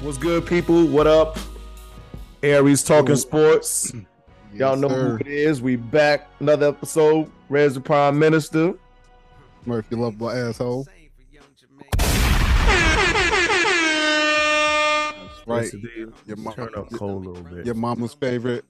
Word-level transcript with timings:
What's 0.00 0.18
good, 0.18 0.46
people? 0.46 0.86
What 0.86 1.06
up? 1.06 1.38
Aries 2.42 2.82
talking 2.82 3.12
Ooh. 3.12 3.16
sports. 3.16 3.92
Y'all 4.54 4.76
know 4.76 4.88
sir. 4.88 5.10
who 5.10 5.16
it 5.18 5.26
is. 5.26 5.60
We 5.62 5.76
back 5.76 6.28
another 6.40 6.68
episode. 6.68 7.30
Rez 7.48 7.74
the 7.74 7.80
Prime 7.80 8.18
Minister. 8.18 8.74
Murphy 9.66 9.96
love 9.96 10.18
my 10.18 10.34
asshole. 10.34 10.86
That's 11.98 12.16
right. 15.46 15.70
Yes. 15.72 16.08
Your, 16.26 16.36
mo- 16.36 16.52
Turn 16.52 16.70
up 16.76 16.90
cold 16.92 17.26
a 17.26 17.30
little 17.30 17.42
bit. 17.44 17.66
your 17.66 17.74
mama's 17.74 18.14
favorite. 18.14 18.64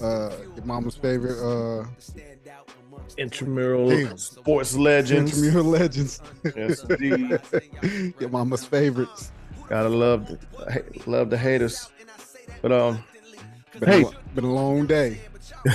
Uh, 0.00 0.30
your 0.56 0.64
mama's 0.64 0.96
favorite. 0.96 1.38
Uh, 1.40 1.86
Intramural 3.16 3.88
Damn. 3.90 4.18
sports 4.18 4.76
legends. 4.76 5.36
Intramural 5.38 5.64
legends. 5.66 6.20
yes, 6.56 6.82
indeed. 6.84 7.38
your 8.20 8.30
mama's 8.30 8.64
favorites. 8.64 9.30
Gotta 9.68 9.88
love 9.88 10.26
the 10.28 10.38
love 11.06 11.30
the 11.30 11.38
haters. 11.38 11.90
But 12.62 12.72
um, 12.72 13.04
Been, 13.78 13.88
Hey. 13.88 14.02
a, 14.02 14.34
been 14.34 14.44
a 14.44 14.52
long 14.52 14.86
day. 14.86 15.20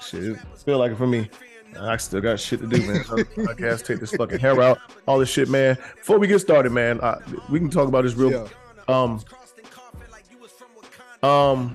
shit, 0.00 0.22
it 0.24 0.38
feel 0.64 0.78
like 0.78 0.92
it 0.92 0.96
for 0.96 1.06
me. 1.06 1.28
I 1.78 1.96
still 1.98 2.20
got 2.20 2.40
shit 2.40 2.60
to 2.60 2.66
do, 2.66 2.78
man. 2.86 3.04
I 3.48 3.52
guess 3.54 3.82
take 3.82 4.00
this 4.00 4.12
fucking 4.12 4.38
hair 4.40 4.60
out, 4.60 4.78
all 5.06 5.18
this 5.18 5.28
shit, 5.28 5.48
man. 5.48 5.76
Before 5.96 6.18
we 6.18 6.26
get 6.26 6.40
started, 6.40 6.72
man, 6.72 7.00
I, 7.02 7.18
we 7.50 7.58
can 7.60 7.70
talk 7.70 7.88
about 7.88 8.04
this 8.04 8.14
real. 8.14 8.30
Yeah. 8.32 8.48
Um, 8.88 9.22
um, 11.22 11.74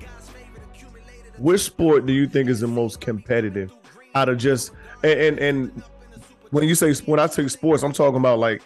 which 1.38 1.60
sport 1.62 2.06
do 2.06 2.12
you 2.12 2.26
think 2.26 2.48
is 2.48 2.60
the 2.60 2.66
most 2.66 3.00
competitive 3.00 3.72
out 4.14 4.28
of 4.28 4.38
just 4.38 4.72
and 5.02 5.18
and, 5.20 5.38
and 5.38 5.82
when 6.50 6.64
you 6.68 6.74
say 6.74 6.92
when 7.06 7.18
I 7.20 7.26
say 7.26 7.46
sports, 7.48 7.82
I'm 7.82 7.92
talking 7.92 8.18
about 8.18 8.38
like 8.38 8.62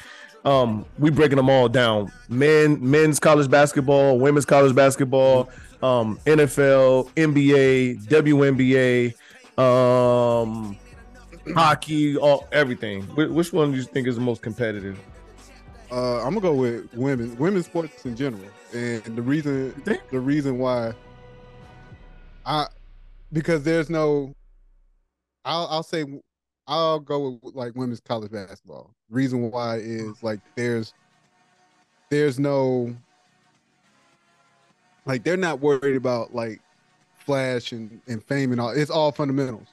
um 0.48 0.86
we 0.98 1.10
breaking 1.10 1.36
them 1.36 1.50
all 1.50 1.68
down. 1.68 2.10
Men, 2.28 2.78
men's 2.80 3.20
college 3.20 3.50
basketball, 3.50 4.18
women's 4.18 4.46
college 4.46 4.74
basketball, 4.74 5.50
um, 5.82 6.18
NFL, 6.24 7.10
NBA, 7.10 8.06
WNBA, 8.06 9.14
um, 9.62 10.76
hockey, 11.54 12.16
all 12.16 12.48
everything. 12.50 13.02
Wh- 13.02 13.32
Which 13.34 13.52
one 13.52 13.72
do 13.72 13.76
you 13.78 13.84
think 13.84 14.08
is 14.08 14.14
the 14.14 14.20
most 14.22 14.40
competitive? 14.40 14.98
Uh, 15.90 16.18
I'm 16.18 16.34
gonna 16.34 16.40
go 16.40 16.54
with 16.54 16.92
women, 16.94 17.36
women's 17.38 17.66
sports 17.66 18.04
in 18.04 18.16
general, 18.16 18.44
and 18.74 19.02
the 19.04 19.22
reason, 19.22 19.82
the 20.10 20.20
reason 20.20 20.58
why, 20.58 20.92
I, 22.44 22.66
because 23.32 23.62
there's 23.64 23.88
no, 23.88 24.32
I'll, 25.44 25.66
I'll 25.70 25.82
say, 25.82 26.04
I'll 26.68 27.00
go 27.00 27.40
with 27.42 27.54
like 27.54 27.74
women's 27.74 28.00
college 28.00 28.30
basketball. 28.30 28.90
Reason 29.10 29.50
why 29.50 29.76
is 29.76 30.22
like 30.22 30.40
there's, 30.54 30.92
there's 32.10 32.38
no, 32.38 32.94
like 35.06 35.24
they're 35.24 35.36
not 35.36 35.60
worried 35.60 35.96
about 35.96 36.34
like 36.34 36.60
flash 37.16 37.72
and, 37.72 38.00
and 38.06 38.22
fame 38.22 38.52
and 38.52 38.60
all. 38.60 38.70
It's 38.70 38.90
all 38.90 39.10
fundamentals. 39.10 39.68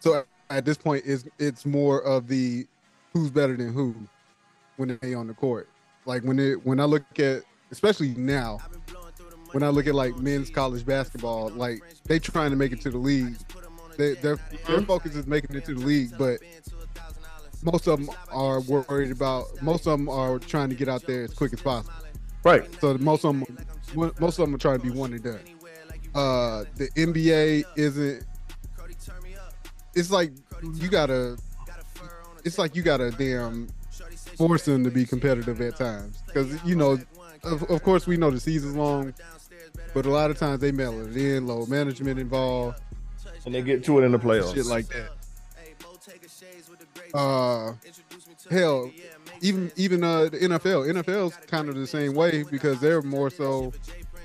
So 0.00 0.24
at 0.50 0.64
this 0.64 0.76
point, 0.76 1.04
it's 1.06 1.24
it's 1.38 1.64
more 1.64 2.02
of 2.02 2.28
the 2.28 2.66
who's 3.12 3.30
better 3.30 3.56
than 3.56 3.72
who 3.72 3.94
when 4.76 4.98
they 5.00 5.14
on 5.14 5.26
the 5.26 5.34
court. 5.34 5.68
Like 6.04 6.22
when 6.22 6.38
it 6.38 6.64
when 6.64 6.78
I 6.78 6.84
look 6.84 7.18
at 7.18 7.42
especially 7.70 8.14
now, 8.14 8.58
when 9.52 9.62
I 9.62 9.68
look 9.68 9.86
at 9.86 9.94
like 9.94 10.16
men's 10.18 10.50
college 10.50 10.84
basketball, 10.84 11.48
like 11.50 11.80
they 12.04 12.18
trying 12.18 12.50
to 12.50 12.56
make 12.56 12.72
it 12.72 12.80
to 12.82 12.90
the 12.90 12.98
league. 12.98 13.36
They, 13.96 14.14
their 14.14 14.38
their 14.66 14.80
focus 14.82 15.14
is 15.14 15.26
making 15.26 15.56
it 15.56 15.64
to 15.66 15.74
the 15.74 15.80
league, 15.80 16.12
but 16.18 16.40
most 17.62 17.86
of 17.86 17.98
them 17.98 18.14
are 18.30 18.60
worried 18.60 19.10
about. 19.10 19.46
Most 19.62 19.86
of 19.86 19.98
them 19.98 20.08
are 20.08 20.38
trying 20.38 20.68
to 20.68 20.74
get 20.74 20.88
out 20.88 21.02
there 21.06 21.24
as 21.24 21.34
quick 21.34 21.52
as 21.52 21.60
possible. 21.60 21.94
Right. 22.42 22.68
So 22.80 22.96
most 22.98 23.24
of 23.24 23.38
them, 23.40 23.58
most 23.94 24.38
of 24.38 24.46
them 24.46 24.54
are 24.54 24.58
trying 24.58 24.78
to 24.80 24.84
be 24.84 24.90
one 24.90 25.12
and 25.12 25.22
done. 25.22 25.40
Uh, 26.14 26.64
the 26.76 26.88
NBA 26.90 27.64
isn't. 27.76 28.24
It's 29.94 30.10
like 30.10 30.32
you 30.74 30.88
gotta. 30.88 31.38
It's 32.44 32.58
like 32.58 32.76
you 32.76 32.82
gotta 32.82 33.10
damn 33.10 33.68
force 34.36 34.64
them 34.64 34.84
to 34.84 34.90
be 34.90 35.04
competitive 35.04 35.60
at 35.60 35.76
times 35.76 36.22
because 36.26 36.62
you 36.64 36.76
know, 36.76 36.98
of, 37.42 37.62
of 37.70 37.82
course 37.82 38.06
we 38.06 38.16
know 38.16 38.30
the 38.30 38.40
season's 38.40 38.74
long, 38.74 39.14
but 39.94 40.06
a 40.06 40.10
lot 40.10 40.30
of 40.30 40.38
times 40.38 40.60
they 40.60 40.72
mail 40.72 41.06
it 41.06 41.16
in, 41.16 41.46
low 41.46 41.64
management 41.66 42.18
involved, 42.18 42.80
And 43.44 43.54
they 43.54 43.62
get 43.62 43.84
to 43.84 43.98
it 43.98 44.04
in 44.04 44.12
the 44.12 44.18
playoffs. 44.18 44.54
shit 44.54 44.66
like 44.66 44.86
that. 44.88 45.10
Uh, 47.12 47.74
hell, 48.50 48.90
even 49.40 49.70
even 49.76 50.02
uh 50.02 50.24
the 50.24 50.38
NFL, 50.38 50.92
NFL's 50.92 51.36
kind 51.46 51.68
of 51.68 51.76
the 51.76 51.86
same 51.86 52.14
way 52.14 52.42
because 52.50 52.80
they're 52.80 53.02
more 53.02 53.30
so 53.30 53.72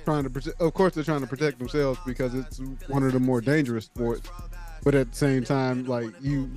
trying 0.06 0.24
to 0.24 0.30
protect. 0.30 0.60
Of 0.60 0.74
course, 0.74 0.96
they're 0.96 1.04
trying 1.04 1.22
to 1.22 1.28
protect 1.28 1.60
themselves 1.60 2.00
because 2.06 2.34
it's 2.34 2.60
one 2.88 3.04
of 3.04 3.14
the 3.14 3.20
more 3.20 3.42
dangerous 3.42 3.86
sports. 3.86 4.28
But 4.84 4.96
at 4.96 5.12
the 5.12 5.16
same 5.16 5.44
time, 5.44 5.86
like 5.86 6.10
you, 6.22 6.50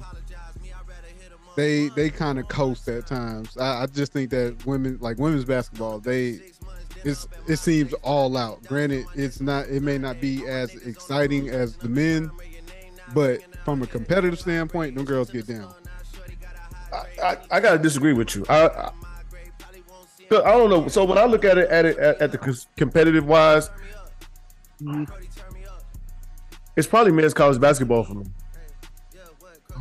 they 1.56 1.88
they 1.88 2.08
kind 2.10 2.38
of 2.38 2.48
coast 2.48 2.88
at 2.88 3.06
times. 3.06 3.56
I, 3.58 3.82
I 3.82 3.86
just 3.86 4.12
think 4.12 4.30
that 4.30 4.64
women, 4.64 4.98
like 5.00 5.18
women's 5.18 5.44
basketball, 5.44 5.98
they 5.98 6.40
it's 7.04 7.26
it 7.48 7.56
seems 7.56 7.92
all 7.94 8.36
out. 8.36 8.62
Granted, 8.64 9.06
it's 9.14 9.40
not. 9.40 9.68
It 9.68 9.82
may 9.82 9.98
not 9.98 10.20
be 10.20 10.46
as 10.46 10.74
exciting 10.74 11.48
as 11.48 11.76
the 11.76 11.88
men, 11.88 12.30
but 13.14 13.40
from 13.64 13.82
a 13.82 13.86
competitive 13.86 14.38
standpoint, 14.38 14.94
them 14.94 15.04
girls 15.04 15.30
get 15.30 15.46
down. 15.46 15.74
I, 16.92 17.24
I, 17.24 17.36
I 17.50 17.60
gotta 17.60 17.78
disagree 17.78 18.12
with 18.12 18.34
you. 18.34 18.44
I, 18.48 18.66
I 18.66 18.92
I 20.40 20.52
don't 20.52 20.70
know. 20.70 20.88
So 20.88 21.04
when 21.04 21.18
I 21.18 21.24
look 21.24 21.44
at 21.44 21.58
it 21.58 21.68
at 21.68 21.84
it 21.84 21.98
at, 21.98 22.22
at 22.22 22.32
the 22.32 22.66
competitive 22.76 23.26
wise, 23.26 23.70
it's 26.76 26.86
probably 26.86 27.12
men's 27.12 27.34
college 27.34 27.60
basketball 27.60 28.04
for 28.04 28.14
me. 28.14 28.26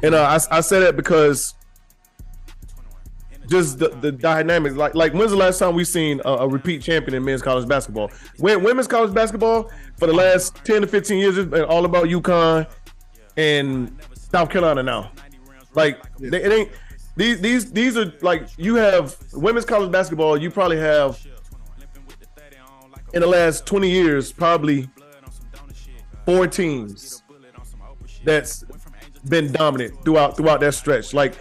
And 0.04 0.16
uh, 0.16 0.24
I 0.52 0.58
I 0.58 0.62
say 0.62 0.80
that 0.82 0.96
because 0.96 1.54
just 3.48 3.80
the, 3.80 3.90
the 3.90 4.12
dynamics. 4.12 4.76
Like 4.76 4.96
like 4.96 5.14
when's 5.14 5.32
the 5.32 5.38
last 5.38 5.60
time 5.60 5.76
we 5.76 5.84
seen 5.84 6.22
a, 6.26 6.30
a 6.30 6.48
repeat 6.48 6.82
champion 6.82 7.16
in 7.16 7.24
men's 7.24 7.42
college 7.42 7.68
basketball? 7.68 8.12
When 8.38 8.64
women's 8.64 8.88
college 8.88 9.14
basketball 9.14 9.72
for 9.98 10.08
the 10.08 10.14
last 10.14 10.56
ten 10.66 10.82
to 10.82 10.88
fifteen 10.88 11.20
years 11.20 11.36
has 11.36 11.46
been 11.46 11.64
all 11.64 11.86
about 11.86 12.06
UConn 12.06 12.68
and 13.38 13.98
South 14.14 14.50
Carolina 14.50 14.84
now. 14.84 15.12
Like 15.74 16.02
they, 16.18 16.44
it 16.44 16.52
ain't 16.52 16.72
these 17.16 17.42
these 17.42 17.72
these 17.72 17.98
are 17.98 18.14
like 18.22 18.48
you 18.58 18.76
have 18.76 19.18
women's 19.34 19.66
college 19.66 19.92
basketball. 19.92 20.38
You 20.38 20.52
probably 20.52 20.78
have 20.78 21.20
in 23.14 23.22
the 23.22 23.28
last 23.28 23.66
twenty 23.66 23.90
years 23.90 24.32
probably 24.32 24.90
four 26.26 26.48
teams 26.48 27.24
that's 28.24 28.64
been 29.28 29.52
dominant 29.52 30.04
throughout 30.04 30.38
throughout 30.38 30.60
that 30.62 30.74
stretch. 30.74 31.14
Like 31.14 31.36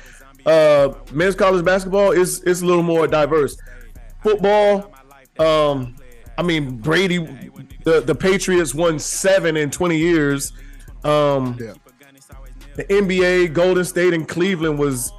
uh 0.47 0.95
men's 1.13 1.35
college 1.35 1.65
basketball 1.65 2.13
is 2.13 2.41
is 2.43 2.63
a 2.63 2.67
little 2.67 2.83
more 2.83 3.07
diverse. 3.07 3.57
Football, 4.23 4.93
um, 5.39 5.97
I 6.37 6.43
mean 6.43 6.77
Brady, 6.77 7.19
the 7.85 8.01
the 8.01 8.15
Patriots 8.15 8.75
won 8.75 8.99
seven 8.99 9.57
in 9.57 9.71
twenty 9.71 9.99
years. 9.99 10.53
Um, 11.05 11.57
Yeah. 11.61 11.73
the 12.77 12.85
NBA, 12.93 13.49
Golden 13.49 13.85
State, 13.85 14.13
and 14.15 14.29
Cleveland 14.29 14.79
was 14.79 15.13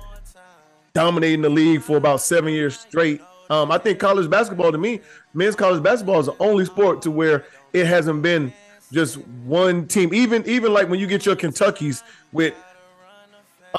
dominating 0.93 1.41
the 1.41 1.49
league 1.49 1.81
for 1.81 1.97
about 1.97 2.21
seven 2.21 2.53
years 2.53 2.77
straight. 2.79 3.21
Um, 3.49 3.71
I 3.71 3.77
think 3.77 3.99
college 3.99 4.29
basketball 4.29 4.71
to 4.71 4.77
me, 4.77 5.01
men's 5.33 5.55
college 5.55 5.81
basketball 5.83 6.19
is 6.19 6.25
the 6.27 6.35
only 6.39 6.65
sport 6.65 7.01
to 7.03 7.11
where 7.11 7.45
it 7.73 7.85
hasn't 7.85 8.21
been 8.21 8.53
just 8.93 9.15
one 9.45 9.87
team. 9.87 10.13
Even 10.13 10.45
even 10.47 10.73
like 10.73 10.89
when 10.89 10.99
you 10.99 11.07
get 11.07 11.25
your 11.25 11.35
Kentuckies 11.35 12.03
with 12.31 12.53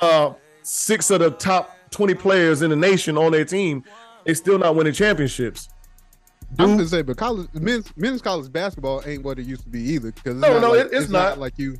uh 0.00 0.32
six 0.62 1.10
of 1.10 1.20
the 1.20 1.30
top 1.30 1.76
20 1.90 2.14
players 2.14 2.62
in 2.62 2.70
the 2.70 2.76
nation 2.76 3.18
on 3.18 3.32
their 3.32 3.44
team, 3.44 3.84
they 4.24 4.34
still 4.34 4.58
not 4.58 4.74
winning 4.74 4.92
championships. 4.92 5.68
I 6.58 6.64
was 6.64 6.72
gonna 6.72 6.86
say, 6.86 7.02
but 7.02 7.16
college 7.16 7.48
men's 7.54 7.90
men's 7.96 8.20
college 8.22 8.50
basketball 8.52 9.02
ain't 9.06 9.22
what 9.22 9.38
it 9.38 9.46
used 9.46 9.62
to 9.64 9.68
be 9.70 9.80
either. 9.80 10.12
Because 10.12 10.36
No, 10.36 10.58
no, 10.60 10.74
it- 10.74 10.88
it's 10.92 11.08
not. 11.08 11.38
like 11.38 11.54
you. 11.58 11.76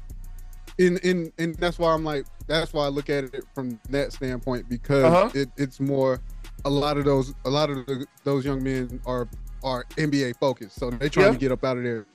In 0.78 0.96
in 0.98 1.32
and 1.38 1.54
that's 1.56 1.78
why 1.78 1.92
I'm 1.92 2.04
like 2.04 2.24
that's 2.46 2.72
why 2.72 2.84
I 2.86 2.88
look 2.88 3.10
at 3.10 3.24
it 3.24 3.44
from 3.54 3.78
that 3.90 4.12
standpoint 4.12 4.68
because 4.68 5.04
Uh-huh. 5.04 5.30
it, 5.34 5.50
it's 5.56 5.78
more 5.80 6.20
a 6.64 6.70
lot 6.70 6.96
of 6.96 7.04
those 7.04 7.34
a 7.44 7.50
lot 7.50 7.70
of 7.70 7.84
the, 7.86 8.06
those 8.24 8.44
young 8.44 8.62
men 8.62 9.00
are 9.06 9.28
are 9.62 9.84
NBA 9.96 10.34
focused, 10.40 10.76
so 10.78 10.90
they're 10.90 11.08
trying 11.08 11.26
Yeah. 11.26 11.32
to 11.32 11.38
get 11.38 11.52
up 11.52 11.62
out 11.64 11.76
of 11.76 11.82
there. 11.84 12.06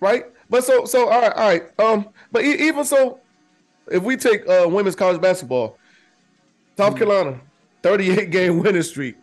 right? 0.00 0.26
But 0.50 0.62
so 0.64 0.84
so 0.84 1.08
all 1.08 1.20
right, 1.20 1.32
all 1.32 1.48
right. 1.48 1.80
Um, 1.80 2.08
but 2.30 2.44
e- 2.44 2.68
even 2.68 2.84
so, 2.84 3.20
if 3.90 4.02
we 4.02 4.16
take 4.16 4.46
uh 4.48 4.66
women's 4.68 4.94
college 4.96 5.20
basketball, 5.20 5.78
South 6.76 6.94
Mhm. 6.94 6.98
Carolina, 6.98 7.40
38 7.82 8.30
game 8.30 8.58
winning 8.60 8.82
streak. 8.82 9.16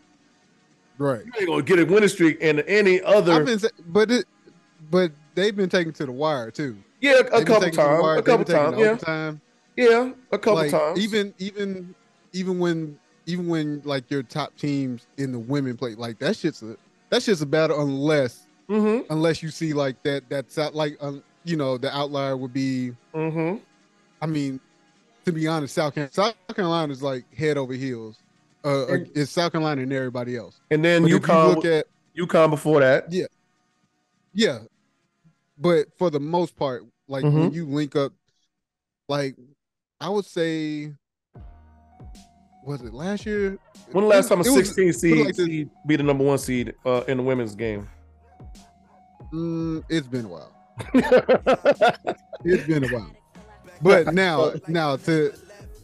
Right. 0.97 1.25
You 1.25 1.31
ain't 1.39 1.47
gonna 1.47 1.61
get 1.63 1.79
a 1.79 1.85
winning 1.85 2.09
streak 2.09 2.39
in 2.41 2.59
any 2.61 3.01
other. 3.01 3.33
I've 3.33 3.45
been, 3.45 3.59
sa- 3.59 3.67
but 3.87 4.09
it, 4.11 4.25
but 4.91 5.11
they've 5.35 5.55
been 5.55 5.69
taken 5.69 5.93
to 5.93 6.05
the 6.05 6.11
wire 6.11 6.51
too. 6.51 6.77
Yeah, 7.05 7.19
a 7.19 7.23
couple 7.45 7.61
taken 7.61 7.61
to 7.61 7.69
the 7.71 7.71
times, 7.71 8.19
a 8.19 8.23
couple 8.23 8.45
times. 8.45 9.39
Yeah, 9.77 9.85
yeah, 9.89 10.11
a 10.31 10.37
couple 10.37 10.55
like, 10.55 10.71
times. 10.71 10.99
Even 10.99 11.33
even 11.37 11.95
even 12.33 12.59
when 12.59 12.99
even 13.25 13.47
when 13.47 13.81
like 13.85 14.09
your 14.11 14.23
top 14.23 14.55
teams 14.57 15.07
in 15.17 15.31
the 15.31 15.39
women 15.39 15.77
play, 15.77 15.95
like 15.95 16.19
that 16.19 16.35
shit's 16.35 16.61
a 16.63 16.75
that 17.09 17.23
shit's 17.23 17.41
a 17.41 17.45
battle 17.45 17.81
unless 17.81 18.41
Mm-hmm. 18.67 19.13
unless 19.13 19.43
you 19.43 19.49
see 19.49 19.73
like 19.73 20.01
that 20.01 20.27
that's 20.27 20.57
out 20.57 20.73
like 20.73 20.97
um, 20.99 21.23
you 21.43 21.55
know 21.55 21.77
the 21.77 21.95
outlier 21.95 22.35
would 22.35 22.51
be 22.51 22.93
Mm-hmm. 23.13 23.57
I 24.21 24.25
mean 24.25 24.59
to 25.25 25.31
be 25.31 25.45
honest 25.47 25.75
South 25.75 25.93
Carolina 25.93 26.11
South 26.11 26.35
Carolina 26.55 26.91
is 26.91 27.03
like 27.03 27.31
head 27.35 27.57
over 27.59 27.73
heels. 27.73 28.17
Uh, 28.63 28.87
And- 28.87 29.11
it's 29.13 29.29
South 29.31 29.51
Carolina 29.51 29.83
and 29.83 29.93
everybody 29.93 30.35
else. 30.35 30.59
And 30.71 30.83
then 30.83 31.03
But 31.03 31.07
if 31.09 31.11
you 31.13 31.19
UConn, 31.19 31.55
look 31.55 31.65
at 31.65 31.85
UConn 32.17 32.49
before 32.49 32.79
that. 32.79 33.11
Yeah, 33.13 33.27
yeah. 34.33 34.59
But 35.59 35.87
for 35.95 36.09
the 36.09 36.19
most 36.19 36.55
part, 36.55 36.83
like 37.07 37.23
when 37.23 37.51
Mhm. 37.51 37.53
you 37.53 37.65
link 37.65 37.95
up, 37.95 38.13
like 39.07 39.35
I 40.01 40.09
would 40.09 40.25
say, 40.25 40.93
was 42.65 42.81
it 42.81 42.93
last 42.93 43.25
year? 43.25 43.57
When 43.91 44.03
the 44.05 44.09
last 44.09 44.29
time 44.29 44.39
a 44.39 44.41
It 44.43 44.49
was- 44.49 44.67
16 44.67 44.93
seed, 44.93 45.25
like 45.25 45.35
seed 45.35 45.69
be 45.87 45.95
the 45.95 46.03
number 46.03 46.23
one 46.23 46.37
seed 46.37 46.73
uh, 46.85 47.03
in 47.07 47.17
the 47.17 47.23
women's 47.23 47.55
game? 47.55 47.87
Mm, 49.31 49.83
it's 49.89 50.07
been 50.07 50.25
a 50.25 50.29
while. 50.29 50.51
It's 52.43 52.67
been 52.67 52.83
a 52.83 52.87
while. 52.89 53.11
But 53.81 54.13
now, 54.13 54.53
now 54.67 54.97
to 54.97 55.33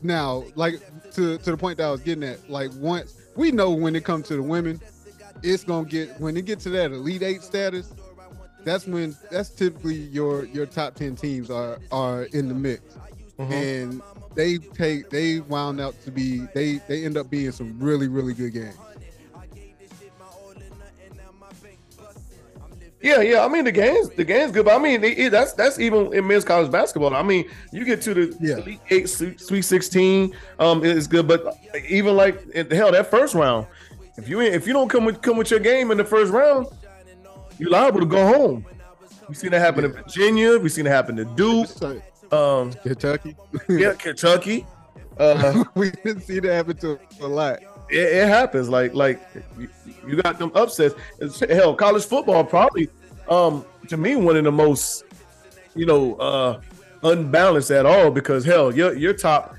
now, 0.04 0.44
like 0.56 0.80
to 1.14 1.38
to 1.40 1.52
the 1.52 1.58
point 1.58 1.78
that 1.78 1.88
I 1.88 1.92
was 1.92 2.02
getting 2.02 2.24
at, 2.24 2.50
like 2.50 2.72
once 2.76 3.16
we 3.36 3.52
know 3.52 3.72
when 3.72 3.96
it 3.96 4.04
comes 4.06 4.28
to 4.28 4.36
the 4.36 4.44
women, 4.44 4.80
it's 5.44 5.64
gonna 5.64 5.88
get 5.88 6.20
when 6.20 6.38
it 6.38 6.46
gets 6.46 6.64
to 6.64 6.70
that 6.72 6.92
elite 6.92 7.24
eight 7.24 7.42
status. 7.42 7.94
That's 8.64 8.86
when 8.88 9.16
that's 9.32 9.50
typically 9.50 9.96
your 9.96 10.46
your 10.46 10.66
top 10.66 10.96
ten 10.96 11.16
teams 11.16 11.50
are 11.50 11.80
are 11.92 12.24
in 12.34 12.48
the 12.48 12.54
mix. 12.54 12.82
Mhm. 13.40 13.52
and 13.52 14.02
they 14.36 14.58
take 14.58 15.10
they 15.10 15.40
wound 15.40 15.82
out 15.82 16.00
to 16.04 16.12
be 16.12 16.42
they 16.54 16.76
they 16.88 17.06
end 17.06 17.18
up 17.18 17.30
being 17.30 17.52
some 17.52 17.80
really 17.80 18.08
really 18.08 18.34
good 18.36 18.54
games. 18.54 18.76
Yeah, 23.04 23.22
yeah. 23.22 23.44
I 23.44 23.48
mean, 23.48 23.64
the 23.64 23.72
game's 23.72 24.10
the 24.12 24.24
game's 24.24 24.52
good, 24.52 24.66
but 24.66 24.76
I 24.76 24.78
mean, 24.84 25.04
it, 25.04 25.18
it- 25.18 25.32
that's 25.32 25.54
that's 25.54 25.80
even 25.80 26.14
in 26.14 26.28
men's 26.28 26.46
college 26.46 26.72
basketball. 26.72 27.16
I 27.16 27.24
mean, 27.24 27.50
you 27.72 27.84
get 27.84 28.00
to 28.04 28.14
the 28.14 28.38
Yeah. 28.40 28.58
Elite 28.58 28.80
Eight, 28.92 29.10
Sweet 29.10 29.42
Sweet 29.42 29.64
Sixteen, 29.64 30.36
um, 30.60 30.86
it's 30.86 31.08
good. 31.08 31.28
But 31.28 31.58
even 31.90 32.16
like 32.16 32.54
hell, 32.72 32.92
that 32.92 33.10
first 33.10 33.34
round, 33.34 33.66
if 34.18 34.30
you 34.30 34.40
if 34.42 34.68
you 34.68 34.74
don't 34.74 34.88
come 34.90 35.06
with 35.06 35.20
come 35.24 35.36
with 35.36 35.50
your 35.50 35.60
game 35.60 35.90
in 35.90 35.98
the 35.98 36.06
first 36.06 36.32
round, 36.32 36.68
you're 37.62 37.70
liable 37.70 38.00
to 38.00 38.08
go 38.08 38.26
home. 38.26 38.66
We've 39.28 39.38
seen 39.38 39.52
that 39.52 39.60
happen 39.60 39.86
in 39.86 39.92
Virginia. 39.92 40.58
We've 40.58 40.72
seen 40.72 40.88
it 40.88 40.90
happen 40.90 41.16
to 41.18 41.26
Duke, 41.26 41.70
um, 42.34 42.74
Kentucky, 42.74 43.36
yeah, 43.70 43.94
Kentucky. 43.94 44.66
Uh, 45.18 45.66
we 45.76 45.92
didn't 45.92 46.22
see 46.22 46.40
that 46.40 46.52
happen 46.52 46.76
to 46.78 46.98
a 47.20 47.28
lot. 47.28 47.60
it, 47.90 47.98
it 47.98 48.28
happens. 48.28 48.70
Like 48.70 48.96
like 48.96 49.22
you, 49.60 49.68
you 50.08 50.16
got 50.16 50.40
them 50.40 50.52
upsets. 50.56 50.96
It's, 51.20 51.40
hell, 51.42 51.76
college 51.76 52.06
football 52.06 52.44
probably 52.44 52.90
um 53.30 53.64
to 53.90 53.98
me 53.98 54.16
one 54.16 54.38
of 54.38 54.46
the 54.46 54.52
most 54.52 55.04
you 55.76 55.86
know 55.86 56.16
uh 56.16 56.62
unbalanced 57.04 57.70
at 57.72 57.86
all 57.86 58.10
because 58.10 58.46
hell, 58.46 58.74
your 58.74 58.96
your 58.96 59.14
top 59.14 59.56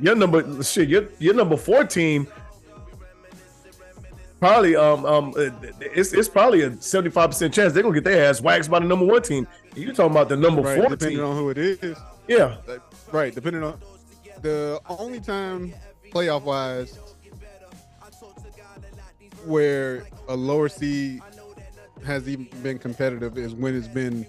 your 0.00 0.14
number 0.14 0.62
shit 0.62 0.88
your 0.88 1.08
your 1.18 1.34
number 1.34 1.56
four 1.56 1.82
team 1.82 2.28
probably 4.42 4.74
um 4.74 5.06
um 5.06 5.32
it's 5.36 6.12
it's 6.12 6.28
probably 6.28 6.62
a 6.62 6.76
seventy 6.82 7.10
five 7.10 7.30
percent 7.30 7.54
chance 7.54 7.72
they're 7.72 7.84
gonna 7.84 7.94
get 7.94 8.02
their 8.02 8.28
ass 8.28 8.40
waxed 8.40 8.68
by 8.68 8.80
the 8.80 8.84
number 8.86 9.04
one 9.04 9.22
team. 9.22 9.46
You 9.76 9.92
talking 9.92 10.10
about 10.10 10.28
the 10.28 10.36
number 10.36 10.62
Right, 10.62 10.80
four 10.80 10.88
depending 10.88 11.18
team? 11.18 11.26
on 11.26 11.36
who 11.36 11.50
it 11.50 11.58
is. 11.58 11.96
yeah, 12.26 12.56
Right, 13.12 13.32
depending 13.32 13.62
on 13.62 13.78
the 14.42 14.80
only 14.88 15.20
time 15.20 15.72
playoff 16.10 16.42
wise 16.42 16.98
where 19.44 20.04
a 20.28 20.34
lower 20.34 20.68
seed 20.68 21.20
has 22.04 22.28
even 22.28 22.48
been 22.64 22.78
competitive 22.80 23.38
is 23.38 23.54
when 23.54 23.76
it's 23.76 23.86
been 23.86 24.26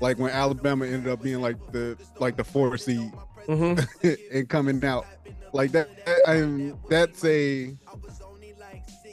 like 0.00 0.20
when 0.20 0.30
Alabama 0.30 0.86
ended 0.86 1.08
up 1.12 1.20
being 1.20 1.40
like 1.40 1.56
the 1.72 1.98
like 2.20 2.36
the 2.36 2.44
four 2.44 2.76
seed 2.78 3.10
hmm 3.46 3.74
and 4.32 4.48
coming 4.48 4.84
out 4.84 5.04
like 5.52 5.72
that. 5.72 5.88
And 6.28 6.76
that's 6.88 7.24
a 7.24 7.76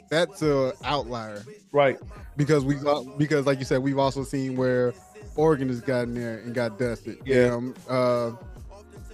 that's 0.08 0.42
a 0.42 0.72
outlier 0.84 1.42
right. 1.72 1.98
because 2.36 2.64
we 2.64 2.74
got 2.76 3.18
because 3.18 3.46
like 3.46 3.58
you 3.58 3.64
said 3.64 3.78
we've 3.82 3.98
also 3.98 4.22
seen 4.24 4.56
where 4.56 4.92
Oregon 5.36 5.68
has 5.68 5.80
gotten 5.80 6.14
there 6.14 6.38
and 6.38 6.54
got 6.54 6.78
dusted. 6.78 7.18
Yeah. 7.24 7.54
Um, 7.54 7.74
uh, 7.88 8.32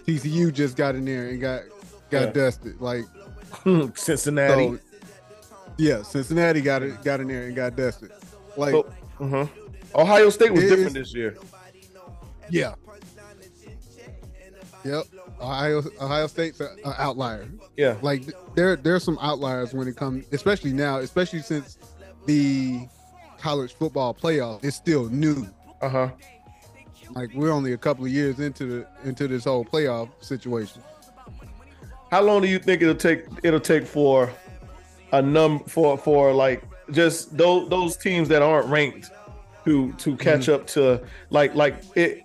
TCU 0.07 0.53
just 0.53 0.77
got 0.77 0.95
in 0.95 1.05
there 1.05 1.29
and 1.29 1.41
got 1.41 1.63
got 2.11 2.23
Yeah. 2.27 2.33
dusted. 2.33 2.81
Like 2.81 3.05
Cincinnati. 3.97 4.69
so, 4.69 4.79
yeah, 5.79 6.03
Cincinnati 6.03 6.61
got 6.61 6.83
it 6.83 7.03
got 7.03 7.21
in 7.21 7.29
there 7.29 7.45
and 7.47 7.57
got 7.57 7.77
dusted. 7.77 8.11
Like 8.57 8.73
So- 8.73 8.93
Mhm. 9.21 9.49
Ohio 9.95 10.31
State 10.31 10.53
was 10.53 10.63
different 10.65 10.95
this 10.95 11.15
year. 11.15 11.37
yeah, 12.51 12.75
yep. 14.85 15.05
Ohio 15.43 15.83
Ohio 16.01 16.27
State's 16.29 16.61
an 16.61 16.69
outlier. 16.99 17.49
Yeah. 17.77 17.97
like 18.03 18.23
th- 18.23 18.37
there 18.55 18.77
there's 18.77 19.03
some 19.05 19.19
outliers 19.21 19.75
when 19.75 19.89
it 19.89 19.97
comes 19.97 20.25
especially 20.33 20.73
now 20.73 20.99
especially 20.99 21.41
since 21.43 21.79
the 22.27 22.87
college 23.39 23.75
football 23.75 24.15
playoff 24.15 24.63
is 24.65 24.75
still 24.77 25.09
new 25.11 25.47
Uh 25.81 25.89
huh. 25.89 26.09
like 27.11 27.31
we're 27.35 27.51
only 27.51 27.73
a 27.73 27.77
couple 27.79 28.05
of 28.05 28.11
years 28.11 28.39
into 28.39 28.65
the 28.67 28.87
into 29.09 29.27
this 29.29 29.45
whole 29.45 29.65
playoff 29.65 30.09
situation 30.21 30.81
How 32.11 32.23
long 32.23 32.43
do 32.43 32.49
you 32.49 32.59
think 32.59 32.83
it'll 32.83 32.95
take? 32.95 33.25
It'll 33.43 33.59
take 33.59 33.87
for 33.87 34.31
a 35.13 35.21
num 35.23 35.61
for 35.61 35.97
for 35.99 36.33
like 36.33 36.63
just 36.91 37.37
those 37.37 37.69
those 37.71 37.97
teams 37.97 38.29
that 38.29 38.43
aren't 38.43 38.69
ranked 38.69 39.11
to 39.65 39.93
to 39.95 40.17
catch 40.17 40.49
up 40.49 40.67
to 40.69 41.03
like 41.31 41.55
like 41.55 41.77
it. 41.97 42.23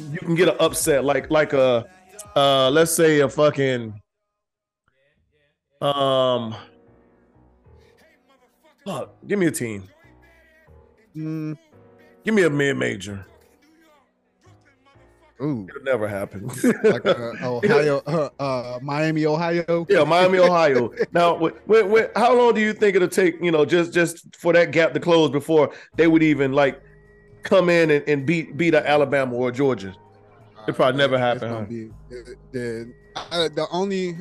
You 0.00 0.18
can 0.18 0.34
get 0.34 0.48
an 0.48 0.56
upset 0.60 1.04
like 1.04 1.30
like 1.30 1.52
a 1.52 1.84
uh 2.36 2.70
let's 2.70 2.92
say 2.92 3.20
a 3.20 3.28
fucking 3.28 4.00
um. 5.80 6.54
Fuck, 8.84 9.14
give 9.26 9.38
me 9.38 9.46
a 9.46 9.50
team. 9.50 9.84
Mm, 11.14 11.56
Give 12.24 12.34
me 12.34 12.42
a 12.44 12.50
mid 12.50 12.76
major. 12.76 13.26
ooh 15.42 15.66
It'll 15.68 15.82
never 15.82 16.06
happen. 16.08 16.48
like 16.84 17.04
uh, 17.06 17.32
ohio 17.42 18.02
uh, 18.06 18.28
uh 18.38 18.78
miami 18.82 19.26
ohio 19.26 19.86
Yeah, 19.88 20.04
Miami, 20.04 20.38
Ohio. 20.38 20.92
now, 21.12 21.36
when, 21.36 21.52
when, 21.66 21.90
when, 21.90 22.08
how 22.16 22.34
long 22.36 22.54
do 22.54 22.60
you 22.60 22.72
think 22.72 22.96
it'll 22.96 23.08
take? 23.08 23.42
You 23.42 23.50
know, 23.50 23.64
just 23.64 23.92
just 23.92 24.34
for 24.36 24.52
that 24.52 24.70
gap 24.70 24.92
to 24.94 25.00
close 25.00 25.30
before 25.30 25.72
they 25.96 26.06
would 26.06 26.22
even 26.22 26.52
like 26.52 26.80
come 27.42 27.68
in 27.68 27.90
and, 27.90 28.08
and 28.08 28.26
beat 28.26 28.56
beat 28.56 28.74
Alabama 28.74 29.34
or 29.34 29.50
Georgia? 29.50 29.94
It 30.68 30.74
probably 30.76 30.98
never 30.98 31.18
happened, 31.18 31.50
huh? 31.52 31.60
be- 31.62 31.90
the, 32.10 32.36
the, 32.52 32.92
the 33.54 33.66
only 33.72 34.16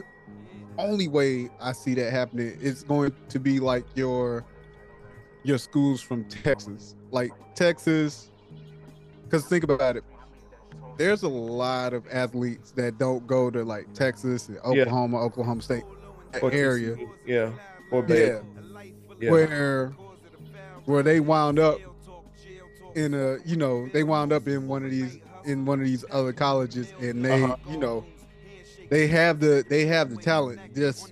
only 0.78 1.10
way 1.10 1.50
i 1.60 1.74
see 1.74 1.94
that 1.94 2.10
happening 2.10 2.58
is 2.62 2.84
going 2.84 3.14
to 3.28 3.38
be 3.38 3.60
like 3.60 3.84
your 3.96 4.46
your 5.44 5.58
schools 5.58 6.00
from 6.02 6.24
texas 6.26 6.96
like 7.12 7.32
texas 7.54 8.32
because 9.26 9.46
think 9.46 9.66
about 9.66 9.98
it 9.98 10.06
there's 10.98 11.24
a 11.24 11.28
lot 11.28 11.94
of 11.94 12.06
athletes 12.10 12.72
that 12.72 12.98
don't 12.98 13.28
go 13.28 13.50
to 13.52 13.64
like 13.66 13.92
texas 13.94 14.48
and 14.48 14.56
Yeah. 14.58 14.84
oklahoma 14.84 15.20
oklahoma 15.20 15.62
state 15.62 15.84
Or 16.42 16.50
area 16.54 16.96
yeah, 17.26 17.52
or 17.92 18.06
yeah. 18.08 18.40
Yeah, 19.20 19.32
where 19.32 19.88
where 20.86 21.04
they 21.04 21.20
wound 21.20 21.60
up 21.60 21.78
in 22.96 23.14
a 23.14 23.38
you 23.46 23.56
know 23.56 23.88
they 23.90 24.04
wound 24.04 24.32
up 24.34 24.48
in 24.48 24.68
one 24.68 24.84
of 24.84 24.92
these 24.92 25.20
in 25.46 25.66
one 25.66 25.80
of 25.80 25.86
these 25.86 26.04
other 26.12 26.34
colleges 26.34 26.92
and 27.02 27.24
they 27.24 27.44
Uh-huh. 27.44 27.56
you 27.70 27.78
know 27.78 28.06
they 28.90 29.08
have 29.08 29.40
the 29.40 29.64
they 29.70 29.86
have 29.86 30.10
the 30.10 30.18
talent 30.18 30.60
just 30.76 31.12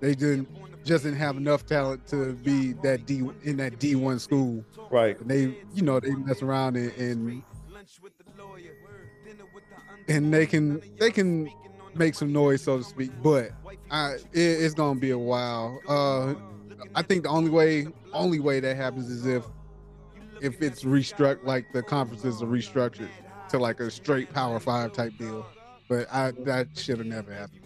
they 0.00 0.14
didn't 0.14 0.48
just 0.84 1.04
didn't 1.04 1.18
have 1.18 1.36
enough 1.36 1.66
talent 1.66 2.06
to 2.08 2.32
be 2.34 2.72
that 2.74 3.06
D 3.06 3.28
in 3.44 3.56
that 3.56 3.78
D1 3.78 4.20
school 4.20 4.64
right. 4.90 5.18
and 5.20 5.28
they 5.30 5.56
you 5.74 5.82
know 5.82 5.98
they 6.00 6.10
mess 6.10 6.42
around 6.42 6.76
and, 6.76 6.92
and 6.96 7.42
and 10.08 10.32
they 10.32 10.46
can 10.46 10.80
they 10.98 11.10
can 11.10 11.50
make 11.94 12.14
some 12.14 12.32
noise, 12.32 12.62
so 12.62 12.78
to 12.78 12.84
speak. 12.84 13.10
But 13.22 13.50
I, 13.90 14.14
it, 14.14 14.22
it's 14.34 14.74
gonna 14.74 15.00
be 15.00 15.10
a 15.10 15.18
while. 15.18 15.80
Uh, 15.88 16.34
I 16.94 17.02
think 17.02 17.22
the 17.24 17.30
only 17.30 17.50
way, 17.50 17.88
only 18.12 18.38
way 18.38 18.60
that 18.60 18.76
happens 18.76 19.10
is 19.10 19.26
if, 19.26 19.44
if 20.46 20.62
it's 20.62 20.84
restruct 20.84 21.44
like 21.44 21.72
the 21.72 21.82
conferences 21.82 22.40
are 22.40 22.46
restructured 22.46 23.08
to 23.48 23.58
like 23.58 23.80
a 23.80 23.90
straight 23.90 24.32
Power 24.32 24.60
Five 24.60 24.92
type 24.92 25.12
deal. 25.18 25.44
But 25.88 26.06
I 26.12 26.30
that 26.44 26.68
should 26.74 26.98
have 26.98 27.06
never 27.06 27.32
happened. 27.32 27.62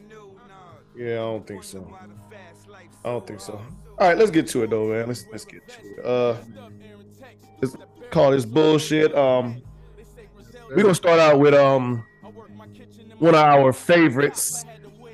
Yeah, 0.96 1.12
I 1.12 1.16
don't 1.16 1.46
think 1.46 1.62
so. 1.62 1.96
I 3.04 3.08
don't 3.08 3.26
think 3.26 3.40
so. 3.40 3.60
All 3.98 4.08
right, 4.08 4.16
let's 4.16 4.30
get 4.30 4.48
to 4.48 4.62
it 4.62 4.70
though, 4.70 4.88
man. 4.88 5.08
Let's 5.08 5.26
let's 5.30 5.44
get 5.44 5.68
to 5.68 5.80
it. 5.80 6.04
Uh, 6.04 6.36
let's 7.60 7.76
call 8.10 8.30
this 8.32 8.44
bullshit. 8.44 9.14
Um, 9.14 9.62
we're 10.70 10.82
gonna 10.82 10.94
start 10.94 11.20
out 11.20 11.38
with 11.38 11.54
um 11.54 12.04
one 13.18 13.34
of 13.34 13.40
our 13.40 13.72
favorites, 13.72 14.64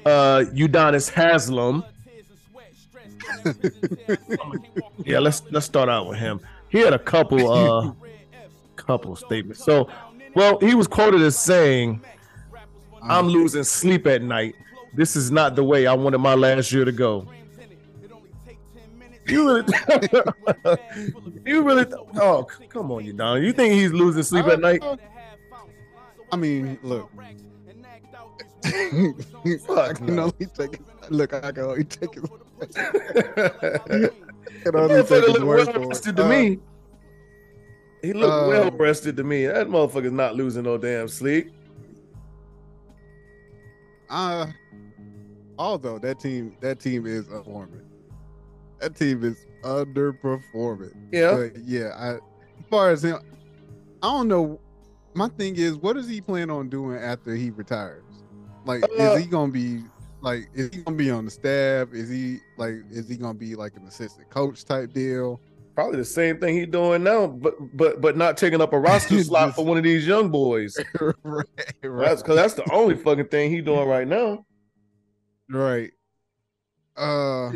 uh, 0.05 0.45
Udonis 0.55 1.11
Haslem. 1.11 1.85
yeah, 5.05 5.19
let's 5.19 5.43
let's 5.51 5.67
start 5.67 5.89
out 5.89 6.09
with 6.09 6.19
him. 6.19 6.41
He 6.69 6.81
had 6.81 6.93
a 6.93 6.99
couple 6.99 7.51
uh 7.53 7.93
couple 8.77 9.17
statements. 9.17 9.65
So, 9.65 9.89
well, 10.35 10.59
he 10.61 10.75
was 10.75 10.87
quoted 10.87 11.23
as 11.23 11.39
saying, 11.39 12.01
"I'm 13.03 13.27
losing 13.27 13.65
sleep 13.65 14.07
at 14.07 14.23
night. 14.23 14.55
This 14.95 15.17
is 15.17 15.31
not 15.31 15.57
the 15.57 15.65
way 15.65 15.87
I 15.87 15.95
wanted 15.95 16.19
my 16.19 16.35
last 16.35 16.73
year 16.73 16.85
to 16.85 16.93
go." 16.93 17.29
You 19.27 19.45
really, 19.49 19.65
you 21.47 21.63
really, 21.63 21.85
oh, 22.15 22.47
come 22.69 22.93
on, 22.93 23.05
you 23.05 23.13
Don. 23.13 23.43
You 23.43 23.53
think 23.53 23.75
he's 23.75 23.93
losing 23.93 24.23
sleep 24.23 24.47
at 24.47 24.61
night? 24.61 24.81
I 26.31 26.37
mean, 26.37 26.79
look. 26.85 27.11
Fuck, 29.67 29.79
I 29.79 29.93
can 29.95 30.15
no. 30.15 30.23
only 30.25 30.47
take 30.57 30.75
it. 30.75 30.83
Look, 31.11 31.35
I 31.35 31.51
can 31.53 31.65
only 31.65 31.85
take 31.85 32.17
it. 32.17 34.15
That 34.65 34.75
I 34.75 34.79
can 34.79 34.91
only 34.91 35.03
take 35.03 35.07
motherfucker 35.09 35.27
his 35.27 35.29
look 35.39 35.45
word 35.45 35.67
well 35.77 35.89
rested 35.89 36.17
to 36.17 36.25
Uh, 36.25 36.29
me. 36.29 36.59
He 38.03 38.13
looked 38.13 38.33
uh, 38.33 38.49
well 38.49 38.71
rested 38.73 39.17
to 39.17 39.25
me. 39.25 39.47
That 39.47 39.69
motherfucker's 39.69 40.13
not 40.13 40.35
losing 40.37 40.65
no 40.65 40.79
damn 40.79 41.09
sleep. 41.09 41.53
Uh, 44.09 44.47
although 45.59 45.99
that 45.99 46.21
team, 46.21 46.57
that 46.61 46.79
team 46.81 47.07
is 47.07 47.27
underperforming. 47.27 47.83
That 48.81 48.95
team 48.95 49.25
is 49.25 49.47
underperforming. 49.63 50.95
Yeah. 51.13 51.35
But 51.37 51.63
yeah, 51.65 51.91
I, 51.97 52.15
as 52.15 52.21
far 52.71 52.91
as 52.91 53.05
him, 53.05 53.19
I 54.03 54.07
don't 54.09 54.29
know. 54.29 54.61
My 55.15 55.29
thing 55.29 55.57
is, 55.57 55.77
what 55.77 55.97
is 55.97 56.09
he 56.09 56.21
plan 56.21 56.51
on 56.51 56.69
doing 56.69 56.99
after 56.99 57.35
he 57.35 57.51
retires? 57.51 58.03
Like, 58.67 58.85
Uh, 58.85 59.03
is 59.15 59.23
he 59.23 59.27
gonna 59.27 59.51
be 59.51 59.83
like, 60.21 60.49
is 60.55 60.71
he 60.75 60.83
gonna 60.83 60.97
be 60.97 61.11
on 61.11 61.25
the 61.25 61.31
staff? 61.31 61.89
Is 61.93 62.09
he 62.09 62.39
like, 62.57 62.75
is 62.91 63.09
he 63.09 63.17
gonna 63.17 63.35
be 63.35 63.55
like 63.55 63.77
an 63.77 63.87
assistant 63.87 64.29
coach 64.31 64.65
type 64.65 64.93
deal? 64.93 65.41
Probably 65.75 65.99
the 65.99 66.05
same 66.05 66.39
thing 66.41 66.57
he 66.57 66.65
doing 66.65 67.05
now, 67.05 67.27
but 67.27 67.55
but 67.77 68.01
but 68.01 68.17
not 68.17 68.37
taking 68.37 68.61
up 68.61 68.73
a 68.73 68.79
roster 68.79 69.23
slot 69.25 69.55
for 69.55 69.65
one 69.65 69.77
of 69.77 69.85
these 69.85 70.07
young 70.07 70.31
boys. 70.31 70.77
right, 71.23 71.45
That's 71.83 72.23
because 72.23 72.37
that's 72.37 72.55
the 72.55 72.71
only 72.73 72.97
fucking 72.97 73.29
thing 73.29 73.51
he 73.51 73.61
doing 73.61 73.87
right 73.89 74.09
now. 74.09 74.45
right. 75.51 75.91
Uh, 76.97 77.53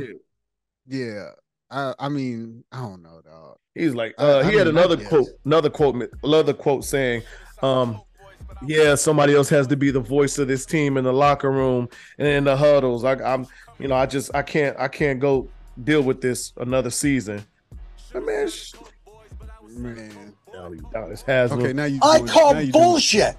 yeah. 0.87 1.31
I, 1.71 1.95
I 1.99 2.09
mean, 2.09 2.65
I 2.73 2.81
don't 2.81 3.03
know, 3.03 3.21
dog. 3.25 3.57
He's 3.75 3.95
like, 3.95 4.15
uh, 4.19 4.39
I 4.41 4.51
he 4.51 4.57
had 4.57 4.67
mean, 4.67 4.77
I 4.77 4.83
another 4.83 5.03
quote, 5.05 5.29
another 5.45 5.71
quote, 5.71 6.11
another 6.25 6.53
quote 6.53 6.85
saying, 6.85 7.23
um, 7.63 8.01
yeah, 8.67 8.95
somebody 8.95 9.35
else 9.35 9.49
has 9.49 9.67
to 9.69 9.77
be 9.77 9.91
the 9.91 10.01
voice 10.01 10.39
of 10.39 10.49
this 10.49 10.67
team 10.67 10.97
in 10.97 11.05
the 11.05 11.13
locker 11.13 11.51
room 11.51 11.89
and 12.19 12.29
in 12.29 12.45
the 12.45 12.57
huddles. 12.57 13.05
I, 13.05 13.15
I'm, 13.23 13.47
you 13.79 13.89
know, 13.89 13.95
I 13.97 14.07
just, 14.07 14.35
I 14.35 14.43
can't, 14.43 14.77
I 14.79 14.89
can't 14.89 15.19
go 15.21 15.49
deal 15.85 16.03
with 16.03 16.21
this 16.21 16.53
another 16.59 16.91
season. 16.91 17.45
I 18.15 18.19
mean, 18.21 18.49
sh- 18.49 18.75
Man. 19.71 20.35
this 21.09 21.23
has 21.23 21.53
Okay, 21.53 21.73
now 21.73 21.85
you. 21.85 22.01
I 22.03 22.19
doing- 22.19 22.29
call 22.31 22.55
now 22.55 22.65
bullshit. 22.71 23.37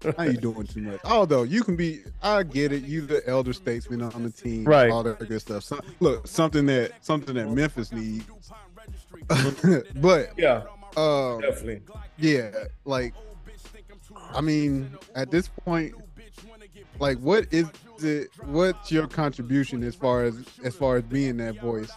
Doing, 0.00 0.14
now 0.18 0.24
you 0.24 0.32
doing 0.38 0.66
too 0.66 0.80
much. 0.80 1.00
Although 1.04 1.42
you 1.44 1.62
can 1.62 1.76
be, 1.76 2.00
I 2.22 2.42
get 2.42 2.72
it. 2.72 2.82
You 2.82 3.02
the 3.02 3.22
elder 3.28 3.52
statesman 3.52 4.02
on 4.02 4.24
the 4.24 4.30
team, 4.30 4.64
Right. 4.64 4.90
All 4.90 5.02
that 5.04 5.18
good 5.20 5.40
stuff. 5.40 5.62
So, 5.62 5.78
look, 6.00 6.26
something 6.26 6.66
that 6.66 6.92
something 7.04 7.34
that 7.36 7.48
Memphis 7.50 7.92
needs. 7.92 8.24
but 9.96 10.30
yeah, 10.36 10.62
um, 10.96 11.40
definitely. 11.40 11.82
yeah, 12.18 12.50
like, 12.84 13.14
I 14.32 14.40
mean, 14.40 14.96
at 15.14 15.30
this 15.30 15.48
point, 15.48 15.94
like, 16.98 17.18
what 17.18 17.46
is 17.50 17.68
it? 18.02 18.28
What's 18.44 18.90
your 18.92 19.06
contribution 19.06 19.82
as 19.82 19.94
far 19.94 20.24
as 20.24 20.36
as 20.64 20.74
far 20.74 20.96
as 20.96 21.04
being 21.04 21.36
that 21.38 21.60
voice? 21.60 21.90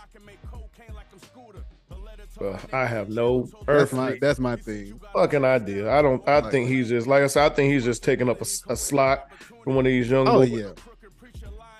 Well, 2.40 2.60
I 2.74 2.86
have 2.86 3.08
no 3.10 3.48
That's 3.66 3.94
my 3.94 4.18
that's 4.20 4.40
my 4.40 4.58
thing. 4.58 5.00
fucking 5.14 5.46
idea. 5.46 5.90
I 5.92 6.02
don't. 6.02 6.22
I 6.28 6.40
Like- 6.40 6.52
think 6.52 6.70
he's 6.70 6.90
just 6.90 7.08
like 7.08 7.24
I 7.24 7.28
said. 7.28 7.50
I 7.52 7.56
think 7.56 7.72
he's 7.74 7.86
just 7.86 8.04
taking 8.04 8.30
up 8.30 8.42
a 8.42 8.46
slot 8.76 9.32
from 9.64 9.76
one 9.76 9.86
of 9.86 9.92
these 9.92 10.10
young. 10.10 10.28
Oh 10.28 10.40
boys. 10.40 10.50
yeah, 10.50 10.72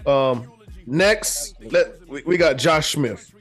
Um, 0.06 0.50
next, 0.86 1.56
let 1.62 2.08
we, 2.08 2.24
we 2.26 2.38
got 2.38 2.54
Josh 2.58 2.94
Smith, 2.94 3.34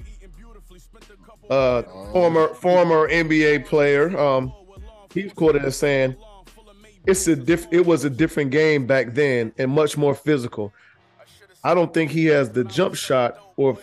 uh, 1.48 1.82
former 2.12 2.48
former 2.54 3.08
NBA 3.08 3.66
player. 3.66 4.18
Um, 4.18 4.52
he's 5.12 5.32
quoted 5.32 5.64
as 5.64 5.76
saying, 5.76 6.16
"It's 7.06 7.26
a 7.28 7.36
diff. 7.36 7.66
It 7.70 7.84
was 7.84 8.04
a 8.04 8.10
different 8.10 8.50
game 8.50 8.86
back 8.86 9.14
then 9.14 9.52
and 9.58 9.70
much 9.70 9.96
more 9.96 10.14
physical. 10.14 10.72
I 11.62 11.74
don't 11.74 11.92
think 11.92 12.10
he 12.10 12.26
has 12.26 12.50
the 12.50 12.64
jump 12.64 12.94
shot 12.94 13.38
or 13.56 13.78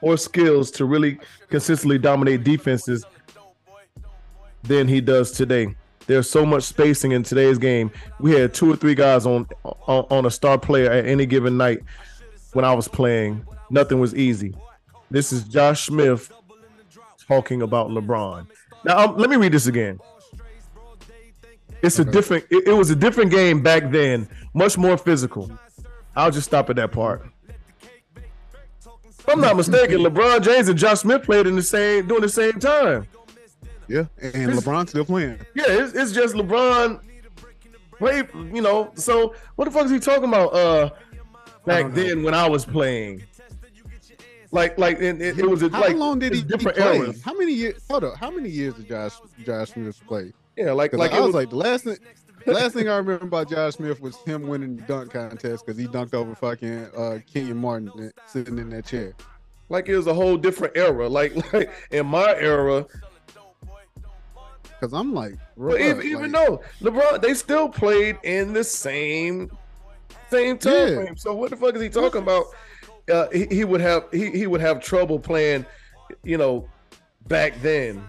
or 0.00 0.16
skills 0.16 0.70
to 0.72 0.84
really 0.84 1.18
consistently 1.48 1.98
dominate 1.98 2.44
defenses 2.44 3.04
than 4.62 4.88
he 4.88 5.00
does 5.00 5.32
today." 5.32 5.74
There's 6.08 6.28
so 6.28 6.46
much 6.46 6.62
spacing 6.62 7.12
in 7.12 7.22
today's 7.22 7.58
game. 7.58 7.90
We 8.18 8.32
had 8.32 8.54
two 8.54 8.72
or 8.72 8.76
three 8.76 8.94
guys 8.94 9.26
on 9.26 9.46
on, 9.62 10.06
on 10.10 10.24
a 10.24 10.30
star 10.30 10.56
player 10.58 10.90
at 10.90 11.04
any 11.04 11.26
given 11.26 11.58
night 11.58 11.80
when 12.54 12.64
I 12.64 12.72
was 12.72 12.88
playing. 12.88 13.46
Nothing 13.68 14.00
was 14.00 14.14
easy. 14.14 14.54
This 15.10 15.34
is 15.34 15.44
Josh 15.44 15.84
Smith 15.84 16.32
talking 17.26 17.60
about 17.60 17.90
LeBron. 17.90 18.46
Now 18.84 19.04
um, 19.04 19.16
let 19.18 19.28
me 19.28 19.36
read 19.36 19.52
this 19.52 19.66
again. 19.66 19.98
It's 21.82 21.98
a 21.98 22.04
different. 22.04 22.44
It, 22.50 22.68
it 22.68 22.72
was 22.72 22.90
a 22.90 22.96
different 22.96 23.30
game 23.30 23.62
back 23.62 23.90
then, 23.90 24.28
much 24.54 24.76
more 24.76 24.96
physical. 24.98 25.50
I'll 26.16 26.30
just 26.30 26.46
stop 26.46 26.68
at 26.70 26.76
that 26.76 26.90
part. 26.92 27.24
If 28.16 29.28
I'm 29.28 29.40
not 29.40 29.56
mistaken, 29.56 29.98
LeBron 29.98 30.42
James 30.42 30.68
and 30.68 30.78
Josh 30.78 31.00
Smith 31.00 31.22
played 31.22 31.46
in 31.46 31.54
the 31.54 31.62
same 31.62 32.06
during 32.06 32.22
the 32.22 32.28
same 32.28 32.58
time. 32.58 33.06
yeah, 33.86 34.06
and 34.20 34.52
LeBron's 34.52 34.90
still 34.90 35.04
playing. 35.04 35.38
Yeah, 35.54 35.64
it's, 35.68 35.94
it's 35.94 36.12
just 36.12 36.34
LeBron. 36.34 37.00
Wait, 38.00 38.26
you 38.34 38.62
know. 38.62 38.90
So 38.94 39.34
what 39.56 39.66
the 39.66 39.70
fuck 39.70 39.84
is 39.84 39.90
he 39.90 39.98
talking 40.00 40.24
about? 40.24 40.54
Uh, 40.54 40.90
back 41.66 41.92
then 41.92 42.22
when 42.22 42.32
I 42.32 42.48
was 42.48 42.64
playing, 42.64 43.22
like, 44.50 44.78
like 44.78 44.98
it, 44.98 45.20
it, 45.20 45.38
it 45.38 45.48
was 45.48 45.62
a, 45.62 45.68
How 45.68 45.80
like 45.82 45.96
long 45.96 46.18
did 46.18 46.32
he, 46.34 46.40
it's 46.40 46.50
he 46.62 46.70
play? 46.70 46.96
eras. 46.98 47.22
How 47.22 47.34
many 47.34 47.52
years? 47.52 47.84
Hold 47.90 48.04
up. 48.04 48.16
How 48.16 48.30
many 48.30 48.48
years 48.48 48.74
did 48.74 48.88
Josh 48.88 49.14
Josh 49.44 49.72
Smith 49.72 50.00
play? 50.06 50.32
Yeah, 50.58 50.72
like, 50.72 50.92
like 50.92 51.12
I 51.12 51.18
it 51.18 51.20
was 51.20 51.26
was, 51.28 51.34
like 51.36 51.50
the 51.50 51.56
last 51.56 51.84
thing. 51.84 51.96
Last 52.46 52.72
thing 52.74 52.88
I 52.88 52.96
remember 52.96 53.26
about 53.26 53.48
Josh 53.50 53.74
Smith 53.74 54.00
was 54.00 54.16
him 54.18 54.48
winning 54.48 54.76
the 54.76 54.82
dunk 54.82 55.12
contest 55.12 55.66
because 55.66 55.78
he 55.78 55.86
dunked 55.86 56.14
over 56.14 56.34
fucking 56.34 56.86
uh, 56.96 57.18
Kenyon 57.32 57.58
Martin 57.58 58.10
sitting 58.26 58.58
in 58.58 58.70
that 58.70 58.86
chair. 58.86 59.12
like 59.68 59.88
it 59.88 59.96
was 59.96 60.06
a 60.06 60.14
whole 60.14 60.36
different 60.36 60.76
era. 60.76 61.08
Like, 61.08 61.34
like 61.52 61.70
in 61.90 62.06
my 62.06 62.34
era, 62.36 62.86
Because 64.80 64.92
I'm 64.94 65.12
like, 65.12 65.34
but 65.56 65.80
even, 65.80 66.02
even 66.06 66.32
though 66.32 66.62
LeBron, 66.80 67.20
they 67.20 67.34
still 67.34 67.68
played 67.68 68.16
in 68.22 68.52
the 68.52 68.64
same 68.64 69.50
same 70.30 70.58
time 70.58 70.72
Yeah. 70.72 70.94
frame. 70.94 71.16
So 71.16 71.34
what 71.34 71.50
the 71.50 71.56
fuck 71.56 71.74
is 71.74 71.82
he 71.82 71.88
talking 71.88 72.22
about? 72.22 72.46
Uh, 73.12 73.28
he, 73.30 73.46
he 73.46 73.64
would 73.64 73.80
have 73.80 74.04
he, 74.12 74.30
he 74.30 74.46
would 74.46 74.60
have 74.60 74.80
trouble 74.80 75.18
playing, 75.18 75.66
you 76.22 76.38
know, 76.38 76.68
back 77.26 77.60
then. 77.62 78.02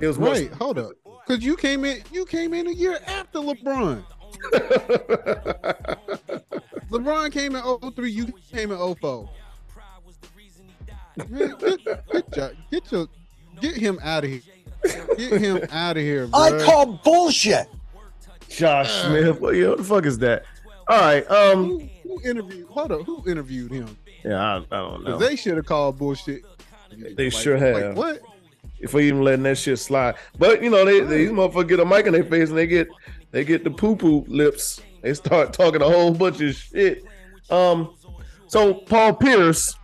It 0.00 0.06
was 0.06 0.18
right, 0.18 0.50
hold 0.52 0.78
up. 0.78 0.92
Because 1.26 1.44
you 1.44 1.56
came 1.56 1.84
in, 1.84 2.02
you 2.12 2.24
came 2.26 2.52
in 2.54 2.66
a 2.66 2.72
year 2.72 2.98
after 3.06 3.38
LeBron. 3.38 4.04
LeBron 6.90 7.32
came 7.32 7.56
in 7.56 7.92
03, 7.92 8.10
you 8.10 8.32
came 8.52 8.70
in 8.72 8.94
04. 8.96 9.30
Man, 11.28 11.54
get, 11.58 11.84
get, 12.10 12.36
your- 12.36 12.52
get 12.70 12.92
your 12.92 13.06
get 13.60 13.76
him 13.76 13.98
out 14.02 14.24
of 14.24 14.30
here. 14.30 14.40
Get 15.16 15.40
him 15.40 15.62
out 15.70 15.96
of 15.96 16.02
here, 16.02 16.26
bro. 16.26 16.40
I 16.40 16.64
call 16.64 16.86
bullshit. 17.04 17.68
Josh 18.48 18.90
Smith. 19.02 19.40
What, 19.40 19.54
yeah, 19.54 19.68
what 19.68 19.78
the 19.78 19.84
fuck 19.84 20.06
is 20.06 20.18
that? 20.18 20.44
All 20.88 20.98
right. 21.00 21.30
Um. 21.30 21.64
who, 21.68 21.88
who 22.02 22.20
interviewed 22.28 22.66
hold 22.68 22.92
up, 22.92 23.02
who 23.02 23.22
interviewed 23.28 23.70
him? 23.72 23.96
Yeah, 24.24 24.40
I, 24.40 24.56
I 24.56 24.60
don't 24.70 25.04
know. 25.04 25.18
They 25.18 25.36
should 25.36 25.56
have 25.56 25.66
called 25.66 25.98
bullshit. 25.98 26.44
They 26.90 27.30
sure 27.30 27.56
have. 27.56 27.96
Like, 27.96 27.96
what? 27.96 28.20
For 28.88 29.00
even 29.00 29.22
letting 29.22 29.44
that 29.44 29.58
shit 29.58 29.78
slide. 29.78 30.16
But 30.38 30.62
you 30.62 30.70
know, 30.70 30.84
they 30.84 31.00
these 31.00 31.30
motherfuckers 31.30 31.68
get 31.68 31.80
a 31.80 31.84
mic 31.84 32.06
in 32.06 32.12
their 32.12 32.24
face 32.24 32.48
and 32.48 32.58
they 32.58 32.66
get 32.66 32.88
they 33.30 33.44
get 33.44 33.64
the 33.64 33.70
poo 33.70 33.96
poo 33.96 34.24
lips. 34.28 34.80
They 35.02 35.14
start 35.14 35.52
talking 35.52 35.82
a 35.82 35.88
whole 35.88 36.12
bunch 36.12 36.40
of 36.40 36.54
shit. 36.54 37.04
Um, 37.50 37.94
so 38.46 38.74
Paul 38.74 39.14
Pierce, 39.14 39.74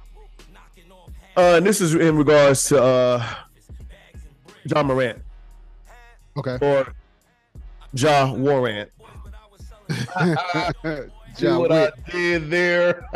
uh, 1.36 1.54
and 1.56 1.66
this 1.66 1.80
is 1.80 1.94
in 1.94 2.16
regards 2.16 2.64
to 2.68 2.82
uh, 2.82 3.26
Ja 4.64 4.82
Morant 4.82 5.20
Okay. 6.36 6.58
or 6.60 6.92
Ja 7.94 8.32
Warrant. 8.32 8.90
See 11.38 11.46
what 11.46 11.70
Witt, 11.70 11.72
I 11.72 12.10
did 12.10 12.50
there? 12.50 13.08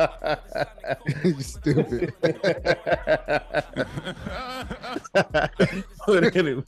you 1.25 1.35
stupid. 1.41 2.15
but 6.07 6.37
anyway. 6.37 6.63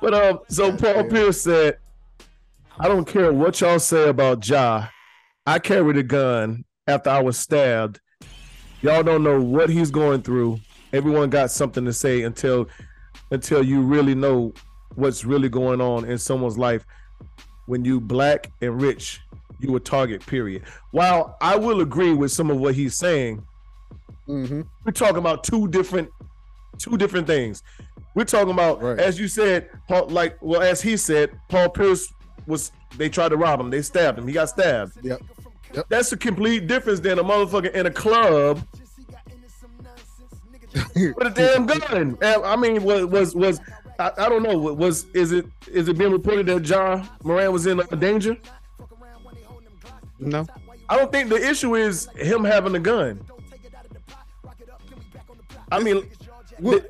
but 0.00 0.14
um, 0.14 0.38
so 0.48 0.74
Paul 0.74 1.04
Pierce 1.10 1.42
said, 1.42 1.76
"I 2.78 2.88
don't 2.88 3.04
care 3.04 3.34
what 3.34 3.60
y'all 3.60 3.78
say 3.78 4.08
about 4.08 4.48
Ja. 4.48 4.86
I 5.46 5.58
carried 5.58 5.98
a 5.98 6.02
gun 6.02 6.64
after 6.86 7.10
I 7.10 7.20
was 7.22 7.38
stabbed. 7.38 8.00
Y'all 8.80 9.02
don't 9.02 9.22
know 9.22 9.42
what 9.42 9.68
he's 9.68 9.90
going 9.90 10.22
through. 10.22 10.58
Everyone 10.94 11.28
got 11.28 11.50
something 11.50 11.84
to 11.84 11.92
say 11.92 12.22
until 12.22 12.66
until 13.30 13.62
you 13.62 13.82
really 13.82 14.14
know 14.14 14.54
what's 14.94 15.22
really 15.26 15.50
going 15.50 15.82
on 15.82 16.06
in 16.06 16.16
someone's 16.16 16.56
life. 16.56 16.86
When 17.66 17.84
you 17.84 18.00
black 18.00 18.50
and 18.60 18.80
rich, 18.80 19.20
you 19.58 19.74
a 19.76 19.80
target. 19.80 20.24
Period. 20.26 20.62
While 20.90 21.36
I 21.40 21.56
will 21.56 21.80
agree 21.80 22.12
with 22.14 22.32
some 22.32 22.50
of 22.50 22.58
what 22.58 22.74
he's 22.74 22.96
saying." 22.96 23.42
hmm 24.26 24.62
we're 24.86 24.92
talking 24.92 25.18
about 25.18 25.44
two 25.44 25.68
different 25.68 26.08
two 26.78 26.96
different 26.96 27.26
things. 27.26 27.62
We're 28.14 28.24
talking 28.24 28.52
about, 28.52 28.80
Right. 28.82 28.98
as 28.98 29.18
you 29.20 29.28
said, 29.28 29.68
Paul, 29.88 30.06
like 30.08 30.36
well, 30.40 30.62
as 30.62 30.80
he 30.80 30.96
said, 30.96 31.38
Paul 31.48 31.68
Pierce 31.68 32.12
was 32.46 32.72
they 32.96 33.08
tried 33.08 33.30
to 33.30 33.36
rob 33.36 33.60
him, 33.60 33.70
they 33.70 33.82
stabbed 33.82 34.18
him, 34.18 34.26
he 34.26 34.32
got 34.32 34.48
stabbed. 34.48 34.92
Yep. 35.02 35.20
That's 35.88 36.12
a 36.12 36.16
complete 36.16 36.66
difference 36.68 37.00
than 37.00 37.18
a 37.18 37.24
motherfucker 37.24 37.72
in 37.72 37.86
a 37.86 37.90
club 37.90 38.62
with 40.94 41.26
a 41.26 41.30
damn 41.34 41.66
gun. 41.66 42.16
I 42.22 42.56
mean, 42.56 42.82
was 42.82 43.04
was 43.06 43.34
was 43.34 43.60
I, 43.98 44.10
I 44.18 44.28
don't 44.28 44.42
know. 44.42 44.56
Was 44.58 45.06
is 45.14 45.32
it 45.32 45.46
is 45.70 45.88
it 45.88 45.96
being 45.98 46.12
reported 46.12 46.46
that 46.46 46.66
Ja 46.66 47.04
Morant 47.22 47.52
was 47.52 47.66
in 47.66 47.80
uh, 47.80 47.84
danger? 47.84 48.36
No. 50.18 50.46
I 50.88 50.96
don't 50.96 51.10
think 51.10 51.28
the 51.28 51.36
issue 51.36 51.74
is 51.76 52.08
him 52.16 52.44
having 52.44 52.74
a 52.74 52.80
gun. 52.80 53.20
I 55.72 55.80
mean, 55.80 56.08
We'll, 56.60 56.80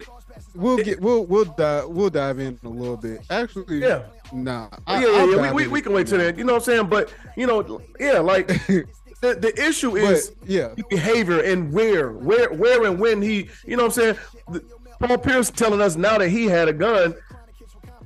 we'll 0.54 0.76
get 0.76 1.00
we'll 1.00 1.25
we'll 1.25 1.44
dive 1.46 1.88
we'll 1.88 2.11
dive 2.11 2.38
in 2.38 2.58
a 2.64 2.68
little 2.68 2.96
bit. 2.99 3.23
Actually, 3.30 3.78
Yeah. 3.78 4.02
Nah. 4.32 4.68
yeah, 4.88 5.00
yeah, 5.00 5.25
yeah. 5.25 5.52
We, 5.52 5.64
we, 5.64 5.68
we 5.68 5.80
can 5.80 5.92
wait 5.92 6.06
till 6.06 6.18
then. 6.18 6.37
You 6.37 6.44
know 6.44 6.54
what 6.54 6.62
I'm 6.62 6.64
saying? 6.64 6.87
But 6.88 7.12
you 7.37 7.46
know, 7.46 7.80
yeah, 7.99 8.18
like 8.18 8.46
the, 8.66 8.87
the 9.20 9.52
issue 9.56 9.92
But 9.92 10.00
is 10.02 10.32
yeah, 10.44 10.75
behavior 10.90 11.40
and 11.40 11.73
where, 11.73 12.12
where, 12.12 12.52
where, 12.52 12.84
and 12.84 12.99
when 13.00 13.23
he. 13.23 13.49
You 13.64 13.76
know 13.76 13.84
what 13.84 13.96
I'm 13.99 14.02
saying? 14.02 14.16
The- 14.50 14.64
Paul 15.06 15.18
Pierce 15.18 15.50
telling 15.50 15.80
us 15.82 15.96
now 15.96 16.16
that 16.18 16.28
he 16.30 16.46
had 16.46 16.68
a 16.68 16.73
gun. 16.73 17.14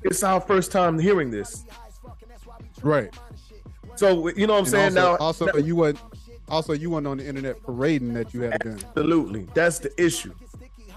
It's 0.02 0.23
our 0.23 0.40
first 0.40 0.73
time 0.73 0.99
hearing 0.99 1.31
this. 1.31 1.64
right. 2.83 3.12
So 3.97 4.28
you 4.28 4.47
know 4.47 4.55
what 4.55 4.73
I'm 4.75 4.85
And 4.85 4.95
saying? 4.95 4.99
also, 4.99 5.11
now, 5.11 5.17
also 5.17 5.47
now- 5.47 5.59
you 5.59 5.76
went 5.76 5.99
also 6.49 6.73
you 6.73 6.88
went 6.90 7.07
on 7.07 7.19
the 7.19 7.26
internet 7.26 7.62
parading 7.64 8.14
that 8.14 8.33
you 8.33 8.43
had 8.43 8.55
a 8.55 8.59
gun. 8.59 8.81
absolutely, 8.97 9.47
that's 9.55 9.78
the 9.81 9.93
issue. 10.02 10.33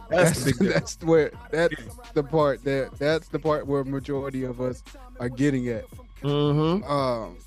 That's, 0.10 0.44
That's 0.44 0.58
the 0.58 0.66
that's 0.68 0.98
where 1.04 1.32
that's 1.52 1.76
the 2.14 2.24
part 2.24 2.64
that 2.66 2.92
that's 3.00 3.28
the 3.30 3.40
part 3.40 3.66
where 3.66 3.84
majority 3.84 4.44
of 4.44 4.60
us 4.60 4.84
are 5.20 5.30
getting 5.30 5.68
at. 5.70 5.86
Mm-hmm. 6.22 6.84
Um, 6.92 7.38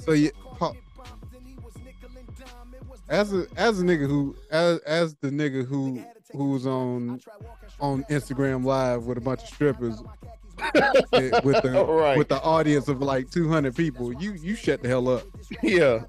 so 0.00 0.12
yeah, 0.12 0.30
as 3.08 3.32
a 3.32 3.46
as 3.56 3.80
a 3.80 3.84
nigga 3.84 4.06
who 4.06 4.36
as 4.50 4.78
as 4.80 5.14
the 5.16 5.30
nigga 5.30 5.66
who 5.66 6.02
who's 6.32 6.66
on 6.66 7.20
on 7.80 8.04
Instagram 8.04 8.64
live 8.64 9.04
with 9.04 9.18
a 9.18 9.20
bunch 9.20 9.42
of 9.42 9.48
strippers 9.48 10.00
with 11.12 11.62
the 11.62 11.84
Right. 11.88 12.16
with 12.16 12.28
the 12.28 12.40
audience 12.42 12.88
of 12.88 13.02
like 13.02 13.30
200 13.30 13.74
people, 13.76 14.12
you 14.14 14.32
you 14.32 14.54
shut 14.56 14.82
the 14.82 14.88
hell 14.88 15.08
up. 15.08 15.22
Yeah. 15.62 16.00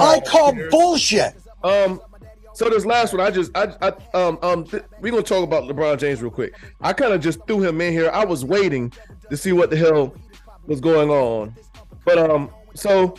I 0.00 0.20
call 0.26 0.54
bullshit. 0.70 1.34
Um. 1.62 2.00
So 2.54 2.68
this 2.68 2.84
last 2.84 3.14
one, 3.14 3.22
I 3.22 3.30
just, 3.30 3.50
I, 3.56 3.74
I 3.80 3.92
um, 4.12 4.38
um, 4.42 4.64
th- 4.64 4.82
we 5.00 5.10
gonna 5.10 5.22
talk 5.22 5.42
about 5.42 5.64
LeBron 5.64 5.98
James 5.98 6.20
real 6.20 6.30
quick. 6.30 6.54
I 6.82 6.92
kind 6.92 7.14
of 7.14 7.22
just 7.22 7.38
threw 7.46 7.62
him 7.62 7.80
in 7.80 7.94
here. 7.94 8.10
I 8.12 8.26
was 8.26 8.44
waiting 8.44 8.92
to 9.30 9.36
see 9.38 9.52
what 9.52 9.70
the 9.70 9.76
hell 9.76 10.14
was 10.66 10.78
going 10.78 11.08
on, 11.08 11.54
but 12.04 12.18
um, 12.18 12.50
so 12.74 13.14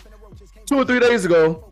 two 0.68 0.78
or 0.78 0.86
three 0.86 1.00
days 1.00 1.26
ago, 1.26 1.72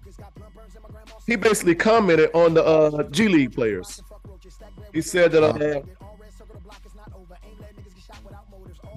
he 1.27 1.35
basically 1.35 1.75
commented 1.75 2.31
on 2.33 2.55
the 2.55 2.63
uh, 2.65 3.03
G 3.11 3.27
League 3.27 3.53
players. 3.53 4.01
He 4.93 5.01
said 5.01 5.31
that 5.31 5.43
uh, 5.43 5.81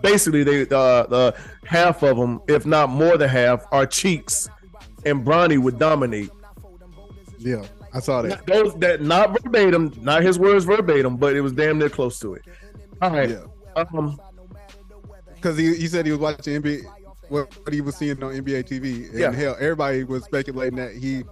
basically 0.03 0.45
they 0.45 0.63
uh, 0.63 1.07
the 1.07 1.35
half 1.65 2.03
of 2.03 2.17
them, 2.17 2.41
if 2.49 2.67
not 2.67 2.91
more 2.91 3.17
than 3.17 3.29
half, 3.29 3.65
are 3.73 3.87
cheeks, 3.87 4.49
and 5.05 5.25
Bronny 5.25 5.59
would 5.59 5.79
dominate. 5.79 6.31
Yeah, 7.39 7.65
I 7.93 8.01
saw 8.01 8.23
that. 8.23 8.29
Not 8.31 8.47
those 8.47 8.75
that 8.77 9.03
not 9.03 9.31
verbatim, 9.43 9.93
not 10.01 10.23
his 10.23 10.39
words 10.39 10.65
verbatim, 10.65 11.17
but 11.17 11.37
it 11.37 11.41
was 11.41 11.53
damn 11.53 11.79
near 11.79 11.91
close 11.91 12.19
to 12.21 12.35
it. 12.35 12.43
All 13.03 13.11
right. 13.11 13.31
Yeah. 13.31 13.45
Um, 13.77 14.21
because 15.35 15.59
he, 15.59 15.75
he 15.75 15.89
said 15.89 16.07
he 16.07 16.13
was 16.13 16.21
watching 16.21 16.63
NBA, 16.63 16.85
what, 17.29 17.55
what 17.65 17.73
he 17.75 17.83
was 17.83 17.97
seeing 17.97 18.23
on 18.23 18.33
NBA 18.33 18.65
TV, 18.67 19.11
and 19.11 19.19
Yeah. 19.19 19.31
hell, 19.33 19.57
everybody 19.61 20.05
was 20.05 20.25
speculating 20.25 20.77
that 20.79 20.93
he 20.95 21.23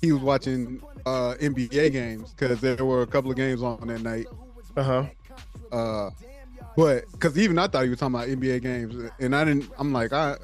he 0.00 0.12
was 0.12 0.22
watching 0.22 0.80
uh, 1.06 1.34
NBA 1.40 1.92
games 1.92 2.32
because 2.32 2.60
there 2.60 2.84
were 2.84 3.02
a 3.02 3.06
couple 3.06 3.30
of 3.30 3.36
games 3.36 3.62
on 3.62 3.86
that 3.88 4.02
night. 4.02 4.26
uh 4.76 4.82
huh. 4.82 5.04
Uh, 5.70 6.10
but 6.76 7.10
because 7.12 7.36
even 7.38 7.58
I 7.58 7.66
thought 7.66 7.84
he 7.84 7.90
was 7.90 7.98
talking 7.98 8.14
about 8.14 8.28
NBA 8.28 8.62
games, 8.62 9.10
and 9.18 9.34
I 9.34 9.44
didn't. 9.44 9.70
I'm 9.78 9.92
like, 9.92 10.12
I 10.12 10.36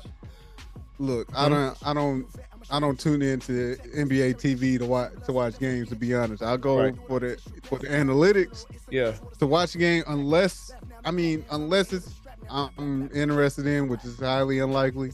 look, 0.99 1.29
I 1.37 1.49
don't, 1.49 1.77
I 1.87 1.95
don't, 1.95 2.27
I 2.71 2.81
don't 2.81 2.99
tune 2.99 3.23
into 3.23 3.77
NBA 3.97 4.35
TV 4.37 4.79
to 4.79 4.87
watch 4.87 5.13
to 5.27 5.33
watch 5.33 5.59
games. 5.59 5.89
To 5.91 5.97
be 5.97 6.15
honest, 6.15 6.43
I'll 6.43 6.59
go 6.59 6.79
Right. 6.79 6.95
for 7.07 7.21
the 7.21 7.39
for 7.65 7.79
the 7.79 7.87
analytics 7.87 8.67
Yeah. 8.91 9.13
to 9.39 9.47
watch 9.47 9.75
a 9.75 9.79
game 9.79 10.03
unless 10.07 10.73
I 11.05 11.11
mean 11.11 11.45
unless 11.51 11.93
it's 11.93 12.15
I'm 12.51 13.11
interested 13.15 13.67
in, 13.67 13.89
which 13.89 14.05
is 14.05 14.19
highly 14.21 14.59
unlikely. 14.59 15.13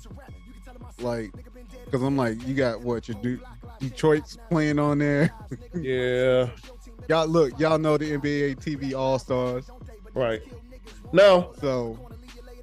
Like, 1.01 1.33
because 1.95 2.05
I'm 2.05 2.17
like, 2.17 2.45
you 2.45 2.55
got 2.55 2.81
what 2.81 3.07
your 3.07 3.17
De- 3.23 3.39
Detroit's 3.79 4.37
playing 4.51 4.81
on 4.81 4.99
there. 4.99 5.31
Yeah. 5.81 6.51
y'all 7.09 7.29
look, 7.29 7.57
y'all 7.61 7.79
know 7.79 7.97
the 7.97 8.11
NBA 8.19 8.57
TV 8.57 8.95
All 8.99 9.17
Stars, 9.21 9.71
Right. 10.13 10.43
Now 11.13 11.53
so 11.61 11.97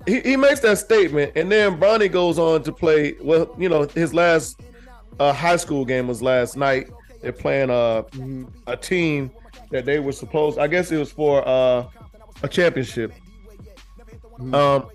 he, 0.06 0.20
he 0.20 0.36
makes 0.36 0.60
that 0.62 0.80
statement, 0.80 1.32
and 1.38 1.50
then 1.50 1.80
Bronny 1.80 2.12
goes 2.12 2.38
on 2.40 2.64
to 2.64 2.74
play. 2.74 3.16
Well, 3.22 3.56
you 3.58 3.70
know, 3.70 3.88
his 3.88 4.14
last 4.14 4.60
uh, 5.18 5.32
high 5.32 5.56
school 5.56 5.86
game 5.86 6.10
was 6.10 6.22
last 6.22 6.58
night. 6.58 6.90
They're 7.22 7.32
playing 7.32 7.70
a 7.70 8.04
mhm, 8.12 8.50
a 8.68 8.76
team 8.76 9.32
that 9.70 9.86
they 9.86 10.00
were 10.00 10.12
supposed. 10.12 10.60
I 10.60 10.68
guess 10.68 10.92
it 10.92 10.98
was 10.98 11.12
for 11.12 11.48
uh, 11.48 11.86
a 12.44 12.50
championship. 12.50 13.14
Mhm. 14.40 14.54
Um, 14.56 14.90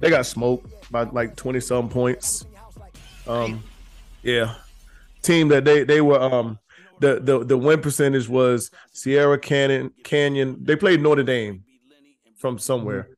they 0.00 0.10
got 0.10 0.26
smoked 0.26 0.90
by 0.90 1.02
like 1.04 1.36
twenty 1.36 1.60
some 1.60 1.88
points. 1.88 2.46
Um, 3.26 3.62
yeah, 4.22 4.54
team 5.22 5.48
that 5.48 5.64
they 5.64 5.84
they 5.84 6.00
were 6.00 6.20
um 6.20 6.58
the 7.00 7.20
the 7.20 7.44
the 7.44 7.56
win 7.56 7.80
percentage 7.80 8.28
was 8.28 8.70
Sierra 8.92 9.38
Canyon 9.38 9.90
Canyon. 10.02 10.58
They 10.62 10.76
played 10.76 11.00
Notre 11.02 11.22
Dame 11.22 11.64
from 12.36 12.58
somewhere. 12.58 13.08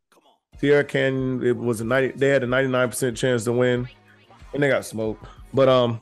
Sierra 0.58 0.84
Canyon. 0.84 1.44
It 1.44 1.56
was 1.56 1.80
a 1.80 1.84
ninety. 1.84 2.16
They 2.16 2.28
had 2.28 2.42
a 2.42 2.46
ninety 2.46 2.70
nine 2.70 2.88
percent 2.88 3.16
chance 3.16 3.44
to 3.44 3.52
win, 3.52 3.88
and 4.54 4.62
they 4.62 4.68
got 4.68 4.84
smoked. 4.84 5.26
But 5.52 5.68
um. 5.68 6.00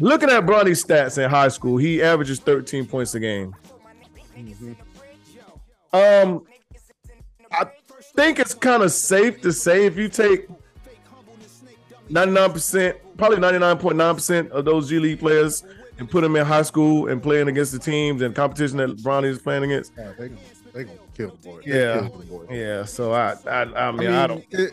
Looking 0.00 0.30
at 0.30 0.44
Bronny's 0.44 0.84
stats 0.84 1.22
in 1.22 1.30
high 1.30 1.48
school, 1.48 1.76
he 1.76 2.02
averages 2.02 2.40
13 2.40 2.86
points 2.86 3.14
a 3.14 3.20
game. 3.20 3.54
mhm. 4.36 4.74
Um, 5.92 6.44
I 7.52 7.66
think 8.16 8.38
it's 8.40 8.54
kind 8.54 8.82
of 8.82 8.90
safe 8.90 9.40
to 9.42 9.52
say 9.52 9.86
if 9.86 9.96
you 9.96 10.08
take 10.08 10.48
99%, 12.12 12.94
probably 13.16 13.38
99.9% 13.38 14.50
of 14.50 14.64
those 14.64 14.88
G 14.88 14.98
League 14.98 15.18
players 15.18 15.64
and 15.98 16.10
put 16.10 16.20
them 16.22 16.36
in 16.36 16.44
high 16.44 16.62
school 16.62 17.08
and 17.08 17.22
playing 17.22 17.48
against 17.48 17.72
the 17.72 17.78
teams 17.78 18.22
and 18.22 18.34
competition 18.34 18.76
that 18.78 18.96
Bronny 18.98 19.24
is 19.24 19.38
playing 19.38 19.64
against. 19.64 19.92
Yeah, 19.96 20.12
they 20.18 20.28
gonna 20.28 20.40
they 20.74 20.84
gonna 20.84 20.98
kill 21.16 21.30
the 21.30 21.48
boy. 21.48 21.60
Yeah. 21.64 22.00
the 22.02 22.08
boy. 22.24 22.46
Yeah, 22.50 22.84
so 22.84 23.12
I, 23.12 23.36
I, 23.46 23.62
I 23.88 23.92
mean, 23.92 24.08
I, 24.10 24.26
don't. 24.26 24.44
It, 24.50 24.72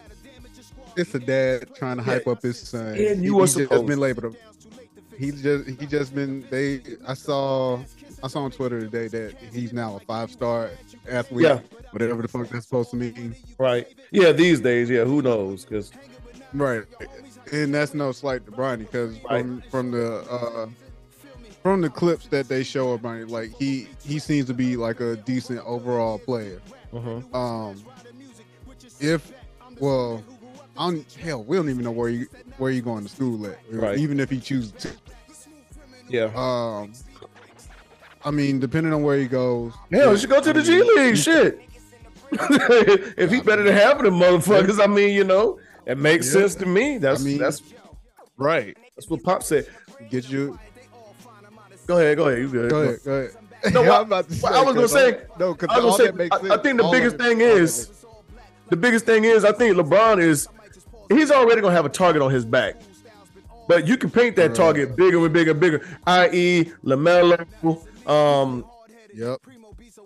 it's 0.95 1.15
a 1.15 1.19
dad 1.19 1.73
trying 1.75 1.97
to 1.97 2.03
hype 2.03 2.27
up 2.27 2.41
his 2.41 2.59
son. 2.59 2.87
And 2.87 2.97
you 2.97 3.15
He- 3.23 3.31
were 3.31 3.41
he's 3.43 3.55
just 3.55 3.69
supposed 3.69 3.87
been 3.87 3.99
labeled. 3.99 4.35
A, 4.35 5.15
he's 5.17 5.41
just 5.41 5.67
he 5.69 5.85
just 5.85 6.13
been 6.13 6.45
they. 6.49 6.81
I 7.07 7.13
saw 7.13 7.79
I 8.23 8.27
saw 8.27 8.43
on 8.43 8.51
Twitter 8.51 8.81
today 8.81 9.07
that 9.07 9.35
he's 9.53 9.71
now 9.71 9.95
a 9.95 9.99
five 10.01 10.31
star 10.31 10.71
athlete. 11.07 11.45
Yeah. 11.45 11.59
Whatever 11.91 12.21
the 12.21 12.27
fuck 12.27 12.47
that's 12.49 12.65
supposed 12.65 12.91
to 12.91 12.97
mean. 12.97 13.35
Right. 13.57 13.87
Yeah. 14.11 14.31
These 14.33 14.59
days, 14.61 14.89
yeah. 14.89 15.05
Who 15.05 15.21
knows? 15.21 15.63
Because 15.63 15.91
Right. 16.53 16.83
And 17.51 17.73
that's 17.73 17.93
no 17.93 18.11
slight 18.11 18.45
to 18.45 18.51
Bronny 18.51 18.79
because 18.79 19.17
from 19.27 19.61
from 19.69 19.91
the 19.91 20.17
uh 20.29 20.67
from 21.63 21.81
the 21.81 21.89
clips 21.89 22.27
that 22.27 22.47
they 22.47 22.63
show 22.63 22.91
of 22.91 23.01
Bronny, 23.01 23.29
like 23.29 23.51
he 23.57 23.87
he 24.05 24.19
seems 24.19 24.47
to 24.47 24.53
be 24.53 24.75
like 24.75 24.99
a 24.99 25.15
decent 25.17 25.59
overall 25.65 26.19
player. 26.19 26.61
Mhm. 26.93 27.33
Um 27.33 27.83
if 28.99 29.31
well 29.79 30.23
I 30.77 30.91
don't 30.91 31.11
hell, 31.13 31.43
we 31.43 31.57
don't 31.57 31.69
even 31.69 31.83
know 31.83 31.91
where 31.91 32.09
you 32.09 32.27
where 32.57 32.71
you 32.71 32.81
going 32.81 33.03
to 33.03 33.09
school 33.09 33.45
at. 33.47 33.57
Right. 33.71 33.97
Even 33.97 34.19
if 34.19 34.29
he 34.29 34.39
chooses 34.39 34.71
to. 34.73 34.89
yeah. 36.07 36.31
Um 36.35 36.93
I 38.23 38.31
mean, 38.31 38.59
depending 38.59 38.93
on 38.93 39.01
where 39.01 39.17
he 39.17 39.27
goes. 39.27 39.73
Hell, 39.91 40.11
you 40.11 40.17
should 40.17 40.29
go 40.29 40.41
to 40.41 40.51
the 40.53 40.61
G 40.61 40.81
League. 40.83 41.15
Shit. 41.17 41.61
if 42.31 43.31
he 43.31 43.41
better 43.41 43.63
than 43.63 43.73
half 43.73 43.97
of 43.97 44.03
them 44.03 44.19
motherfuckers, 44.19 44.79
I 44.83 44.87
mean, 44.87 45.15
you 45.15 45.23
know, 45.23 45.57
it 45.89 45.97
makes 45.97 46.27
Yeah. 46.27 46.41
sense 46.41 46.55
to 46.55 46.65
me. 46.65 46.97
That's 46.97 47.21
I 47.21 47.23
mean- 47.25 47.37
that's 47.37 47.61
Right. 48.37 48.77
that's 48.95 49.09
what 49.09 49.21
Pop 49.23 49.43
said. 49.43 49.67
Get 50.09 50.29
you 50.29 50.57
Go 51.87 51.97
ahead, 51.97 52.17
go 52.17 52.27
ahead. 52.27 52.39
You 52.41 52.47
good? 52.49 52.69
go 52.69 52.81
ahead, 52.81 52.99
go 53.03 53.11
ahead. 53.13 53.31
No, 53.73 53.81
Yeah, 53.83 53.89
what- 53.89 53.99
I'm 54.01 54.05
about 54.05 54.29
to 54.29 54.35
what 54.35 54.53
I 54.53 54.61
was 54.63 54.75
gonna 54.75 54.87
say- 54.87 55.21
no, 55.39 55.53
because 55.53 55.69
I 55.75 55.79
was 55.83 55.97
gonna 55.97 56.11
say, 56.11 56.15
makes 56.15 56.35
I. 56.37 56.53
I 56.55 56.57
think 56.61 56.77
the 56.77 56.83
All 56.83 56.91
biggest 56.91 57.17
thing 57.17 57.41
is 57.41 57.89
the 58.69 58.77
biggest 58.77 59.05
thing 59.05 59.23
is 59.25 59.43
I 59.43 59.51
think 59.51 59.75
LeBron 59.75 60.21
is 60.21 60.47
he's 61.09 61.31
already 61.31 61.59
gonna 61.61 61.73
have 61.75 61.85
a 61.85 61.89
target 61.89 62.21
on 62.21 62.29
his 62.31 62.45
back. 62.45 62.75
But 63.67 63.87
you 63.87 63.97
can 63.97 64.09
paint 64.11 64.35
that 64.37 64.49
Right. 64.49 64.55
target 64.55 64.95
bigger 64.95 65.23
and 65.23 65.33
bigger 65.33 65.51
and 65.51 65.59
bigger, 65.59 65.81
i.e. 66.07 66.71
LaMelo, 66.85 67.39
um, 68.07 68.65
Yep. 69.13 69.41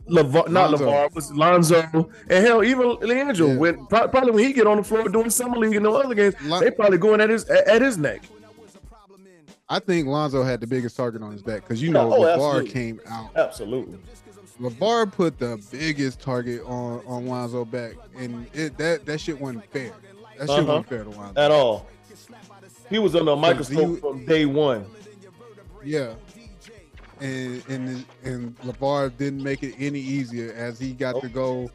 LaVar, 0.09 0.49
not 0.49 0.71
Lonzo. 0.71 0.85
LaVar, 0.89 1.13
was 1.15 1.31
Lonzo, 1.31 2.09
and 2.29 2.45
hell, 2.45 2.63
even 2.63 2.95
Leandro. 2.99 3.47
Yeah. 3.47 3.55
When 3.57 3.85
probably 3.87 4.31
when 4.31 4.43
he 4.43 4.51
get 4.53 4.67
on 4.67 4.77
the 4.77 4.83
floor 4.83 5.07
doing 5.07 5.29
summer 5.29 5.57
league 5.57 5.75
and 5.75 5.83
no 5.83 5.95
other 5.95 6.13
games, 6.13 6.35
Lon- 6.43 6.61
they 6.63 6.71
probably 6.71 6.97
going 6.97 7.21
at 7.21 7.29
his 7.29 7.45
at, 7.49 7.67
at 7.67 7.81
his 7.81 7.97
neck. 7.97 8.21
I 9.69 9.79
think 9.79 10.07
Lonzo 10.07 10.43
had 10.43 10.59
the 10.59 10.67
biggest 10.67 10.95
target 10.97 11.21
on 11.21 11.31
his 11.31 11.41
back 11.41 11.61
because 11.61 11.81
you 11.81 11.89
know 11.91 12.11
Oh, 12.13 12.19
LaVar 12.21 12.33
absolutely. 12.33 12.69
came 12.71 12.99
out. 13.07 13.29
Absolutely. 13.35 13.97
LaVar 14.61 15.11
put 15.11 15.39
the 15.39 15.61
biggest 15.71 16.19
target 16.19 16.61
on 16.65 17.01
on 17.07 17.25
Lonzo 17.27 17.63
back, 17.65 17.93
and 18.17 18.45
it 18.53 18.77
that 18.77 19.05
that 19.05 19.19
shit 19.21 19.39
wasn't 19.39 19.65
fair. 19.71 19.91
That 20.37 20.49
shit 20.49 20.49
Uh-huh. 20.49 20.63
wasn't 20.65 20.89
fair 20.89 21.03
to 21.05 21.09
Lonzo. 21.11 21.39
At 21.41 21.51
all. 21.51 21.87
He 22.89 22.99
was 22.99 23.15
under 23.15 23.31
a 23.31 23.35
microscope 23.35 23.89
he- 23.95 23.95
from 24.01 24.25
day 24.25 24.45
one. 24.45 24.85
Yeah. 25.83 26.13
And 27.23 27.63
and 27.69 28.05
and 28.23 28.57
LaVar 28.59 29.17
didn't 29.17 29.41
make 29.41 29.63
it 29.63 29.75
any 29.79 29.99
easier 29.99 30.53
as 30.53 30.77
he 30.77 30.91
got 30.93 31.21
to 31.21 31.29
go 31.29 31.71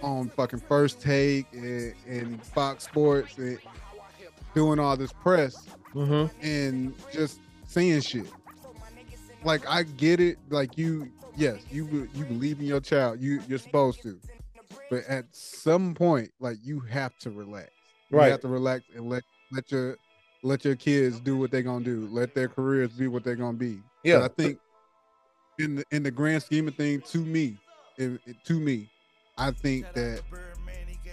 on 0.00 0.28
fucking 0.30 0.60
first 0.60 1.00
take 1.00 1.46
and, 1.52 1.92
and 2.08 2.42
Fox 2.42 2.84
Sports 2.84 3.36
and 3.38 3.58
doing 4.54 4.78
all 4.78 4.96
this 4.96 5.12
press 5.12 5.66
Mm-hmm. 5.94 6.46
and 6.46 6.94
just 7.12 7.38
saying 7.66 8.00
shit. 8.00 8.26
Like 9.44 9.68
I 9.68 9.82
get 9.82 10.20
it. 10.20 10.38
Like 10.48 10.78
you, 10.78 11.10
yes, 11.36 11.58
you 11.70 12.08
you 12.14 12.24
believe 12.24 12.60
in 12.60 12.66
your 12.66 12.80
child. 12.80 13.20
You 13.20 13.42
you're 13.46 13.58
supposed 13.58 14.02
to, 14.04 14.18
but 14.88 15.04
at 15.06 15.26
some 15.32 15.94
point, 15.94 16.30
like 16.40 16.56
you 16.62 16.80
have 16.80 17.18
to 17.18 17.30
relax. 17.30 17.70
Right. 18.10 18.26
You 18.26 18.32
have 18.32 18.40
to 18.40 18.48
relax 18.48 18.84
and 18.94 19.10
let 19.10 19.22
let 19.50 19.70
your 19.70 19.98
let 20.42 20.64
your 20.64 20.76
kids 20.76 21.20
do 21.20 21.36
what 21.36 21.50
they're 21.50 21.60
gonna 21.60 21.84
do. 21.84 22.08
Let 22.10 22.34
their 22.34 22.48
careers 22.48 22.92
be 22.92 23.06
what 23.08 23.22
they're 23.22 23.36
gonna 23.36 23.58
be. 23.58 23.80
Yeah. 24.02 24.24
I 24.24 24.28
think 24.28 24.58
in 25.62 25.76
the 25.76 25.84
in 25.90 26.02
the 26.02 26.10
grand 26.10 26.42
scheme 26.42 26.68
of 26.68 26.74
things, 26.74 27.10
to 27.10 27.18
me, 27.18 27.56
it, 27.96 28.20
it- 28.26 28.36
to 28.46 28.58
me, 28.58 28.88
I 29.38 29.50
think 29.52 29.86
that 29.94 30.20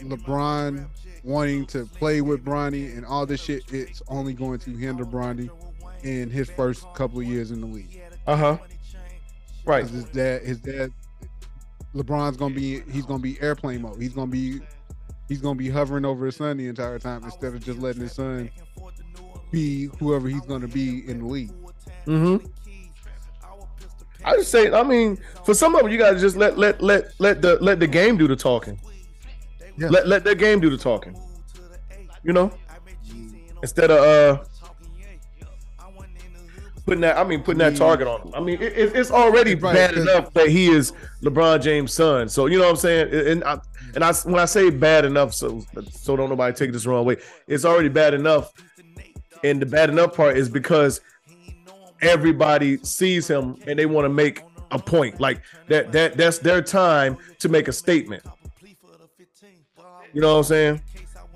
LeBron 0.01 0.88
wanting 1.23 1.65
to 1.67 1.85
play 1.85 2.21
with 2.21 2.43
Bronny 2.43 2.95
and 2.95 3.05
all 3.05 3.25
this 3.25 3.41
shit, 3.41 3.63
it's 3.73 4.01
only 4.07 4.33
going 4.33 4.59
to 4.59 4.71
hinder 4.75 5.05
Bronny 5.05 5.49
in 6.03 6.29
his 6.29 6.49
first 6.49 6.85
couple 6.93 7.19
of 7.19 7.25
years 7.25 7.51
in 7.51 7.59
the 7.62 7.67
league. 7.67 8.01
Uh 8.25 8.35
huh. 8.35 8.57
Right. 9.65 9.88
His 9.88 10.05
dad, 10.05 10.43
his 10.43 10.59
dad, 10.59 10.91
LeBron's 11.93 12.38
gonna 12.38 12.55
be 12.55 12.81
he's 12.91 13.05
gonna 13.05 13.19
be 13.21 13.39
airplane 13.41 13.81
mode. 13.81 14.01
He's 14.01 14.13
gonna 14.13 14.31
be 14.31 14.62
he's 15.27 15.41
gonna 15.41 15.55
be 15.55 15.69
hovering 15.69 16.05
over 16.05 16.25
his 16.25 16.38
son 16.38 16.57
the 16.57 16.67
entire 16.67 16.99
time 16.99 17.23
instead 17.23 17.53
of 17.53 17.63
just 17.63 17.79
letting 17.79 18.01
his 18.01 18.13
son 18.13 18.49
be 19.51 19.85
whoever 19.99 20.27
he's 20.29 20.41
gonna 20.41 20.67
be 20.67 21.07
in 21.09 21.19
the 21.19 21.25
league. 21.25 21.51
Mm-hmm. 22.05 22.45
I 24.25 24.36
just 24.36 24.51
say, 24.51 24.71
I 24.71 24.84
mean, 24.84 25.17
for 25.45 25.53
some 25.53 25.75
of 25.75 25.82
them, 25.82 25.91
you 25.91 25.97
gotta 25.97 26.19
just 26.19 26.36
let 26.36 26.58
let 26.58 26.82
let 26.82 27.12
let 27.19 27.41
the 27.41 27.58
let 27.62 27.79
the 27.79 27.88
game 27.88 28.17
do 28.17 28.27
the 28.27 28.36
talking. 28.36 28.79
Yeah. 29.77 29.89
Let 29.89 30.08
let 30.08 30.23
the 30.23 30.36
game 30.36 30.60
do 30.60 30.69
the 30.69 30.77
talking. 30.77 31.15
You 32.23 32.34
know, 32.34 32.51
instead 33.62 33.91
of 33.91 33.99
uh 33.99 34.43
putting 36.86 37.01
that. 37.01 37.17
I 37.17 37.23
mean, 37.23 37.41
putting 37.43 37.60
that 37.60 37.75
target 37.75 38.08
on 38.08 38.21
him. 38.21 38.34
I 38.34 38.39
mean, 38.41 38.62
it, 38.62 38.73
it- 38.77 38.95
it's 38.95 39.12
already 39.12 39.55
Right, 39.55 39.73
bad 39.73 39.93
enough 39.95 40.34
that 40.34 40.49
he 40.49 40.69
is 40.69 40.91
LeBron 41.21 41.62
James' 41.62 41.93
son. 41.93 42.27
So 42.29 42.47
you 42.47 42.58
know 42.58 42.65
what 42.65 42.71
I'm 42.71 42.75
saying. 42.77 43.13
And 43.13 43.43
I, 43.43 43.60
and 43.95 44.03
I 44.03 44.12
when 44.13 44.39
I 44.39 44.45
say 44.45 44.69
bad 44.69 45.05
enough, 45.05 45.34
so 45.34 45.63
so 45.91 46.15
don't 46.15 46.29
nobody 46.29 46.53
take 46.55 46.71
this 46.71 46.84
the 46.84 46.89
wrong 46.89 47.05
way. 47.05 47.17
It's 47.47 47.63
already 47.63 47.89
bad 47.89 48.13
enough, 48.13 48.51
and 49.43 49.62
the 49.62 49.65
bad 49.65 49.89
enough 49.89 50.15
part 50.15 50.38
is 50.38 50.49
because 50.49 50.99
everybody 52.01 52.77
sees 52.77 53.27
him 53.27 53.57
and 53.67 53.77
they 53.77 53.85
want 53.85 54.05
to 54.05 54.09
make 54.09 54.43
a 54.71 54.79
point 54.79 55.19
like 55.19 55.41
that 55.67 55.91
that 55.91 56.15
that's 56.15 56.38
their 56.39 56.62
time 56.62 57.17
to 57.39 57.49
make 57.49 57.67
a 57.67 57.71
statement 57.73 58.23
you 60.13 60.21
know 60.21 60.33
what 60.33 60.39
i'm 60.39 60.43
saying 60.43 60.81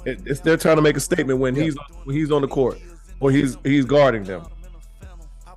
it, 0.06 0.19
it's 0.26 0.39
their 0.41 0.58
time 0.58 0.76
to 0.76 0.82
make 0.82 0.97
a 0.97 0.99
statement 0.99 1.39
when 1.39 1.56
he's 1.56 1.76
when 2.04 2.15
he's 2.15 2.32
on 2.32 2.41
the 2.41 2.47
court 2.47 2.80
or 3.19 3.32
he's 3.32 3.58
he's 3.63 3.86
guarding 3.86 4.23
them 4.23 4.45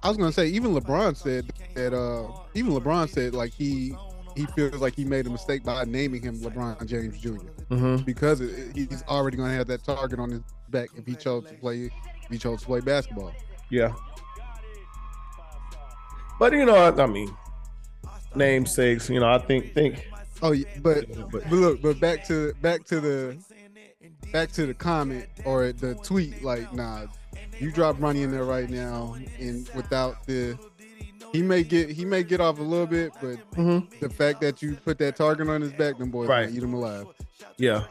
I 0.02 0.08
was 0.08 0.18
gonna 0.18 0.30
say 0.30 0.46
even 0.46 0.72
LeBron 0.72 1.16
said 1.16 1.50
that 1.74 1.92
uh 1.92 2.30
even 2.54 2.72
LeBron 2.72 3.08
said 3.08 3.34
like 3.34 3.52
he 3.52 3.94
he 4.36 4.46
feels 4.46 4.80
like 4.80 4.94
he 4.94 5.04
made 5.04 5.26
a 5.26 5.30
mistake 5.30 5.64
by 5.64 5.84
naming 5.84 6.22
him 6.22 6.38
LeBron 6.38 6.86
James 6.86 7.18
Jr. 7.18 7.30
mm-hmm. 7.70 7.96
because 8.04 8.40
it, 8.40 8.76
he's 8.76 9.02
already 9.08 9.36
gonna 9.36 9.54
have 9.54 9.66
that 9.66 9.82
target 9.82 10.20
on 10.20 10.30
his 10.30 10.42
back 10.68 10.90
if 10.94 11.06
he 11.06 11.16
chose 11.16 11.44
to 11.46 11.54
play 11.54 11.86
if 11.86 12.30
he 12.30 12.38
chose 12.38 12.60
to 12.60 12.66
play 12.66 12.80
basketball. 12.80 13.32
yeah 13.70 13.92
but 16.38 16.52
you 16.52 16.64
know 16.64 16.74
I, 16.76 17.02
I 17.02 17.06
mean 17.06 17.34
namesakes 18.34 19.08
you 19.08 19.20
know 19.20 19.28
i 19.28 19.38
think 19.38 19.72
think 19.74 20.06
Oh, 20.42 20.52
yeah, 20.52 20.66
but 20.82 21.06
but 21.30 21.44
but 21.48 21.50
look, 21.52 21.80
but 21.80 21.98
back 21.98 22.26
to 22.26 22.52
back 22.60 22.84
to 22.88 23.00
the 23.00 23.38
back 24.34 24.52
to 24.52 24.66
the 24.66 24.74
comment 24.74 25.24
or 25.46 25.72
the 25.72 25.94
tweet. 25.94 26.42
Like, 26.42 26.74
nah, 26.74 27.06
you 27.58 27.72
drop 27.72 27.96
Bronny 27.96 28.22
in 28.22 28.30
there 28.30 28.44
right 28.44 28.68
now, 28.68 29.16
and 29.40 29.66
without 29.74 30.26
the, 30.26 30.58
he 31.32 31.40
may 31.40 31.62
get 31.62 31.88
he 31.88 32.04
may 32.04 32.22
get 32.22 32.42
off 32.42 32.58
a 32.58 32.62
little 32.62 32.86
bit, 32.86 33.12
but 33.22 33.38
Mhm. 33.52 33.88
the 33.98 34.10
fact 34.10 34.42
that 34.42 34.60
you 34.60 34.76
put 34.84 34.98
that 34.98 35.16
target 35.16 35.48
on 35.48 35.62
his 35.62 35.72
back, 35.72 35.96
them 35.96 36.10
boys 36.10 36.28
right. 36.28 36.50
eat 36.50 36.62
him 36.62 36.74
alive. 36.74 37.06
Yeah. 37.56 37.84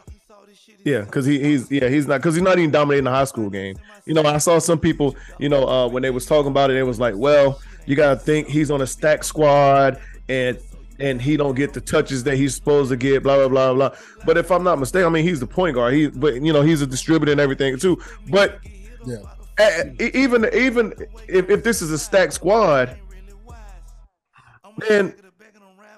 Yeah, 0.84 1.00
because 1.00 1.26
he, 1.26 1.40
he's 1.40 1.68
yeah 1.68 1.88
he's 1.88 2.06
not 2.06 2.18
because 2.18 2.36
he's 2.36 2.44
not 2.44 2.58
even 2.58 2.70
dominating 2.70 3.04
the 3.04 3.10
high 3.10 3.24
school 3.24 3.50
game. 3.50 3.76
You 4.04 4.14
know, 4.14 4.22
I 4.22 4.38
saw 4.38 4.60
some 4.60 4.78
people, 4.78 5.16
you 5.40 5.48
know, 5.48 5.66
uh, 5.66 5.88
when 5.88 6.04
they 6.04 6.10
was 6.10 6.26
talking 6.26 6.52
about 6.52 6.70
it, 6.70 6.76
it 6.76 6.84
was 6.84 7.00
like, 7.00 7.16
well, 7.16 7.60
you 7.86 7.96
gotta 7.96 8.16
think 8.18 8.48
he's 8.48 8.70
on 8.70 8.82
a 8.82 8.86
stack 8.86 9.24
squad 9.24 10.00
and 10.28 10.58
and 10.98 11.20
he 11.20 11.36
don't 11.36 11.54
get 11.54 11.72
the 11.74 11.80
touches 11.80 12.24
that 12.24 12.36
he's 12.36 12.54
supposed 12.54 12.90
to 12.90 12.96
get, 12.96 13.22
blah 13.22 13.36
blah 13.36 13.48
blah 13.48 13.74
blah. 13.74 13.98
But 14.24 14.36
if 14.38 14.50
I'm 14.50 14.64
not 14.64 14.78
mistaken, 14.78 15.06
I 15.06 15.10
mean 15.10 15.24
he's 15.24 15.40
the 15.40 15.46
point 15.46 15.74
guard. 15.74 15.94
He 15.94 16.08
but 16.08 16.40
you 16.42 16.52
know 16.52 16.62
he's 16.62 16.82
a 16.82 16.86
distributor 16.86 17.32
and 17.32 17.40
everything 17.40 17.78
too. 17.78 17.98
But 18.28 18.58
Yeah. 19.04 19.18
even 19.98 20.48
even 20.54 20.92
if, 21.28 21.48
if 21.50 21.62
this 21.64 21.82
is 21.82 21.90
a 21.90 21.98
stacked 21.98 22.32
squad, 22.32 22.96
then 24.88 25.14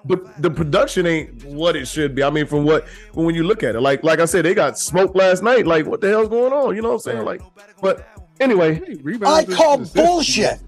but 0.05 0.41
the 0.41 0.49
production 0.49 1.05
ain't 1.05 1.43
what 1.45 1.75
it 1.75 1.87
should 1.87 2.15
be. 2.15 2.23
I 2.23 2.29
mean, 2.29 2.45
from 2.45 2.63
what 2.63 2.87
when 3.13 3.35
you 3.35 3.43
look 3.43 3.63
at 3.63 3.75
it, 3.75 3.81
like 3.81 4.03
like 4.03 4.19
I 4.19 4.25
said, 4.25 4.45
they 4.45 4.53
got 4.53 4.77
smoked 4.77 5.15
last 5.15 5.43
night. 5.43 5.67
Like, 5.67 5.85
what 5.85 6.01
the 6.01 6.07
hell's 6.09 6.29
going 6.29 6.53
on? 6.53 6.75
You 6.75 6.81
know 6.81 6.89
what 6.89 6.95
I'm 6.95 6.99
saying? 7.11 7.25
Like, 7.25 7.41
but 7.81 8.07
anyway, 8.39 8.81
I 9.25 9.45
call 9.45 9.79
bullshit. 9.79 10.59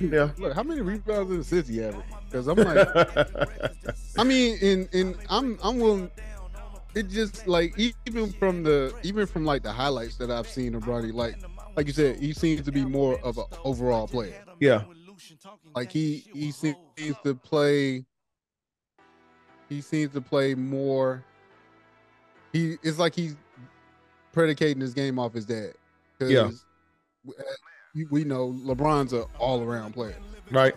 yeah. 0.12 0.30
Look, 0.38 0.54
how 0.54 0.62
many 0.62 0.80
rebounds 0.80 1.30
and 1.30 1.40
assists 1.40 1.68
he 1.68 1.82
average? 1.82 2.04
Because 2.26 2.46
I'm 2.46 2.56
like, 2.56 2.88
I 4.18 4.24
mean, 4.24 4.58
and 4.62 4.88
and 4.94 5.16
I'm 5.28 5.58
I'm 5.62 5.78
willing. 5.78 6.10
It 6.94 7.08
just 7.08 7.46
like 7.46 7.78
even 7.78 8.32
from 8.32 8.62
the 8.62 8.94
even 9.02 9.26
from 9.26 9.44
like 9.44 9.62
the 9.62 9.72
highlights 9.72 10.16
that 10.16 10.30
I've 10.30 10.48
seen 10.48 10.74
of 10.74 10.82
Bronny, 10.84 11.12
like 11.12 11.36
like 11.76 11.86
you 11.86 11.92
said, 11.92 12.18
he 12.18 12.32
seems 12.32 12.62
to 12.64 12.72
be 12.72 12.84
more 12.84 13.18
of 13.20 13.38
an 13.38 13.44
overall 13.64 14.08
player. 14.08 14.34
yeah, 14.58 14.82
Like 15.74 15.92
he 15.92 16.24
he 16.32 16.50
seems 16.50 16.76
to 17.24 17.34
play. 17.34 18.04
He 19.68 19.80
seems 19.80 20.12
to 20.14 20.20
play 20.20 20.54
more. 20.54 21.24
He 22.52 22.76
it's 22.82 22.98
like 22.98 23.14
he's 23.14 23.36
predicating 24.32 24.80
his 24.80 24.94
game 24.94 25.18
off 25.18 25.32
his 25.34 25.46
dad. 25.46 25.74
Yeah. 26.20 26.50
We- 28.10 28.24
know 28.24 28.52
LeBron's 28.64 29.12
an 29.12 29.24
all 29.38 29.62
around 29.62 29.92
player. 29.94 30.16
right. 30.50 30.74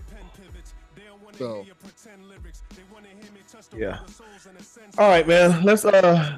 So 1.37 1.65
Yeah. 3.75 3.99
All 4.97 5.09
right, 5.09 5.27
man. 5.27 5.63
Let's 5.63 5.85
uh 5.85 6.37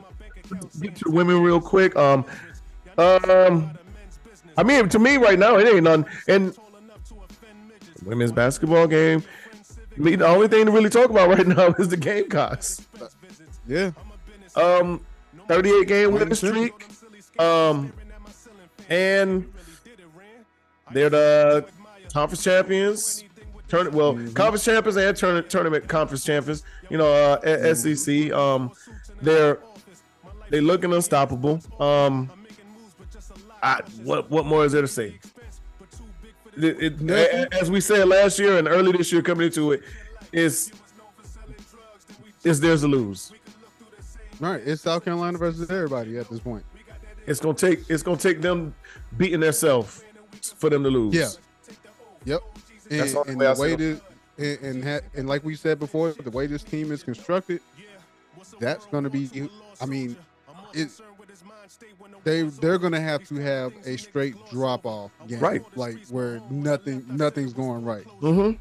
get 0.80 0.96
to 0.98 1.10
women 1.12 1.42
real 1.42 1.60
quick. 1.60 1.96
Um, 1.96 2.24
um, 2.98 3.72
I 4.58 4.64
mean, 4.64 4.88
to 4.90 5.00
me 5.00 5.18
right 5.18 5.38
now, 5.38 5.58
it 5.58 5.68
ain't 5.68 5.84
none. 5.84 6.06
And 6.28 6.56
women's 8.06 8.32
basketball 8.32 8.88
game. 8.88 9.24
I 9.98 10.00
mean, 10.00 10.20
the 10.20 10.28
only 10.28 10.48
thing 10.48 10.66
to 10.66 10.72
really 10.72 10.90
talk 10.90 11.10
about 11.10 11.30
right 11.36 11.48
now 11.48 11.68
is 11.80 11.90
the 11.90 11.98
Gamecocks. 11.98 12.86
yeah, 13.68 13.92
Um, 14.56 15.02
38 15.48 15.88
game 15.88 16.14
winning 16.14 16.36
streak. 16.36 16.74
Um, 17.40 17.92
and 18.90 19.52
they're 20.96 21.10
the 21.10 21.66
conference 22.14 22.44
champions. 22.44 23.24
Turn 23.68 23.92
well, 23.92 24.14
conference 24.34 24.64
champions 24.64 24.96
and 24.96 25.18
tournament 25.18 25.50
tournament 25.50 25.88
conference 25.88 26.24
champions. 26.24 26.64
You 26.90 26.98
know, 26.98 27.12
uh, 27.12 27.40
a- 27.44 27.76
SEC. 27.76 28.32
Um, 28.32 28.72
they're 29.22 29.60
they 30.50 30.62
looking 30.62 30.94
unstoppable. 30.94 31.60
Um, 31.80 32.32
I, 33.62 33.82
what 34.04 34.30
what 34.32 34.46
more 34.46 34.64
is 34.66 34.72
there 34.72 34.82
to 34.84 34.88
say? 34.88 35.20
It- 36.58 37.02
it- 37.02 37.54
as 37.54 37.70
we 37.70 37.82
said 37.82 38.08
last 38.08 38.40
year 38.40 38.58
and 38.58 38.68
early 38.68 38.94
this 38.94 39.12
year, 39.12 39.22
coming 39.22 39.48
into 39.48 39.74
it, 39.74 39.82
is 40.32 40.72
is 42.46 42.60
theirs 42.62 42.82
to 42.82 42.88
lose. 42.88 43.32
right. 44.40 44.62
It's 44.66 44.84
South 44.84 45.04
Carolina 45.04 45.38
versus 45.38 45.70
everybody 45.70 46.18
at 46.18 46.30
this 46.30 46.40
point. 46.40 46.64
It's 47.26 47.40
gonna 47.42 47.56
take 47.58 47.80
it's 47.90 48.04
gonna 48.04 48.18
take 48.18 48.40
them 48.42 48.74
beating 49.18 49.40
themselves 49.40 50.04
for 50.54 50.70
them 50.70 50.84
to 50.84 50.90
lose. 50.90 51.14
Yeah. 51.14 51.30
Yep. 52.26 52.42
And, 52.92 53.00
That's 53.00 53.14
the 53.14 53.22
and 53.22 53.40
way 53.40 53.54
the 53.54 53.62
way 53.62 53.76
this 53.76 54.02
and 54.38 54.60
and, 54.62 54.84
ha- 54.84 55.00
and 55.16 55.28
like 55.28 55.44
we 55.44 55.56
said 55.56 55.80
before, 55.80 56.12
the 56.12 56.30
way 56.32 56.46
this 56.48 56.64
team 56.64 56.92
is 56.92 57.04
constructed, 57.04 57.62
that's 58.60 58.86
going 58.88 59.04
to 59.06 59.10
be. 59.10 59.50
I 59.82 59.86
mean, 59.86 60.16
it. 60.74 60.90
They 62.24 62.44
they're 62.44 62.78
going 62.78 62.94
to 62.94 63.00
have 63.02 63.24
to 63.28 63.36
have 63.36 63.74
a 63.86 63.98
straight 63.98 64.36
drop 64.52 64.86
off 64.86 65.12
game, 65.28 65.40
Right. 65.40 65.64
Like 65.76 66.06
where 66.08 66.40
nothing 66.50 67.04
nothing's 67.10 67.54
going 67.54 67.84
right. 67.84 68.06
Mm-hmm. 68.22 68.58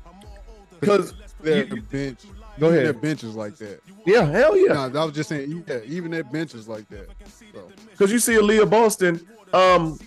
Because 0.81 1.15
Their 1.41 1.65
you- 1.65 1.83
bench, 1.83 2.21
Go 2.59 2.69
ahead. 2.69 2.85
Their 2.85 2.93
benches 2.93 3.35
like 3.35 3.57
that. 3.57 3.81
yeah, 4.07 4.25
hell 4.27 4.57
yeah. 4.57 4.89
No, 4.89 5.01
I 5.03 5.05
was 5.05 5.15
just 5.15 5.29
saying, 5.29 5.65
yeah, 5.67 5.81
even 5.85 6.11
their 6.13 6.23
benches 6.25 6.69
like 6.69 6.89
that. 6.91 7.09
So 7.53 7.69
Because 7.91 8.13
you 8.13 8.19
see 8.21 8.35
Aaliyah 8.35 8.71
Boston, 8.71 9.27
um, 9.53 9.99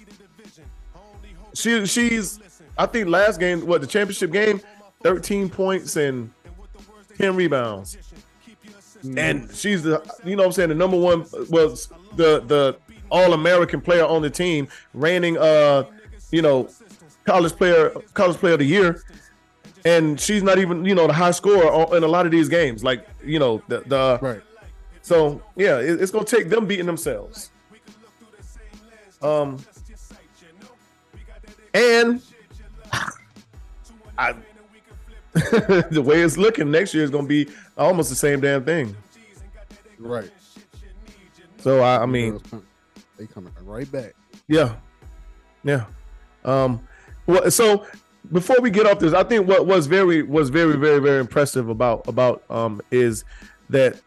she 1.57 1.85
she's 1.85 2.39
I 2.77 2.85
think 2.85 3.07
last 3.07 3.39
game, 3.39 3.65
what 3.65 3.81
the 3.81 3.87
championship 3.87 4.31
game, 4.31 4.61
thirteen 5.03 5.49
points 5.49 5.95
and 5.95 6.31
ten 7.17 7.35
rebounds, 7.35 7.97
and 9.17 9.49
she's 9.53 9.83
the 9.83 10.01
you 10.23 10.35
know 10.35 10.43
what 10.43 10.47
I'm 10.47 10.51
saying 10.53 10.69
the 10.69 10.75
number 10.75 10.97
one 10.97 11.25
was 11.49 11.89
the 12.15 12.41
the 12.41 12.77
All 13.09 13.33
American 13.33 13.81
player 13.81 14.05
on 14.05 14.21
the 14.21 14.29
team, 14.29 14.67
reigning 14.93 15.37
uh 15.37 15.83
you 16.31 16.41
know 16.41 16.69
college 17.25 17.53
player 17.53 17.89
college 18.13 18.37
player 18.37 18.53
of 18.53 18.59
the 18.59 18.65
year. 18.65 19.03
And 19.85 20.19
she's 20.19 20.43
not 20.43 20.57
even, 20.57 20.83
you 20.83 20.95
know, 20.95 21.07
the 21.07 21.13
high 21.13 21.31
scorer 21.31 21.95
in 21.95 22.03
a 22.03 22.07
lot 22.07 22.25
of 22.25 22.31
these 22.33 22.49
games. 22.49 22.83
Like, 22.83 23.07
you 23.23 23.39
know, 23.39 23.61
the, 23.69 23.81
the 23.85 24.19
right. 24.21 24.41
so 25.01 25.41
yeah, 25.55 25.77
it- 25.79 26.01
it's 26.01 26.11
gonna 26.11 26.25
take 26.25 26.49
them 26.49 26.65
beating 26.65 26.85
themselves. 26.87 27.51
Um, 29.21 29.57
and 31.77 32.21
I, 34.17 34.33
the 35.33 36.01
way 36.03 36.21
it's 36.21 36.37
looking 36.37 36.71
next 36.71 36.93
year 36.93 37.03
is 37.03 37.09
gonna 37.11 37.27
be 37.27 37.47
almost 37.77 38.09
the 38.09 38.15
same 38.15 38.39
damn 38.41 38.63
thing. 38.63 38.95
Right. 39.99 40.31
So 41.59 41.81
I, 41.81 42.01
I 42.03 42.05
mean, 42.05 42.41
they 43.17 43.27
coming 43.27 43.53
right 43.63 43.91
back. 43.91 44.13
yeah, 44.47 44.75
yeah. 45.63 45.85
Um, 46.45 46.87
well, 47.25 47.49
so 47.51 47.85
before 48.31 48.57
we 48.61 48.69
get 48.71 48.85
off 48.85 48.99
this, 48.99 49.13
I 49.13 49.23
think 49.23 49.47
what 49.47 49.65
was 49.65 49.85
very 49.87 50.23
was 50.23 50.49
very 50.49 50.75
very 50.77 50.99
very 50.99 51.19
impressive 51.19 51.69
about 51.69 52.07
about 52.07 52.43
um 52.49 52.81
is 52.91 53.23
that 53.69 53.99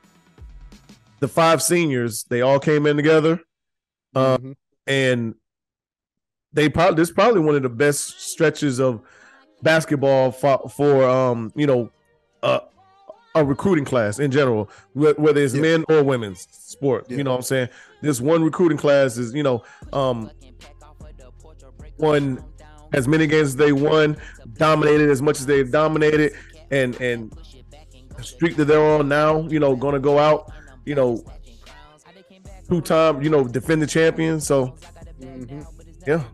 the 1.20 1.28
five 1.28 1.62
seniors 1.62 2.24
they 2.24 2.40
all 2.40 2.58
came 2.58 2.86
in 2.86 2.96
together. 2.96 3.40
Uh, 4.14 4.38
Mhm. 4.38 4.56
and 4.88 5.34
they 6.52 6.68
probably 6.68 6.96
this 6.96 7.08
is 7.08 7.14
probably 7.14 7.40
one 7.40 7.54
of 7.54 7.62
the 7.62 7.68
best 7.68 8.20
stretches 8.20 8.80
of 8.80 9.00
basketball 9.62 10.30
for, 10.32 10.68
for 10.68 11.08
um 11.08 11.52
you 11.54 11.66
know 11.66 11.90
uh, 12.42 12.60
a 13.34 13.44
recruiting 13.44 13.84
class 13.84 14.18
in 14.18 14.30
general 14.30 14.68
whether 14.94 15.40
it's 15.40 15.54
Yeah. 15.54 15.60
men 15.60 15.84
or 15.88 16.02
women's 16.02 16.48
sport 16.50 17.06
Yeah. 17.08 17.18
you 17.18 17.24
know 17.24 17.30
what 17.32 17.36
i'm 17.36 17.42
saying 17.42 17.68
this 18.02 18.20
one 18.20 18.42
recruiting 18.42 18.78
class 18.78 19.16
is 19.18 19.34
you 19.34 19.42
know 19.42 19.62
um 19.92 20.30
won 21.98 22.42
as 22.92 23.06
many 23.06 23.26
games 23.26 23.48
as 23.48 23.56
they 23.56 23.72
won 23.72 24.16
dominated 24.54 25.10
as 25.10 25.22
much 25.22 25.38
as 25.38 25.46
they 25.46 25.62
dominated 25.62 26.32
and 26.70 26.98
and 27.00 27.32
the 28.16 28.22
streak 28.22 28.56
that 28.56 28.64
they're 28.64 28.82
on 28.82 29.08
now 29.08 29.42
you 29.48 29.60
know 29.60 29.76
gonna 29.76 30.00
go 30.00 30.18
out 30.18 30.50
you 30.84 30.94
know 30.94 31.22
two 32.68 32.80
time 32.80 33.22
you 33.22 33.28
know 33.30 33.46
defend 33.46 33.80
the 33.82 33.86
champion 33.86 34.40
so 34.40 34.74
Mhm. 35.20 35.66
Yeah. 36.06 36.24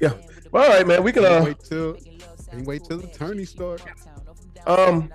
Yeah. 0.00 0.12
Well, 0.50 0.64
all 0.64 0.68
right, 0.76 0.86
man. 0.86 1.02
We 1.02 1.12
can 1.12 1.22
Can't 1.22 1.42
uh 1.42 1.44
wait 1.44 1.58
till 1.60 1.96
can't 2.50 2.66
wait 2.66 2.84
till 2.84 2.98
the 2.98 3.06
tourney 3.08 3.44
start. 3.44 3.82
um 4.66 5.10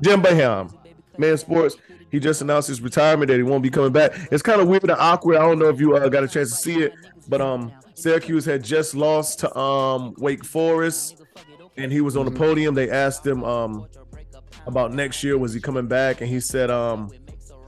Jim 0.00 0.22
Boeheim, 0.22 0.72
man 1.18 1.36
sports. 1.38 1.76
He 2.10 2.20
just 2.20 2.40
announced 2.42 2.68
his 2.68 2.80
retirement 2.80 3.28
that 3.28 3.36
he 3.36 3.42
won't 3.42 3.62
be 3.62 3.70
coming 3.70 3.92
back. 3.92 4.12
It's 4.30 4.42
kind 4.42 4.60
of 4.60 4.68
weird 4.68 4.84
and 4.84 4.92
awkward. 4.92 5.36
I 5.36 5.40
don't 5.40 5.58
know 5.58 5.68
if 5.68 5.80
you 5.80 5.96
uh, 5.96 6.08
got 6.08 6.22
a 6.22 6.28
chance 6.28 6.50
to 6.50 6.56
see 6.56 6.80
it, 6.82 6.92
but 7.28 7.40
um 7.40 7.72
Syracuse 7.94 8.44
had 8.44 8.62
just 8.62 8.94
lost 8.94 9.40
to 9.40 9.56
um 9.56 10.14
Wake 10.18 10.44
Forest 10.44 11.20
and 11.76 11.90
he 11.92 12.00
was 12.00 12.16
on 12.16 12.24
the 12.24 12.30
podium. 12.30 12.74
They 12.74 12.90
asked 12.90 13.26
him 13.26 13.42
um 13.44 13.86
about 14.66 14.92
next 14.92 15.22
year 15.22 15.36
was 15.38 15.52
he 15.52 15.60
coming 15.60 15.86
back 15.86 16.20
and 16.20 16.30
he 16.30 16.40
said 16.40 16.70
um 16.70 17.10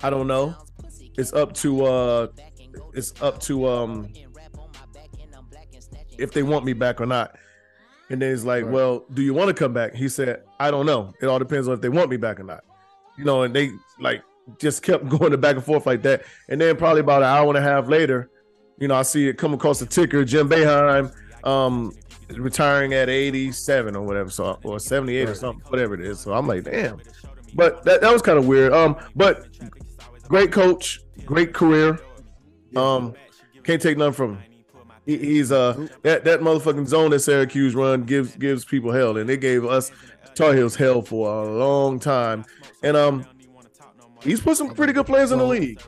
I 0.02 0.10
don't 0.10 0.26
know. 0.26 0.54
It's 1.16 1.32
up 1.32 1.54
to 1.54 1.84
uh 1.84 2.26
it's 2.94 3.20
up 3.22 3.40
to 3.40 3.66
um 3.66 4.08
if 6.18 6.32
they 6.32 6.42
want 6.42 6.64
me 6.64 6.72
back 6.72 7.00
or 7.00 7.06
not. 7.06 7.36
And 8.08 8.22
then 8.22 8.30
he's 8.30 8.44
like, 8.44 8.64
Right. 8.64 8.72
Well, 8.72 9.04
do 9.12 9.22
you 9.22 9.34
want 9.34 9.48
to 9.48 9.54
come 9.54 9.72
back? 9.72 9.94
He 9.94 10.08
said, 10.08 10.42
I 10.60 10.70
don't 10.70 10.86
know. 10.86 11.12
It 11.20 11.26
all 11.26 11.38
depends 11.38 11.68
on 11.68 11.74
if 11.74 11.80
they 11.80 11.88
want 11.88 12.10
me 12.10 12.16
back 12.16 12.40
or 12.40 12.44
not. 12.44 12.64
You 13.18 13.24
know, 13.24 13.42
and 13.42 13.54
they 13.54 13.70
like 13.98 14.22
just 14.58 14.82
kept 14.82 15.08
going 15.08 15.38
back 15.40 15.56
and 15.56 15.64
forth 15.64 15.86
like 15.86 16.02
that. 16.02 16.22
And 16.48 16.60
then 16.60 16.76
probably 16.76 17.00
about 17.00 17.22
an 17.22 17.28
hour 17.28 17.48
and 17.48 17.58
a 17.58 17.62
half 17.62 17.88
later, 17.88 18.30
you 18.78 18.88
know, 18.88 18.94
I 18.94 19.02
see 19.02 19.28
it 19.28 19.38
come 19.38 19.54
across 19.54 19.78
the 19.80 19.86
ticker, 19.86 20.24
Jim 20.24 20.48
Boeheim 20.48 21.12
um 21.44 21.92
retiring 22.34 22.92
at 22.92 23.08
87 23.08 23.94
or 23.94 24.02
whatever, 24.02 24.30
so 24.30 24.58
or 24.64 24.80
78 24.80 25.28
or 25.28 25.34
something, 25.34 25.64
whatever 25.70 25.94
it 25.94 26.00
is. 26.00 26.20
So 26.20 26.32
I'm 26.34 26.46
like, 26.46 26.64
damn. 26.64 27.00
But 27.54 27.84
that, 27.84 28.00
that 28.00 28.12
was 28.12 28.20
kind 28.20 28.38
of 28.38 28.46
weird. 28.46 28.72
Um, 28.72 28.96
but 29.14 29.46
great 30.24 30.52
coach, 30.52 31.00
great 31.24 31.54
career. 31.54 31.98
Um, 32.76 33.14
can't 33.62 33.82
take 33.82 33.98
none 33.98 34.12
from 34.12 34.36
him. 34.36 34.42
He, 35.04 35.18
he's 35.18 35.52
uh 35.52 35.86
that 36.02 36.24
that 36.24 36.40
motherfucking 36.40 36.86
zone 36.86 37.10
that 37.10 37.20
Syracuse 37.20 37.74
run 37.74 38.02
gives 38.04 38.36
gives 38.36 38.64
people 38.64 38.92
hell, 38.92 39.16
and 39.16 39.28
they 39.28 39.36
gave 39.36 39.64
us 39.64 39.92
Tar 40.34 40.54
Heels 40.54 40.76
hell 40.76 41.02
for 41.02 41.44
a 41.44 41.58
long 41.58 41.98
time. 41.98 42.44
And 42.82 42.96
um, 42.96 43.26
he's 44.22 44.40
put 44.40 44.56
some 44.56 44.74
pretty 44.74 44.92
good 44.92 45.06
players 45.06 45.32
in 45.32 45.38
the 45.38 45.46
league. 45.46 45.80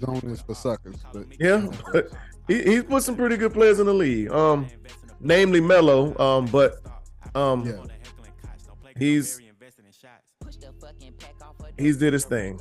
Zone 0.00 0.20
is 0.24 0.42
for 0.42 0.54
suckers, 0.54 0.96
but 1.12 1.26
Yeah, 1.38 1.68
but 1.92 2.10
he, 2.48 2.62
he's 2.62 2.84
put 2.84 3.02
some 3.02 3.16
pretty 3.16 3.36
good 3.36 3.52
players 3.52 3.78
in 3.78 3.86
the 3.86 3.94
league. 3.94 4.30
Um, 4.30 4.66
namely 5.20 5.60
Melo. 5.60 6.16
Um, 6.18 6.46
but 6.46 6.80
um, 7.34 7.64
yeah. 7.64 7.82
he's 8.98 9.40
he's 11.78 11.96
did 11.96 12.12
his 12.12 12.24
thing. 12.24 12.60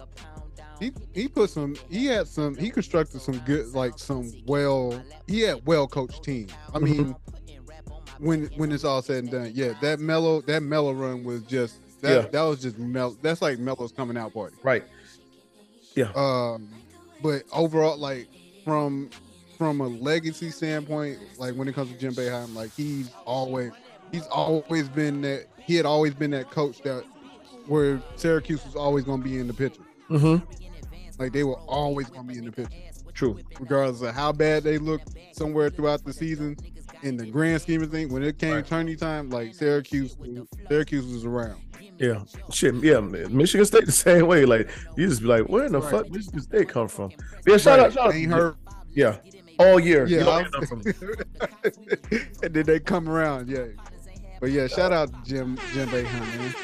He 0.84 0.91
he 1.13 1.28
put 1.28 1.50
some 1.50 1.76
he 1.89 2.06
had 2.08 2.28
some 2.28 2.56
he 2.56 2.69
constructed 2.69 3.22
some 3.22 3.38
good 3.39 3.67
like 3.74 3.98
some 3.98 4.32
well 4.46 5.02
he 5.28 5.41
had 5.41 5.65
well 5.65 5.88
coached 5.88 6.24
team. 6.24 6.48
I 6.74 6.80
Mm-hmm. 6.80 6.86
mean 6.86 7.15
when 8.19 8.46
when 8.58 8.72
it's 8.72 8.84
all 8.84 9.02
said 9.02 9.24
and 9.24 9.32
done, 9.32 9.52
yeah, 9.54 9.74
that 9.82 10.00
Melo 10.00 10.41
that 10.41 10.62
Melo 10.62 10.91
run 10.93 11.24
was 11.24 11.41
just 11.43 11.80
that 12.02 12.10
Yeah. 12.24 12.28
that 12.30 12.41
was 12.41 12.62
just 12.62 12.78
mel 12.78 13.17
that's 13.22 13.41
like 13.41 13.60
Melo's 13.60 13.91
coming 13.91 14.17
out 14.17 14.34
party. 14.34 14.56
Right. 14.63 14.84
Yeah. 15.96 16.12
Um 16.15 16.69
but 17.22 17.43
overall 17.54 17.98
like 17.98 18.28
from 18.65 19.10
from 19.58 19.80
a 19.82 19.88
legacy 19.88 20.50
standpoint, 20.52 21.19
like 21.38 21.56
when 21.56 21.67
it 21.67 21.76
comes 21.76 21.91
to 21.91 21.98
Jim 21.98 22.13
Boeheim, 22.13 22.54
like 22.56 22.72
he's 22.74 23.10
always 23.26 23.72
he's 24.12 24.28
always 24.28 24.89
been 24.89 25.22
that 25.22 25.46
he 25.60 25.76
had 25.76 25.86
always 25.86 26.13
been 26.13 26.32
that 26.32 26.52
coach 26.52 26.82
that 26.82 27.04
where 27.67 28.02
Syracuse 28.17 28.65
was 28.65 28.76
always 28.76 29.06
gonna 29.06 29.24
be 29.24 29.38
in 29.38 29.48
the 29.48 29.54
picture. 29.54 29.82
Mm-hmm. 30.10 30.62
Like 31.19 31.32
they 31.34 31.43
were 31.43 31.58
always 31.67 32.10
gonna 32.10 32.28
be 32.28 32.38
in 32.38 32.45
the 32.45 32.52
picture. 32.52 32.78
True. 33.13 33.38
regardless 33.60 34.02
of 34.02 34.15
how 34.15 34.32
bad 34.32 34.63
they 34.63 34.80
look 34.80 34.99
somewhere 35.34 35.69
throughout 35.69 36.04
the 36.04 36.12
season, 36.12 36.58
in 37.04 37.15
the 37.15 37.28
grand 37.28 37.62
scheme 37.62 37.84
of 37.84 37.91
things, 37.91 38.12
when 38.12 38.23
it 38.23 38.39
came 38.39 38.54
Right. 38.56 38.65
tourney 38.65 38.95
time, 38.95 39.30
like 39.30 39.54
Syracuse, 39.54 40.17
Syracuse 40.67 41.06
was 41.06 41.23
around. 41.23 41.62
Yeah, 41.99 42.23
shit. 42.52 42.73
Yeah, 42.76 43.02
man. 43.02 43.36
Michigan 43.38 43.65
State 43.67 43.86
the 43.86 43.91
same 43.91 44.26
way. 44.26 44.45
Like 44.45 44.67
you 44.97 45.08
just 45.08 45.21
be 45.21 45.28
like, 45.28 45.43
where 45.47 45.65
in 45.65 45.73
the 45.73 45.82
Right. 45.82 45.91
fuck 45.91 46.10
Michigan 46.10 46.41
State 46.41 46.69
come 46.69 46.88
from? 46.88 47.12
Yeah, 47.45 47.58
shout 47.58 47.80
out, 47.80 47.84
Right. 47.86 47.93
shout 47.93 48.08
out. 48.08 48.15
Ain't 48.15 48.32
heard. 48.32 48.56
Yeah, 48.95 49.17
all 49.60 49.80
year. 49.80 50.08
Yeah, 50.08 50.17
You 50.19 50.23
don't 50.26 50.34
I 50.34 50.41
hear 50.41 50.49
nothing 50.60 50.93
from- 50.93 52.19
and 52.43 52.54
then 52.54 52.65
they 52.65 52.80
come 52.80 53.08
around, 53.08 53.47
yeah. 53.47 53.65
But 54.41 54.52
yeah, 54.52 54.65
shout 54.67 54.91
out 54.91 55.10
to 55.13 55.30
Jim 55.30 55.58
Jim 55.73 55.88
Boeheim, 55.89 56.56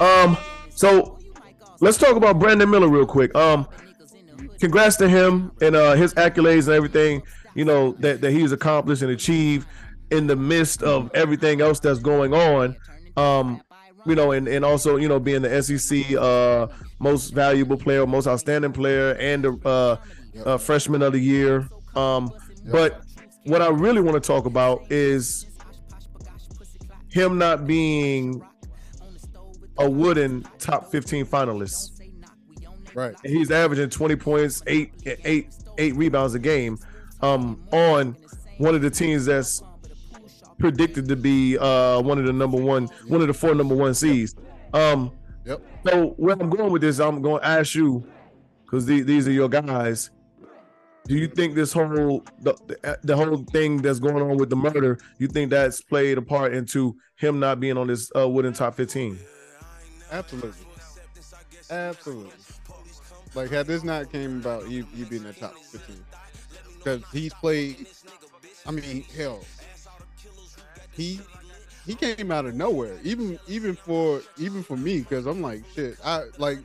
man. 0.00 0.28
Um, 0.28 0.36
so 0.70 1.17
let's 1.80 1.98
talk 1.98 2.16
about 2.16 2.38
Brandon 2.38 2.68
Miller 2.68 2.88
real 2.88 3.06
quick. 3.06 3.34
Um, 3.34 3.66
congrats 4.60 4.96
to 4.96 5.08
him 5.08 5.52
and 5.60 5.76
uh 5.76 5.94
his 5.94 6.14
accolades 6.14 6.66
and 6.66 6.74
everything. 6.74 7.22
You 7.54 7.64
know 7.64 7.92
that 7.98 8.20
that 8.20 8.32
he's 8.32 8.52
accomplished 8.52 9.02
and 9.02 9.10
achieved 9.10 9.66
in 10.10 10.26
the 10.26 10.36
midst 10.36 10.82
of 10.82 11.10
everything 11.14 11.60
else 11.60 11.80
that's 11.80 11.98
going 11.98 12.32
on. 12.32 12.76
Um, 13.16 13.62
you 14.06 14.14
know, 14.14 14.32
and 14.32 14.48
and 14.48 14.64
also 14.64 14.96
you 14.96 15.08
know 15.08 15.18
being 15.18 15.42
the 15.42 15.62
SEC 15.62 16.12
uh 16.16 16.68
most 16.98 17.30
valuable 17.30 17.76
player, 17.76 18.06
most 18.06 18.26
outstanding 18.26 18.72
player, 18.72 19.12
and 19.14 19.44
the 19.44 19.58
uh, 19.64 19.96
uh 20.48 20.58
freshman 20.58 21.02
of 21.02 21.12
the 21.12 21.20
year. 21.20 21.68
Um, 21.94 22.32
but 22.70 23.02
what 23.44 23.62
I 23.62 23.68
really 23.68 24.00
want 24.00 24.22
to 24.22 24.26
talk 24.26 24.46
about 24.46 24.90
is 24.90 25.46
him 27.08 27.38
not 27.38 27.66
being 27.66 28.42
a 29.78 29.88
wooden 29.88 30.42
top 30.58 30.90
15 30.90 31.26
finalist. 31.26 32.00
Right. 32.94 33.14
And 33.24 33.32
he's 33.32 33.50
averaging 33.50 33.90
20 33.90 34.16
points, 34.16 34.62
eight, 34.66 34.92
eight, 35.24 35.54
eight 35.78 35.94
rebounds 35.94 36.34
a 36.34 36.38
game 36.38 36.78
um, 37.20 37.62
on 37.72 38.16
one 38.58 38.74
of 38.74 38.82
the 38.82 38.90
teams 38.90 39.26
that's 39.26 39.62
predicted 40.58 41.06
to 41.08 41.16
be 41.16 41.56
uh, 41.58 42.00
one 42.00 42.18
of 42.18 42.24
the 42.24 42.32
number 42.32 42.56
one, 42.60 42.86
one 43.06 43.20
of 43.20 43.28
the 43.28 43.34
four 43.34 43.54
number 43.54 43.74
one 43.74 43.94
seeds. 43.94 44.34
Um, 44.72 45.12
Yep. 45.44 45.62
so 45.86 46.06
where 46.18 46.36
I'm 46.38 46.50
going 46.50 46.70
with 46.72 46.82
this, 46.82 46.98
I'm 46.98 47.22
going 47.22 47.40
to 47.40 47.46
ask 47.46 47.74
you 47.74 48.06
because 48.64 48.84
these 48.84 49.26
are 49.26 49.32
your 49.32 49.48
guys. 49.48 50.10
Do 51.06 51.14
you 51.16 51.26
think 51.26 51.54
this 51.54 51.72
whole 51.72 52.22
the, 52.42 52.98
the 53.02 53.16
whole 53.16 53.38
thing 53.50 53.80
that's 53.80 53.98
going 53.98 54.22
on 54.22 54.36
with 54.36 54.50
the 54.50 54.56
murder? 54.56 54.98
You 55.16 55.26
think 55.26 55.50
that's 55.50 55.80
played 55.80 56.18
a 56.18 56.22
part 56.22 56.52
into 56.52 56.96
him 57.16 57.40
not 57.40 57.60
being 57.60 57.78
on 57.78 57.86
this 57.86 58.12
uh, 58.14 58.28
wooden 58.28 58.52
top 58.52 58.74
15? 58.74 59.18
Absolutely. 60.10 60.66
Absolutely. 61.70 62.32
Like 63.34 63.50
had 63.50 63.66
this 63.66 63.84
not 63.84 64.10
came 64.10 64.38
about, 64.40 64.68
you 64.68 64.86
you 64.94 65.04
be 65.06 65.16
in 65.16 65.24
the 65.24 65.32
top 65.32 65.56
fifteen. 65.56 66.04
Because 66.78 67.02
he's 67.12 67.34
played 67.34 67.86
I 68.68 68.70
mean, 68.70 69.02
hell. 69.16 69.40
He 70.92 71.20
he 71.86 71.94
came 71.94 72.30
out 72.30 72.44
of 72.44 72.54
nowhere. 72.54 72.98
Even 73.02 73.38
even 73.48 73.74
for 73.74 74.20
even 74.36 74.62
for 74.62 74.76
me, 74.76 74.98
because 74.98 75.26
I'm 75.26 75.40
like, 75.40 75.62
shit, 75.74 75.96
I 76.04 76.24
like 76.36 76.58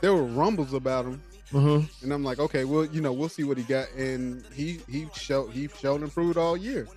there 0.00 0.12
were 0.12 0.24
rumbles 0.24 0.74
about 0.74 1.04
him. 1.04 1.22
Mm-hmm. 1.52 2.04
And 2.04 2.12
I'm 2.12 2.24
like, 2.24 2.40
okay, 2.40 2.64
well, 2.64 2.84
you 2.86 3.00
know, 3.00 3.12
we'll 3.12 3.28
see 3.28 3.44
what 3.44 3.56
he 3.56 3.62
got. 3.62 3.88
And 3.92 4.44
he 4.52 4.80
he 4.90 5.06
showed 5.14 5.50
he 5.52 5.68
showed 5.80 6.02
improved 6.02 6.36
all 6.36 6.56
year. 6.56 6.88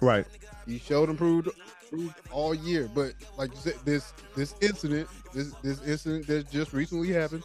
Right. 0.00 0.26
He 0.64 0.78
showed 0.78 1.10
improved, 1.10 1.48
improved 1.92 2.14
all 2.30 2.54
year. 2.54 2.88
But 2.94 3.12
like 3.36 3.50
you 3.50 3.56
said, 3.58 3.74
this 3.84 4.12
this 4.36 4.54
incident, 4.60 5.08
this 5.34 5.52
this 5.62 5.82
incident 5.86 6.26
that 6.26 6.50
just 6.50 6.72
recently 6.72 7.12
happened, 7.12 7.44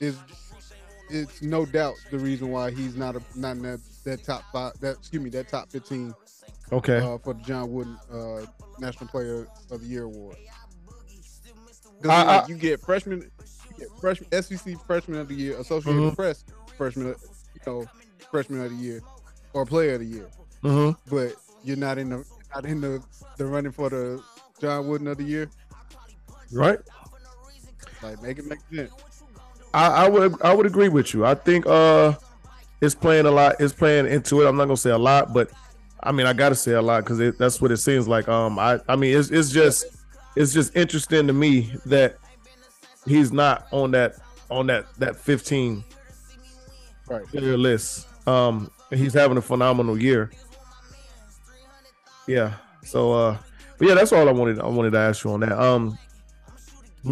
is 0.00 0.16
it's 1.10 1.42
no 1.42 1.66
doubt 1.66 1.94
the 2.10 2.18
reason 2.18 2.48
why 2.50 2.70
he's 2.70 2.96
not 2.96 3.16
a 3.16 3.22
not 3.36 3.56
in 3.56 3.62
that, 3.62 3.80
that 4.04 4.24
top 4.24 4.42
five 4.52 4.72
that 4.80 4.96
excuse 4.98 5.22
me 5.22 5.30
that 5.30 5.48
top 5.48 5.70
fifteen 5.70 6.14
Okay. 6.72 6.96
uh, 6.98 7.18
for 7.18 7.34
the 7.34 7.42
John 7.42 7.70
Wooden 7.70 7.98
uh, 8.12 8.46
National 8.78 9.06
Player 9.08 9.46
of 9.70 9.80
the 9.82 9.86
Year 9.86 10.04
award. 10.04 10.36
I- 12.04 12.06
like, 12.06 12.44
I- 12.44 12.46
you 12.48 12.54
get 12.56 12.80
freshman, 12.80 13.20
you 13.20 13.76
get 13.78 13.88
freshman 14.00 14.30
SEC 14.42 14.74
Freshman 14.86 15.18
of 15.18 15.28
the 15.28 15.34
Year, 15.34 15.58
Associated 15.58 16.00
Mhm. 16.00 16.16
Press 16.16 16.44
Freshman, 16.76 17.08
you 17.08 17.14
know, 17.66 17.84
Freshman 18.30 18.62
of 18.62 18.70
the 18.70 18.76
Year, 18.76 19.02
or 19.52 19.64
Player 19.66 19.94
of 19.94 20.00
the 20.00 20.06
Year, 20.06 20.28
mm-hmm. 20.62 20.98
but 21.14 21.34
you're 21.62 21.76
not 21.76 21.98
in 21.98 22.08
the 22.10 22.24
not 22.54 22.66
in 22.66 22.80
the 22.80 23.02
the 23.36 23.46
running 23.46 23.72
for 23.72 23.90
the 23.90 24.22
John 24.60 24.86
Wooden 24.86 25.06
of 25.08 25.18
the 25.18 25.24
Year. 25.24 25.50
Right. 26.52 26.78
Like, 28.02 28.22
make 28.22 28.38
it 28.38 28.46
make 28.46 28.58
sense. 28.72 28.92
I, 29.72 30.04
I 30.04 30.08
would 30.08 30.40
I 30.42 30.54
would 30.54 30.66
agree 30.66 30.88
with 30.88 31.14
you. 31.14 31.24
I 31.24 31.34
think 31.34 31.66
uh 31.66 32.14
it's 32.80 32.94
playing 32.94 33.26
a 33.26 33.30
lot. 33.30 33.56
It's 33.60 33.72
playing 33.72 34.06
into 34.06 34.42
it. 34.42 34.46
I'm 34.46 34.56
not 34.56 34.66
gonna 34.66 34.76
say 34.76 34.90
a 34.90 34.98
lot, 34.98 35.32
but 35.32 35.50
I 36.02 36.12
mean 36.12 36.26
I 36.26 36.32
gotta 36.32 36.54
say 36.54 36.72
a 36.72 36.82
lot 36.82 37.04
because 37.04 37.36
that's 37.38 37.60
what 37.60 37.72
it 37.72 37.78
seems 37.78 38.06
like. 38.06 38.28
Um, 38.28 38.58
I 38.58 38.78
I 38.88 38.96
mean 38.96 39.16
it's 39.18 39.30
it's 39.30 39.50
just 39.50 39.86
it's 40.36 40.52
just 40.52 40.76
interesting 40.76 41.26
to 41.26 41.32
me 41.32 41.72
that 41.86 42.18
he's 43.06 43.32
not 43.32 43.66
on 43.72 43.90
that 43.92 44.16
on 44.50 44.66
that 44.68 44.86
that 44.98 45.16
15 45.16 45.82
Right. 47.06 47.34
list. 47.34 48.08
Um, 48.26 48.70
he's 48.90 49.12
having 49.12 49.36
a 49.36 49.42
phenomenal 49.42 50.00
year. 50.00 50.30
Yeah. 52.26 52.54
So 52.84 53.12
uh, 53.12 53.38
but 53.78 53.88
yeah, 53.88 53.94
that's 53.94 54.12
all 54.12 54.28
I 54.28 54.32
wanted. 54.32 54.60
I 54.60 54.66
wanted 54.66 54.92
to 54.92 54.98
ask 54.98 55.24
you 55.24 55.32
on 55.32 55.40
that. 55.40 55.58
Um, 55.58 55.98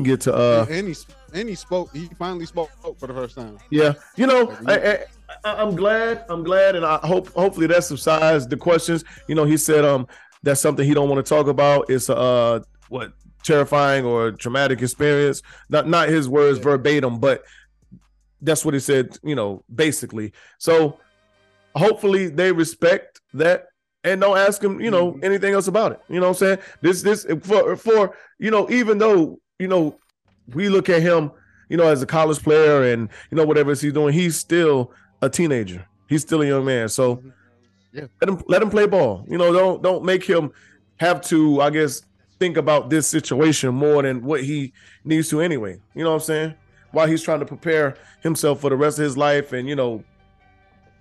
get 0.02 0.20
to 0.22 0.34
uh. 0.34 0.66
and 0.70 0.88
he 0.88 0.94
and 1.34 1.48
he 1.48 1.54
spoke. 1.54 1.94
He 1.94 2.08
finally 2.18 2.46
spoke 2.46 2.70
for 2.98 3.06
the 3.06 3.14
first 3.14 3.36
time. 3.36 3.58
Yeah, 3.70 3.94
you 4.16 4.26
know, 4.26 4.56
I, 4.66 5.04
I'm 5.44 5.74
glad. 5.74 6.24
I'm 6.28 6.44
glad, 6.44 6.76
and 6.76 6.84
I 6.84 6.98
hope 6.98 7.28
hopefully 7.32 7.66
that 7.68 7.84
subsides 7.84 8.46
the 8.46 8.56
questions. 8.56 9.04
You 9.28 9.34
know, 9.34 9.44
he 9.44 9.56
said 9.56 9.84
um 9.84 10.06
that's 10.42 10.60
something 10.60 10.86
he 10.86 10.94
don't 10.94 11.08
want 11.08 11.24
to 11.24 11.28
talk 11.28 11.46
about. 11.46 11.90
It's 11.90 12.08
uh 12.08 12.60
what 12.88 13.12
terrifying 13.42 14.04
or 14.04 14.32
traumatic 14.32 14.82
experience. 14.82 15.42
Not 15.68 15.88
not 15.88 16.08
his 16.08 16.28
words 16.28 16.58
verbatim, 16.58 17.18
but 17.18 17.42
that's 18.40 18.64
what 18.64 18.74
he 18.74 18.80
said. 18.80 19.18
You 19.22 19.34
know, 19.34 19.64
basically. 19.74 20.32
So 20.58 20.98
hopefully 21.74 22.28
they 22.28 22.52
respect 22.52 23.20
that 23.34 23.66
and 24.04 24.20
don't 24.20 24.36
ask 24.38 24.62
him. 24.62 24.80
You 24.80 24.90
know 24.90 25.12
Mhm. 25.12 25.24
anything 25.24 25.54
else 25.54 25.68
about 25.68 25.92
it. 25.92 26.00
You 26.08 26.16
know 26.20 26.28
what 26.28 26.42
I'm 26.42 26.46
saying? 26.46 26.58
This 26.80 27.02
this 27.02 27.26
for 27.42 27.76
for 27.76 28.16
you 28.38 28.50
know 28.50 28.68
even 28.70 28.98
though 28.98 29.38
you 29.58 29.68
know 29.68 29.98
we 30.54 30.68
look 30.68 30.88
at 30.88 31.02
him 31.02 31.30
you 31.68 31.78
know, 31.78 31.86
as 31.88 32.02
a 32.02 32.06
college 32.06 32.42
player 32.42 32.82
and 32.92 33.08
you 33.30 33.36
know 33.38 33.46
whatever 33.46 33.70
he's 33.70 33.92
doing, 33.94 34.12
he's 34.12 34.36
still 34.36 34.92
a 35.22 35.30
teenager. 35.30 35.86
He's 36.06 36.20
still 36.20 36.42
a 36.42 36.46
young 36.46 36.66
man. 36.66 36.86
So 36.90 37.16
Mhm. 37.16 37.32
Yeah. 37.92 38.04
let 38.20 38.28
him 38.28 38.42
let 38.46 38.60
him 38.62 38.68
play 38.68 38.86
ball. 38.86 39.24
You 39.26 39.38
know, 39.38 39.50
don't 39.54 39.82
don't 39.82 40.04
make 40.04 40.22
him 40.22 40.50
have 40.98 41.22
to, 41.22 41.62
I 41.62 41.70
guess, 41.70 42.02
think 42.38 42.58
about 42.58 42.90
this 42.90 43.06
situation 43.06 43.74
more 43.74 44.02
than 44.02 44.22
what 44.22 44.42
he 44.44 44.74
needs 45.04 45.30
to 45.30 45.40
anyway. 45.40 45.80
You 45.94 46.04
know 46.04 46.10
what 46.10 46.16
I'm 46.16 46.20
saying? 46.22 46.54
While 46.90 47.06
he's 47.06 47.22
trying 47.22 47.40
to 47.40 47.46
prepare 47.46 47.94
himself 48.20 48.60
for 48.60 48.68
the 48.68 48.76
rest 48.76 48.98
of 48.98 49.04
his 49.04 49.16
life 49.16 49.54
and 49.54 49.66
you 49.66 49.74
know 49.76 50.04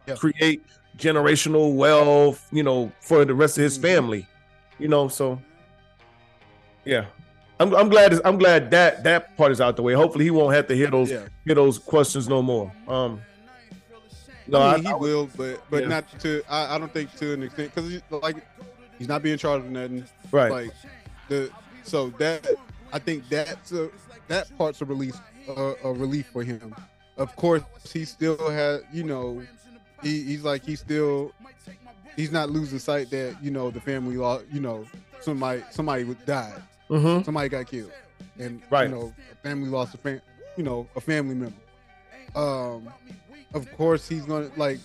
Yeah. 0.07 0.15
create 0.15 0.63
generational 0.97 1.73
wealth, 1.75 2.47
you 2.51 2.63
know, 2.63 2.91
for 3.01 3.25
the 3.25 3.33
rest 3.33 3.57
of 3.57 3.63
his 3.63 3.77
Mhm. 3.77 3.81
family. 3.81 4.27
You 4.79 4.87
know, 4.87 5.07
so 5.07 5.39
yeah. 6.85 7.05
I'm, 7.59 7.75
I'm 7.75 7.89
glad 7.89 8.19
I'm 8.25 8.39
glad 8.39 8.71
that 8.71 9.03
that 9.03 9.37
part 9.37 9.51
is 9.51 9.61
out 9.61 9.75
the 9.75 9.83
way. 9.83 9.93
Hopefully 9.93 10.23
he 10.25 10.31
won't 10.31 10.55
have 10.55 10.67
to 10.67 10.75
hear 10.75 10.89
those 10.89 11.11
Yeah. 11.11 11.25
hear 11.45 11.53
those 11.55 11.77
questions 11.77 12.27
no 12.27 12.41
more. 12.41 12.71
Um, 12.87 13.21
no, 14.47 14.59
I 14.59 14.73
I, 14.73 14.79
he 14.79 14.87
I- 14.87 14.93
will, 14.95 15.29
but 15.37 15.61
but 15.69 15.83
Yeah. 15.83 15.89
not 15.89 16.19
to. 16.21 16.41
I, 16.49 16.75
I 16.75 16.77
don't 16.79 16.91
think 16.91 17.15
to 17.17 17.33
an 17.33 17.43
extent 17.43 17.73
because 17.75 17.89
he's 17.91 18.01
like 18.09 18.37
he's 18.97 19.07
not 19.07 19.21
being 19.21 19.37
charged 19.37 19.63
with 19.65 19.73
nothing. 19.73 20.05
right, 20.31 20.51
Like 20.51 20.71
the 21.29 21.51
so 21.83 22.09
that 22.17 22.47
I 22.91 22.97
think 22.97 23.29
that's 23.29 23.71
a 23.73 23.89
that 24.27 24.47
part's 24.57 24.81
a 24.81 24.85
relief 24.85 25.15
a, 25.47 25.73
a 25.83 25.93
relief 25.93 26.29
for 26.33 26.43
him. 26.43 26.73
Of 27.17 27.35
course, 27.35 27.61
he 27.93 28.05
still 28.05 28.49
has 28.49 28.81
you 28.91 29.03
know 29.03 29.43
he, 30.03 30.23
he's 30.23 30.43
like 30.43 30.63
he's 30.65 30.79
still 30.79 31.31
he's 32.15 32.31
not 32.31 32.49
losing 32.49 32.79
sight 32.79 33.09
that 33.11 33.35
you 33.41 33.51
know 33.51 33.69
the 33.71 33.81
family 33.81 34.17
lost 34.17 34.45
you 34.51 34.59
know 34.59 34.85
somebody 35.21 35.63
somebody 35.71 36.03
would 36.03 36.23
die. 36.25 36.53
Hmm 36.87 37.21
somebody 37.23 37.49
got 37.49 37.67
killed. 37.67 37.91
And 38.39 38.61
Right. 38.69 38.89
you 38.89 38.95
know 38.95 39.13
a 39.31 39.35
family 39.47 39.69
lost 39.69 39.93
a 39.95 39.97
fam- 39.97 40.21
you 40.57 40.63
know 40.63 40.87
a 40.95 41.01
family 41.01 41.35
member. 41.35 41.55
Um 42.35 42.87
of 43.53 43.71
course 43.77 44.07
he's 44.07 44.25
gonna 44.25 44.49
like 44.57 44.79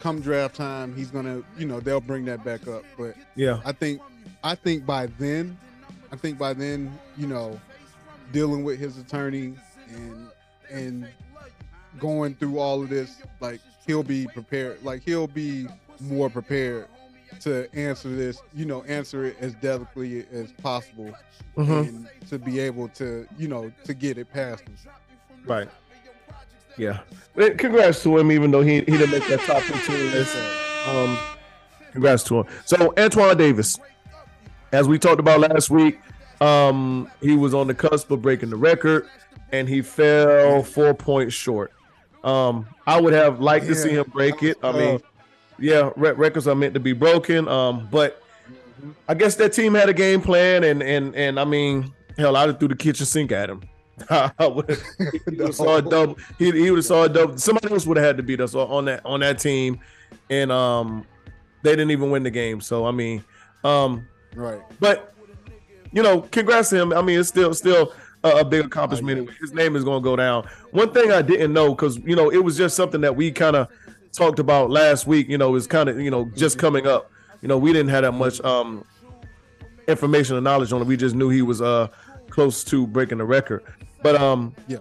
come 0.00 0.20
draft 0.20 0.54
time 0.56 0.94
he's 0.94 1.10
gonna 1.10 1.42
you 1.58 1.66
know 1.66 1.80
they'll 1.80 2.00
bring 2.00 2.24
that 2.26 2.44
back 2.44 2.66
up. 2.68 2.84
But 2.98 3.14
yeah, 3.36 3.60
i 3.64 3.72
think 3.72 4.00
i 4.42 4.54
think 4.54 4.84
by 4.86 5.06
then 5.18 5.56
i 6.12 6.16
think 6.16 6.38
by 6.38 6.52
then 6.52 6.96
you 7.16 7.26
know 7.26 7.58
dealing 8.32 8.62
with 8.64 8.78
his 8.78 8.98
attorney 8.98 9.54
and 9.88 10.28
and 10.70 11.08
going 11.98 12.34
through 12.34 12.58
all 12.58 12.82
of 12.82 12.88
this 12.88 13.22
like 13.40 13.60
he'll 13.86 14.02
be 14.02 14.26
prepared 14.26 14.82
like 14.82 15.02
he'll 15.04 15.26
be 15.26 15.66
more 16.00 16.30
prepared 16.30 16.88
to 17.40 17.68
answer 17.74 18.08
this 18.08 18.40
you 18.54 18.64
know 18.64 18.82
answer 18.84 19.24
it 19.24 19.36
as 19.40 19.54
delicately 19.54 20.24
as 20.32 20.52
possible 20.52 21.14
hmm 21.56 21.72
and 21.72 22.08
to 22.28 22.38
be 22.38 22.58
able 22.58 22.88
to, 22.88 23.26
you 23.38 23.48
know, 23.48 23.70
to 23.84 23.94
get 23.94 24.18
it 24.18 24.32
past 24.32 24.62
him. 24.62 24.76
right, 25.46 25.68
yeah. 26.76 27.00
But 27.34 27.58
congrats 27.58 28.02
to 28.02 28.18
him, 28.18 28.32
even 28.32 28.50
though 28.50 28.62
he 28.62 28.76
he 28.76 28.82
didn't 28.84 29.10
make 29.10 29.26
that 29.28 29.40
top 29.40 29.62
fifteen 29.62 30.10
list. 30.12 30.36
Um, 30.88 31.18
Congrats 31.92 32.24
to 32.24 32.40
him. 32.40 32.46
So 32.64 32.92
Antoine 32.98 33.36
Davis, 33.36 33.78
as 34.72 34.88
we 34.88 34.98
talked 34.98 35.20
about 35.20 35.38
last 35.40 35.70
week, 35.70 36.00
um, 36.40 37.08
he 37.20 37.36
was 37.36 37.54
on 37.54 37.68
the 37.68 37.74
cusp 37.74 38.10
of 38.10 38.20
breaking 38.20 38.50
the 38.50 38.56
record, 38.56 39.08
and 39.52 39.68
he 39.68 39.80
fell 39.80 40.64
four 40.64 40.92
points 40.92 41.34
short. 41.34 41.72
Um, 42.24 42.66
I 42.86 43.00
would 43.00 43.12
have 43.12 43.40
liked 43.40 43.66
to 43.66 43.74
see 43.74 43.90
him 43.90 44.04
break 44.12 44.42
it. 44.42 44.56
I 44.62 44.72
mean, 44.72 45.00
yeah, 45.58 45.90
re- 45.96 46.12
records 46.12 46.48
are 46.48 46.54
meant 46.54 46.74
to 46.74 46.80
be 46.80 46.92
broken. 46.92 47.46
Um, 47.48 47.86
but 47.90 48.22
I 49.08 49.14
guess 49.14 49.36
that 49.36 49.52
team 49.52 49.74
had 49.74 49.88
a 49.88 49.94
game 49.94 50.20
plan, 50.20 50.64
and 50.64 50.82
and 50.82 51.14
and 51.14 51.38
I 51.38 51.44
mean, 51.44 51.92
hell, 52.18 52.36
I'd 52.36 52.48
have 52.48 52.58
threw 52.58 52.68
the 52.68 52.76
kitchen 52.76 53.06
sink 53.06 53.30
at 53.32 53.50
him. 53.50 53.62
I 54.10 54.46
would 54.46 54.68
have, 54.70 54.82
he 55.30 55.36
have 55.38 55.54
saw 55.54 55.76
a 55.76 55.82
double. 55.82 56.16
He, 56.38 56.50
he 56.50 56.70
would 56.70 56.78
have 56.78 56.84
saw 56.86 57.04
a 57.04 57.08
double. 57.08 57.38
Somebody 57.38 57.72
else 57.72 57.86
would 57.86 57.96
have 57.96 58.06
had 58.06 58.16
to 58.16 58.22
beat 58.22 58.40
us 58.40 58.54
on 58.54 58.86
that 58.86 59.04
on 59.04 59.20
that 59.20 59.38
team, 59.38 59.78
and 60.30 60.50
um, 60.50 61.06
they 61.62 61.70
didn't 61.72 61.90
even 61.92 62.10
win 62.10 62.22
the 62.24 62.30
game. 62.30 62.60
So 62.60 62.86
I 62.86 62.90
mean, 62.90 63.22
um, 63.62 64.08
Right. 64.34 64.60
but 64.80 65.14
you 65.92 66.02
know, 66.02 66.22
congrats 66.22 66.70
to 66.70 66.76
him. 66.80 66.92
I 66.92 67.02
mean, 67.02 67.20
it's 67.20 67.28
still 67.28 67.54
still 67.54 67.92
a, 68.24 68.38
a 68.38 68.44
big 68.44 68.64
accomplishment. 68.64 69.30
His 69.40 69.52
name 69.52 69.76
is 69.76 69.84
going 69.84 70.02
to 70.02 70.04
go 70.04 70.16
down. 70.16 70.48
One 70.72 70.92
thing 70.92 71.12
I 71.12 71.22
didn't 71.22 71.52
know 71.52 71.74
because 71.74 71.98
you 71.98 72.16
know 72.16 72.30
it 72.30 72.38
was 72.42 72.56
just 72.56 72.74
something 72.74 73.00
that 73.02 73.14
we 73.14 73.30
kind 73.30 73.54
of 73.54 73.68
talked 74.12 74.38
about 74.38 74.70
last 74.70 75.06
week. 75.06 75.28
You 75.28 75.38
know, 75.38 75.54
is 75.54 75.66
kind 75.66 75.88
of 75.88 76.00
you 76.00 76.10
know 76.10 76.24
just 76.34 76.58
coming 76.58 76.86
up. 76.86 77.10
You 77.42 77.48
know, 77.48 77.58
we 77.58 77.72
didn't 77.72 77.90
have 77.90 78.02
that 78.02 78.12
much 78.12 78.40
um 78.40 78.84
information 79.86 80.36
or 80.36 80.40
knowledge 80.40 80.72
on 80.72 80.80
it. 80.80 80.86
We 80.86 80.96
just 80.96 81.14
knew 81.14 81.28
he 81.28 81.42
was 81.42 81.60
uh 81.62 81.88
close 82.30 82.64
to 82.64 82.86
breaking 82.86 83.18
the 83.18 83.24
record. 83.24 83.62
But 84.02 84.16
um, 84.16 84.54
Yeah. 84.66 84.78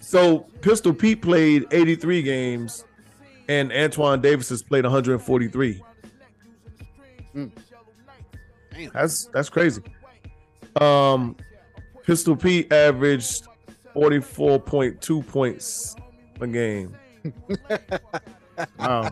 so 0.00 0.40
Pistol 0.60 0.92
Pete 0.94 1.20
played 1.22 1.66
83 1.70 2.22
games, 2.22 2.84
and 3.48 3.70
Antoine 3.72 4.20
Davis 4.20 4.48
has 4.48 4.62
played 4.62 4.84
143. 4.84 5.82
Mm. 7.34 7.50
That's 8.92 9.26
that's 9.26 9.48
crazy. 9.48 9.82
Um, 10.80 11.36
Pistol 12.06 12.36
Pete 12.36 12.72
averaged 12.72 13.46
44.2 13.94 15.26
points 15.26 15.96
a 16.40 16.46
game. 16.46 16.94
wow, 18.78 19.10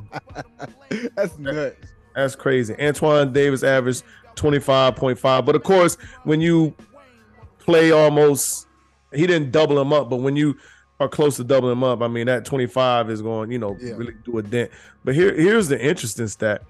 That's 1.17 1.37
nuts. 1.39 1.77
that's 2.15 2.37
crazy. 2.37 2.75
Antoine 2.81 3.33
Davis 3.33 3.63
averaged 3.65 4.05
25.5. 4.37 5.45
But 5.45 5.57
of 5.57 5.63
course, 5.65 5.97
when 6.23 6.41
you 6.41 6.75
play 7.59 7.91
almost, 7.91 8.69
he 9.13 9.27
didn't 9.27 9.51
double 9.51 9.81
him 9.81 9.93
up, 9.93 10.09
but 10.09 10.17
when 10.19 10.37
you 10.37 10.57
are 11.01 11.09
close 11.09 11.37
to 11.37 11.45
doubling 11.45 11.73
him 11.73 11.83
up, 11.85 12.01
I 12.03 12.09
mean 12.09 12.27
that 12.27 12.45
25 12.45 13.11
is 13.11 13.21
going, 13.23 13.51
you 13.51 13.59
know, 13.59 13.77
Yeah. 13.81 13.95
really 13.97 14.15
do 14.25 14.39
a 14.39 14.43
dent. 14.43 14.71
But 15.05 15.15
here, 15.17 15.35
here's 15.35 15.67
the 15.69 15.81
interesting 15.85 16.29
stat. 16.29 16.63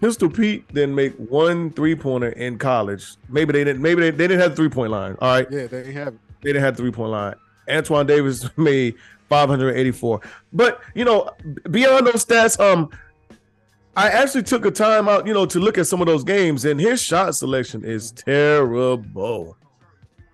Pistol 0.00 0.30
Pete 0.30 0.66
didn't 0.72 0.94
make 0.94 1.14
one 1.16 1.70
three 1.70 1.94
pointer 1.94 2.28
in 2.30 2.58
college. 2.58 3.16
Maybe 3.28 3.52
they 3.52 3.64
didn't. 3.64 3.82
Maybe 3.82 4.02
they, 4.02 4.10
they 4.10 4.28
didn't 4.28 4.40
have 4.40 4.50
the 4.52 4.56
three 4.56 4.68
point 4.68 4.92
line. 4.92 5.16
All 5.20 5.28
right, 5.30 5.46
Yeah, 5.50 5.66
they 5.66 5.92
have 5.92 6.08
it. 6.08 6.20
they 6.42 6.50
didn't 6.52 6.62
have 6.62 6.76
the 6.76 6.82
three 6.82 6.92
point 6.92 7.10
line. 7.10 7.34
Antoine 7.68 8.06
Davis 8.06 8.48
made 8.56 8.94
584. 9.28 10.20
But 10.52 10.80
you 10.94 11.04
know, 11.04 11.30
beyond 11.70 12.06
those 12.06 12.24
stats, 12.24 12.58
um, 12.60 12.90
I 13.96 14.08
actually 14.10 14.44
took 14.44 14.64
a 14.64 14.70
time 14.70 15.08
out, 15.08 15.26
you 15.26 15.34
know, 15.34 15.44
to 15.46 15.58
look 15.58 15.76
at 15.76 15.86
some 15.88 16.00
of 16.00 16.06
those 16.06 16.22
games, 16.22 16.64
and 16.64 16.80
his 16.80 17.02
shot 17.02 17.34
selection 17.34 17.84
is 17.84 18.12
terrible. 18.12 19.56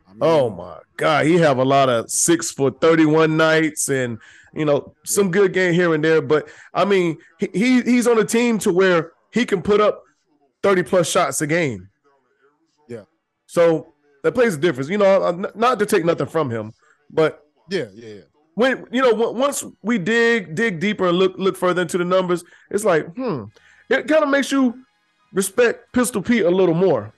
I 0.07 0.13
mean, 0.13 0.19
Oh 0.21 0.51
my 0.51 0.79
god, 0.97 1.27
he 1.27 1.37
have 1.39 1.59
a 1.59 1.65
lot 1.65 1.89
of 1.89 2.11
six 2.11 2.51
for 2.51 2.71
31 2.71 3.37
nights 3.37 3.89
and 3.89 4.19
you 4.53 4.65
know 4.65 4.95
some 5.05 5.31
good 5.33 5.53
game 5.53 5.73
here 5.75 5.95
and 5.95 6.05
there. 6.05 6.21
But 6.23 6.49
I 6.75 6.85
mean, 6.85 7.17
he 7.41 7.81
he's 7.83 8.07
on 8.07 8.19
a 8.19 8.25
team 8.25 8.59
to 8.61 8.73
where 8.73 9.13
he 9.35 9.45
can 9.45 9.61
put 9.61 9.81
up 9.81 10.03
30 10.63 10.85
plus 10.85 11.11
shots 11.11 11.43
a 11.43 11.47
game. 11.47 11.89
Yeah. 12.89 13.03
So 13.47 13.93
that 14.23 14.33
plays 14.33 14.55
a 14.55 14.59
difference. 14.59 14.89
You 14.89 14.97
know, 14.99 15.23
I'm 15.23 15.41
not- 15.43 15.57
not 15.57 15.79
to 15.81 15.87
take 15.87 16.05
nothing 16.05 16.27
from 16.29 16.49
him, 16.51 16.73
but 17.11 17.43
Yeah, 17.69 17.89
yeah, 17.93 18.15
yeah. 18.15 18.21
when 18.55 18.87
you 18.91 19.03
know 19.03 19.13
once 19.33 19.65
we 19.83 19.99
dig 19.99 20.55
dig 20.55 20.81
deeper 20.81 21.09
and 21.09 21.19
look 21.19 21.35
look 21.37 21.57
further 21.57 21.83
into 21.83 21.99
the 21.99 22.05
numbers, 22.05 22.45
it's 22.71 22.85
like 22.85 23.07
hmm, 23.17 23.45
it 23.91 24.07
kind 24.09 24.23
of 24.23 24.31
makes 24.31 24.51
you 24.53 24.75
respect 25.33 25.93
Pistol 25.93 26.23
Pete 26.23 26.45
a 26.45 26.51
little 26.51 26.75
more. 26.75 27.13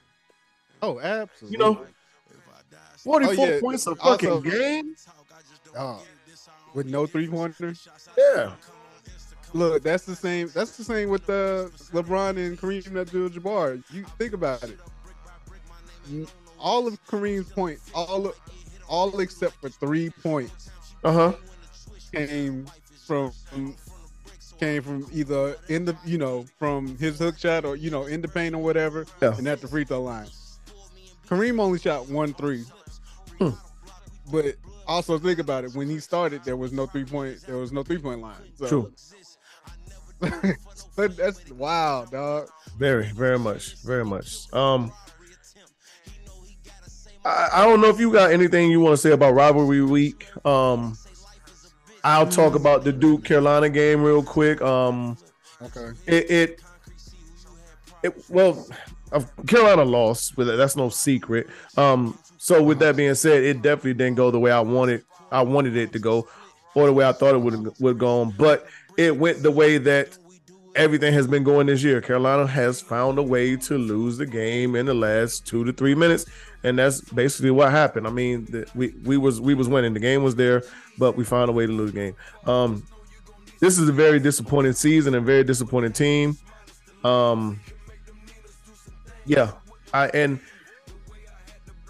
Oh, 0.83 0.99
absolutely. 1.01 1.53
You 1.53 1.59
know, 1.59 1.87
44 3.05 3.47
yeah. 3.47 3.61
points 3.61 3.87
a 3.87 3.95
fucking 3.95 4.31
Also- 4.31 4.51
game. 4.51 4.95
Uh, 5.77 5.99
with 6.75 6.87
no 6.87 7.07
three 7.07 7.29
pointers. 7.29 7.87
Yeah. 8.19 8.53
Look, 9.57 9.83
that's 9.83 10.05
the 10.05 10.15
same. 10.15 10.51
That's 10.55 10.77
the 10.77 10.85
same 10.85 11.09
with 11.09 11.29
uh, 11.31 11.69
LeBron 11.93 12.37
and 12.37 12.59
Kareem 12.59 12.95
Abdul-Jabbar. 13.01 13.83
You 13.91 14.05
think 14.19 14.35
about 14.35 14.63
it. 14.65 14.79
All 16.59 16.87
of 16.87 17.03
Kareem's 17.07 17.51
points, 17.51 17.91
all 17.95 18.27
of, 18.27 18.39
all 18.87 19.19
except 19.21 19.55
for 19.55 19.69
three 19.71 20.11
points, 20.11 20.71
Uh 21.03 21.13
huh. 21.13 21.33
came 22.13 22.67
from 23.07 23.33
came 24.61 24.83
from 24.83 25.07
either 25.13 25.57
in 25.69 25.85
the 25.85 25.97
you 26.05 26.17
know 26.19 26.45
from 26.59 26.97
his 26.99 27.19
hook 27.19 27.39
shot 27.39 27.65
or 27.65 27.77
you 27.77 27.91
know 27.91 28.05
in 28.05 28.21
the 28.21 28.29
paint 28.29 28.55
or 28.55 28.63
whatever, 28.63 29.07
Yeah. 29.23 29.37
and 29.37 29.47
at 29.49 29.61
the 29.63 29.69
free 29.69 29.85
throw 29.85 30.03
line. 30.03 30.29
Kareem 31.29 31.59
only 31.61 31.79
shot 31.79 32.09
one 32.09 32.35
three, 32.35 32.65
Hmm. 33.39 33.51
but 34.31 34.55
also 34.87 35.19
think 35.19 35.39
about 35.41 35.65
it. 35.65 35.75
When 35.75 35.89
he 35.91 35.99
started, 35.99 36.45
there 36.45 36.57
was 36.57 36.73
no 36.73 36.87
three 36.87 37.05
point. 37.05 37.41
There 37.47 37.57
was 37.57 37.73
no 37.73 37.83
three 37.83 37.99
point 37.99 38.21
line. 38.21 38.37
So. 38.57 38.69
True. 38.69 38.93
but 40.97 41.17
that's 41.17 41.51
wow, 41.51 42.07
dog. 42.11 42.49
Very, 42.79 43.07
very 43.13 43.39
much, 43.39 43.77
very 43.83 44.05
much. 44.05 44.53
Um, 44.53 44.93
I, 47.25 47.49
I 47.53 47.65
don't 47.65 47.81
know 47.81 47.89
if 47.89 47.99
you 48.01 48.13
got 48.13 48.31
anything 48.31 48.71
you 48.71 48.81
want 48.81 48.93
to 48.93 48.97
say 48.97 49.11
about 49.13 49.35
rivalry 49.35 49.83
week. 49.83 50.29
Um, 50.47 50.97
I'll 52.05 52.29
talk 52.29 52.55
about 52.55 52.85
the 52.85 52.93
Duke 52.93 53.25
Carolina 53.25 53.69
game 53.69 54.03
real 54.03 54.23
quick. 54.23 54.63
Um, 54.63 55.19
Okay. 55.63 55.93
it, 56.07 56.31
it, 56.31 56.63
it 58.03 58.25
well, 58.29 58.67
Carolina 59.47 59.85
lost, 59.85 60.37
but 60.37 60.45
that's 60.57 60.77
no 60.77 60.91
secret. 60.91 61.47
Um, 61.79 62.19
so 62.37 62.63
with 62.63 62.79
that 62.81 62.95
being 62.97 63.15
said, 63.15 63.43
it 63.43 63.63
definitely 63.63 63.95
didn't 63.95 64.17
go 64.17 64.31
the 64.31 64.39
way 64.39 64.51
I 64.51 64.61
wanted. 64.61 65.05
I 65.33 65.43
wanted 65.43 65.77
it 65.77 65.93
to 65.93 65.99
go, 65.99 66.29
or 66.75 66.87
the 66.87 66.93
way 66.93 67.07
I 67.07 67.13
thought 67.13 67.35
it 67.35 67.39
would 67.39 67.81
would 67.81 67.91
have 67.93 67.99
gone. 67.99 68.35
But 68.37 68.67
it 68.97 69.17
went 69.17 69.43
the 69.43 69.51
way 69.51 69.79
that 69.79 70.17
everything 70.75 71.13
has 71.13 71.27
been 71.27 71.43
going 71.43 71.67
this 71.67 71.83
year. 71.83 72.01
Carolina 72.01 72.47
has 72.47 72.81
found 72.81 73.19
a 73.19 73.23
way 73.23 73.57
to 73.57 73.79
lose 73.79 74.19
the 74.19 74.27
game 74.27 74.77
in 74.77 74.87
the 74.87 74.95
last 74.95 75.47
two 75.47 75.65
to 75.65 75.73
three 75.73 75.95
minutes, 75.95 76.27
and 76.63 76.79
that's 76.79 77.01
basically 77.01 77.51
what 77.51 77.71
happened. 77.71 78.07
I 78.07 78.11
mean, 78.11 78.45
the, 78.47 78.67
we 78.75 78.89
we 79.05 79.17
was 79.17 79.41
we 79.41 79.55
was 79.55 79.69
winning. 79.69 79.95
The 79.95 80.01
game 80.01 80.23
was 80.23 80.35
there, 80.35 80.63
but 80.99 81.17
we 81.17 81.25
found 81.25 81.49
a 81.49 81.53
way 81.53 81.67
to 81.67 81.73
lose 81.73 81.93
the 81.93 81.99
game. 81.99 82.17
Um, 82.45 82.87
this 83.61 83.79
is 83.79 83.89
a 83.89 83.93
very 83.93 84.21
disappointing 84.21 84.75
season 84.75 85.15
and 85.15 85.25
very 85.25 85.45
disappointing 85.45 85.93
team. 85.93 86.37
Um, 87.05 87.61
yeah, 89.25 89.53
I 89.93 90.09
and 90.09 90.41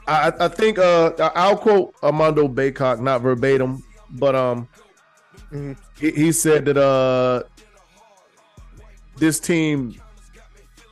I 0.07 0.33
I 0.39 0.49
think 0.49 0.79
uh 0.79 1.13
I'll 1.35 1.57
quote 1.57 1.95
Armando 2.03 2.49
Bacot, 2.49 3.01
not 3.01 3.21
verbatim, 3.23 3.83
but 4.11 4.35
um 4.35 4.69
Mhm. 5.53 5.77
he, 5.99 6.11
he 6.11 6.33
said 6.33 6.65
that 6.65 6.77
uh 6.77 7.43
this 9.17 9.39
team 9.39 9.95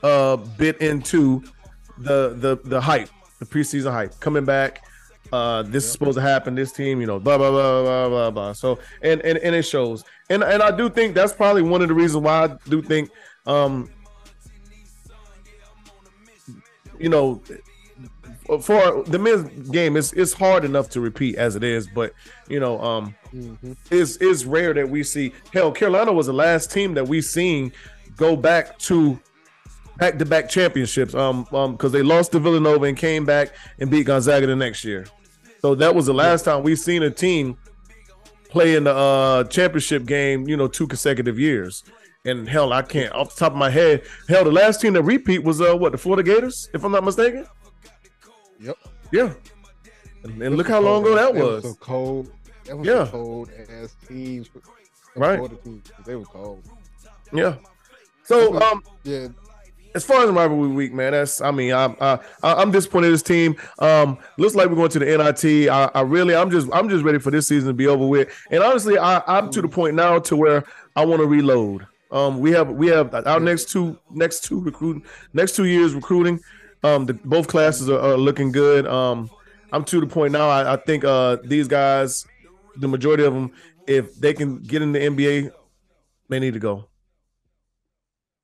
uh 0.03 0.37
bit 0.37 0.81
into 0.81 1.43
the 1.99 2.35
the 2.39 2.59
the 2.65 2.81
hype, 2.81 3.09
the 3.39 3.47
preseason 3.47 3.93
hype 3.93 4.19
coming 4.21 4.45
back. 4.45 4.83
Uh, 5.33 5.63
this 5.63 5.85
is 5.85 5.91
supposed 5.91 6.17
to 6.17 6.21
happen. 6.23 6.55
This 6.55 6.71
team, 6.71 7.01
you 7.01 7.07
know, 7.07 7.19
blah 7.19 7.37
blah 7.39 7.51
blah 7.51 7.83
blah 7.83 8.09
blah 8.09 8.31
blah. 8.31 8.53
So 8.53 8.79
and 9.03 9.21
and 9.23 9.39
and 9.39 9.55
it 9.55 9.63
shows. 9.63 10.05
And 10.31 10.45
and 10.45 10.63
I 10.63 10.71
do 10.71 10.89
think 10.89 11.15
that's 11.15 11.33
probably 11.33 11.63
one 11.63 11.83
of 11.83 11.89
the 11.89 11.95
reasons 11.95 12.23
why 12.25 12.45
I 12.45 12.57
do 12.69 12.81
think 12.83 13.11
um 13.47 13.89
you 16.99 17.09
know 17.09 17.43
for 18.61 19.03
the 19.05 19.19
men's 19.19 19.71
game 19.71 19.97
it's 19.97 20.13
it's 20.13 20.33
hard 20.35 20.65
enough 20.65 20.89
to 20.91 21.01
repeat 21.01 21.35
as 21.37 21.57
it 21.57 21.65
is 21.65 21.87
but 21.87 22.13
you 22.49 22.61
know 22.61 22.81
um 22.83 23.15
Mhm. 23.35 23.77
it's 23.91 24.17
it's 24.21 24.45
rare 24.45 24.73
that 24.75 24.89
we 24.89 25.03
see 25.03 25.33
hell 25.53 25.73
carolina 25.73 26.13
was 26.13 26.27
the 26.27 26.33
last 26.35 26.71
team 26.71 26.95
that 26.95 27.09
we 27.09 27.21
seen 27.21 27.73
go 28.17 28.37
back 28.37 28.79
to 28.81 29.19
back 29.97 30.19
to 30.19 30.25
back 30.27 30.49
championships 30.49 31.15
um 31.15 31.47
um 31.53 31.73
because 31.73 31.91
they 31.93 32.03
lost 32.03 32.33
to 32.33 32.39
villanova 32.39 32.85
and 32.85 32.97
came 32.99 33.25
back 33.25 33.49
and 33.81 33.91
beat 33.91 34.05
gonzaga 34.05 34.47
the 34.47 34.55
next 34.57 34.85
year. 34.85 35.07
So 35.63 35.75
that 35.77 35.95
was 35.95 36.05
the 36.07 36.13
last 36.15 36.45
time 36.45 36.63
we 36.63 36.77
seen 36.77 37.03
a 37.03 37.11
team 37.11 37.57
play 38.51 38.75
in 38.77 38.85
the 38.85 38.95
uh 38.95 39.45
championship 39.45 40.05
game 40.05 40.47
you 40.47 40.57
know 40.57 40.69
two 40.69 40.87
consecutive 40.87 41.39
years. 41.39 41.83
And 42.27 42.49
hell 42.49 42.73
i 42.73 42.83
can't 42.83 43.13
off 43.15 43.35
the 43.35 43.41
top 43.41 43.53
of 43.53 43.59
my 43.59 43.71
head 43.71 44.03
hell 44.29 44.45
the 44.45 44.53
last 44.53 44.81
team 44.81 44.93
that 44.95 45.03
repeat 45.03 45.43
was 45.45 45.61
uh 45.61 45.75
what 45.77 45.93
the 45.93 45.99
florida 45.99 46.23
gators 46.23 46.69
if 46.73 46.83
i'm 46.85 46.93
not 46.93 47.05
mistaken 47.05 47.47
Yep. 48.61 48.77
yeah 49.13 49.33
and, 50.23 50.43
and 50.43 50.57
look 50.57 50.69
how 50.69 50.81
long 50.81 51.03
ago 51.03 51.15
that 51.15 51.35
was 51.35 51.63
so 51.65 51.75
cold. 51.75 52.31
That 52.65 52.77
was 52.79 52.87
Yeah. 52.87 53.07
cold 53.11 53.51
ass 53.69 53.95
team. 54.09 54.47
Right. 55.17 55.37
Florida 55.37 55.57
team. 55.57 55.83
They 56.07 56.17
were 56.17 56.25
cold. 56.25 56.63
Yeah. 57.33 57.57
So 58.25 58.59
um, 58.63 58.83
Yeah, 59.03 59.29
as 59.95 60.03
far 60.05 60.25
as 60.25 60.31
rivalry 60.31 60.69
week, 60.69 60.95
man, 60.95 61.13
that's 61.13 61.43
I 61.43 61.51
mean, 61.51 61.75
I'm 61.75 61.95
I- 62.01 62.19
I'm 62.43 62.71
disappointed 62.71 63.09
in 63.09 63.13
this 63.13 63.23
team. 63.23 63.55
Um, 63.81 64.17
looks 64.39 64.55
like 64.55 64.71
we're 64.71 64.77
going 64.77 64.89
to 64.91 64.99
the 64.99 65.05
NIT. 65.19 65.69
I, 65.69 65.91
I 65.95 66.01
really, 66.01 66.35
I'm 66.35 66.51
just, 66.51 66.69
I'm 66.73 66.89
just 66.89 67.05
ready 67.05 67.19
for 67.19 67.31
this 67.31 67.47
season 67.47 67.69
to 67.69 67.75
be 67.75 67.87
over 67.87 68.07
with. 68.07 68.29
And 68.51 68.63
honestly, 68.63 68.97
I, 68.97 69.23
I'm 69.27 69.51
to 69.51 69.61
the 69.61 69.69
point 69.69 69.95
now 69.95 70.19
to 70.21 70.37
where 70.37 70.65
I 70.97 71.05
want 71.05 71.21
to 71.21 71.27
reload. 71.27 71.87
Um, 72.11 72.39
we 72.41 72.51
have, 72.53 72.71
we 72.71 72.87
have 72.89 73.13
our 73.27 73.41
next 73.41 73.71
two, 73.71 73.99
next 74.11 74.45
two 74.45 74.61
recruiting, 74.61 75.05
next 75.35 75.55
two 75.55 75.65
years 75.67 75.95
recruiting. 75.95 76.41
Um, 76.85 77.07
the, 77.07 77.15
both 77.15 77.49
classes 77.49 77.89
are, 77.89 77.99
are 77.99 78.17
looking 78.17 78.53
good. 78.53 78.87
Um, 78.87 79.31
I'm 79.73 79.85
to 79.87 80.01
the 80.01 80.07
point 80.07 80.33
now. 80.33 80.49
I, 80.49 80.75
I 80.75 80.77
think 80.77 81.05
uh 81.05 81.39
these 81.43 81.67
guys, 81.67 82.27
the 82.77 82.87
majority 82.87 83.25
of 83.25 83.33
them, 83.35 83.51
if 83.89 84.15
they 84.17 84.33
can 84.35 84.59
get 84.59 84.83
in 84.83 84.93
the 84.93 84.99
NBA, 85.01 85.51
they 86.29 86.39
need 86.39 86.53
to 86.55 86.61
go. 86.61 86.85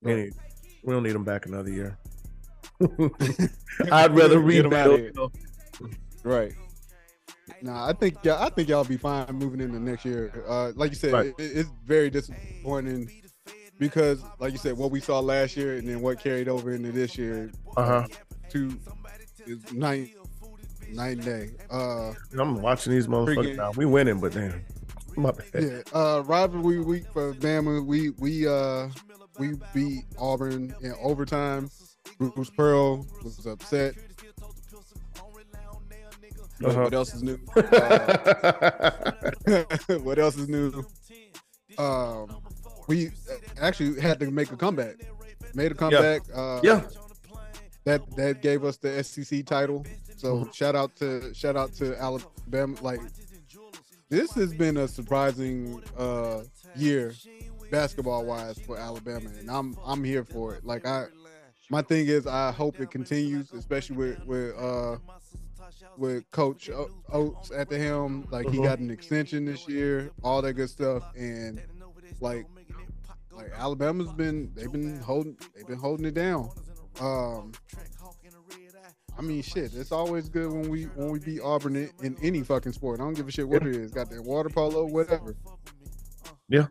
They 0.02 0.14
need- 0.16 0.32
we 0.82 0.94
don't 0.94 1.02
need 1.02 1.12
them 1.12 1.24
back 1.24 1.44
another 1.44 1.68
year. 1.70 1.98
I'd 3.92 4.16
rather 4.16 4.40
Get 4.42 4.64
'em 4.64 4.72
outta 4.72 4.90
rebuild. 4.90 5.32
here. 5.80 5.90
right. 6.24 6.52
Nah, 7.62 7.88
I 7.88 7.92
think 7.92 8.16
y'all, 8.24 8.42
I 8.42 8.48
think 8.48 8.70
y'all 8.70 8.84
be 8.84 8.96
fine 8.96 9.26
moving 9.34 9.60
into 9.60 9.78
next 9.78 10.06
year. 10.06 10.32
Uh, 10.48 10.72
like 10.74 10.90
you 10.90 10.96
said, 10.96 11.12
Right. 11.12 11.26
it, 11.26 11.34
it's 11.38 11.68
very 11.84 12.08
disappointing 12.08 13.10
because, 13.80 14.22
like 14.38 14.52
you 14.52 14.58
said, 14.58 14.76
what 14.76 14.92
we 14.92 15.00
saw 15.00 15.18
last 15.18 15.56
year 15.56 15.74
and 15.76 15.88
then 15.88 16.00
what 16.00 16.20
carried 16.20 16.46
over 16.48 16.72
into 16.72 16.92
this 16.92 17.18
year, 17.18 17.50
Uh 17.76 17.84
huh. 17.84 18.06
two 18.48 18.78
is 19.46 19.72
night 19.72 20.10
night 20.92 21.16
and 21.16 21.24
day. 21.24 21.50
Uh, 21.70 22.12
I'm 22.38 22.60
watching 22.62 22.92
these 22.92 23.08
motherfuckers 23.08 23.36
Freaking- 23.36 23.56
now. 23.56 23.72
We 23.72 23.86
winning, 23.86 24.20
but 24.20 24.32
damn, 24.34 24.62
my 25.16 25.32
bad. 25.32 25.46
yeah. 25.54 25.80
Uh, 25.92 26.22
rivalry 26.26 26.80
week 26.80 27.04
for 27.12 27.32
Bama. 27.34 27.84
We 27.84 28.10
we 28.10 28.46
uh 28.46 28.88
we 29.38 29.54
beat 29.74 30.04
Auburn 30.18 30.74
in 30.82 30.94
overtime. 31.02 31.70
Bruce 32.18 32.50
Pearl 32.50 33.06
was 33.24 33.44
upset. 33.46 33.94
What- 33.96 34.04
Uh-huh. 36.62 36.82
What 36.82 36.92
else 36.92 37.14
is 37.14 37.22
new? 37.22 37.38
Uh, 37.56 39.00
what 40.02 40.18
else 40.18 40.36
is 40.36 40.46
new? 40.46 40.84
Um, 41.78 42.36
we 42.90 43.10
actually 43.60 44.00
had 44.00 44.18
to 44.20 44.30
make 44.30 44.50
a 44.50 44.56
comeback. 44.56 44.96
Made 45.54 45.70
a 45.72 45.74
comeback. 45.74 46.22
Uh, 46.34 46.60
yeah, 46.64 46.82
that 47.84 48.02
that 48.16 48.42
gave 48.42 48.64
us 48.64 48.76
the 48.76 49.02
SEC 49.04 49.46
title. 49.46 49.86
So 50.16 50.28
Mm-hmm. 50.36 50.50
shout 50.50 50.74
out 50.76 50.94
to 50.96 51.32
shout 51.32 51.56
out 51.56 51.72
to 51.74 51.96
Alabama. 51.98 52.76
Like 52.82 53.00
this 54.10 54.32
has 54.34 54.52
been 54.52 54.76
a 54.76 54.88
surprising 54.88 55.82
uh 55.96 56.42
year 56.76 57.14
basketball 57.70 58.24
wise 58.26 58.58
for 58.58 58.76
Alabama, 58.76 59.30
and 59.38 59.48
I'm 59.50 59.76
I'm 59.84 60.02
here 60.04 60.24
for 60.24 60.54
it. 60.56 60.64
Like 60.64 60.84
I, 60.86 61.06
my 61.70 61.80
thing 61.82 62.08
is 62.08 62.26
I 62.26 62.50
hope 62.52 62.80
it 62.80 62.90
continues, 62.90 63.52
especially 63.52 63.96
with 63.96 64.26
with 64.26 64.56
uh 64.58 64.96
with 65.96 66.30
Coach 66.32 66.68
O- 66.70 66.90
Oats 67.12 67.50
at 67.50 67.68
the 67.70 67.78
helm. 67.78 68.26
Like 68.30 68.48
he 68.50 68.58
Mhm. 68.58 68.64
got 68.64 68.78
an 68.78 68.90
extension 68.90 69.44
this 69.46 69.66
year, 69.68 70.10
all 70.22 70.42
that 70.42 70.52
good 70.54 70.68
stuff, 70.70 71.02
and 71.16 71.60
like 72.20 72.44
like 73.40 73.52
Alabama's 73.58 74.12
been 74.12 74.50
they've 74.54 74.72
been 74.72 75.00
holding 75.00 75.36
they've 75.54 75.66
been 75.66 75.78
holding 75.78 76.06
it 76.06 76.14
down. 76.14 76.50
Um, 77.00 77.52
I 79.18 79.22
mean, 79.22 79.42
shit. 79.42 79.74
It's 79.74 79.92
always 79.92 80.28
good 80.28 80.50
when 80.50 80.68
we 80.68 80.84
when 80.84 81.10
we 81.10 81.18
beat 81.18 81.40
Auburn 81.40 81.76
in, 81.76 81.90
in 82.02 82.16
any 82.22 82.42
fucking 82.42 82.72
sport. 82.72 83.00
I 83.00 83.04
don't 83.04 83.14
give 83.14 83.28
a 83.28 83.30
shit 83.30 83.48
what 83.48 83.66
it 83.66 83.76
is. 83.76 83.92
Got 83.92 84.10
that 84.10 84.22
water 84.22 84.48
polo, 84.48 84.86
whatever. 84.86 85.36
Yeah, 86.48 86.66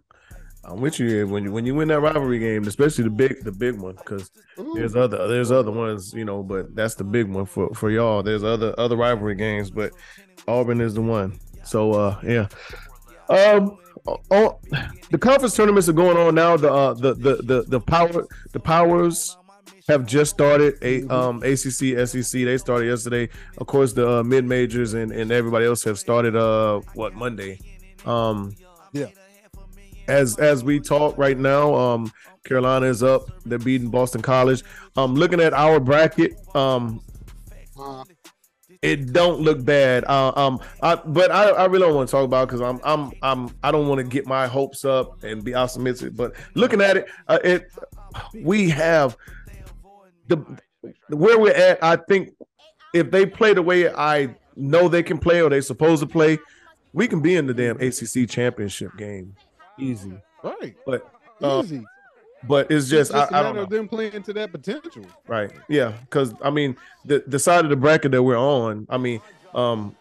I'm 0.63 0.81
with 0.81 0.99
you 0.99 1.27
when 1.27 1.45
you 1.45 1.51
when 1.51 1.65
you 1.65 1.75
win 1.75 1.87
that 1.89 1.99
rivalry 1.99 2.39
game, 2.39 2.67
especially 2.67 3.05
the 3.05 3.09
big 3.09 3.43
the 3.43 3.51
big 3.51 3.79
one, 3.79 3.95
because 3.95 4.31
there's 4.75 4.95
other 4.95 5.27
there's 5.27 5.51
other 5.51 5.71
ones, 5.71 6.13
you 6.13 6.25
know, 6.25 6.43
but 6.43 6.75
that's 6.75 6.95
the 6.95 7.03
big 7.03 7.27
one 7.27 7.45
for 7.45 7.73
for 7.73 7.89
y'all. 7.89 8.23
There's 8.23 8.43
other 8.43 8.73
other 8.77 8.95
rivalry 8.95 9.35
games, 9.35 9.71
but 9.71 9.93
Auburn 10.47 10.81
is 10.81 10.93
the 10.93 11.01
one. 11.01 11.39
So 11.63 11.93
uh 11.93 12.19
yeah. 12.23 12.47
Um 13.29 13.77
oh, 14.31 14.59
the 15.11 15.17
conference 15.17 15.55
tournaments 15.55 15.89
are 15.89 15.93
going 15.93 16.17
on 16.17 16.35
now. 16.35 16.57
The 16.57 16.71
uh 16.71 16.93
the 16.93 17.13
the 17.13 17.35
the, 17.49 17.63
the 17.67 17.79
power 17.79 18.25
the 18.51 18.59
powers 18.59 19.37
have 19.87 20.05
just 20.05 20.31
started 20.31 20.75
a 20.81 20.93
um 21.13 21.41
ACC 21.43 22.07
SEC 22.07 22.31
they 22.47 22.57
started 22.57 22.87
yesterday. 22.87 23.29
Of 23.57 23.67
course 23.67 23.93
the 23.93 24.05
uh, 24.19 24.23
mid 24.23 24.45
majors 24.45 24.93
and 24.93 25.11
and 25.11 25.31
everybody 25.31 25.65
else 25.65 25.83
have 25.83 25.97
started 25.99 26.35
uh 26.35 26.81
what 26.93 27.13
Monday. 27.13 27.59
Um 28.05 28.53
Yeah. 28.93 29.07
as 30.07 30.37
as 30.39 30.63
we 30.63 30.79
talk 30.79 31.17
right 31.17 31.37
now, 31.37 31.73
um, 31.75 32.11
Carolina 32.43 32.85
is 32.87 33.03
up. 33.03 33.23
They're 33.45 33.59
beating 33.59 33.89
Boston 33.89 34.21
College. 34.21 34.63
Um, 34.95 35.13
looking 35.15 35.39
at 35.41 35.53
our 35.53 35.79
bracket, 35.79 36.31
um, 36.55 37.01
Uh, 37.79 38.03
it 38.81 39.11
don't 39.11 39.41
look 39.41 39.63
bad. 39.63 40.05
Uh, 40.05 40.31
um, 40.35 40.59
I, 40.81 40.95
but 40.95 41.31
I, 41.31 41.49
I 41.49 41.65
really 41.65 41.85
don't 41.85 41.95
want 41.95 42.07
to 42.07 42.11
talk 42.11 42.23
about 42.23 42.47
because 42.47 42.61
I'm 42.61 42.79
I'm 42.83 43.11
I'm 43.21 43.55
I 43.61 43.71
don't 43.71 43.87
want 43.87 43.99
to 43.99 44.05
get 44.05 44.25
my 44.25 44.47
hopes 44.47 44.85
up 44.85 45.23
and 45.23 45.43
be 45.43 45.53
optimistic. 45.53 46.15
But 46.15 46.33
looking 46.53 46.81
at 46.81 46.97
it, 46.97 47.07
uh, 47.27 47.39
it 47.43 47.71
we 48.33 48.69
have 48.69 49.17
the 50.27 50.37
where 51.09 51.37
we're 51.37 51.53
at. 51.53 51.83
I 51.83 51.97
think 51.97 52.29
if 52.93 53.11
they 53.11 53.25
play 53.25 53.53
the 53.53 53.61
way 53.61 53.93
I 53.93 54.35
know 54.55 54.87
they 54.87 55.03
can 55.03 55.17
play 55.17 55.41
or 55.41 55.49
they're 55.49 55.61
supposed 55.61 56.01
to 56.01 56.07
play, 56.07 56.37
we 56.93 57.07
can 57.07 57.21
be 57.21 57.35
in 57.35 57.47
the 57.47 57.53
damn 57.53 57.79
ACC 57.81 58.29
championship 58.29 58.95
game, 58.97 59.35
easy. 59.77 60.13
right. 60.43 60.75
But 60.85 61.11
uh, 61.41 61.63
Easy. 61.65 61.83
But 62.43 62.71
it's 62.71 62.87
just, 62.87 63.11
It's 63.11 63.19
just 63.19 63.33
I, 63.33 63.37
a 63.37 63.39
I 63.39 63.43
matter 63.43 63.59
don't 63.59 63.69
know. 63.69 63.77
them 63.77 63.87
playing 63.87 64.23
to 64.23 64.33
that 64.33 64.51
potential. 64.51 65.05
Right. 65.27 65.51
Yeah. 65.67 65.93
Because 66.01 66.33
I 66.41 66.49
mean, 66.49 66.75
the 67.05 67.23
the 67.27 67.39
side 67.39 67.65
of 67.65 67.69
the 67.69 67.75
bracket 67.75 68.11
that 68.11 68.23
we're 68.23 68.37
on, 68.39 68.87
I 68.89 68.97
mean, 68.97 69.21
um, 69.53 69.95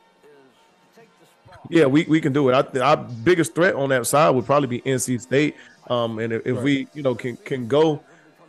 yeah, 1.70 1.86
we, 1.86 2.04
we 2.04 2.20
can 2.20 2.32
do 2.32 2.48
it. 2.48 2.54
I, 2.54 2.80
our 2.80 2.96
biggest 2.96 3.54
threat 3.54 3.74
on 3.74 3.88
that 3.90 4.06
side 4.06 4.30
would 4.30 4.46
probably 4.46 4.68
be 4.68 4.80
NC 4.82 5.20
State. 5.20 5.56
Um, 5.90 6.18
and 6.18 6.32
if, 6.32 6.46
if 6.46 6.62
we, 6.62 6.86
you 6.94 7.02
know, 7.02 7.14
can 7.14 7.36
can 7.38 7.66
go, 7.66 8.02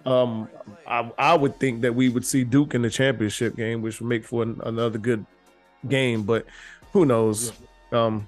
um, 0.05 0.47
I, 0.87 1.09
I 1.17 1.33
would 1.35 1.59
think 1.59 1.81
that 1.81 1.93
we 1.95 2.09
would 2.09 2.25
see 2.25 2.43
Duke 2.43 2.75
in 2.75 2.81
the 2.81 2.89
championship 2.89 3.55
game, 3.55 3.81
which 3.81 3.99
would 3.99 4.07
make 4.07 4.25
for 4.25 4.43
an, 4.43 4.59
another 4.63 4.97
good 4.99 5.25
game. 5.87 6.23
But 6.23 6.45
who 6.93 7.05
knows? 7.05 7.53
Um, 7.91 8.27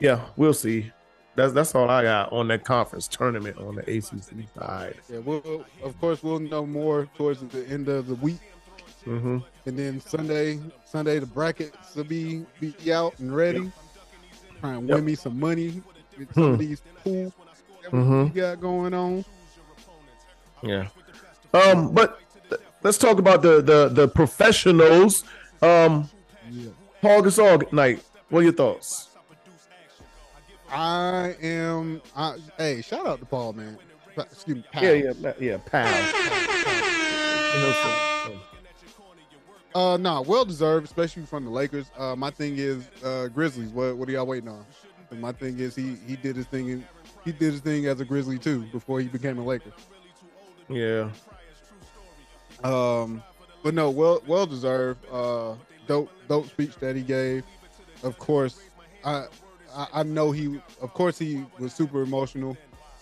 yeah, 0.00 0.20
we'll 0.36 0.54
see. 0.54 0.90
That's 1.36 1.52
that's 1.52 1.74
all 1.74 1.90
I 1.90 2.02
got 2.04 2.32
on 2.32 2.48
that 2.48 2.64
conference 2.64 3.08
tournament 3.08 3.58
on 3.58 3.74
the 3.76 3.82
ACC 3.82 4.46
side. 4.56 4.94
Yeah, 5.10 5.18
we'll 5.18 5.64
of 5.82 5.98
course 6.00 6.22
we'll 6.22 6.38
know 6.38 6.64
more 6.64 7.08
towards 7.16 7.40
the 7.40 7.66
end 7.68 7.88
of 7.88 8.06
the 8.06 8.14
week, 8.16 8.38
hmm 9.04 9.38
and 9.66 9.78
then 9.78 10.00
Sunday, 10.00 10.60
Sunday 10.84 11.18
the 11.18 11.26
brackets 11.26 11.94
will 11.96 12.04
be 12.04 12.44
be 12.60 12.92
out 12.92 13.18
and 13.18 13.34
ready. 13.34 13.72
Try 14.60 14.74
and 14.74 14.88
Yep. 14.88 14.94
win 14.96 15.04
me 15.04 15.14
some 15.16 15.38
money 15.40 15.82
with 16.16 16.32
some 16.34 16.42
of 16.44 16.50
Hmm. 16.54 16.56
these 16.60 16.82
pools 17.02 17.32
that 17.82 17.90
Mhm. 17.92 18.32
we 18.32 18.40
got 18.40 18.60
going 18.60 18.94
on. 18.94 19.24
Yeah. 20.62 20.86
Um, 21.52 21.92
but 21.92 22.20
th- 22.48 22.60
let's 22.82 22.96
talk 22.98 23.18
about 23.18 23.42
the 23.42 23.60
the 23.60 23.88
the 23.88 24.08
professionals. 24.08 25.24
Um, 25.62 26.08
Yeah. 26.50 26.70
Pau 27.02 27.20
Gasol 27.22 27.70
night. 27.72 28.02
What 28.28 28.40
are 28.40 28.42
your 28.44 28.52
thoughts? 28.52 29.08
I 30.74 31.36
am. 31.40 32.02
I, 32.16 32.36
hey, 32.58 32.82
shout 32.82 33.06
out 33.06 33.20
to 33.20 33.26
Pau, 33.26 33.52
man. 33.52 33.78
Excuse 34.16 34.56
me. 34.56 34.64
Yeah, 34.74 34.92
yeah, 34.92 35.32
yeah. 35.38 35.56
Pal. 35.64 35.86
Uh, 39.74 39.96
nah, 39.96 40.20
well 40.20 40.44
deserved, 40.44 40.86
especially 40.86 41.24
from 41.24 41.44
the 41.44 41.50
Lakers. 41.50 41.90
Uh, 41.96 42.14
my 42.16 42.30
thing 42.30 42.58
is 42.58 42.88
uh, 43.04 43.28
Grizzlies. 43.28 43.70
What 43.70 43.96
what 43.96 44.08
are 44.08 44.12
y'all 44.12 44.26
waiting 44.26 44.48
on? 44.48 44.64
And 45.10 45.20
my 45.20 45.32
thing 45.32 45.58
is 45.58 45.76
he 45.76 45.96
he 46.06 46.16
did 46.16 46.36
his 46.36 46.46
thing 46.46 46.68
in, 46.68 46.84
he 47.24 47.32
did 47.32 47.52
his 47.52 47.60
thing 47.60 47.86
as 47.86 48.00
a 48.00 48.04
Grizzly 48.04 48.38
too 48.38 48.62
before 48.72 49.00
he 49.00 49.06
became 49.08 49.38
a 49.38 49.44
Laker. 49.44 49.72
Yeah. 50.68 51.10
Um, 52.62 53.22
but 53.62 53.74
no, 53.74 53.90
well 53.90 54.22
well 54.26 54.46
deserved. 54.46 55.04
Uh, 55.10 55.54
dope 55.86 56.10
dope 56.28 56.48
speech 56.48 56.76
that 56.76 56.96
he 56.96 57.02
gave. 57.02 57.44
Of 58.02 58.18
course, 58.18 58.60
I, 59.04 59.26
I 59.74 59.86
I 60.00 60.02
know 60.02 60.30
he. 60.32 60.60
Of 60.80 60.92
course, 60.94 61.18
he 61.18 61.44
was 61.58 61.72
super 61.74 62.02
emotional 62.02 62.56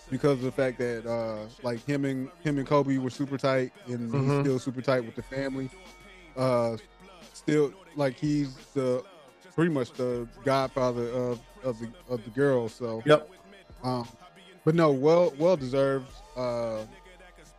because 0.09 0.33
of 0.33 0.41
the 0.41 0.51
fact 0.51 0.77
that 0.79 1.05
uh, 1.09 1.47
like 1.63 1.85
him 1.85 2.05
and 2.05 2.29
him 2.43 2.57
and 2.57 2.67
Kobe 2.67 2.97
were 2.97 3.09
super 3.09 3.37
tight, 3.37 3.71
and 3.87 4.11
he's 4.13 4.31
Mhm. 4.31 4.41
still 4.41 4.59
super 4.59 4.81
tight 4.81 5.01
with 5.05 5.15
the 5.15 5.23
family. 5.23 5.69
Uh, 6.35 6.77
still 7.33 7.73
like 7.95 8.17
he's 8.17 8.55
the 8.73 9.03
pretty 9.55 9.71
much 9.71 9.91
the 9.93 10.27
godfather 10.43 11.07
of 11.09 11.39
of 11.63 11.79
the 11.79 11.89
of 12.09 12.23
the 12.23 12.29
girls. 12.31 12.73
So 12.73 13.03
Yep. 13.05 13.29
um, 13.83 14.07
but 14.65 14.75
no, 14.75 14.91
well, 14.91 15.33
well 15.37 15.57
deserved. 15.57 16.07
Uh, 16.35 16.83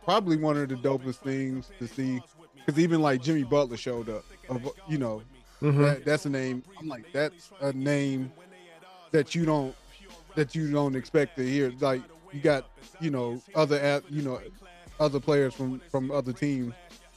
probably 0.03 0.37
one 0.37 0.57
of 0.57 0.69
the 0.69 0.75
dopest 0.75 1.15
things 1.17 1.71
to 1.79 1.87
see, 1.87 2.21
because 2.65 2.79
even 2.79 3.01
like 3.01 3.21
Jimmy 3.21 3.43
Butler 3.43 3.77
showed 3.77 4.09
up. 4.09 4.23
Of 4.49 4.69
you 4.87 4.97
know, 4.99 5.23
Mhm. 5.61 5.79
that, 5.81 6.05
that's 6.05 6.25
a 6.25 6.29
name. 6.29 6.63
I'm 6.79 6.87
like, 6.87 7.11
that's 7.11 7.49
a 7.61 7.73
name 7.73 8.31
that 9.15 9.33
you 9.33 9.45
don't 9.45 9.73
that 10.35 10.53
you 10.53 10.69
don't 10.69 10.95
expect 10.95 11.37
to 11.37 11.43
hear. 11.47 11.71
Like 11.79 12.01
you 12.33 12.41
got 12.41 12.65
you 12.99 13.09
know 13.09 13.41
other 13.55 13.77
at 13.79 14.09
you 14.11 14.21
know 14.21 14.41
other 14.99 15.21
players 15.21 15.53
from 15.53 15.79
from 15.89 16.11
other 16.11 16.33
teams 16.33 16.73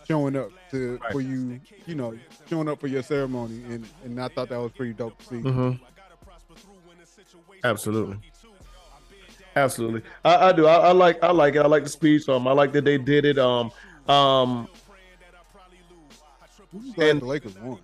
showing 0.07 0.37
up 0.37 0.51
to 0.71 0.99
Right. 1.03 1.13
for 1.13 1.21
you 1.21 1.61
you 1.87 1.97
know 1.97 2.17
showing 2.49 2.69
up 2.69 2.79
for 2.81 2.87
your 2.87 3.03
ceremony 3.03 3.63
and 3.69 3.85
and 4.05 4.21
I 4.21 4.29
thought 4.29 4.49
that 4.51 4.61
was 4.61 4.71
pretty 4.73 4.93
dope 4.93 5.19
to 5.19 5.25
see. 5.27 5.41
hmm 5.41 5.73
Absolutely. 7.65 8.17
Absolutely. 9.57 10.03
I, 10.25 10.49
I 10.49 10.53
do. 10.53 10.67
I, 10.67 10.77
I 10.77 10.93
like 10.93 11.21
I 11.23 11.33
like 11.33 11.57
it. 11.57 11.59
I 11.59 11.67
like 11.67 11.83
the 11.83 11.89
speech. 11.89 12.29
Um 12.29 12.47
I 12.47 12.53
like 12.53 12.73
that 12.75 12.85
they 12.85 12.97
did 12.99 13.25
it. 13.25 13.39
Um 13.39 13.73
um 14.09 14.69
And- 16.99 17.21
the 17.21 17.27
Lakers 17.27 17.57
won. 17.59 17.79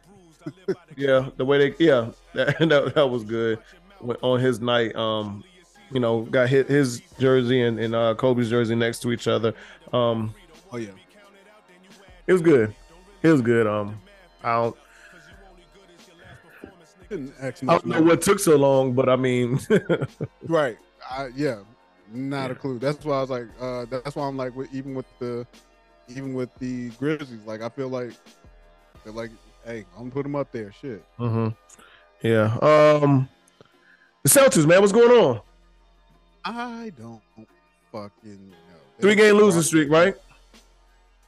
yeah, 0.96 1.30
the 1.38 1.44
way 1.44 1.56
they 1.70 1.84
yeah, 1.84 2.10
that 2.34 2.58
that, 2.68 2.94
that 2.94 3.06
was 3.10 3.24
good. 3.24 3.58
On 4.22 4.40
his 4.40 4.60
night, 4.60 4.94
um, 4.96 5.44
you 5.90 6.00
know, 6.00 6.22
got 6.22 6.48
hit 6.48 6.68
his 6.68 7.00
jersey 7.18 7.62
and, 7.62 7.78
and 7.78 7.94
uh 7.94 8.14
Kobe's 8.14 8.50
jersey 8.50 8.74
next 8.74 9.00
to 9.00 9.12
each 9.12 9.28
other. 9.28 9.54
Um 9.92 10.34
Oh 10.72 10.76
yeah. 10.76 10.90
it 12.26 12.32
was 12.32 12.42
good. 12.42 12.74
It 13.22 13.28
was 13.30 13.42
good. 13.42 13.66
Um 13.66 14.00
I 14.42 14.54
don't 14.54 14.76
I 17.10 17.50
don't 17.66 17.86
know 17.86 18.02
what 18.02 18.22
took 18.22 18.40
so 18.40 18.56
long, 18.56 18.92
but 18.94 19.08
I 19.08 19.16
mean 19.16 19.58
Right. 20.48 20.78
I, 21.08 21.28
yeah. 21.36 21.60
Not 22.12 22.50
a 22.50 22.54
clue. 22.54 22.78
That's 22.78 23.04
why 23.04 23.16
I 23.18 23.20
was 23.22 23.30
like, 23.30 23.46
uh, 23.60 23.86
that's 23.86 24.14
why 24.14 24.26
I'm 24.26 24.36
like, 24.36 24.52
even 24.72 24.94
with 24.94 25.06
the, 25.18 25.46
even 26.08 26.34
with 26.34 26.54
the 26.58 26.90
Grizzlies, 26.90 27.40
like 27.44 27.62
I 27.62 27.68
feel 27.70 27.88
like 27.88 28.12
they're 29.02 29.12
like, 29.12 29.30
hey, 29.64 29.84
I'm 29.94 30.02
gonna 30.02 30.10
put 30.10 30.22
them 30.22 30.36
up 30.36 30.52
there. 30.52 30.72
Shit. 30.72 31.04
hmm 31.16 31.48
Yeah. 32.22 32.56
Um 32.62 33.28
the 34.24 34.30
Celtics, 34.30 34.66
man, 34.66 34.80
what's 34.80 34.92
going 34.92 35.10
on? 35.10 35.40
I 36.44 36.92
don't 36.98 37.22
fucking 37.92 38.48
know. 38.50 38.56
Three 39.00 39.14
game 39.14 39.34
losing 39.36 39.62
streak, 39.62 39.90
right? 39.90 40.14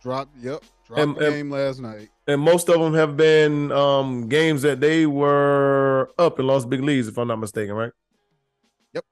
Drop, 0.03 0.29
Yep. 0.41 0.63
Dropped 0.87 1.01
And- 1.03 1.17
the 1.17 1.27
and- 1.27 1.35
game 1.35 1.51
last 1.51 1.81
night. 1.81 2.11
And 2.29 2.41
most 2.41 2.69
of 2.69 2.81
them 2.81 2.95
have 2.95 3.17
been 3.17 3.71
um 3.73 4.29
games 4.29 4.63
that 4.63 4.81
they 4.81 5.07
were 5.07 6.11
up 6.19 6.39
and 6.39 6.47
lost 6.49 6.69
big 6.69 6.81
leads, 6.81 7.09
if 7.09 7.19
I'm 7.19 7.29
not 7.29 7.39
mistaken, 7.39 7.75
right? 7.75 7.93
Yep. 8.95 9.05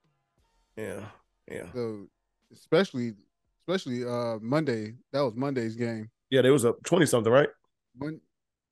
Yeah. 0.77 1.05
Yeah. 1.49 1.71
So 1.73 2.07
especially, 2.53 3.13
especially 3.61 4.03
uh 4.05 4.37
Monday. 4.41 4.95
That 5.11 5.21
was 5.21 5.35
Monday's 5.35 5.75
game. 5.75 6.09
Yeah, 6.29 6.41
they 6.41 6.49
was 6.51 6.65
up 6.65 6.81
20 6.83 7.05
something, 7.05 7.31
right? 7.31 7.49
When, 7.97 8.19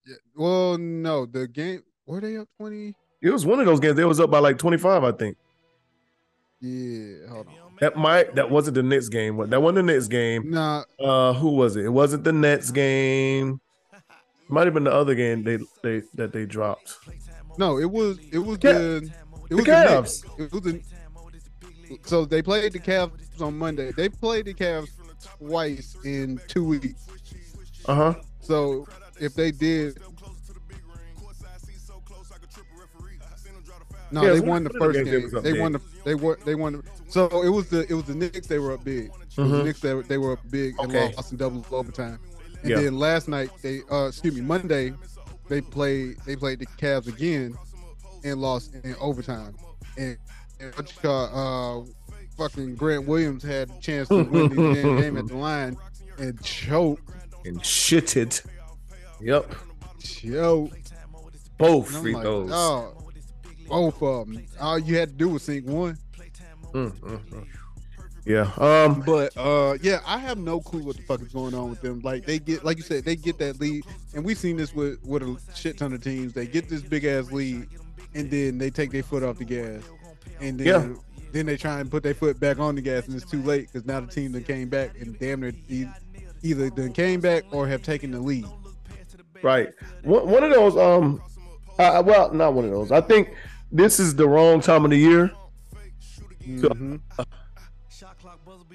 yeah, 0.06 0.16
well, 0.36 0.78
no, 0.78 1.26
the 1.26 1.48
game 1.48 1.84
were 2.06 2.20
they 2.22 2.36
up 2.38 2.48
twenty? 2.58 2.96
It 3.24 3.32
was 3.32 3.46
one 3.46 3.60
of 3.60 3.66
those 3.66 3.80
games. 3.80 3.96
They 3.96 4.06
was 4.06 4.20
up 4.20 4.30
by 4.30 4.40
like 4.40 4.58
25, 4.58 5.04
I 5.04 5.12
think. 5.14 5.38
Yeah. 6.60 7.28
Hold 7.30 7.48
on. 7.48 7.54
That 7.80 7.96
might 7.98 8.36
that 8.36 8.50
wasn't 8.52 8.76
the 8.76 8.84
Nets 8.84 9.10
game. 9.10 9.38
That 9.50 9.62
wasn't 9.62 9.88
the 9.88 9.94
Nets 9.94 10.08
game. 10.08 10.52
Nah. 10.52 10.84
Uh 11.00 11.34
who 11.34 11.50
was 11.52 11.76
it? 11.76 11.86
It 11.86 11.90
wasn't 11.90 12.24
the 12.24 12.32
Nets 12.32 12.70
game. 12.72 13.60
Might 14.48 14.66
have 14.68 14.74
been 14.74 14.84
the 14.84 14.94
other 14.94 15.16
game 15.16 15.44
they 15.44 15.58
they 15.82 16.04
that 16.14 16.32
they 16.32 16.46
dropped. 16.46 16.98
No, 17.58 17.80
it 17.80 17.90
was 17.90 18.20
it 18.32 18.38
was 18.40 18.60
Yeah. 18.62 18.74
the 18.74 18.96
it 18.98 19.50
The 19.50 19.56
was 19.56 19.66
Cavs. 19.66 20.38
The, 20.38 20.44
it 20.44 20.52
was 20.52 20.62
the, 20.62 20.82
so 22.04 22.26
they 22.26 22.42
played 22.42 22.72
the 22.74 22.80
Cavs 22.80 23.42
on 23.42 23.58
Monday. 23.58 23.92
They 23.92 24.10
played 24.10 24.46
the 24.46 24.54
Cavs 24.54 24.90
twice 25.40 25.96
in 26.06 26.40
two 26.48 26.64
weeks. 26.66 27.08
Uh-huh. 27.86 28.14
So 28.42 28.88
if 29.20 29.34
they 29.34 29.52
did, 29.52 29.98
no, 34.14 34.24
Yeah, 34.24 34.34
they 34.34 34.40
won 34.40 34.64
the 34.64 34.70
one 34.70 34.74
the 34.74 34.80
first 34.80 34.98
games 35.04 35.10
game. 35.10 35.32
was 35.34 35.44
They 35.44 35.60
won 35.60 35.72
the 35.74 35.82
they 36.06 36.16
won 36.16 36.36
they 36.46 36.56
won. 36.56 36.74
The, 36.74 36.84
so 37.10 37.42
it 37.42 37.50
was 37.50 37.68
the 37.70 37.82
it 37.90 37.94
was 37.94 38.04
the 38.06 38.16
Knicks. 38.16 38.48
They 38.48 38.60
were 38.60 38.74
up 38.74 38.84
big. 38.84 39.06
It 39.06 39.38
was 39.38 39.52
the. 39.52 39.64
Knicks 39.64 39.80
that 39.82 40.08
they 40.08 40.18
were 40.18 40.34
up 40.34 40.40
big 40.50 40.76
and 40.80 40.90
Okay. 40.96 41.14
lost 41.16 41.32
in 41.32 41.38
double 41.38 41.66
overtime. 41.72 42.20
And 42.62 42.70
Yeah. 42.72 42.82
then 42.82 42.98
last 43.00 43.28
night 43.28 43.50
they 43.62 43.82
uh 43.92 44.08
excuse 44.08 44.36
me 44.36 44.42
Monday 44.42 44.94
they 45.50 45.62
played 45.62 46.18
they 46.26 46.36
played 46.36 46.60
the 46.60 46.66
Cavs 46.78 47.08
again 47.08 47.56
and 48.24 48.40
lost 48.40 48.74
in 48.84 48.96
overtime. 49.02 49.56
And, 49.98 50.18
and 50.60 50.74
what 50.76 50.90
you 50.96 51.02
call, 51.02 51.82
uh 51.82 51.86
fucking 52.38 52.76
Grant 52.76 53.06
Williams 53.08 53.44
had 53.44 53.70
a 53.70 53.80
chance 53.82 54.08
to 54.10 54.24
win 54.24 54.50
the 54.50 54.56
game, 54.74 54.96
game 55.02 55.18
at 55.18 55.28
the 55.28 55.36
line 55.36 55.76
and 56.20 56.42
choke 56.44 57.00
And 57.46 57.60
shitted. 57.62 58.46
Yep. 59.22 59.54
choke. 60.00 60.72
Both 61.58 61.90
free 61.92 62.14
like, 62.14 62.24
throws. 62.24 62.50
oh, 62.52 62.94
both 63.68 64.02
of 64.02 64.28
them. 64.28 64.44
All 64.60 64.80
you 64.80 64.98
had 64.98 65.10
to 65.10 65.16
do 65.16 65.30
was 65.30 65.44
sink 65.44 65.68
one. 65.68 65.98
Mm, 66.74 66.92
mm, 66.92 67.20
mm. 67.30 67.48
Yeah. 68.26 68.50
Um 68.58 69.02
But 69.06 69.36
uh, 69.38 69.78
yeah, 69.82 70.00
I 70.06 70.18
have 70.18 70.38
no 70.38 70.60
clue 70.62 70.82
what 70.84 70.96
the 70.96 71.02
fuck 71.04 71.22
is 71.22 71.28
going 71.34 71.54
on 71.54 71.70
with 71.70 71.82
them. 71.82 72.00
Like 72.04 72.26
they 72.26 72.40
get, 72.40 72.64
like 72.64 72.78
you 72.78 72.84
said, 72.84 73.04
they 73.04 73.16
get 73.16 73.38
that 73.40 73.60
lead, 73.60 73.84
and 74.16 74.24
we've 74.24 74.38
seen 74.38 74.56
this 74.58 74.74
with 74.74 75.04
with 75.06 75.24
a 75.24 75.38
shit 75.56 75.78
ton 75.78 75.94
of 75.94 76.02
teams. 76.04 76.34
They 76.34 76.48
get 76.48 76.70
this 76.70 76.82
big 76.82 77.04
ass 77.06 77.32
lead, 77.32 77.68
and 78.16 78.32
then 78.32 78.58
they 78.58 78.70
take 78.70 78.92
their 78.92 79.04
foot 79.04 79.24
off 79.24 79.40
the 79.40 79.46
gas, 79.46 79.84
and 80.40 80.58
then 80.58 80.68
Yeah. 80.68 80.96
then 81.34 81.46
they 81.46 81.58
try 81.58 81.80
and 81.82 81.92
put 81.92 82.02
their 82.02 82.14
foot 82.14 82.40
back 82.40 82.60
on 82.60 82.76
the 82.76 82.82
gas, 82.82 83.08
and 83.08 83.16
it's 83.16 83.30
too 83.30 83.42
late 83.44 83.68
because 83.72 83.86
now 83.86 84.00
the 84.00 84.08
team 84.08 84.32
that 84.32 84.48
came 84.48 84.70
back 84.70 84.92
and 85.00 85.20
damn 85.20 85.42
near 85.42 85.54
either 86.42 86.70
then 86.70 86.94
came 86.94 87.20
back 87.20 87.44
or 87.52 87.68
have 87.68 87.84
taken 87.84 88.12
the 88.12 88.20
lead. 88.20 88.46
Right. 89.42 89.70
One, 90.04 90.30
one 90.30 90.44
of 90.44 90.52
those. 90.52 90.78
Um. 90.78 91.22
Uh, 91.78 92.02
well, 92.06 92.32
not 92.34 92.54
one 92.54 92.64
of 92.66 92.72
those. 92.72 92.92
I 92.92 93.02
think 93.02 93.30
this 93.74 94.00
is 94.00 94.16
the 94.16 94.28
wrong 94.28 94.62
time 94.62 94.86
of 94.86 94.92
the 94.92 94.98
year 94.98 95.32
Mhm. 96.48 97.00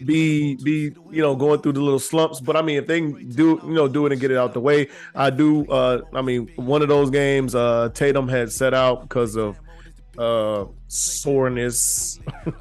be 0.05 0.55
be 0.57 0.93
you 1.11 1.21
know 1.23 1.35
going 1.37 1.61
through 1.61 1.73
the 1.73 1.81
little 1.81 1.99
slumps. 1.99 2.41
But 2.41 2.57
I 2.57 2.63
mean, 2.63 2.79
if 2.79 2.87
they 2.87 3.01
can 3.01 3.29
do 3.31 3.61
you 3.65 3.75
know 3.75 3.89
do 3.89 4.07
it 4.07 4.13
and 4.13 4.21
get 4.21 4.31
it 4.31 4.37
out 4.37 4.55
the 4.55 4.61
way, 4.61 4.89
I 5.15 5.31
do. 5.31 5.67
Uh, 5.67 6.03
I 6.15 6.23
mean, 6.23 6.49
one 6.57 6.83
of 6.83 6.89
those 6.89 7.11
games, 7.11 7.55
uh, 7.55 7.91
Tatum 7.95 8.29
had 8.29 8.51
set 8.53 8.75
out 8.75 9.03
because 9.03 9.37
of 9.37 9.59
uh 10.17 10.65
soreness. 10.89 12.19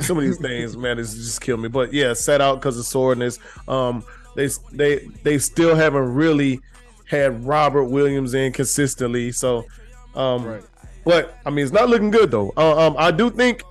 Some 0.00 0.18
of 0.18 0.24
these 0.24 0.38
things, 0.38 0.76
man, 0.76 0.98
it's 0.98 1.14
just 1.14 1.40
kill 1.40 1.58
me. 1.58 1.68
But 1.68 1.92
yeah, 1.92 2.12
set 2.12 2.40
out 2.40 2.56
because 2.56 2.76
of 2.78 2.86
soreness. 2.86 3.38
Um, 3.68 4.02
they 4.34 4.48
they 4.72 4.98
they 5.22 5.38
still 5.38 5.76
haven't 5.76 6.12
really 6.14 6.60
had 7.08 7.44
Robert 7.44 7.84
Williams 7.84 8.34
in 8.34 8.52
consistently. 8.52 9.30
So, 9.30 9.64
um, 10.16 10.44
Right. 10.44 10.62
but 11.04 11.38
I 11.44 11.50
mean, 11.50 11.64
it's 11.64 11.72
not 11.72 11.88
looking 11.88 12.10
good 12.10 12.30
though. 12.30 12.52
Uh, 12.56 12.86
um, 12.86 12.96
I 12.98 13.10
do 13.10 13.30
think, 13.30 13.62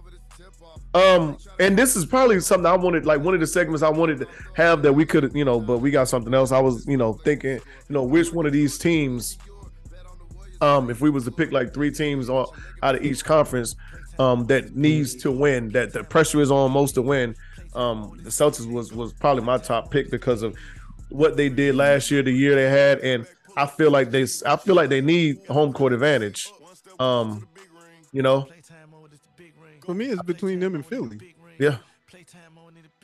um, 0.94 1.38
and 1.60 1.78
this 1.78 1.96
is 1.96 2.06
probably 2.06 2.40
something 2.40 2.66
I 2.66 2.76
wanted, 2.78 3.06
like 3.06 3.20
one 3.22 3.34
of 3.34 3.40
the 3.42 3.48
segments 3.48 3.82
I 3.84 3.90
wanted 3.90 4.20
to 4.20 4.28
have 4.54 4.82
that 4.84 4.94
we 4.94 5.06
could, 5.06 5.30
you 5.36 5.44
know, 5.44 5.60
but 5.60 5.80
we 5.80 5.92
got 5.92 6.08
something 6.08 6.34
else. 6.34 6.52
I 6.54 6.60
was, 6.60 6.88
you 6.88 6.96
know, 6.98 7.14
thinking, 7.14 7.56
you 7.56 7.62
know, 7.90 8.04
which 8.04 8.32
one 8.32 8.46
of 8.46 8.54
these 8.54 8.78
teams, 8.78 9.38
um, 10.62 10.90
if 10.90 11.02
we 11.02 11.10
was 11.10 11.26
to 11.26 11.32
pick 11.32 11.52
like 11.52 11.74
three 11.74 11.92
teams 11.92 12.30
on, 12.30 12.46
out 12.82 12.96
of 12.96 13.04
each 13.04 13.26
conference, 13.26 13.76
um, 14.20 14.46
that 14.46 14.76
needs 14.78 15.14
to 15.16 15.32
win, 15.32 15.70
that 15.70 15.92
the 15.92 16.02
pressure 16.04 16.40
is 16.40 16.50
on 16.50 16.72
most 16.72 16.94
to 16.94 17.02
win. 17.02 17.36
Um, 17.74 18.18
the 18.24 18.30
Celtics 18.30 18.72
was 18.72 18.94
was 18.94 19.12
probably 19.12 19.44
my 19.44 19.58
top 19.58 19.92
pick 19.92 20.10
because 20.10 20.42
of 20.44 20.56
what 21.10 21.36
they 21.36 21.50
did 21.50 21.76
last 21.76 22.10
year, 22.10 22.24
the 22.24 22.32
year 22.32 22.56
they 22.56 22.70
had, 22.70 23.00
and 23.00 23.28
I 23.58 23.66
feel 23.66 23.92
like 23.92 24.12
they, 24.12 24.26
I 24.46 24.56
feel 24.58 24.76
like 24.76 24.90
they 24.90 25.02
need 25.02 25.46
home 25.48 25.72
court 25.74 25.94
advantage. 25.94 26.52
Um, 27.00 27.48
you 28.12 28.22
know, 28.22 28.48
For 29.86 29.94
me, 29.94 30.06
it's 30.08 30.22
between 30.24 30.60
them 30.60 30.76
and 30.76 30.86
Philly. 30.86 31.36
yeah, 31.60 31.78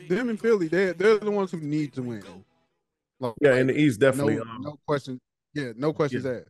Them 0.09 0.29
and 0.29 0.39
Philly, 0.39 0.67
they're 0.67 0.93
they're 0.93 1.17
the 1.19 1.31
ones 1.31 1.51
who 1.51 1.59
need 1.59 1.93
to 1.93 2.01
win. 2.01 2.23
Like, 3.19 3.33
yeah. 3.41 3.55
In 3.55 3.67
the 3.67 3.79
East, 3.79 3.99
definitely. 3.99 4.35
no, 4.37 4.41
um, 4.43 4.61
no 4.61 4.79
question. 4.87 5.19
Yeah, 5.53 5.71
no 5.77 5.93
questions 5.93 6.25
asked. 6.25 6.47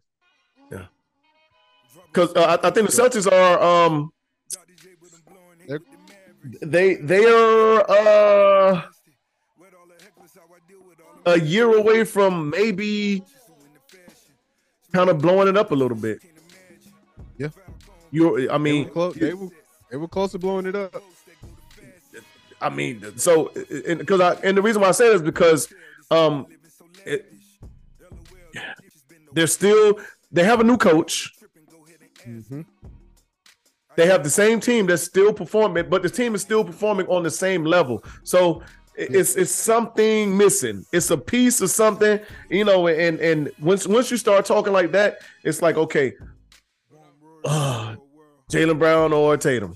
Yeah. 0.72 0.86
Because 2.08 2.34
uh, 2.36 2.58
I, 2.64 2.68
I 2.68 2.72
think 2.72 2.90
the 2.90 2.96
Celtics 2.96 3.30
are 3.32 3.62
um 3.62 4.12
They're- 5.68 5.80
they 6.62 6.96
they 6.96 7.26
are 7.26 7.86
uh 7.90 8.82
a 11.26 11.40
year 11.40 11.76
away 11.78 12.04
from 12.04 12.50
maybe 12.50 13.22
kind 14.94 15.10
of 15.10 15.20
blowing 15.20 15.48
it 15.48 15.58
up 15.58 15.72
a 15.72 15.76
little 15.76 15.98
bit. 15.98 16.20
Yeah. 17.38 17.50
You 18.12 18.50
I 18.50 18.54
They 18.54 18.58
mean 18.58 18.86
were, 18.86 18.92
close, 18.92 19.16
they 19.16 19.34
were 19.34 19.50
they 19.90 19.98
were 19.98 20.08
close 20.08 20.32
to 20.34 20.40
blowing 20.40 20.66
it 20.66 20.76
up. 20.76 21.02
I 22.60 22.70
mean 22.70 23.18
so 23.18 23.52
and 23.88 24.00
because 24.00 24.22
I 24.22 24.34
and 24.44 24.58
the 24.58 24.62
reason 24.62 24.82
why 24.82 24.90
I 24.90 24.92
say 24.92 25.10
that 25.10 25.16
is 25.16 25.22
because 25.22 25.72
um 26.12 26.46
it, 27.06 27.32
they're 29.34 29.48
still 29.48 30.00
they 30.32 30.44
have 30.44 30.60
a 30.60 30.64
new 30.64 30.78
coach. 30.78 31.32
Mhm. 32.26 32.66
They 33.98 34.06
have 34.06 34.24
the 34.24 34.30
same 34.30 34.60
team 34.62 34.86
that's 34.86 35.04
still 35.04 35.34
performing, 35.34 35.90
but 35.90 36.02
the 36.02 36.10
team 36.10 36.34
is 36.36 36.42
still 36.42 36.64
performing 36.64 37.08
on 37.08 37.24
the 37.24 37.32
same 37.32 37.66
level. 37.66 38.04
So 38.24 38.62
it's 38.96 39.36
it's 39.36 39.52
something 39.52 40.36
missing. 40.38 40.86
It's 40.92 41.10
a 41.12 41.18
piece 41.18 41.62
of 41.62 41.70
something, 41.70 42.20
you 42.50 42.66
know. 42.66 42.88
And 42.88 43.20
and 43.20 43.52
once 43.60 43.88
once 43.88 44.12
you 44.12 44.18
start 44.18 44.46
talking 44.46 44.74
like 44.74 44.92
that, 44.92 45.20
it's 45.44 45.62
like 45.62 45.78
okay, 45.78 46.14
uh, 47.46 47.96
Jaylen 48.52 48.78
Brown 48.80 49.14
or 49.14 49.38
Tatum. 49.38 49.76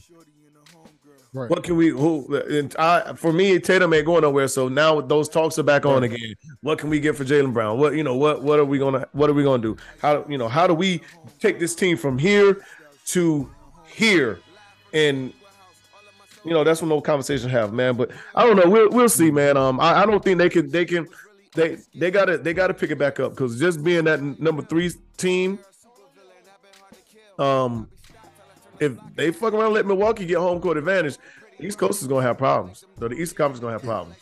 Right. 1.34 1.49
What 1.49 1.63
can 1.63 1.76
we? 1.76 1.89
Who? 1.89 2.34
And 2.34 2.74
I, 2.80 3.13
for 3.13 3.34
me, 3.34 3.59
Tatum 3.59 3.93
ain't 3.93 4.05
going 4.05 4.22
nowhere. 4.22 4.47
So 4.47 4.70
now 4.70 5.01
those 5.01 5.28
talks 5.28 5.59
are 5.59 5.63
back 5.63 5.86
on 5.86 6.03
again. 6.03 6.34
What 6.61 6.80
can 6.80 6.89
we 6.89 7.01
get 7.01 7.18
for 7.18 7.26
Jaylen 7.26 7.51
Brown? 7.51 7.78
What 7.78 7.93
you 7.93 8.03
know? 8.03 8.16
What 8.16 8.41
what 8.41 8.57
are 8.57 8.63
we 8.63 8.78
gonna? 8.78 9.05
What 9.11 9.30
are 9.30 9.34
we 9.34 9.43
gonna 9.43 9.61
do? 9.61 9.76
How 10.01 10.26
you 10.30 10.38
know? 10.38 10.47
How 10.47 10.66
do 10.66 10.74
we 10.74 11.01
take 11.39 11.59
this 11.59 11.76
team 11.76 11.97
from 11.97 12.18
here 12.18 12.63
to 13.07 13.49
here? 13.86 14.39
And 14.93 15.34
you 16.45 16.51
know 16.51 16.63
that's 16.63 16.81
what 16.81 16.87
no 16.87 17.01
conversation 17.01 17.49
have, 17.49 17.73
man. 17.73 17.95
But 17.95 18.11
I 18.35 18.45
don't 18.45 18.55
know. 18.55 18.69
We'll 18.69 18.89
we'll 18.89 19.09
see, 19.09 19.31
man. 19.31 19.57
Um, 19.57 19.79
I, 19.79 20.03
I 20.03 20.05
don't 20.05 20.23
think 20.23 20.37
they 20.37 20.49
can 20.49 20.69
they 20.69 20.85
can 20.85 21.07
they 21.55 21.77
they 21.93 22.11
gotta 22.11 22.37
they 22.37 22.53
gotta 22.53 22.73
pick 22.73 22.91
it 22.91 22.97
back 22.97 23.19
up 23.19 23.31
because 23.31 23.59
just 23.59 23.83
being 23.83 24.05
that 24.05 24.21
number 24.39 24.61
three 24.61 24.91
team, 25.17 25.57
um, 27.39 27.89
if 28.79 28.93
they 29.15 29.31
fuck 29.31 29.53
around 29.53 29.73
let 29.73 29.85
Milwaukee 29.85 30.25
get 30.25 30.37
home 30.37 30.61
court 30.61 30.77
advantage, 30.77 31.17
East 31.59 31.77
Coast 31.77 32.01
is 32.01 32.07
gonna 32.07 32.25
have 32.25 32.37
problems. 32.37 32.85
So 32.99 33.07
the 33.07 33.15
East 33.15 33.35
Conference 33.35 33.57
is 33.57 33.61
gonna 33.61 33.73
have 33.73 33.83
problems. 33.83 34.17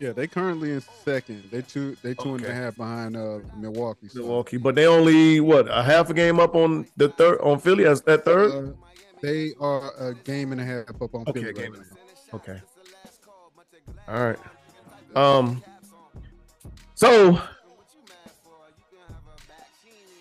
Yeah, 0.00 0.12
they 0.12 0.26
currently 0.26 0.72
in 0.72 0.82
second. 1.04 1.44
They 1.50 1.60
two 1.60 1.94
they 2.02 2.14
two 2.14 2.34
and 2.34 2.44
a 2.44 2.52
half 2.52 2.76
behind 2.76 3.16
uh 3.16 3.40
Milwaukee. 3.56 4.08
So, 4.08 4.20
Milwaukee, 4.20 4.56
but 4.56 4.74
they 4.74 4.86
only 4.86 5.40
what 5.40 5.68
a 5.68 5.82
half 5.82 6.08
a 6.08 6.14
game 6.14 6.40
up 6.40 6.54
on 6.54 6.86
the 6.96 7.10
third 7.10 7.38
on 7.42 7.60
Philly 7.60 7.84
as 7.84 8.00
that 8.02 8.24
third. 8.24 8.50
uh, 8.50 8.72
they 9.22 9.52
are 9.60 9.92
a 9.98 10.14
game 10.14 10.52
and 10.52 10.60
a 10.60 10.64
half 10.64 11.00
up 11.02 11.14
on 11.14 11.24
Okay, 11.28 11.40
Philly 11.40 11.52
game 11.52 11.72
right. 11.72 12.34
Okay. 12.34 12.60
All 14.08 14.22
right. 14.24 14.38
Um. 15.16 15.62
So, 16.94 17.40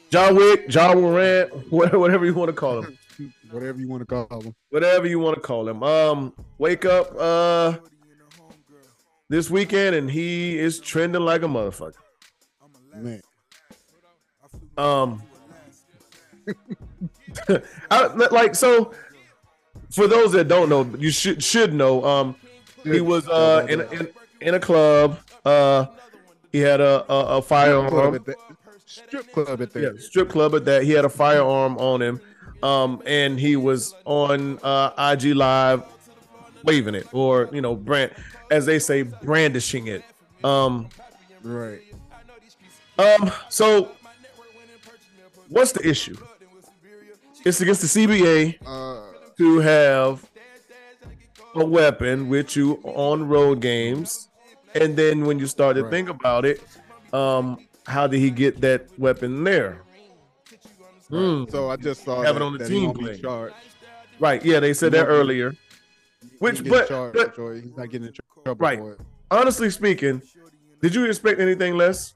John 0.09 0.35
Wick, 0.35 0.65
Ja 0.73 0.93
Morant, 0.95 1.51
whatever, 1.71 2.25
you 2.25 2.33
want 2.33 2.49
to 2.49 2.53
call 2.53 2.81
him, 2.81 2.97
Whatever 3.51 3.79
you 3.79 3.87
want 3.87 4.01
to 4.01 4.05
call 4.05 4.39
them. 4.39 4.55
whatever 4.69 5.07
you 5.07 5.19
want 5.19 5.35
to 5.35 5.41
call 5.41 5.67
him. 5.67 5.83
Um, 5.83 6.33
wake 6.57 6.85
up 6.85 7.13
uh 7.19 7.77
this 9.29 9.49
weekend, 9.49 9.95
and 9.95 10.09
he 10.09 10.57
is 10.57 10.79
trending 10.79 11.21
like 11.21 11.43
a 11.43 11.47
motherfucker. 11.47 11.93
Man. 12.95 13.21
Um, 14.77 15.21
I, 17.91 18.07
like 18.07 18.55
so. 18.55 18.93
For 19.91 20.07
those 20.07 20.31
that 20.33 20.47
don't 20.47 20.69
know, 20.69 20.83
you 20.97 21.09
should 21.09 21.43
should 21.43 21.73
know. 21.73 22.03
Um, 22.05 22.35
he 22.83 23.01
was 23.01 23.27
uh 23.27 23.65
in 23.69 23.81
in, 23.81 24.09
in 24.41 24.53
a 24.55 24.59
club. 24.59 25.19
Uh, 25.43 25.87
he 26.51 26.59
had 26.59 26.79
a 26.79 27.11
a, 27.11 27.37
a 27.37 27.41
firearm. 27.41 28.23
strip 28.85 29.31
club 29.31 29.61
at 29.61 29.71
that. 29.73 29.81
Yeah, 29.81 29.89
strip 29.99 30.29
club 30.29 30.55
at 30.55 30.65
that. 30.65 30.83
He 30.83 30.91
had 30.91 31.05
a 31.05 31.09
firearm 31.09 31.77
on 31.77 32.01
him. 32.01 32.21
Um, 32.61 33.01
and 33.05 33.39
he 33.39 33.55
was 33.55 33.95
on 34.05 34.59
uh 34.63 35.13
IG 35.13 35.35
Live 35.35 35.83
waving 36.63 36.93
it, 36.95 37.07
or 37.13 37.49
you 37.53 37.61
know, 37.61 37.75
brand 37.75 38.11
as 38.51 38.65
they 38.65 38.79
say, 38.79 39.03
brandishing 39.03 39.87
it. 39.87 40.03
Um, 40.43 40.89
Right. 41.41 41.81
Um, 42.97 43.31
so 43.47 43.91
what's 45.47 45.71
the 45.71 45.87
issue? 45.87 46.17
It's 47.45 47.61
against 47.61 47.81
the 47.81 47.87
CBA 47.87 48.57
Uh 48.65 49.05
to 49.37 49.59
have 49.59 50.29
a 51.55 51.63
weapon 51.65 52.27
with 52.27 52.55
you 52.57 52.79
on 52.83 53.25
road 53.27 53.61
games, 53.61 54.27
and 54.75 54.97
then 54.97 55.23
when 55.25 55.39
you 55.39 55.47
start 55.47 55.77
to 55.77 55.83
Right. 55.83 55.91
think 55.91 56.09
about 56.09 56.43
it, 56.45 56.61
um, 57.13 57.57
how 57.87 58.05
did 58.05 58.19
he 58.19 58.31
get 58.31 58.59
that 58.61 58.87
weapon 58.99 59.43
there? 59.45 59.81
Hmm. 61.09 61.45
so 61.49 61.69
I 61.71 61.75
just 61.77 62.03
saw 62.03 62.21
Have 62.21 62.35
it 62.35 62.41
on 62.41 62.55
the 62.57 62.65
team 62.67 62.81
he 62.81 62.85
won't 62.87 62.99
be 62.99 63.05
plane. 63.05 63.21
charged. 63.21 63.55
Right? 64.19 64.43
Yeah, 64.45 64.59
they 64.59 64.73
said 64.73 64.91
that 64.91 65.05
earlier. 65.07 65.55
Which, 66.39 66.63
but, 66.67 66.87
charged 66.89 67.15
but 67.17 67.33
he's 67.55 67.75
not 67.77 67.89
getting 67.89 68.07
in 68.07 68.13
trouble 68.43 68.59
Right. 68.59 68.77
for 68.79 68.91
it. 68.93 68.99
honestly 69.31 69.69
speaking, 69.71 70.21
did 70.81 70.93
you 70.93 71.05
expect 71.05 71.39
anything 71.39 71.75
less? 71.77 72.13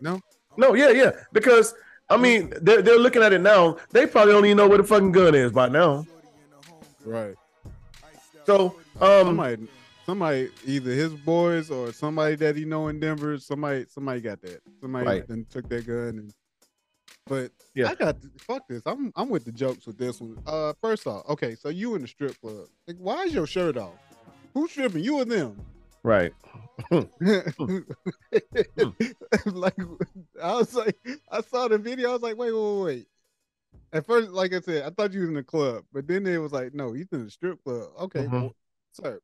No. 0.00 0.20
No, 0.58 0.74
yeah, 0.74 0.90
yeah. 0.90 1.10
Because 1.32 1.74
I 2.10 2.16
mean, 2.16 2.52
they're 2.62 2.80
they're 2.82 2.98
looking 2.98 3.22
at 3.22 3.32
it 3.32 3.40
now. 3.40 3.76
They 3.90 4.06
probably 4.06 4.32
don't 4.32 4.44
even 4.46 4.56
know 4.56 4.68
where 4.68 4.78
the 4.78 4.84
fucking 4.84 5.12
gun 5.12 5.34
is 5.34 5.52
by 5.52 5.68
now. 5.68 6.06
Right. 7.04 7.34
So, 8.46 8.76
um, 9.00 9.26
Somebody 9.26 9.68
somebody 10.06 10.48
either 10.64 10.90
his 10.90 11.12
boys 11.12 11.70
or 11.70 11.92
somebody 11.92 12.34
that 12.36 12.56
he 12.56 12.64
know 12.64 12.88
in 12.88 12.98
Denver, 12.98 13.38
somebody 13.38 13.84
somebody 13.88 14.20
got 14.22 14.40
that. 14.42 14.60
Somebody 14.80 15.06
Right. 15.06 15.28
then 15.28 15.46
took 15.50 15.68
that 15.68 15.86
gun 15.86 16.18
and 16.18 16.32
but 17.26 17.50
Yeah. 17.74 17.90
I 17.90 17.94
got 17.94 18.16
fuck 18.38 18.66
this. 18.68 18.82
I'm 18.86 19.12
I'm 19.16 19.28
with 19.28 19.44
the 19.44 19.52
jokes 19.52 19.86
with 19.86 19.98
this 19.98 20.18
one. 20.20 20.38
Uh 20.46 20.72
first 20.80 21.06
off, 21.06 21.28
okay, 21.28 21.54
so 21.54 21.68
you 21.68 21.94
in 21.94 22.00
the 22.02 22.08
strip 22.08 22.40
club. 22.40 22.66
Like, 22.86 22.96
why 22.98 23.24
is 23.24 23.34
your 23.34 23.46
shirt 23.46 23.76
off? 23.76 23.92
Who's 24.54 24.70
stripping? 24.70 25.04
You 25.04 25.18
or 25.20 25.24
them? 25.26 25.56
Right. 26.02 26.32
like 29.46 29.76
I 30.42 30.54
was 30.54 30.74
like, 30.74 30.96
I 31.30 31.40
saw 31.42 31.68
the 31.68 31.78
video. 31.78 32.10
I 32.10 32.12
was 32.12 32.22
like, 32.22 32.36
wait, 32.36 32.52
wait, 32.52 32.82
wait. 32.82 33.06
At 33.92 34.06
first, 34.06 34.30
like 34.30 34.52
I 34.52 34.60
said, 34.60 34.84
I 34.84 34.90
thought 34.90 35.12
you 35.12 35.20
was 35.20 35.28
in 35.28 35.34
the 35.34 35.42
club, 35.42 35.84
but 35.92 36.06
then 36.06 36.26
it 36.26 36.38
was 36.38 36.52
like, 36.52 36.74
no, 36.74 36.92
he's 36.92 37.08
in 37.12 37.24
the 37.24 37.30
strip 37.30 37.62
club. 37.64 37.88
Okay, 38.00 38.24
Mhm. 38.24 38.32
well, 38.32 38.54
sir, 38.92 39.20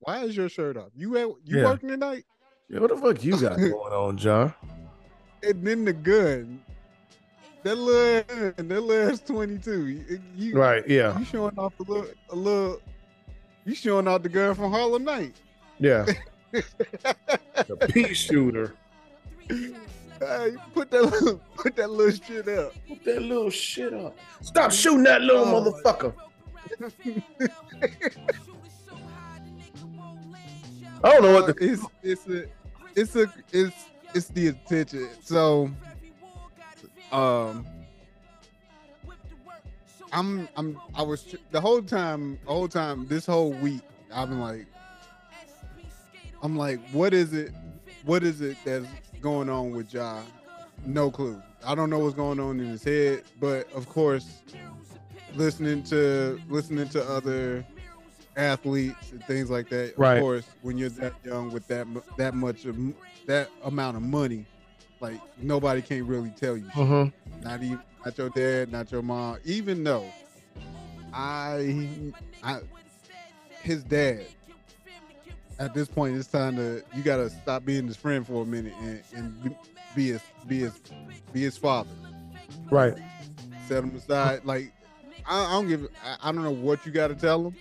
why 0.00 0.24
is 0.24 0.36
your 0.36 0.48
shirt 0.48 0.76
off? 0.76 0.90
You 0.94 1.16
at, 1.16 1.28
you 1.44 1.58
Yeah. 1.58 1.64
working 1.64 1.88
tonight? 1.88 2.24
Yeah, 2.68 2.80
what 2.80 2.90
the 2.90 2.96
fuck 2.96 3.22
you 3.24 3.40
got 3.40 3.56
going 3.58 3.92
on, 3.92 4.16
John? 4.18 4.52
And 5.42 5.64
then 5.66 5.84
the 5.84 5.92
gun, 5.92 6.60
that 7.62 7.76
little, 7.76 8.52
that 8.56 8.66
little 8.82 8.92
S 8.92 9.20
twenty 9.20 9.58
two. 9.58 10.20
Right? 10.52 10.86
Yeah, 10.88 11.16
You 11.18 11.24
showing 11.24 11.56
off 11.58 11.72
a 11.78 11.82
little, 11.84 12.10
a 12.30 12.36
little. 12.36 12.80
You 13.64 13.74
showing 13.74 14.08
off 14.08 14.22
the 14.22 14.28
gun 14.28 14.54
from 14.54 14.70
Harlem 14.72 15.04
Night. 15.04 15.36
Yeah. 15.78 16.06
The 16.52 17.76
pea 17.92 18.14
shooter. 18.14 18.74
Hey, 19.48 20.56
put 20.72 20.90
that 20.90 21.02
little, 21.02 21.40
put 21.56 21.76
that 21.76 21.90
little 21.90 22.12
shit 22.24 22.48
up. 22.48 22.72
Put 22.88 23.04
that 23.04 23.22
little 23.22 23.50
shit 23.50 23.92
up. 23.92 24.16
Stop 24.40 24.72
shooting 24.72 25.02
that 25.04 25.20
little 25.20 25.44
Oh. 25.44 25.72
motherfucker. 25.84 26.14
I 31.04 31.12
don't 31.12 31.22
know 31.22 31.34
what 31.34 31.46
the. 31.46 31.64
it's 31.64 31.82
it's 32.02 32.26
a 32.28 32.46
it's 32.96 33.16
a 33.16 33.32
it's 33.52 33.76
it's 34.14 34.28
the 34.28 34.48
attention. 34.48 35.08
So 35.22 35.70
um 37.12 37.66
I'm 40.12 40.48
I'm 40.56 40.80
I 40.94 41.02
was 41.02 41.36
the 41.50 41.60
whole 41.60 41.82
time 41.82 42.38
the 42.44 42.50
whole 42.52 42.68
time 42.68 43.06
this 43.06 43.26
whole 43.26 43.52
week 43.52 43.82
I've 44.12 44.28
been 44.28 44.40
like 44.40 44.66
I'm 46.42 46.56
like 46.56 46.80
what 46.90 47.12
is 47.14 47.32
it 47.32 47.52
what 48.04 48.22
is 48.22 48.40
it 48.40 48.56
that's 48.64 48.86
going 49.20 49.48
on 49.48 49.72
with 49.72 49.92
Ja? 49.92 50.22
No 50.86 51.10
clue. 51.10 51.42
I 51.66 51.74
don't 51.74 51.90
know 51.90 51.98
what's 51.98 52.14
going 52.14 52.38
on 52.38 52.60
in 52.60 52.66
his 52.66 52.84
head, 52.84 53.24
but 53.40 53.70
of 53.72 53.88
course 53.88 54.42
listening 55.34 55.82
to 55.84 56.40
listening 56.48 56.88
to 56.90 57.02
other 57.04 57.64
athletes 58.36 59.10
and 59.10 59.22
things 59.24 59.50
like 59.50 59.68
that. 59.70 59.98
Right. 59.98 60.16
Of 60.16 60.22
course, 60.22 60.46
when 60.62 60.78
you're 60.78 60.88
that 60.90 61.14
young 61.24 61.50
with 61.50 61.66
that 61.68 61.86
that 62.16 62.34
much 62.34 62.64
of 62.64 62.76
that 63.26 63.50
amount 63.64 63.96
of 63.96 64.02
money, 64.02 64.46
like 65.00 65.20
nobody 65.42 65.82
can 65.82 66.06
really 66.06 66.30
tell 66.30 66.56
you. 66.56 66.66
Mhm. 66.66 67.12
Not 67.42 67.62
even 67.62 67.80
not 68.04 68.16
your 68.16 68.30
dad, 68.30 68.70
not 68.72 68.90
your 68.92 69.02
mom. 69.02 69.38
Even 69.44 69.82
though 69.82 70.06
I, 71.12 72.12
I, 72.42 72.60
his 73.62 73.82
dad. 73.82 74.26
At 75.58 75.74
this 75.74 75.88
point, 75.88 76.16
it's 76.16 76.28
time 76.28 76.56
to 76.56 76.82
you 76.94 77.02
gotta 77.02 77.28
stop 77.30 77.64
being 77.64 77.86
his 77.86 77.96
friend 77.96 78.24
for 78.26 78.42
a 78.42 78.46
minute 78.46 78.74
and, 78.80 79.02
and 79.14 79.56
be- 79.94 80.08
his 80.12 80.22
be 80.46 80.60
his 80.60 80.72
be 81.32 81.40
his 81.42 81.56
father 81.58 81.90
Right. 82.70 82.94
set 83.66 83.80
them 83.82 83.94
aside. 83.96 84.44
Like 84.44 84.72
I, 85.26 85.44
I 85.44 85.50
don't 85.52 85.68
give. 85.68 85.88
I, 86.04 86.28
I 86.28 86.32
don't 86.32 86.42
know 86.44 86.50
what 86.52 86.86
you 86.86 86.92
got 86.92 87.08
to 87.08 87.14
tell 87.14 87.42
them, 87.42 87.56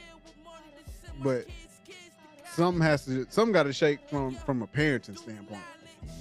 but 1.24 1.46
something 2.54 2.82
has 2.82 3.04
to. 3.06 3.26
Something 3.30 3.52
got 3.54 3.64
to 3.64 3.74
shake 3.74 4.00
from 4.10 4.36
from 4.36 4.62
a 4.62 4.68
parenting 4.68 5.18
standpoint. 5.18 5.62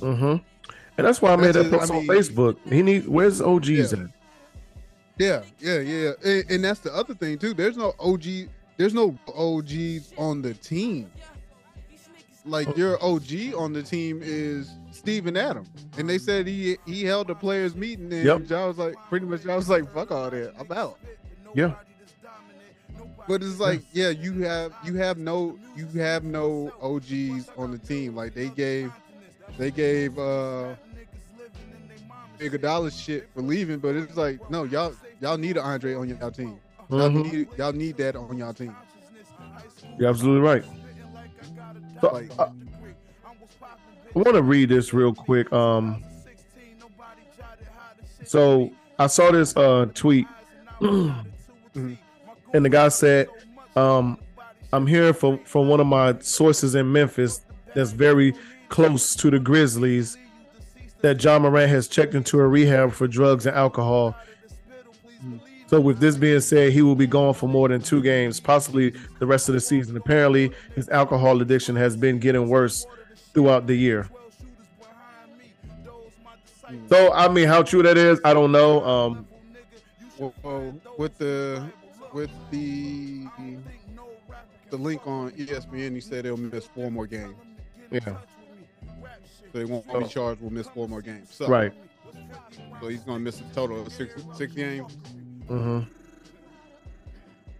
Mm-hmm. 0.00 0.24
And 0.98 1.06
that's 1.06 1.20
why 1.20 1.32
I 1.32 1.36
made 1.36 1.52
That's 1.54 1.68
that 1.70 1.78
post 1.78 1.90
on 1.90 1.98
mean- 1.98 2.08
Facebook. 2.08 2.56
He 2.72 2.82
need 2.82 3.06
where's 3.06 3.40
OGs 3.42 3.68
Yeah. 3.68 3.82
at? 3.82 4.10
Yeah, 5.18 5.42
yeah, 5.60 5.78
yeah, 5.80 6.10
and, 6.24 6.50
and 6.50 6.64
that's 6.64 6.80
the 6.80 6.94
other 6.94 7.14
thing 7.14 7.38
too. 7.38 7.54
There's 7.54 7.76
no 7.76 7.94
OG. 8.00 8.24
There's 8.76 8.92
no 8.94 9.16
OGs 9.34 10.12
on 10.18 10.42
the 10.42 10.52
team. 10.54 11.10
Like 12.46 12.76
your 12.76 13.02
OG 13.04 13.54
on 13.56 13.72
the 13.72 13.82
team 13.82 14.20
is 14.22 14.70
Steven 14.92 15.36
Adams, 15.36 15.68
and 15.98 16.08
they 16.08 16.18
said 16.18 16.46
he 16.46 16.76
he 16.86 17.04
held 17.04 17.28
a 17.28 17.34
players 17.34 17.74
meeting, 17.74 18.12
and 18.12 18.24
Yep. 18.24 18.52
I 18.52 18.66
was 18.66 18.78
like, 18.78 18.94
pretty 19.08 19.26
much, 19.26 19.44
I 19.46 19.56
was 19.56 19.68
like, 19.68 19.92
fuck 19.92 20.12
all 20.12 20.30
that, 20.30 20.54
I'm 20.58 20.70
out. 20.70 20.98
Yeah. 21.54 21.74
But 23.28 23.42
it's 23.42 23.58
like, 23.58 23.82
yeah, 23.92 24.10
you 24.10 24.42
have 24.42 24.72
you 24.84 24.94
have 24.94 25.18
no 25.18 25.58
you 25.76 25.86
have 26.00 26.22
no 26.22 26.72
OGs 26.80 27.50
on 27.56 27.72
the 27.72 27.78
team. 27.78 28.14
Like 28.14 28.34
they 28.34 28.48
gave 28.48 28.92
they 29.58 29.72
gave 29.72 30.16
uh 30.18 30.74
Iguodala 32.38 32.92
shit 32.92 33.28
for 33.34 33.40
leaving, 33.42 33.78
but 33.78 33.96
it's 33.96 34.16
like, 34.16 34.48
no, 34.50 34.62
y'all 34.64 34.92
y'all 35.20 35.38
need 35.38 35.56
an 35.56 35.64
Andre 35.64 35.94
on 35.94 36.08
your 36.08 36.30
team. 36.30 36.58
Y'all, 36.88 37.10
Mhm. 37.10 37.32
need, 37.32 37.48
y'all 37.58 37.72
need 37.72 37.96
that 37.96 38.14
on 38.14 38.38
y'all 38.38 38.52
team. 38.52 38.76
You're 39.98 40.10
absolutely 40.10 40.42
right. 40.46 40.64
So, 42.00 42.12
Like- 42.12 42.30
I, 42.38 42.50
want 44.14 44.34
to 44.34 44.42
read 44.42 44.68
this 44.70 44.92
real 44.94 45.14
quick. 45.14 45.52
Um, 45.52 46.02
so 48.24 48.70
I 48.98 49.06
saw 49.06 49.30
this 49.30 49.56
uh 49.56 49.86
tweet, 49.94 50.26
and 50.80 51.14
the 52.52 52.68
guy 52.68 52.88
said, 52.88 53.28
um, 53.76 54.18
"I'm 54.72 54.86
hearing 54.86 55.12
from 55.14 55.38
from 55.44 55.68
one 55.68 55.80
of 55.80 55.86
my 55.86 56.18
sources 56.20 56.74
in 56.74 56.90
Memphis 56.90 57.42
that's 57.74 57.92
very 57.92 58.34
close 58.68 59.14
to 59.16 59.30
the 59.30 59.38
Grizzlies 59.38 60.16
that 61.02 61.22
Ja 61.22 61.38
Morant 61.38 61.70
has 61.70 61.86
checked 61.86 62.14
into 62.14 62.40
a 62.40 62.46
rehab 62.46 62.92
for 62.92 63.06
drugs 63.06 63.46
and 63.46 63.56
alcohol." 63.56 64.16
So, 65.68 65.80
with 65.80 65.98
this 65.98 66.16
being 66.16 66.40
said, 66.40 66.72
he 66.72 66.82
will 66.82 66.94
be 66.94 67.08
gone 67.08 67.34
for 67.34 67.48
more 67.48 67.68
than 67.68 67.80
two 67.82 68.00
games, 68.00 68.38
possibly 68.38 68.94
the 69.18 69.26
rest 69.26 69.48
of 69.48 69.54
the 69.54 69.60
season. 69.60 69.96
Apparently, 69.96 70.52
his 70.76 70.88
alcohol 70.90 71.40
addiction 71.40 71.74
has 71.74 71.96
been 71.96 72.18
getting 72.20 72.48
worse 72.48 72.86
throughout 73.34 73.66
the 73.66 73.74
year. 73.74 74.08
So, 76.88 77.12
I 77.12 77.28
mean, 77.28 77.48
how 77.48 77.62
true 77.62 77.82
that 77.82 77.96
is, 77.98 78.20
I 78.24 78.32
don't 78.34 78.52
know. 78.52 78.84
Um, 78.84 79.26
Well, 80.18 80.32
well, 80.42 80.74
with 80.98 81.18
the 81.18 81.64
with 82.12 82.30
the 82.50 83.26
the 84.70 84.76
link 84.76 85.06
on 85.06 85.30
ESPN, 85.32 85.94
he 85.94 86.00
said 86.00 86.24
they'll 86.24 86.36
miss 86.36 86.66
four 86.66 86.90
more 86.90 87.06
games. 87.06 87.34
yeah, 87.90 88.00
So 88.00 88.14
they 89.52 89.64
won't 89.64 89.86
be 89.86 90.08
charged. 90.08 90.40
Will 90.40 90.52
miss 90.52 90.66
four 90.68 90.88
more 90.88 91.02
games. 91.02 91.28
So, 91.32 91.46
right. 91.48 91.72
So 92.80 92.88
he's 92.88 93.00
gonna 93.00 93.18
miss 93.18 93.40
a 93.40 93.44
total 93.54 93.82
of 93.82 93.92
six 93.92 94.14
six 94.34 94.52
games. 94.54 94.96
Hmm 95.48 95.80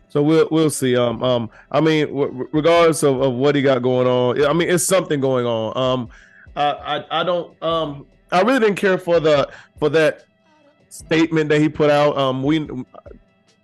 So 0.08 0.22
we'll 0.22 0.48
we'll 0.50 0.70
see. 0.70 0.96
Um, 0.96 1.22
um, 1.22 1.50
I 1.70 1.80
mean, 1.80 2.06
w- 2.08 2.48
regardless 2.52 3.02
of, 3.02 3.20
of 3.20 3.34
what 3.34 3.54
he 3.54 3.62
got 3.62 3.82
going 3.82 4.06
on, 4.06 4.44
I 4.44 4.52
mean, 4.52 4.68
it's 4.68 4.84
something 4.84 5.20
going 5.20 5.46
on. 5.46 5.76
Um, 5.76 6.08
I, 6.54 6.70
I 6.72 7.20
I 7.20 7.24
don't 7.24 7.62
um 7.62 8.06
I 8.32 8.40
really 8.42 8.60
didn't 8.60 8.76
care 8.76 8.98
for 8.98 9.20
the 9.20 9.48
for 9.78 9.88
that 9.90 10.24
statement 10.88 11.48
that 11.50 11.60
he 11.60 11.68
put 11.68 11.90
out. 11.90 12.16
Um, 12.16 12.42
we, 12.42 12.68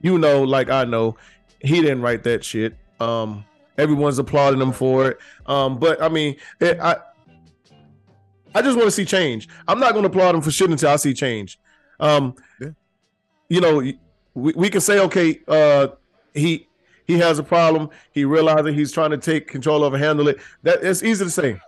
you 0.02 0.18
know, 0.18 0.42
like 0.42 0.68
I 0.70 0.84
know, 0.84 1.16
he 1.60 1.80
didn't 1.80 2.02
write 2.02 2.22
that 2.24 2.44
shit. 2.44 2.76
Um, 3.00 3.44
everyone's 3.78 4.18
applauding 4.18 4.60
him 4.60 4.72
for 4.72 5.08
it. 5.08 5.18
Um, 5.46 5.78
but 5.78 6.02
I 6.02 6.08
mean, 6.08 6.36
it, 6.60 6.78
I 6.80 6.96
I 8.54 8.60
just 8.60 8.76
want 8.76 8.86
to 8.86 8.90
see 8.92 9.06
change. 9.06 9.48
I'm 9.66 9.80
not 9.80 9.92
going 9.92 10.02
to 10.02 10.10
applaud 10.10 10.34
him 10.34 10.42
for 10.42 10.50
shit 10.50 10.70
until 10.70 10.90
I 10.90 10.96
see 10.96 11.14
change. 11.14 11.58
Um, 11.98 12.34
Yeah. 12.60 12.68
you 13.48 13.60
know, 13.60 13.82
we, 14.34 14.52
we 14.54 14.70
can 14.70 14.80
say, 14.80 14.98
okay, 15.00 15.40
uh, 15.48 15.88
he 16.34 16.68
he 17.06 17.18
has 17.18 17.38
a 17.38 17.42
problem. 17.42 17.90
He 18.12 18.24
realizes 18.24 18.74
he's 18.74 18.92
trying 18.92 19.10
to 19.10 19.18
take 19.18 19.48
control 19.48 19.84
of 19.84 19.92
and 19.94 20.02
handle 20.02 20.28
it. 20.28 20.38
That 20.62 20.82
it's 20.82 21.02
easy 21.02 21.24
to 21.24 21.30
say. 21.30 21.60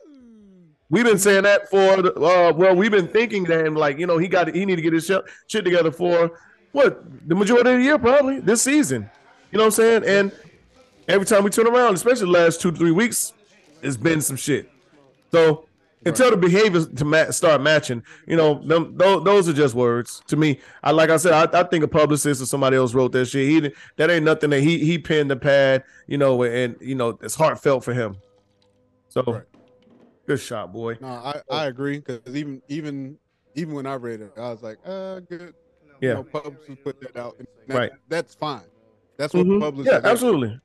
We've 0.90 1.04
been 1.04 1.18
saying 1.18 1.42
that 1.42 1.68
for 1.68 1.78
uh, 1.78 2.52
well, 2.52 2.74
we've 2.74 2.90
been 2.90 3.08
thinking 3.08 3.44
that 3.44 3.66
him 3.66 3.74
like 3.74 3.98
you 3.98 4.06
know 4.06 4.18
he 4.18 4.28
got 4.28 4.54
he 4.54 4.64
need 4.64 4.76
to 4.76 4.82
get 4.82 4.92
his 4.92 5.06
shit, 5.06 5.22
shit 5.48 5.64
together 5.64 5.90
for 5.90 6.38
what 6.72 7.02
the 7.28 7.34
majority 7.34 7.70
of 7.70 7.76
the 7.78 7.82
year 7.82 7.98
probably 7.98 8.40
this 8.40 8.62
season. 8.62 9.10
You 9.50 9.58
know 9.58 9.64
what 9.64 9.78
I'm 9.78 10.02
saying? 10.02 10.04
And 10.04 10.32
every 11.08 11.26
time 11.26 11.44
we 11.44 11.50
turn 11.50 11.66
around, 11.66 11.94
especially 11.94 12.26
the 12.26 12.32
last 12.32 12.60
two 12.60 12.72
three 12.72 12.90
weeks, 12.90 13.32
it's 13.82 13.96
been 13.96 14.20
some 14.20 14.36
shit. 14.36 14.70
So 15.32 15.66
until 16.06 16.30
the 16.30 16.36
behaviors 16.36 16.86
to 16.88 17.04
ma- 17.04 17.30
start 17.30 17.60
matching, 17.62 18.02
you 18.26 18.36
know, 18.36 18.62
them, 18.66 18.96
those, 18.96 19.24
those 19.24 19.48
are 19.48 19.52
just 19.52 19.74
words 19.74 20.22
to 20.26 20.36
me. 20.36 20.60
I 20.82 20.90
like 20.92 21.10
I 21.10 21.16
said, 21.16 21.32
I, 21.32 21.60
I 21.60 21.62
think 21.64 21.84
a 21.84 21.88
publicist 21.88 22.42
or 22.42 22.46
somebody 22.46 22.76
else 22.76 22.94
wrote 22.94 23.12
that 23.12 23.26
shit. 23.26 23.48
He 23.48 23.60
didn't- 23.60 23.74
that 23.96 24.10
ain't 24.10 24.24
nothing 24.24 24.50
that 24.50 24.60
he 24.60 24.78
he 24.84 24.98
penned 24.98 25.30
the 25.30 25.36
pad, 25.36 25.84
you 26.06 26.18
know, 26.18 26.42
and 26.42 26.76
you 26.80 26.94
know 26.94 27.18
it's 27.22 27.34
heartfelt 27.34 27.84
for 27.84 27.94
him. 27.94 28.16
So 29.08 29.22
Right. 29.26 29.42
good 30.26 30.40
shot, 30.40 30.72
boy. 30.72 30.96
No, 31.00 31.08
I, 31.08 31.40
I 31.50 31.66
agree 31.66 31.98
because 32.00 32.20
even 32.34 32.60
even 32.68 33.18
even 33.54 33.74
when 33.74 33.86
I 33.86 33.94
read 33.94 34.20
it, 34.20 34.32
I 34.36 34.50
was 34.50 34.62
like, 34.62 34.78
uh, 34.84 35.20
good. 35.20 35.54
Yeah. 36.00 36.08
You 36.10 36.14
know, 36.14 36.24
put 36.82 37.00
that 37.00 37.16
out. 37.16 37.38
That, 37.68 37.76
Right. 37.76 37.92
That's 38.08 38.34
fine. 38.34 38.64
That's 39.16 39.32
what 39.32 39.46
Mhm. 39.46 39.60
publicists. 39.60 40.00
Yeah, 40.04 40.10
absolutely. 40.10 40.60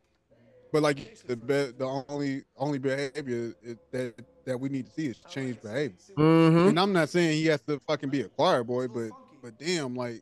But 0.74 0.82
like 0.84 1.18
the 1.28 1.36
be- 1.36 1.72
the 1.78 2.04
only 2.10 2.44
only 2.58 2.80
behavior 2.80 3.54
that 3.92 4.14
that 4.50 4.60
we 4.60 4.68
need 4.70 4.88
to 4.88 4.92
see 4.92 5.08
is 5.08 5.18
change 5.30 5.62
behavior. 5.62 5.96
hmm 6.16 6.68
And 6.68 6.80
I'm 6.80 6.92
not 6.92 7.10
saying 7.10 7.34
he 7.38 7.46
has 7.48 7.62
to 7.62 7.80
fucking 7.88 8.10
be 8.10 8.22
a 8.22 8.28
choir 8.30 8.64
boy, 8.64 8.88
but 8.88 9.12
but 9.42 9.58
damn, 9.58 9.96
like 9.96 10.22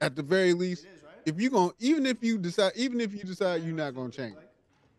at 0.00 0.14
the 0.16 0.22
very 0.22 0.52
least, 0.52 0.86
if 1.26 1.40
you 1.40 1.50
gonna 1.50 1.72
even 1.80 2.06
if 2.06 2.22
you 2.22 2.38
decide 2.38 2.72
even 2.76 3.00
if 3.00 3.12
you 3.12 3.20
decide 3.20 3.62
you're 3.62 3.74
not 3.74 3.94
gonna 3.94 4.10
change, 4.10 4.36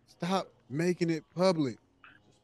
stop 0.07 0.47
making 0.69 1.09
it 1.09 1.23
public. 1.35 1.77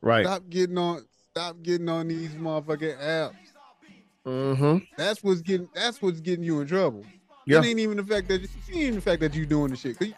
Right. 0.01 0.25
Stop 0.25 0.43
getting 0.49 0.77
on 0.77 1.05
stop 1.31 1.61
getting 1.63 1.89
on 1.89 2.07
these 2.07 2.31
motherfucking 2.35 2.99
apps. 2.99 3.33
hmm 4.23 4.77
That's 4.97 5.23
what's 5.23 5.41
getting 5.41 5.67
that's 5.73 6.01
what's 6.01 6.19
getting 6.21 6.43
you 6.45 6.61
in 6.61 6.67
trouble. 6.67 7.03
Yeah. 7.45 7.59
It 7.59 7.65
ain't 7.65 7.79
even 7.79 7.97
the 7.97 8.03
fact 8.03 8.27
that 8.27 8.41
you, 8.41 8.47
it 8.69 8.75
ain't 8.75 8.95
the 8.95 9.01
fact 9.01 9.21
that 9.21 9.33
you 9.33 9.45
doing 9.45 9.71
the 9.71 9.77
shit. 9.77 9.99
you- 10.01 10.13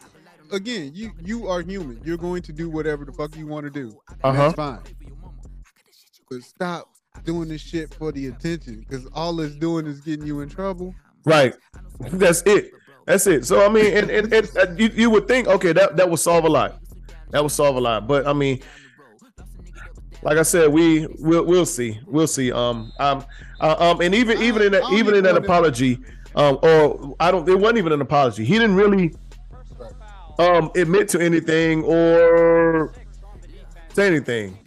Again, 0.51 0.91
you 0.95 1.11
you 1.23 1.47
are 1.47 1.61
human. 1.61 2.01
You're 2.03 2.17
going 2.17 2.41
to 2.41 2.51
do 2.51 2.71
whatever 2.71 3.05
the 3.05 3.11
fuck 3.11 3.35
you 3.37 3.45
want 3.45 3.65
to 3.65 3.69
do. 3.69 3.95
Uh-huh. 4.23 4.33
That's 4.33 4.53
fine. 4.55 4.79
But 6.29 6.43
stop 6.43 6.89
doing 7.23 7.49
this 7.49 7.61
shit 7.61 7.93
for 7.93 8.11
the 8.11 8.27
attention, 8.27 8.85
because 8.87 9.07
all 9.13 9.39
it's 9.41 9.55
doing 9.55 9.87
is 9.87 9.99
getting 10.01 10.27
you 10.27 10.41
in 10.41 10.49
trouble. 10.49 10.93
Right. 11.25 11.53
That's 11.99 12.43
it. 12.45 12.71
That's 13.05 13.25
it. 13.25 13.45
So 13.45 13.65
I 13.65 13.69
mean, 13.69 13.97
and, 13.97 14.09
and, 14.11 14.31
and 14.31 14.57
uh, 14.57 14.71
you, 14.77 14.89
you 14.93 15.09
would 15.09 15.27
think, 15.27 15.47
okay, 15.47 15.73
that 15.73 15.97
that 15.97 16.09
would 16.09 16.19
solve 16.19 16.45
a 16.45 16.49
lot. 16.49 16.79
That 17.31 17.41
would 17.41 17.51
solve 17.51 17.75
a 17.75 17.81
lot. 17.81 18.07
But 18.07 18.27
I 18.27 18.33
mean, 18.33 18.61
like 20.21 20.37
I 20.37 20.43
said, 20.43 20.71
we 20.71 21.07
we'll 21.17 21.45
we'll 21.45 21.65
see. 21.65 21.99
We'll 22.05 22.27
see. 22.27 22.51
Um, 22.51 22.91
um, 22.99 23.25
uh, 23.59 23.75
um, 23.79 24.01
and 24.01 24.13
even 24.13 24.41
even 24.41 24.61
in 24.61 24.71
that 24.73 24.83
even 24.93 25.15
in 25.15 25.23
that 25.23 25.35
apology, 25.35 25.99
um, 26.35 26.59
or 26.61 27.15
I 27.19 27.31
don't. 27.31 27.49
It 27.49 27.57
wasn't 27.57 27.79
even 27.79 27.93
an 27.93 28.01
apology. 28.01 28.45
He 28.45 28.53
didn't 28.53 28.75
really 28.75 29.15
um 30.37 30.69
admit 30.75 31.09
to 31.09 31.19
anything 31.19 31.83
or 31.83 32.93
say 33.93 34.07
anything. 34.07 34.57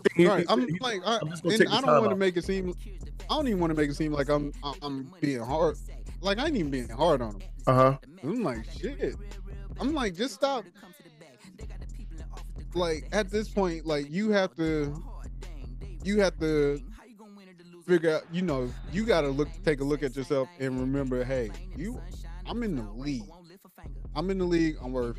I 0.00 0.08
think 0.08 0.16
he- 0.16 0.26
Right. 0.26 0.46
I'm 0.48 0.66
like, 0.80 1.00
I, 1.06 1.18
I'm 1.22 1.28
and 1.32 1.68
I 1.68 1.80
don't 1.80 2.00
want 2.00 2.10
to 2.10 2.16
make 2.16 2.36
it 2.36 2.44
seem. 2.44 2.74
I 3.28 3.34
don't 3.36 3.46
even 3.48 3.60
want 3.60 3.70
to 3.70 3.76
make 3.76 3.90
it 3.90 3.94
seem 3.94 4.12
like 4.12 4.28
I'm 4.28 4.52
I'm 4.82 5.12
being 5.20 5.40
hard. 5.40 5.76
Like 6.20 6.38
I 6.38 6.46
ain't 6.46 6.56
even 6.56 6.70
being 6.70 6.88
hard 6.88 7.22
on 7.22 7.34
him. 7.34 7.42
Uh-huh. 7.66 7.96
I'm 8.22 8.42
like 8.42 8.64
shit. 8.70 9.14
I'm 9.78 9.94
like 9.94 10.14
just 10.14 10.34
stop. 10.34 10.64
Like 12.74 13.08
at 13.12 13.30
this 13.30 13.48
point, 13.48 13.86
like 13.86 14.10
you 14.10 14.30
have 14.30 14.54
to, 14.56 15.02
you 16.04 16.20
have 16.20 16.38
to 16.40 16.80
figure 17.86 18.16
out. 18.16 18.22
You 18.32 18.42
know, 18.42 18.70
you 18.92 19.04
got 19.04 19.22
to 19.22 19.28
look, 19.28 19.48
take 19.64 19.80
a 19.80 19.84
look 19.84 20.02
at 20.02 20.14
yourself 20.14 20.48
and 20.60 20.78
remember, 20.78 21.24
hey, 21.24 21.50
you, 21.76 22.00
I'm 22.46 22.62
in 22.62 22.76
the 22.76 22.88
league. 22.92 23.24
I'm 24.14 24.30
in 24.30 24.38
the 24.38 24.44
league. 24.44 24.76
I'm 24.82 24.92
worth 24.92 25.18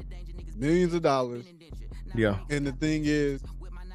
millions 0.56 0.94
of 0.94 1.02
dollars. 1.02 1.46
Yeah. 2.16 2.38
And 2.50 2.66
the 2.66 2.72
thing 2.74 3.04
is, 3.06 3.42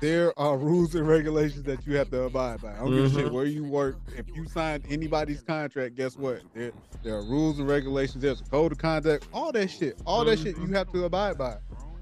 there 0.01 0.39
are 0.39 0.57
rules 0.59 0.95
and 0.95 1.07
regulations 1.09 1.63
that 1.65 1.87
you 1.87 1.97
have 1.97 2.11
to 2.11 2.23
abide 2.23 2.61
by. 2.61 2.73
I 2.75 2.79
don't 2.79 2.91
give 2.95 3.05
a 3.07 3.11
shit 3.11 3.27
Mhm. 3.27 3.33
where 3.33 3.47
you 3.47 3.65
work. 3.65 3.97
If 4.17 4.27
you 4.35 4.47
sign 4.49 4.83
anybody's 4.89 5.43
contract, 5.43 5.95
guess 5.97 6.17
what? 6.17 6.41
There, 6.55 6.73
there 7.03 7.15
are 7.17 7.23
rules 7.23 7.59
and 7.59 7.69
regulations. 7.69 8.23
There's 8.23 8.41
a 8.41 8.45
code 8.45 8.73
of 8.73 8.79
conduct. 8.79 9.27
All 9.33 9.53
that 9.53 9.69
shit. 9.71 9.99
All 10.07 10.25
that 10.25 10.39
shit 10.39 10.57
you 10.59 10.67
have 10.75 10.93
to 10.93 11.05
abide 11.05 11.39
by. 11.39 11.57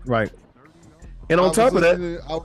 Right. 0.06 0.30
And 1.30 1.40
on 1.40 1.52
top 1.52 1.72
of 1.74 1.80
that, 1.82 1.96
I- 2.28 2.38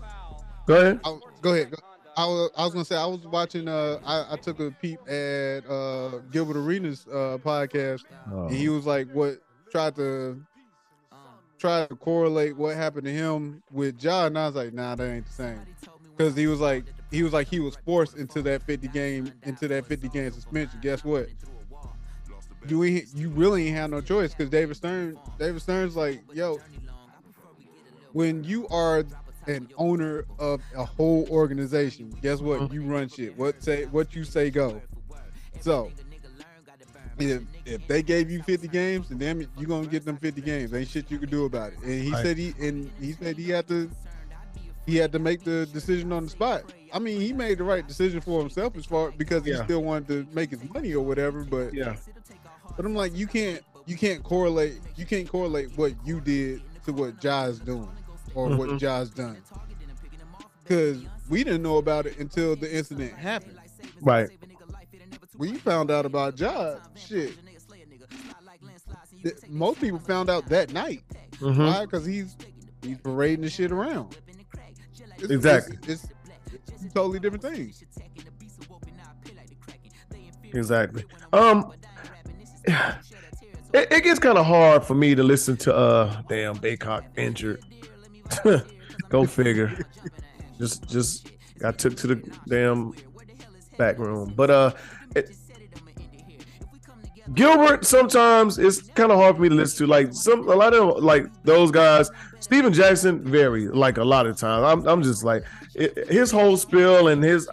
go 0.65 0.75
ahead. 0.75 0.99
I- 1.03 1.19
go 1.41 1.53
ahead. 1.53 1.71
Go- 1.71 1.77
I 2.17 2.25
was, 2.25 2.49
I 2.57 2.63
was 2.65 2.73
gonna 2.73 2.85
say 2.85 2.97
I 2.97 3.05
was 3.05 3.25
watching. 3.27 3.67
Uh, 3.69 3.97
I, 4.05 4.33
I 4.33 4.35
took 4.35 4.59
a 4.59 4.71
peep 4.81 4.99
at 5.07 5.61
uh 5.69 6.17
Gilbert 6.31 6.57
Arenas 6.57 7.05
uh 7.07 7.37
podcast, 7.41 8.03
and 8.25 8.51
he 8.51 8.67
was 8.67 8.85
like, 8.85 9.09
"What 9.13 9.39
tried 9.71 9.95
to 9.95 10.41
try 11.59 11.85
to 11.85 11.95
correlate 11.95 12.55
what 12.57 12.75
happened 12.75 13.05
to 13.05 13.11
him 13.11 13.61
with 13.71 14.01
Ja?" 14.01 14.25
And 14.25 14.37
I 14.37 14.47
was 14.47 14.55
like, 14.55 14.73
"Nah, 14.73 14.95
that 14.95 15.09
ain't 15.09 15.25
the 15.25 15.33
same." 15.33 15.61
Because 16.15 16.35
he 16.35 16.47
was 16.47 16.59
like, 16.59 16.85
he 17.11 17.23
was 17.23 17.33
like, 17.33 17.47
he 17.47 17.59
was 17.59 17.77
forced 17.85 18.17
into 18.17 18.41
that 18.43 18.61
50 18.63 18.87
game, 18.89 19.31
into 19.43 19.67
that 19.69 19.85
50 19.85 20.09
game 20.09 20.31
suspension. 20.31 20.79
Guess 20.81 21.03
what? 21.03 21.27
You 22.67 22.83
you 22.83 23.29
really 23.29 23.67
ain't 23.67 23.77
have 23.77 23.89
no 23.89 24.01
choice. 24.01 24.33
Because 24.33 24.49
David 24.49 24.75
Stern, 24.75 25.17
David 25.37 25.61
Stern's 25.61 25.95
like, 25.95 26.21
yo, 26.33 26.59
when 28.11 28.43
you 28.43 28.67
are 28.67 29.05
an 29.47 29.69
owner 29.77 30.25
of 30.37 30.61
a 30.75 30.83
whole 30.83 31.25
organization, 31.29 32.13
guess 32.21 32.41
what? 32.41 32.71
You 32.73 32.83
run 32.83 33.07
shit. 33.07 33.37
What 33.37 33.63
say 33.63 33.85
what 33.85 34.13
you 34.15 34.23
say 34.23 34.49
go. 34.49 34.81
So 35.61 35.91
if 37.19 37.41
if 37.65 37.87
they 37.87 38.01
gave 38.01 38.29
you 38.31 38.41
50 38.43 38.67
games, 38.67 39.09
then 39.09 39.17
damn 39.17 39.41
it, 39.41 39.49
you 39.57 39.67
gonna 39.67 39.87
get 39.87 40.05
them 40.05 40.17
50 40.17 40.41
games. 40.41 40.73
Ain't 40.73 40.87
shit 40.89 41.09
you 41.11 41.17
can 41.19 41.29
do 41.29 41.45
about 41.45 41.73
it. 41.73 41.79
And 41.83 42.03
he 42.03 42.11
Right. 42.11 42.23
said 42.25 42.37
he 42.37 42.53
and 42.59 42.89
he 42.99 43.13
said 43.13 43.37
he 43.37 43.49
had 43.49 43.67
to 43.67 43.89
he 44.85 44.95
had 44.95 45.11
to 45.11 45.19
make 45.19 45.43
the 45.43 45.67
decision 45.67 46.11
on 46.11 46.23
the 46.23 46.29
spot. 46.29 46.63
I 46.91 46.97
mean, 46.97 47.21
he 47.21 47.31
made 47.31 47.59
the 47.59 47.63
right 47.63 47.87
decision 47.87 48.21
for 48.21 48.39
himself 48.39 48.75
as 48.75 48.85
far 48.85 49.11
because 49.11 49.45
he 49.45 49.51
Yeah. 49.51 49.63
still 49.63 49.83
wanted 49.83 50.07
to 50.07 50.35
make 50.35 50.49
his 50.49 50.63
money 50.73 50.93
or 50.93 51.05
whatever. 51.05 51.43
But 51.43 51.73
Yeah. 51.73 51.95
but 52.75 52.85
I'm 52.85 52.95
like, 52.95 53.15
you 53.15 53.27
can't 53.27 53.61
you 53.85 53.95
can't 53.97 54.23
correlate 54.23 54.79
you 54.95 55.05
can't 55.05 55.27
correlate 55.27 55.77
what 55.77 55.93
you 56.05 56.19
did 56.21 56.61
to 56.85 56.93
what 56.93 57.19
Ja's 57.21 57.59
doing 57.59 57.89
or 58.35 58.49
what 58.55 58.69
Mhm. 58.69 58.79
Ja's 58.79 59.09
done. 59.09 59.37
Cause 60.67 60.97
we 61.29 61.43
didn't 61.43 61.63
know 61.63 61.77
about 61.77 62.05
it 62.05 62.17
until 62.19 62.55
the 62.55 62.71
incident 62.75 63.13
happened. 63.13 63.57
Right. 64.01 64.29
When 65.39 65.51
you 65.53 65.57
found 65.57 65.89
out 65.89 66.05
about 66.05 66.37
Ja, 66.37 66.75
shit. 66.97 67.31
th- 69.23 69.35
Most 69.47 69.79
people 69.79 69.97
found 69.97 70.29
out 70.29 70.45
that 70.49 70.73
night. 70.73 71.01
Mhm. 71.37 71.65
Why? 71.65 71.85
Because 71.85 72.05
he's 72.05 72.35
he's 72.83 72.97
parading 72.97 73.43
the 73.45 73.49
shit 73.49 73.71
around. 73.71 74.17
It's- 75.17 75.31
Exactly. 75.31 75.77
It's, 75.87 76.03
it's, 76.03 76.83
it's 76.83 76.93
totally 76.93 77.21
different 77.21 77.41
things. 77.43 77.81
Exactly. 80.53 81.05
Um, 81.31 81.71
it, 82.67 83.87
it 83.93 84.03
gets 84.03 84.19
kind 84.19 84.37
of 84.37 84.45
hard 84.45 84.83
for 84.83 84.95
me 84.95 85.15
to 85.15 85.23
listen 85.23 85.55
to 85.57 85.73
uh, 85.73 86.21
damn 86.27 86.57
Bacot 86.57 87.03
injured. 87.17 87.63
Go 89.09 89.25
figure. 89.25 89.77
just, 90.57 90.85
just 90.89 91.31
got 91.59 91.77
took 91.77 91.95
to 91.95 92.07
the 92.07 92.15
damn 92.47 92.91
back 93.79 93.97
room. 93.97 94.33
But 94.35 94.51
uh, 94.51 94.71
it, 95.15 95.35
Gilbert 97.33 97.85
sometimes 97.85 98.57
it's 98.57 98.81
kind 98.81 99.11
of 99.11 99.17
hard 99.17 99.35
for 99.35 99.41
me 99.41 99.49
to 99.49 99.55
listen 99.55 99.85
to. 99.85 99.91
Like 99.91 100.13
some, 100.13 100.47
a 100.47 100.55
lot 100.55 100.73
of 100.75 101.03
like 101.03 101.25
those 101.43 101.71
guys. 101.71 102.11
Stephen 102.39 102.71
Jackson, 102.73 103.23
very 103.23 103.67
like 103.67 103.97
a 103.97 104.03
lot 104.03 104.25
of 104.25 104.37
times. 104.37 104.63
I'm, 104.63 104.87
I'm 104.87 105.03
just 105.03 105.23
like 105.23 105.43
it, 105.75 106.07
his 106.09 106.31
whole 106.31 106.57
spill 106.57 107.07
and 107.09 107.23
his 107.23 107.49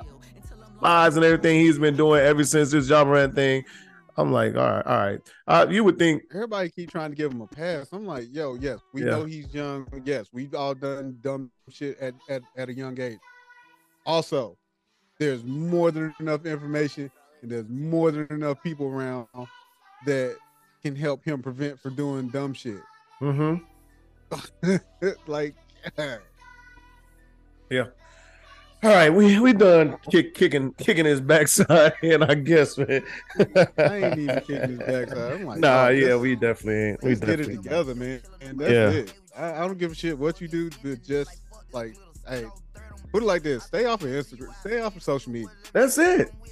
eyes 0.82 1.16
and 1.16 1.24
everything 1.24 1.60
he's 1.60 1.78
been 1.78 1.96
doing 1.96 2.20
ever 2.20 2.44
since 2.44 2.70
this 2.70 2.88
Ja 2.88 3.04
Morant 3.04 3.34
thing. 3.34 3.64
I'm 4.18 4.32
like, 4.32 4.56
all 4.56 4.62
right, 4.64 4.86
all 4.86 4.96
right. 4.96 5.20
Uh, 5.46 5.66
you 5.68 5.84
would 5.84 5.98
think, 5.98 6.22
Everybody 6.34 6.70
keep 6.70 6.90
trying 6.90 7.10
to 7.10 7.16
give 7.16 7.32
him 7.32 7.42
a 7.42 7.46
pass. 7.46 7.88
I'm 7.92 8.06
like, 8.06 8.28
yo, 8.32 8.54
yes, 8.54 8.78
we 8.94 9.02
Yeah. 9.02 9.10
know 9.10 9.24
he's 9.24 9.52
young. 9.52 9.86
Yes, 10.06 10.28
we've 10.32 10.54
all 10.54 10.74
done 10.74 11.18
dumb 11.20 11.50
shit 11.68 11.98
at, 11.98 12.14
at, 12.30 12.40
at 12.56 12.70
a 12.70 12.72
young 12.72 12.98
age. 12.98 13.18
Also, 14.06 14.56
there's 15.18 15.42
more 15.44 15.90
than 15.90 16.14
enough 16.20 16.44
information 16.46 17.10
and 17.42 17.50
there's 17.50 17.68
more 17.68 18.10
than 18.10 18.26
enough 18.30 18.62
people 18.62 18.86
around 18.88 19.26
that 20.06 20.36
can 20.82 20.94
help 20.96 21.24
him 21.24 21.42
prevent 21.42 21.80
from 21.80 21.94
doing 21.94 22.28
dumb 22.28 22.52
shit. 22.54 22.80
mm-hmm. 23.20 23.56
like, 25.26 25.54
Yeah. 27.70 27.86
All 28.82 28.90
right, 28.90 29.08
we 29.10 29.40
we 29.40 29.52
done 29.54 29.96
kick, 30.10 30.34
kicking 30.34 30.72
kicking 30.74 31.06
his 31.06 31.20
backside, 31.20 31.94
and 32.02 32.22
I 32.22 32.34
guess, 32.34 32.76
man. 32.76 33.02
I 33.78 33.96
ain't 33.96 34.18
even 34.18 34.40
kicking 34.42 34.68
his 34.68 34.78
backside. 34.78 35.32
I'm 35.32 35.46
like, 35.46 35.58
nah, 35.60 35.86
oh, 35.86 35.88
yeah, 35.88 36.14
we 36.16 36.36
definitely 36.36 36.90
ain't. 36.90 37.02
We 37.02 37.08
let's 37.14 37.20
get 37.20 37.40
it 37.40 37.44
together, 37.46 37.94
man. 37.94 38.20
And 38.42 38.58
that's 38.58 38.70
Yeah. 38.70 38.90
it. 38.90 39.14
I, 39.36 39.54
I 39.54 39.66
don't 39.66 39.78
give 39.78 39.92
a 39.92 39.94
shit 39.94 40.16
what 40.16 40.40
you 40.40 40.46
do, 40.46 40.70
but 40.82 41.02
just 41.02 41.40
like, 41.72 41.96
hey, 42.28 42.44
put 43.16 43.22
it 43.22 43.26
like 43.26 43.42
this: 43.42 43.64
stay 43.64 43.86
off 43.86 44.02
of 44.02 44.10
Instagram, 44.10 44.54
stay 44.60 44.78
off 44.80 44.94
of 44.94 45.02
social 45.02 45.32
media. 45.32 45.48
That's 45.72 45.96
it. 45.96 46.32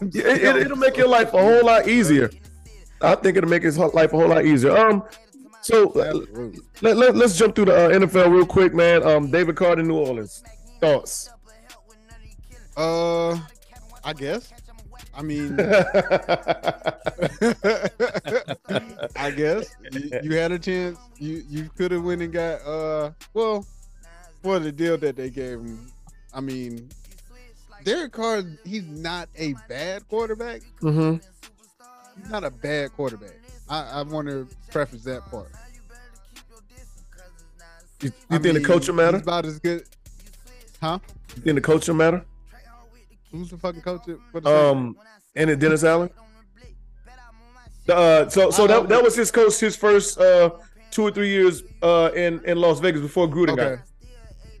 It, 0.00 0.68
will 0.68 0.76
make 0.76 0.96
your 0.96 1.06
life 1.08 1.32
a 1.32 1.38
whole 1.38 1.64
lot 1.64 1.86
easier. 1.88 2.30
I 3.00 3.14
think 3.14 3.36
it'll 3.36 3.48
make 3.48 3.62
his 3.62 3.78
life 3.78 4.12
a 4.12 4.16
whole 4.16 4.28
lot 4.28 4.44
easier. 4.44 4.76
Um, 4.76 5.04
so 5.60 5.90
uh, 5.92 6.12
let, 6.80 6.96
let, 6.96 7.14
us 7.16 7.38
jump 7.38 7.54
through 7.54 7.66
the 7.66 7.76
uh, 7.76 7.90
NFL 7.90 8.32
real 8.32 8.46
quick, 8.46 8.74
man. 8.74 9.04
Um, 9.04 9.30
Derek 9.30 9.54
Carr, 9.56 9.76
New 9.76 9.96
Orleans. 9.96 10.42
Thoughts? 10.80 11.30
Uh, 12.76 13.38
I 14.02 14.12
guess. 14.12 14.52
I 15.14 15.22
mean, 15.22 15.58
I 19.16 19.30
guess 19.30 19.72
you, 19.92 20.10
you 20.22 20.34
had 20.36 20.50
a 20.50 20.58
chance. 20.58 20.98
You 21.18 21.44
you 21.48 21.70
could 21.76 21.92
have 21.92 22.02
went 22.02 22.22
and 22.22 22.32
got 22.32 22.60
uh 22.62 23.12
well 23.34 23.64
for 24.42 24.60
the 24.60 24.70
deal 24.70 24.96
that 24.98 25.16
they 25.16 25.30
gave 25.30 25.58
him. 25.58 25.90
I 26.36 26.40
mean, 26.40 26.90
Derek 27.82 28.12
Carr, 28.12 28.42
he's 28.62 28.84
not 28.86 29.30
a 29.36 29.54
bad 29.68 30.06
quarterback. 30.06 30.60
mm-hmm. 30.82 31.16
He's 32.20 32.30
not 32.30 32.44
a 32.44 32.50
bad 32.50 32.92
quarterback. 32.92 33.32
I, 33.70 34.00
I 34.00 34.02
want 34.02 34.28
to 34.28 34.46
preface 34.70 35.02
that 35.04 35.22
part. 35.30 35.50
You, 38.02 38.10
you 38.30 38.38
think 38.38 38.42
the 38.42 38.52
mean, 38.52 38.64
coach 38.64 38.86
will 38.88 38.96
matter? 38.96 39.16
He's 39.16 39.22
about 39.22 39.46
as 39.46 39.58
good. 39.58 39.84
Huh? 40.78 40.98
You 41.36 41.42
think 41.42 41.54
the 41.54 41.60
culture 41.62 41.92
will 41.92 41.98
matter? 41.98 42.24
Who's 43.32 43.48
the 43.48 43.56
fucking 43.56 43.80
coach? 43.80 44.06
at- 44.08 44.18
What 44.32 44.42
is? 44.44 44.46
Um, 44.46 44.96
and 45.34 45.48
it 45.48 45.58
Dennis 45.58 45.84
Allen. 45.84 46.10
Uh, 47.88 48.28
so 48.28 48.50
so 48.50 48.66
that, 48.66 48.88
that 48.88 49.02
was 49.02 49.14
his 49.16 49.30
coach 49.30 49.58
his 49.60 49.76
first 49.76 50.18
uh 50.18 50.50
two 50.90 51.02
or 51.02 51.10
three 51.12 51.28
years 51.30 51.62
uh 51.82 52.10
in 52.16 52.44
in 52.44 52.58
Las 52.58 52.80
Vegas 52.80 53.00
before 53.00 53.28
Gruden 53.28 53.50
okay. 53.50 53.76
got. 53.76 53.78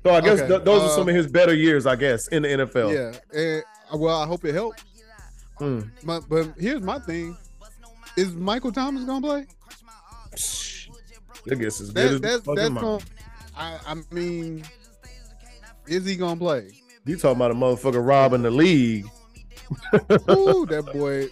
So 0.06 0.14
I 0.14 0.20
guess 0.20 0.38
Okay, 0.38 0.46
th- 0.46 0.62
those 0.62 0.82
are 0.82 0.86
uh, 0.86 0.90
some 0.90 1.08
of 1.08 1.16
his 1.16 1.26
better 1.26 1.52
years, 1.52 1.84
I 1.84 1.96
guess, 1.96 2.28
in 2.28 2.42
the 2.42 2.48
NFL. 2.48 2.94
Yeah. 2.94 3.36
And 3.36 3.64
uh, 3.92 3.96
well, 3.96 4.22
I 4.22 4.24
hope 4.24 4.44
it 4.44 4.54
helps. 4.54 4.84
Hmm. 5.58 5.80
But 6.04 6.28
but 6.28 6.52
here's 6.56 6.80
my 6.80 7.00
thing: 7.00 7.36
Is 8.16 8.32
Michael 8.36 8.70
Thomas 8.70 9.02
gonna 9.02 9.20
play? 9.20 9.46
I 11.50 11.54
guess 11.56 11.80
as 11.80 11.90
good 11.90 11.94
That, 11.94 12.12
as 12.12 12.20
that's 12.20 12.46
that's 12.46 12.68
gonna. 12.68 13.00
I 13.56 13.78
I 13.84 13.94
mean, 14.12 14.62
is 15.88 16.06
he 16.06 16.14
gonna 16.14 16.38
play? 16.38 16.70
You 17.04 17.16
talking 17.16 17.38
about 17.38 17.50
a 17.50 17.54
motherfucker 17.54 18.06
robbing 18.06 18.42
the 18.42 18.50
league? 18.52 19.06
Ooh, 20.30 20.66
that 20.70 20.88
boy 20.92 21.30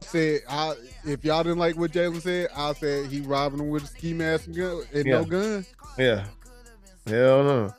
said. 0.00 0.40
I 0.48 0.74
if 1.04 1.24
y'all 1.24 1.44
didn't 1.44 1.58
like 1.58 1.76
what 1.76 1.92
Jalen 1.92 2.20
said, 2.20 2.48
I 2.56 2.72
said 2.72 3.06
he 3.06 3.20
robbing 3.20 3.60
him 3.60 3.68
with 3.68 3.84
a 3.84 3.86
ski 3.86 4.12
mask 4.12 4.46
and, 4.46 4.56
gun, 4.56 4.82
and 4.92 5.04
no 5.04 5.24
gun. 5.24 5.64
Yeah. 5.96 6.26
Hell 7.10 7.44
no. 7.44 7.74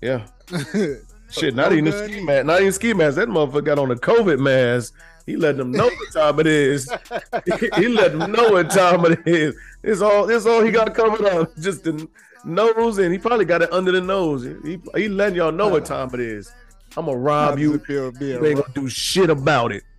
Yeah. 0.00 0.26
Shit, 1.30 1.54
not 1.54 1.72
even 1.72 1.88
a 1.88 2.04
ski 2.04 2.20
mask. 2.22 2.46
Not 2.46 2.60
even 2.60 2.72
ski 2.72 2.94
mask. 2.94 3.16
That 3.16 3.28
motherfucker 3.28 3.64
got 3.64 3.78
on 3.78 3.90
a 3.90 3.96
COVID 3.96 4.38
mask. 4.38 4.94
He 5.26 5.36
let 5.36 5.56
them 5.56 5.72
know 5.72 5.86
what 5.86 6.12
time 6.12 6.38
it 6.38 6.46
is. 6.46 6.88
he 7.76 7.88
let 7.88 8.16
them 8.16 8.30
know 8.30 8.50
what 8.50 8.70
time 8.70 9.04
it 9.06 9.26
is. 9.26 9.56
It's 9.82 10.00
all. 10.00 10.30
It's 10.30 10.46
all 10.46 10.62
he 10.62 10.70
got 10.70 10.94
covered 10.94 11.26
up. 11.26 11.56
Just 11.56 11.82
the 11.82 12.08
nose, 12.44 12.98
and 12.98 13.12
he 13.12 13.18
probably 13.18 13.44
got 13.44 13.62
it 13.62 13.72
under 13.72 13.90
the 13.90 14.00
nose. 14.00 14.44
He 14.44 14.80
he 14.94 15.08
letting 15.08 15.36
y'all 15.36 15.50
know 15.50 15.68
what 15.68 15.84
time 15.84 16.10
it 16.14 16.20
is. 16.20 16.52
I'm 16.96 17.06
gonna 17.06 17.18
rob 17.18 17.58
you. 17.58 17.78
feel 17.78 18.12
You 18.20 18.46
ain't 18.46 18.56
gonna 18.56 18.72
do 18.72 18.88
shit 18.88 19.30
about 19.30 19.72
it. 19.72 19.82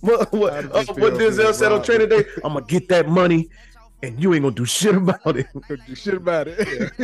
What 0.00 0.30
what, 0.30 0.52
uh, 0.52 0.84
what 0.94 1.14
Denzel 1.14 1.52
said 1.54 1.72
on 1.72 1.82
training 1.82 2.10
day? 2.10 2.24
I'm 2.44 2.52
gonna 2.52 2.66
get 2.66 2.86
that 2.90 3.08
money, 3.08 3.48
and 4.02 4.22
you 4.22 4.34
ain't 4.34 4.42
gonna 4.42 4.54
do 4.54 4.64
shit 4.64 4.94
about 4.96 5.36
it. 5.36 5.46
Do 5.86 5.94
shit 5.94 6.14
about 6.14 6.48
it. 6.48 6.58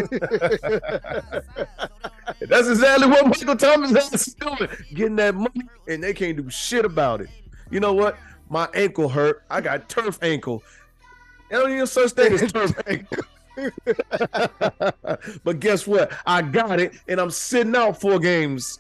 That's 2.40 2.68
exactly 2.68 3.08
what 3.08 3.26
Michael 3.26 3.56
Thomas 3.56 3.92
has 4.10 4.34
doing, 4.34 4.68
getting 4.94 5.16
that 5.16 5.34
money, 5.34 5.68
and 5.88 6.02
they 6.02 6.14
can't 6.14 6.36
do 6.36 6.48
shit 6.50 6.84
about 6.84 7.20
it. 7.20 7.30
You 7.70 7.80
know 7.80 7.92
what? 7.92 8.16
My 8.48 8.68
ankle 8.74 9.08
hurt. 9.08 9.42
I 9.50 9.60
got 9.60 9.88
turf 9.88 10.18
ankle. 10.22 10.62
There 11.50 11.60
don't 11.60 11.72
even 11.72 11.86
such 11.86 12.12
thing 12.12 12.32
as 12.32 12.52
turf 12.52 12.72
ankle. 12.86 13.24
but 15.44 15.60
guess 15.60 15.86
what? 15.86 16.12
I 16.26 16.42
got 16.42 16.80
it, 16.80 16.94
and 17.08 17.20
I'm 17.20 17.30
sitting 17.30 17.74
out 17.76 18.00
four 18.00 18.18
games 18.18 18.78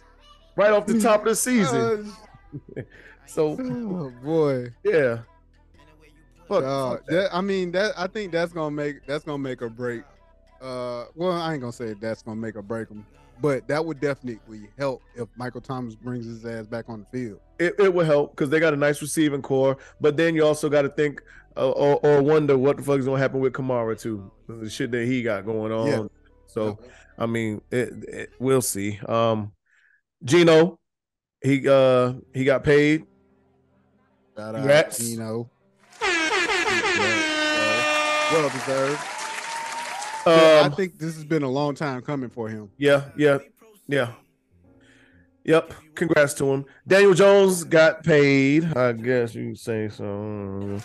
right 0.56 0.70
off 0.72 0.86
the 0.86 1.00
top 1.00 1.20
of 1.20 1.26
the 1.28 1.36
season. 1.36 2.12
So 3.26 3.56
oh 3.58 4.12
boy. 4.22 4.72
yeah. 4.84 5.20
Fuck, 6.52 6.64
Uh, 6.64 6.90
fuck 6.90 7.06
that. 7.06 7.14
that, 7.14 7.34
I 7.34 7.40
mean 7.40 7.72
that 7.72 7.92
I 7.96 8.06
think 8.06 8.32
that's 8.32 8.52
gonna 8.52 8.70
make 8.70 9.06
that's 9.06 9.24
gonna 9.24 9.38
make 9.38 9.62
or 9.62 9.68
break. 9.68 10.02
Uh, 10.60 11.06
well, 11.14 11.32
I 11.32 11.52
ain't 11.52 11.60
gonna 11.60 11.72
say 11.72 11.94
that's 11.94 12.22
gonna 12.22 12.40
make 12.40 12.54
or 12.56 12.62
break 12.62 12.88
them, 12.88 13.04
but 13.40 13.66
that 13.68 13.84
would 13.84 14.00
definitely 14.00 14.68
help 14.78 15.02
if 15.16 15.28
Michael 15.36 15.60
Thomas 15.60 15.94
brings 15.94 16.26
his 16.26 16.44
ass 16.46 16.66
back 16.66 16.88
on 16.88 17.00
the 17.00 17.18
field. 17.18 17.40
it, 17.58 17.74
it 17.78 17.92
will 17.92 18.04
help 18.06 18.30
because 18.30 18.48
they 18.50 18.60
got 18.60 18.72
a 18.72 18.76
nice 18.76 19.02
receiving 19.02 19.42
core. 19.42 19.76
But 20.00 20.16
then 20.16 20.34
you 20.36 20.44
also 20.46 20.68
got 20.68 20.82
to 20.82 20.88
think 20.88 21.22
uh, 21.56 21.70
or, 21.70 21.98
or 22.06 22.22
wonder 22.22 22.56
what 22.56 22.76
the 22.76 22.82
fuck 22.82 22.98
is 22.98 23.04
gonna 23.06 23.18
happen 23.18 23.40
with 23.40 23.52
Kamara 23.52 24.00
too, 24.00 24.30
the 24.46 24.70
shit 24.70 24.90
that 24.92 25.04
he 25.06 25.22
got 25.22 25.44
going 25.44 25.72
on. 25.72 25.86
Yeah. 25.86 26.06
So 26.46 26.78
I 27.18 27.26
mean, 27.26 27.60
it, 27.70 27.92
it, 28.08 28.30
we'll 28.38 28.62
see. 28.62 28.98
Um, 29.06 29.52
Geno, 30.24 30.78
he 31.42 31.68
uh 31.68 32.14
he 32.32 32.44
got 32.44 32.62
paid. 32.62 33.04
Shout 34.36 34.54
Congrats. 34.54 34.98
Geno. 34.98 35.50
Well 38.32 38.48
deserved. 38.50 39.00
Yeah, 40.26 40.60
I 40.62 40.66
Um, 40.66 40.72
think 40.72 40.98
this 40.98 41.14
has 41.16 41.24
been 41.24 41.42
a 41.42 41.48
long 41.50 41.74
time 41.74 42.00
coming 42.02 42.30
for 42.30 42.48
him. 42.48 42.70
yeah, 42.78 43.04
yeah, 43.16 43.38
yeah. 43.88 44.12
Yep. 45.44 45.74
Congrats 45.96 46.34
to 46.34 46.44
him. 46.52 46.64
Daniel 46.86 47.14
Jones 47.14 47.64
got 47.64 48.04
paid. 48.04 48.64
I 48.76 48.92
guess 48.92 49.34
you 49.34 49.56
say 49.56 49.88
so. 49.88 50.04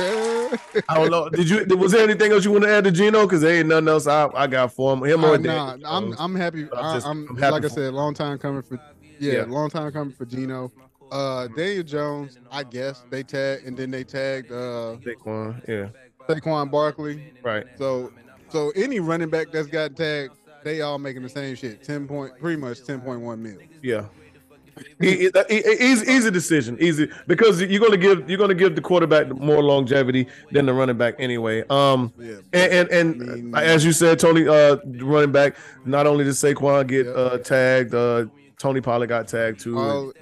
I 0.00 0.94
don't 0.94 1.10
know. 1.10 1.28
Did 1.28 1.48
you? 1.48 1.64
Was 1.76 1.92
there 1.92 2.02
anything 2.04 2.32
else 2.32 2.44
you 2.44 2.52
want 2.52 2.64
to 2.64 2.70
add 2.70 2.84
to 2.84 2.90
Geno? 2.90 3.24
Because 3.26 3.42
there 3.42 3.56
ain't 3.58 3.68
nothing 3.68 3.88
else 3.88 4.06
I, 4.06 4.28
I 4.34 4.46
got 4.46 4.72
for 4.72 4.92
him. 4.94 5.04
Him 5.04 5.24
Uh, 5.24 5.28
or 5.32 5.38
nah, 5.38 5.76
I'm 5.84 6.14
I'm 6.18 6.34
happy. 6.34 6.68
I'm 6.74 6.94
just- 6.96 7.06
I'm, 7.06 7.28
I'm 7.28 7.36
happy 7.36 7.52
like 7.52 7.64
I 7.64 7.68
for 7.68 7.74
said, 7.74 7.92
long 7.94 8.14
time 8.14 8.38
coming 8.38 8.62
for 8.62 8.78
yeah, 9.18 9.32
Yeah. 9.32 9.44
long 9.46 9.68
time 9.70 9.92
coming 9.92 10.14
for 10.14 10.24
Geno. 10.24 10.72
Uh, 11.10 11.48
Daniel 11.48 11.82
Jones, 11.82 12.38
I 12.50 12.62
guess 12.62 13.02
they 13.10 13.22
tagged 13.22 13.66
and 13.66 13.76
then 13.76 13.90
they 13.90 14.04
tagged 14.04 14.50
uh 14.52 14.96
Saquon, 15.04 15.66
yeah, 15.68 15.88
Saquon 16.28 16.70
Barkley. 16.70 17.32
right. 17.42 17.66
So, 17.76 18.12
so 18.48 18.70
any 18.76 19.00
running 19.00 19.28
back 19.30 19.48
that's 19.52 19.66
got 19.68 19.96
tagged, 19.96 20.34
they 20.64 20.82
all 20.82 20.98
making 20.98 21.22
the 21.22 21.28
same 21.28 21.54
shit. 21.56 21.82
Ten 21.82 22.06
point, 22.06 22.38
pretty 22.38 22.60
much 22.60 22.84
ten 22.84 23.00
point 23.00 23.20
one 23.22 23.42
mil. 23.42 23.56
Yeah. 23.82 24.06
Easy, 25.02 25.30
easy 26.10 26.30
decision, 26.30 26.76
easy 26.80 27.10
because 27.26 27.60
you're 27.60 27.80
gonna 27.80 27.96
give 27.98 28.28
you're 28.30 28.38
gonna 28.38 28.54
give 28.54 28.74
the 28.74 28.80
quarterback 28.80 29.28
more 29.28 29.62
longevity 29.62 30.26
than 30.52 30.64
the 30.66 30.72
running 30.72 30.96
back 30.96 31.16
anyway. 31.18 31.64
Um, 31.68 32.12
Yeah. 32.18 32.36
and 32.52 32.72
and, 32.72 32.90
and 32.90 33.30
I 33.30 33.34
mean- 33.36 33.54
as 33.56 33.84
you 33.84 33.92
said, 33.92 34.18
Tony, 34.18 34.46
uh, 34.48 34.76
running 35.00 35.32
back. 35.32 35.56
Not 35.84 36.06
only 36.06 36.24
did 36.24 36.32
Saquon 36.34 36.86
get 36.86 37.06
Yeah. 37.06 37.12
uh 37.12 37.38
tagged, 37.38 37.94
uh, 37.94 38.26
Tony 38.58 38.80
Pollard 38.80 39.08
got 39.08 39.28
tagged 39.28 39.60
too. 39.60 39.78
All, 39.78 40.12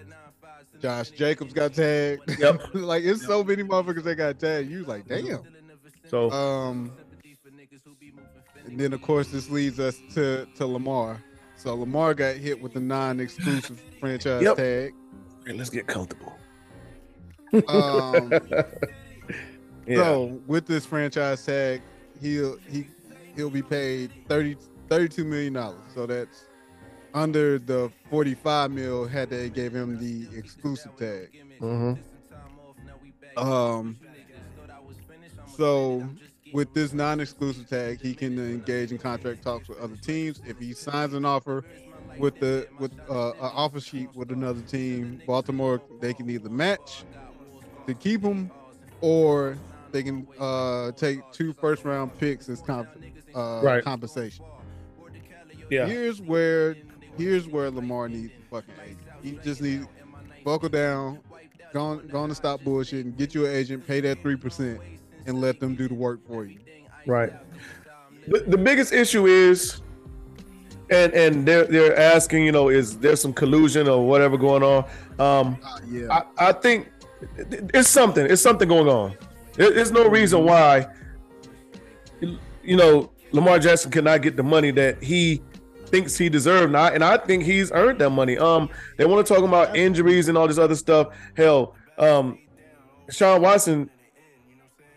Josh 0.81 1.11
Jacobs 1.11 1.53
got 1.53 1.75
tagged. 1.75 2.39
Yep. 2.39 2.61
like 2.75 3.03
it's 3.05 3.25
so 3.27 3.43
many 3.45 3.63
motherfuckers 3.63 4.05
that 4.05 4.17
got 4.17 4.39
tagged. 4.39 4.71
You 4.71 4.85
like, 4.85 5.07
damn. 5.07 5.41
so 6.09 6.31
Um, 6.31 6.93
and 8.67 8.79
then 8.79 8.93
of 8.93 9.03
course 9.03 9.29
this 9.29 9.49
leads 9.51 9.81
us 9.81 9.99
to 10.15 10.47
to 10.57 10.67
Lamar. 10.67 11.23
So 11.57 11.75
Lamar 11.75 12.15
got 12.15 12.37
hit 12.37 12.61
with 12.61 12.75
the 12.75 12.81
non-exclusive 12.81 13.83
franchise 14.01 14.43
Yep. 14.43 14.57
tag. 14.57 14.95
hey, 15.47 15.53
let's 15.55 15.71
get 15.71 15.87
comfortable. 15.87 16.35
Um, 17.67 18.33
Yeah, 19.87 19.97
So 20.03 20.41
with 20.47 20.67
this 20.67 20.85
franchise 20.85 21.43
tag, 21.47 21.81
he'll 22.21 22.59
he 22.69 22.87
he'll 23.35 23.49
be 23.49 23.63
paid 23.63 24.11
30 24.29 24.57
32 24.91 25.25
million 25.25 25.55
dollars. 25.55 25.81
So 25.95 26.05
that's 26.07 26.45
under 27.15 27.59
the 27.59 27.91
45 28.11 28.71
mil 28.71 29.07
had 29.07 29.31
they 29.31 29.49
gave 29.51 29.75
him 29.75 29.99
the 29.99 30.27
exclusive 30.37 30.95
tag. 30.97 31.31
hmm 31.59 31.95
Um 33.37 33.97
so 35.57 36.09
with 36.53 36.73
this 36.73 36.93
non-exclusive 36.93 37.69
tag, 37.69 38.01
he 38.01 38.15
can 38.15 38.39
engage 38.39 38.91
in 38.93 38.99
contract 38.99 39.43
talks 39.43 39.69
with 39.69 39.79
other 39.79 39.97
teams. 39.97 40.41
If 40.47 40.59
he 40.59 40.73
signs 40.73 41.13
an 41.15 41.25
offer 41.25 41.65
with 42.17 42.39
the 42.41 42.69
with 42.79 42.93
uh, 43.09 43.31
an 43.33 43.37
offer 43.55 43.81
sheet 43.81 44.09
with 44.15 44.31
another 44.31 44.61
team, 44.63 45.21
Baltimore 45.27 45.81
they 46.01 46.15
can 46.15 46.29
either 46.31 46.49
match 46.49 47.05
to 47.87 47.95
keep 47.95 48.23
him, 48.23 48.51
or 49.01 49.59
they 49.93 50.03
can 50.03 50.27
uh, 50.39 50.93
take 50.93 51.21
two 51.33 51.53
first 51.53 51.85
round 51.85 52.17
picks 52.19 52.49
as 52.49 52.61
comp- 52.63 52.89
uh, 53.35 53.61
Right. 53.63 53.83
compensation. 53.85 54.45
yeah, 55.71 55.87
Here's 55.87 56.21
where 56.21 56.77
here's 57.19 57.47
where 57.49 57.71
Lamar 57.71 58.09
needs 58.09 58.33
fucking 58.51 58.75
agent. 58.85 59.01
He 59.23 59.33
just 59.45 59.61
needs 59.61 59.87
buckle 60.45 60.69
down, 60.69 61.19
go 61.73 61.81
on, 61.81 62.07
go 62.09 62.21
on 62.21 62.29
to 62.31 62.35
stop 62.35 62.61
bullshitting, 62.61 63.17
get 63.17 63.35
you 63.35 63.47
an 63.47 63.55
agent, 63.55 63.87
pay 63.87 64.01
that 64.01 64.23
three 64.23 64.37
percent, 64.37 64.81
and 65.27 65.41
let 65.41 65.61
them 65.61 65.75
do 65.75 65.89
the 65.89 65.95
work 65.95 66.27
for 66.27 66.45
you. 66.45 66.59
right. 67.07 67.33
The, 68.29 68.41
the 68.41 68.59
biggest 68.59 68.93
issue 68.93 69.27
is, 69.27 69.81
and 70.91 71.13
and 71.15 71.47
they're 71.47 71.65
they're 71.65 71.99
asking, 71.99 72.45
you 72.45 72.53
know, 72.53 72.69
is 72.69 72.99
there 72.99 73.17
some 73.17 73.33
collusion 73.33 73.89
or 73.89 74.07
whatever 74.07 74.37
going 74.37 74.63
on? 74.63 74.85
Um, 75.19 75.59
yeah, 75.89 76.23
I, 76.39 76.49
I 76.49 76.53
think 76.53 76.91
it's 77.75 77.89
something. 77.89 78.25
It's 78.27 78.43
something 78.43 78.69
going 78.69 78.89
on. 78.89 79.17
There's 79.55 79.91
no 79.91 80.09
reason 80.09 80.45
why, 80.45 80.87
you 82.21 82.77
know, 82.77 83.11
Lamar 83.33 83.59
Jackson 83.59 83.91
cannot 83.91 84.23
get 84.23 84.37
the 84.37 84.43
money 84.43 84.71
that 84.71 85.03
he 85.03 85.43
thinks 85.89 86.17
he 86.17 86.29
deserved. 86.29 86.73
Not, 86.73 86.95
and 86.95 87.03
I 87.05 87.17
think 87.19 87.45
he's 87.45 87.71
earned 87.73 88.01
that 88.01 88.11
money. 88.11 88.39
Um, 88.39 88.69
they 88.97 89.05
want 89.07 89.27
to 89.27 89.35
talk 89.35 89.43
about 89.45 89.77
injuries 89.77 90.29
and 90.29 90.37
all 90.39 90.47
this 90.49 90.59
other 90.59 90.75
stuff. 90.77 91.09
Hell, 91.37 91.75
um, 91.99 92.39
Deshaun 93.11 93.41
Watson 93.41 93.91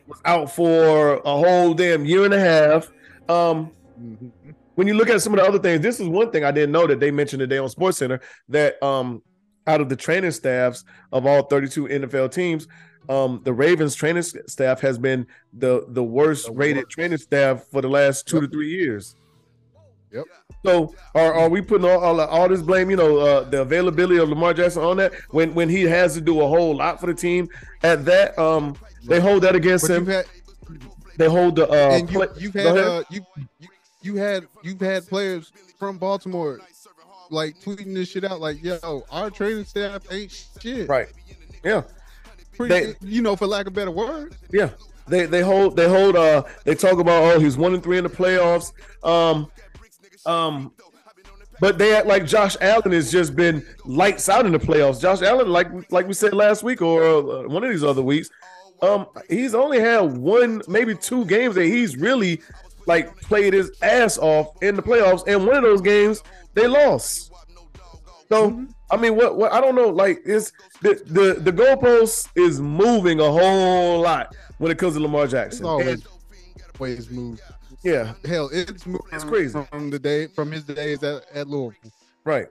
was 0.07 0.19
out 0.25 0.51
for 0.53 1.15
a 1.15 1.21
whole 1.37 1.73
damn 1.73 2.05
year 2.05 2.25
and 2.25 2.33
a 2.33 2.39
half. 2.39 2.91
Um, 3.29 3.71
Mhm. 4.01 4.31
when 4.75 4.87
you 4.87 4.93
look 4.95 5.09
at 5.09 5.21
some 5.21 5.33
of 5.33 5.39
the 5.39 5.45
other 5.45 5.59
things, 5.59 5.81
this 5.81 5.99
is 5.99 6.07
one 6.07 6.31
thing 6.31 6.43
I 6.43 6.51
didn't 6.51 6.71
know 6.71 6.87
that 6.87 6.99
they 6.99 7.11
mentioned 7.11 7.39
today 7.39 7.57
on 7.59 7.69
Sports 7.69 7.97
Center 7.99 8.19
that 8.49 8.81
um 8.83 9.21
out 9.67 9.79
of 9.79 9.89
the 9.89 9.95
training 9.95 10.31
staffs 10.31 10.83
of 11.11 11.25
all 11.25 11.43
32 11.43 11.87
NFL 11.87 12.29
teams, 12.29 12.67
um 13.09 13.41
the 13.43 13.53
Ravens 13.53 13.93
training 13.95 14.23
staff 14.23 14.81
has 14.81 14.97
been 14.97 15.27
the 15.53 15.85
the 15.89 16.03
worst 16.03 16.47
The 16.47 16.51
rated 16.53 16.77
worst. 16.85 16.89
training 16.91 17.17
staff 17.19 17.65
for 17.71 17.81
the 17.81 17.89
last 17.89 18.27
two 18.27 18.37
Yep. 18.37 18.43
to 18.45 18.49
three 18.49 18.69
years. 18.71 19.15
Yep. 20.11 20.25
So 20.63 20.93
are, 21.15 21.33
are 21.33 21.49
we 21.49 21.61
putting 21.61 21.89
all, 21.89 21.99
all 22.03 22.21
all 22.21 22.47
this 22.49 22.61
blame, 22.61 22.89
you 22.91 22.95
know, 22.95 23.17
uh, 23.17 23.49
the 23.49 23.61
availability 23.61 24.19
of 24.19 24.29
Lamar 24.29 24.53
Jackson 24.53 24.83
on 24.83 24.97
that 24.97 25.13
when 25.31 25.53
when 25.55 25.69
he 25.69 25.83
has 25.83 26.13
to 26.13 26.21
do 26.21 26.41
a 26.41 26.47
whole 26.47 26.75
lot 26.75 26.99
for 26.99 27.07
the 27.07 27.13
team 27.13 27.49
at 27.83 28.05
that 28.05 28.37
um 28.37 28.75
they 29.05 29.19
hold 29.19 29.41
that 29.43 29.55
against 29.55 29.87
But 29.87 29.93
him. 29.97 30.05
had 30.05 30.25
They 31.17 31.27
hold 31.27 31.55
the 31.55 31.67
uh 31.69 31.97
and 31.97 32.11
you, 32.11 32.27
you've 32.37 32.53
had 32.53 32.77
uh, 32.77 33.03
you, 33.09 33.21
you 33.59 33.67
you 34.03 34.15
had 34.17 34.45
you've 34.63 34.79
had 34.81 35.07
players 35.07 35.51
from 35.79 35.97
Baltimore 35.97 36.59
like 37.31 37.59
tweeting 37.61 37.93
this 37.95 38.09
shit 38.09 38.23
out 38.23 38.39
like 38.39 38.63
yo 38.63 39.03
our 39.09 39.31
training 39.31 39.65
staff 39.65 40.03
ain't 40.11 40.31
shit 40.61 40.87
right. 40.87 41.07
Yeah. 41.63 41.83
Pretty, 42.55 42.93
They- 42.93 42.95
you 43.07 43.21
know 43.23 43.35
for 43.35 43.47
lack 43.47 43.65
of 43.65 43.73
better 43.73 43.91
word 43.91 44.35
Yeah. 44.51 44.69
They 45.07 45.25
they 45.25 45.41
hold 45.41 45.75
they 45.75 45.89
hold 45.89 46.15
uh 46.15 46.43
they 46.65 46.75
talk 46.75 46.99
about 46.99 47.23
oh 47.23 47.39
he's 47.39 47.57
one 47.57 47.73
and 47.73 47.81
three 47.81 47.97
in 47.97 48.03
the 48.03 48.09
playoffs. 48.09 48.71
Um 49.03 49.51
um 50.25 50.71
but 51.59 51.77
they 51.77 51.95
act 51.95 52.07
like 52.07 52.25
Josh 52.25 52.57
Allen 52.59 52.91
has 52.91 53.11
just 53.11 53.35
been 53.35 53.63
lights 53.85 54.27
out 54.29 54.47
in 54.47 54.51
the 54.51 54.57
playoffs. 54.57 54.99
Josh 54.99 55.21
Allen, 55.21 55.49
like 55.49 55.67
like 55.91 56.07
we 56.07 56.13
said 56.13 56.33
last 56.33 56.63
week 56.63 56.81
or 56.81 57.03
uh, 57.03 57.47
one 57.47 57.63
of 57.63 57.69
these 57.69 57.83
other 57.83 58.01
weeks, 58.01 58.29
um, 58.81 59.05
he's 59.29 59.53
only 59.53 59.79
had 59.79 59.99
one, 59.99 60.61
maybe 60.67 60.95
two 60.95 61.23
games 61.25 61.53
that 61.55 61.65
he's 61.65 61.95
really 61.97 62.41
like 62.87 63.15
played 63.21 63.53
his 63.53 63.71
ass 63.83 64.17
off 64.17 64.61
in 64.63 64.75
the 64.75 64.81
playoffs, 64.81 65.27
and 65.27 65.45
one 65.45 65.55
of 65.55 65.61
those 65.61 65.81
games 65.81 66.23
they 66.55 66.65
lost. 66.65 67.31
So 68.29 68.65
I 68.89 68.97
mean, 68.97 69.15
what 69.15 69.37
what 69.37 69.53
I 69.53 69.61
don't 69.61 69.75
know, 69.75 69.89
like 69.89 70.21
is 70.25 70.51
the 70.81 70.95
the 71.05 71.35
the 71.39 71.51
goalpost 71.51 72.29
is 72.35 72.59
moving 72.59 73.19
a 73.19 73.31
whole 73.31 74.01
lot 74.01 74.35
when 74.57 74.71
it 74.71 74.79
comes 74.79 74.95
to 74.95 74.99
Lamar 74.99 75.25
it's 75.25 75.31
Jackson. 75.33 75.65
always 75.65 75.87
And, 75.87 76.07
always 76.79 77.09
moved 77.11 77.41
yeah, 77.83 78.13
hell 78.25 78.49
it's 78.51 78.85
It's 79.11 79.23
crazy. 79.23 79.59
from 79.71 79.89
the 79.89 79.99
day 79.99 80.27
from 80.27 80.51
his 80.51 80.63
days 80.63 81.03
at, 81.03 81.23
at 81.33 81.47
Louisville 81.47 81.91
right, 82.23 82.47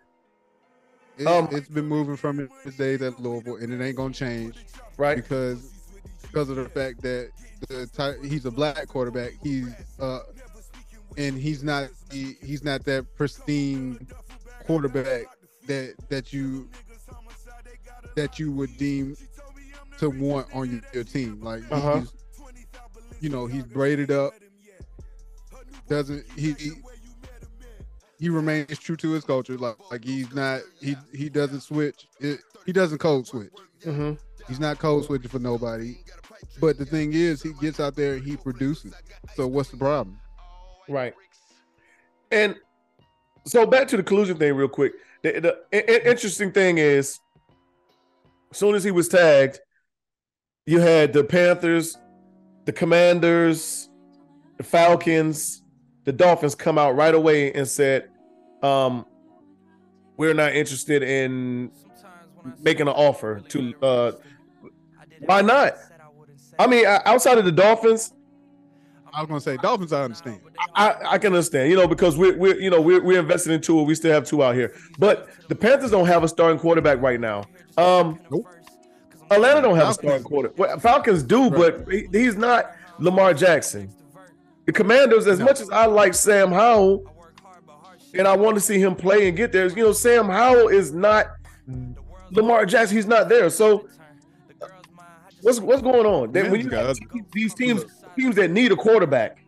it, 1.18 1.26
Um, 1.26 1.46
has 1.48 1.68
been 1.68 1.86
moving 1.86 2.16
from 2.16 2.48
his 2.64 2.76
days 2.76 3.02
at 3.02 3.20
Louisville 3.20 3.56
and 3.56 3.72
it 3.72 3.84
ain't 3.84 3.96
gonna 3.96 4.12
change 4.14 4.64
right, 4.96 5.16
because 5.16 5.70
because 6.22 6.48
of 6.48 6.56
the 6.56 6.68
fact 6.68 7.02
that 7.02 7.30
the 7.68 7.86
ty- 7.86 8.16
he's 8.22 8.46
a 8.46 8.50
black 8.50 8.86
quarterback. 8.88 9.32
He's 9.42 9.68
uh, 10.00 10.20
and 11.18 11.36
he's 11.36 11.62
not 11.62 11.88
he, 12.10 12.36
he's 12.42 12.62
not 12.64 12.84
that 12.84 13.04
pristine 13.16 14.06
quarterback 14.66 15.24
that 15.66 15.94
that 16.08 16.32
you 16.32 16.68
that 18.16 18.38
you 18.38 18.50
would 18.52 18.76
deem 18.78 19.16
to 19.98 20.08
want 20.10 20.46
on 20.54 20.70
your, 20.70 20.80
your 20.94 21.04
team. 21.04 21.40
Like 21.42 21.62
Uh-huh. 21.70 22.02
you 23.20 23.28
know 23.28 23.46
he's 23.46 23.64
braided 23.64 24.10
up. 24.10 24.32
Doesn't 25.90 26.24
he? 26.36 26.52
he 26.52 26.72
he 28.18 28.28
remains 28.28 28.78
true 28.78 28.96
to 28.96 29.10
his 29.12 29.24
culture. 29.24 29.58
Like, 29.58 29.74
like 29.90 30.04
he's 30.04 30.32
not 30.32 30.60
he 30.80 30.96
he 31.12 31.28
doesn't 31.28 31.60
switch. 31.62 32.06
It, 32.20 32.38
he 32.64 32.72
doesn't 32.72 32.98
code 32.98 33.26
switch. 33.26 33.52
hmm 33.84 34.12
He's 34.48 34.60
not 34.60 34.78
code 34.78 35.04
switching 35.04 35.28
for 35.28 35.38
nobody. 35.40 35.96
But 36.60 36.78
the 36.78 36.84
thing 36.86 37.12
is, 37.12 37.42
he 37.42 37.52
gets 37.54 37.78
out 37.80 37.94
there, 37.96 38.14
and 38.14 38.24
he 38.24 38.36
produces. 38.36 38.94
So 39.36 39.46
what's 39.46 39.70
the 39.70 39.76
problem? 39.76 40.18
right. 40.88 41.14
And 42.32 42.54
so 43.46 43.66
back 43.66 43.88
to 43.88 43.96
the 43.96 44.02
collusion 44.04 44.36
thing, 44.38 44.54
real 44.54 44.68
quick. 44.68 44.92
The, 45.22 45.40
the 45.40 45.56
i- 45.72 46.08
interesting 46.08 46.52
thing 46.52 46.78
is, 46.78 47.18
as 48.52 48.56
soon 48.58 48.74
as 48.76 48.84
he 48.84 48.90
was 48.92 49.08
tagged, 49.08 49.58
you 50.66 50.78
had 50.78 51.12
the 51.12 51.24
Panthers, 51.24 51.96
the 52.66 52.72
Commanders, 52.72 53.88
the 54.58 54.62
Falcons, 54.64 55.59
the 56.04 56.12
Dolphins 56.12 56.54
come 56.54 56.78
out 56.78 56.96
right 56.96 57.14
away 57.14 57.52
and 57.52 57.66
said, 57.66 58.08
um, 58.62 59.06
"We're 60.16 60.34
not 60.34 60.54
interested 60.54 61.02
in 61.02 61.70
making 62.58 62.88
an 62.88 62.94
offer 62.94 63.40
to." 63.40 63.74
Uh, 63.82 64.12
why 65.26 65.42
not? 65.42 65.74
I 66.58 66.66
mean, 66.66 66.84
outside 66.86 67.38
of 67.38 67.44
the 67.44 67.52
Dolphins, 67.52 68.12
I 69.12 69.20
was 69.20 69.28
gonna 69.28 69.40
say 69.40 69.56
Dolphins. 69.56 69.92
I 69.92 70.04
understand. 70.04 70.40
I, 70.74 70.94
I 71.04 71.18
can 71.18 71.32
understand, 71.32 71.70
you 71.70 71.76
know, 71.76 71.86
because 71.86 72.16
we're, 72.16 72.36
we're 72.36 72.60
you 72.60 72.70
know 72.70 72.80
we're, 72.80 73.02
we're 73.02 73.20
invested 73.20 73.52
in 73.52 73.60
two. 73.60 73.82
We 73.82 73.94
still 73.94 74.12
have 74.12 74.26
two 74.26 74.42
out 74.42 74.54
here, 74.54 74.74
but 74.98 75.28
the 75.48 75.54
Panthers 75.54 75.90
don't 75.90 76.06
have 76.06 76.22
a 76.22 76.28
starting 76.28 76.58
quarterback 76.58 77.00
right 77.00 77.20
now. 77.20 77.44
Um, 77.76 78.20
Nope. 78.30 78.46
Atlanta 79.30 79.62
don't 79.62 79.76
have 79.76 79.90
a 79.90 79.94
starting 79.94 80.24
quarterback. 80.24 80.58
Well, 80.58 80.78
Falcons 80.80 81.22
do, 81.22 81.50
but 81.50 81.86
he, 81.90 82.08
he's 82.12 82.36
not 82.36 82.72
Lamar 82.98 83.32
Jackson. 83.32 83.92
The 84.70 84.74
Commanders, 84.74 85.26
as 85.26 85.40
No. 85.40 85.46
much 85.46 85.60
as 85.60 85.68
I 85.70 85.86
like 85.86 86.14
Sam 86.14 86.52
Howell, 86.52 87.02
and 88.14 88.28
I 88.28 88.36
want 88.36 88.54
to 88.54 88.60
see 88.60 88.78
him 88.80 88.94
play 88.94 89.26
and 89.26 89.36
get 89.36 89.50
there, 89.50 89.66
you 89.66 89.82
know, 89.82 89.90
Sam 89.90 90.26
Howell 90.28 90.68
is 90.68 90.92
not 90.92 91.26
Lamar 92.30 92.64
Jackson, 92.66 92.96
he's 92.96 93.06
not 93.06 93.28
there. 93.28 93.50
So 93.50 93.88
what's 95.42 95.58
what's 95.58 95.82
going 95.82 96.06
on? 96.06 96.30
When 96.30 96.60
you 96.60 96.70
got 96.70 96.96
these 97.32 97.52
teams 97.52 97.84
teams 98.16 98.36
that 98.36 98.52
need 98.52 98.70
a 98.70 98.76
quarterback, 98.76 99.38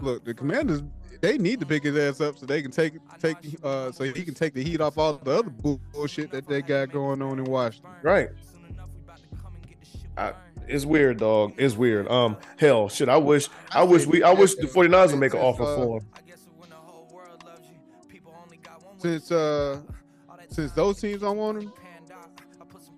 Look, 0.00 0.26
the 0.26 0.34
Commanders 0.34 0.82
they 1.22 1.38
need 1.38 1.58
to 1.60 1.64
pick 1.64 1.84
his 1.84 1.96
ass 1.96 2.20
up 2.20 2.36
so 2.36 2.44
they 2.44 2.60
can 2.60 2.70
take 2.70 2.92
take 3.18 3.38
uh 3.62 3.90
so 3.92 4.04
he 4.04 4.24
can 4.24 4.34
take 4.34 4.52
the 4.52 4.62
heat 4.62 4.82
off 4.82 4.98
all 4.98 5.14
the 5.14 5.38
other 5.38 5.48
bullshit 5.48 6.30
that 6.32 6.46
they 6.46 6.60
got 6.60 6.92
going 6.92 7.22
on 7.22 7.38
in 7.38 7.46
Washington. 7.46 7.92
right? 8.02 8.28
I, 10.16 10.32
it's 10.68 10.84
weird, 10.84 11.18
dog. 11.18 11.54
It's 11.58 11.74
weird. 11.76 12.08
Um, 12.08 12.36
hell, 12.58 12.88
shit. 12.88 13.08
I 13.08 13.16
wish, 13.16 13.48
I 13.72 13.82
wish 13.82 14.06
we, 14.06 14.22
I 14.22 14.32
wish 14.32 14.54
the 14.54 14.66
49ers 14.66 15.10
would 15.10 15.20
make 15.20 15.34
an 15.34 15.40
offer 15.40 15.64
for 15.64 15.98
him. 15.98 16.06
Since 18.98 19.32
uh 19.32 19.80
since 20.48 20.72
those 20.72 20.98
teams 20.98 21.20
don't 21.20 21.36
want 21.36 21.62
him, 21.62 21.72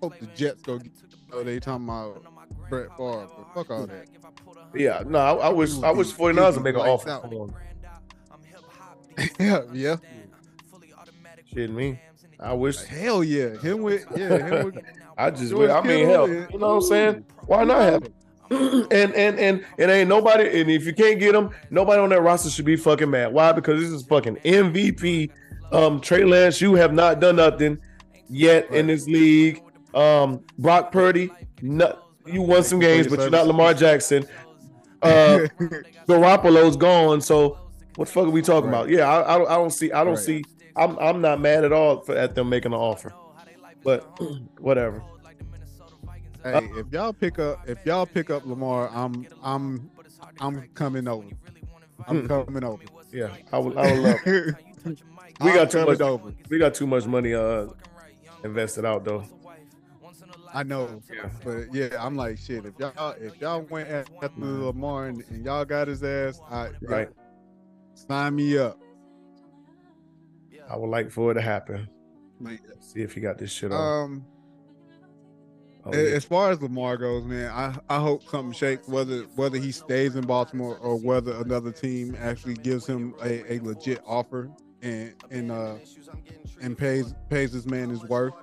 hope 0.00 0.18
the 0.20 0.26
Jets 0.26 0.62
go 0.62 0.78
get 0.78 0.92
oh, 1.32 1.42
they 1.42 1.58
talking 1.58 1.84
about 1.84 2.22
Brett 2.68 2.88
Favre, 2.96 3.28
but 3.36 3.54
fuck 3.54 3.70
all 3.70 3.86
that. 3.86 4.06
Yeah, 4.74 5.02
no, 5.06 5.18
I, 5.18 5.32
I 5.32 5.48
wish, 5.48 5.76
I 5.82 5.90
wish 5.90 6.12
49ers 6.12 6.54
would 6.54 6.62
make 6.62 6.74
an 6.74 6.82
offer 6.82 7.20
for 7.28 7.46
him. 7.46 7.54
yeah, 9.40 9.62
yeah. 9.72 9.96
Shit, 11.46 11.70
me. 11.70 11.98
I 12.40 12.52
wish. 12.52 12.82
Hell 12.82 13.24
yeah. 13.24 13.56
Him 13.58 13.82
with 13.82 14.04
yeah, 14.16 14.36
him 14.38 14.64
with 14.66 14.78
I 15.18 15.30
just, 15.30 15.50
George 15.50 15.70
I 15.70 15.80
mean, 15.82 16.06
hell, 16.06 16.24
and- 16.24 16.50
you 16.52 16.58
know 16.58 16.68
what 16.68 16.74
I'm 16.76 16.82
saying? 16.82 17.24
Why 17.46 17.64
not 17.64 17.80
have 17.82 18.02
him? 18.04 18.12
and 18.92 19.12
and 19.14 19.38
and 19.40 19.64
it 19.78 19.88
ain't 19.90 20.08
nobody. 20.08 20.60
And 20.60 20.70
if 20.70 20.84
you 20.86 20.92
can't 20.94 21.18
get 21.18 21.34
him, 21.34 21.50
nobody 21.70 22.00
on 22.00 22.10
that 22.10 22.20
roster 22.22 22.50
should 22.50 22.64
be 22.64 22.76
fucking 22.76 23.10
mad. 23.10 23.32
Why? 23.32 23.52
Because 23.52 23.80
this 23.80 23.90
is 23.90 24.06
fucking 24.06 24.36
MVP. 24.36 25.30
Um, 25.72 26.00
Trey 26.00 26.24
Lance, 26.24 26.60
you 26.60 26.74
have 26.74 26.92
not 26.92 27.18
done 27.18 27.36
nothing 27.36 27.78
yet 28.28 28.70
in 28.70 28.86
this 28.86 29.06
league. 29.08 29.62
Um, 29.94 30.44
Brock 30.58 30.92
Purdy, 30.92 31.30
no, 31.62 31.98
you 32.24 32.42
won 32.42 32.62
some 32.62 32.78
games, 32.78 33.08
but 33.08 33.18
you're 33.18 33.30
not 33.30 33.46
Lamar 33.48 33.74
Jackson. 33.74 34.24
Uh, 35.02 35.46
Garoppolo's 36.08 36.76
gone. 36.76 37.20
So 37.20 37.58
what 37.96 38.06
the 38.06 38.12
fuck 38.14 38.26
are 38.26 38.30
we 38.30 38.42
talking 38.42 38.70
Right. 38.70 38.78
about? 38.80 38.88
Yeah, 38.90 39.08
I, 39.08 39.34
I 39.34 39.38
don't, 39.38 39.50
I 39.50 39.54
don't 39.54 39.70
see. 39.70 39.90
I 39.90 40.04
don't 40.04 40.14
Right. 40.14 40.22
see. 40.22 40.44
I'm 40.76 40.98
I'm 40.98 41.20
not 41.20 41.40
mad 41.40 41.64
at 41.64 41.72
all 41.72 42.00
for, 42.00 42.16
at 42.16 42.34
them 42.34 42.48
making 42.48 42.72
an 42.72 42.78
offer. 42.78 43.12
But 43.82 44.20
whatever. 44.58 45.02
Hey, 46.42 46.68
if 46.76 46.86
y'all 46.92 47.12
pick 47.12 47.38
up 47.38 47.68
if 47.68 47.78
y'all 47.84 48.06
pick 48.06 48.30
up 48.30 48.46
Lamar, 48.46 48.90
I'm 48.92 49.26
I'm 49.42 49.90
I'm 50.40 50.68
coming 50.74 51.08
over. 51.08 51.28
I'm 52.06 52.20
Hmm. 52.20 52.26
coming 52.26 52.64
over. 52.64 52.82
Yeah, 53.12 53.34
I 53.52 53.58
would. 53.58 53.76
I 53.76 53.92
would 53.92 53.98
love. 54.02 54.20
We 55.40 55.52
got 55.52 55.70
too 55.70 55.84
much. 55.84 56.00
over. 56.00 56.32
We 56.48 56.58
got 56.58 56.74
too 56.74 56.86
much 56.86 57.06
money 57.06 57.34
uh 57.34 57.66
invested 58.44 58.84
out 58.84 59.04
though. 59.04 59.24
I 60.54 60.62
know, 60.62 61.02
Yeah. 61.12 61.28
but 61.44 61.74
yeah, 61.74 61.88
I'm 61.98 62.16
like 62.16 62.38
shit. 62.38 62.64
If 62.64 62.74
y'all 62.78 63.10
if 63.20 63.40
y'all 63.40 63.62
went 63.62 63.88
after 63.90 64.30
Lamar 64.36 65.08
and, 65.08 65.22
and 65.28 65.44
y'all 65.44 65.64
got 65.64 65.88
his 65.88 66.02
ass, 66.04 66.40
I 66.50 66.70
Right. 66.82 67.08
sign 67.94 68.36
me 68.36 68.56
up. 68.56 68.78
I 70.70 70.76
would 70.76 70.90
like 70.90 71.10
for 71.10 71.30
it 71.30 71.34
to 71.34 71.40
happen. 71.40 71.88
Like, 72.40 72.60
See 72.80 73.00
if 73.02 73.14
he 73.14 73.20
got 73.20 73.38
this 73.38 73.50
shit 73.50 73.72
on. 73.72 74.02
um, 74.04 74.24
Oh, 75.84 75.90
yeah. 75.92 76.16
as 76.16 76.24
far 76.24 76.50
as 76.50 76.60
Lamar 76.60 76.96
goes, 76.96 77.24
man, 77.24 77.48
I, 77.52 77.78
I 77.88 78.00
hope 78.00 78.24
something 78.24 78.52
shakes. 78.52 78.88
Whether 78.88 79.20
whether 79.36 79.56
he 79.56 79.70
stays 79.70 80.16
in 80.16 80.26
Baltimore 80.26 80.76
or 80.78 80.96
whether 80.98 81.32
another 81.34 81.70
team 81.70 82.16
actually 82.18 82.54
gives 82.54 82.84
him 82.86 83.14
a, 83.22 83.54
a 83.54 83.60
legit 83.60 84.00
offer 84.04 84.50
and 84.82 85.14
and 85.30 85.52
uh 85.52 85.76
and 86.60 86.76
pays 86.76 87.14
pays 87.30 87.52
this 87.52 87.66
man 87.66 87.88
his 87.90 88.02
worth 88.04 88.34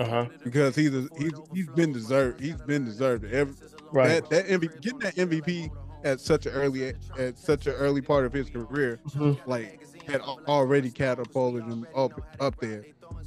Uh-huh. 0.00 0.26
because 0.42 0.74
he's 0.74 0.92
a, 0.92 1.06
he's 1.16 1.32
he's 1.54 1.68
been 1.68 1.92
deserved. 1.92 2.40
He's 2.40 2.60
been 2.62 2.84
deserved. 2.84 3.24
Every, 3.26 3.54
Right. 3.92 4.28
That 4.28 4.30
that 4.30 4.46
MVP, 4.60 4.80
getting 4.82 4.98
that 4.98 5.14
MVP 5.14 5.70
at 6.04 6.20
such 6.20 6.46
an 6.46 6.52
early 6.52 6.94
at 7.16 7.38
such 7.38 7.66
an 7.68 7.74
early 7.74 8.00
part 8.02 8.24
of 8.26 8.32
his 8.32 8.50
career, 8.50 8.98
Mhm. 9.10 9.38
like 9.46 9.86
had 10.08 10.20
already 10.22 10.90
catapulted 10.90 11.64
him 11.64 11.86
up 11.94 12.12
up 12.40 12.58
there, 12.60 12.84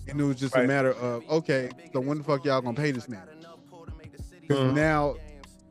and 0.08 0.20
it 0.20 0.24
was 0.24 0.36
just 0.38 0.56
Right. 0.56 0.66
a 0.66 0.68
matter 0.68 0.92
of 0.94 1.24
okay, 1.30 1.70
so 1.94 2.00
when 2.00 2.18
the 2.18 2.24
fuck 2.24 2.44
y'all 2.44 2.62
gonna 2.62 2.76
pay 2.76 2.92
this 2.92 3.08
man? 3.08 3.22
Because 4.42 4.58
Mhm. 4.72 4.74
now 4.76 5.16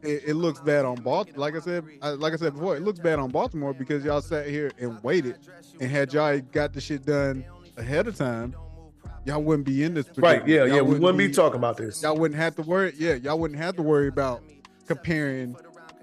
it, 0.03 0.23
it 0.29 0.35
looks 0.35 0.61
bad 0.61 0.85
on 0.87 0.95
Baltimore. 0.97 1.39
Like 1.39 1.57
I 1.57 1.61
said, 1.61 1.85
I, 2.01 2.11
like 2.11 2.33
I 2.33 2.37
said 2.37 2.55
before, 2.55 2.75
it 2.77 2.83
looks 2.83 2.99
bad 3.01 3.19
on 3.19 3.31
Baltimore 3.31 3.75
because 3.75 4.03
y'all 4.05 4.23
sat 4.23 4.47
here 4.47 4.71
and 4.79 5.03
waited, 5.03 5.37
and 5.81 5.91
had 5.91 6.13
y'all 6.15 6.39
got 6.53 6.73
the 6.73 6.81
shit 6.81 7.05
done 7.05 7.45
ahead 7.77 8.07
of 8.07 8.17
time, 8.17 8.55
y'all 9.27 9.43
wouldn't 9.43 9.67
be 9.67 9.85
in 9.85 9.93
this. 9.95 10.07
Right. 10.17 10.47
Yeah. 10.49 10.65
Y'all 10.65 10.77
Yeah. 10.77 10.81
We 10.83 10.99
wouldn't 10.99 11.19
be 11.19 11.29
talking 11.31 11.59
about 11.59 11.77
this. 11.77 12.03
y'all 12.03 12.17
wouldn't 12.17 12.41
have 12.41 12.55
to 12.57 12.63
worry. 12.63 12.95
Yeah, 12.97 13.15
y'all 13.15 13.39
wouldn't 13.39 13.61
have 13.61 13.77
to 13.77 13.83
worry 13.83 14.09
about 14.09 14.43
comparing 14.87 15.55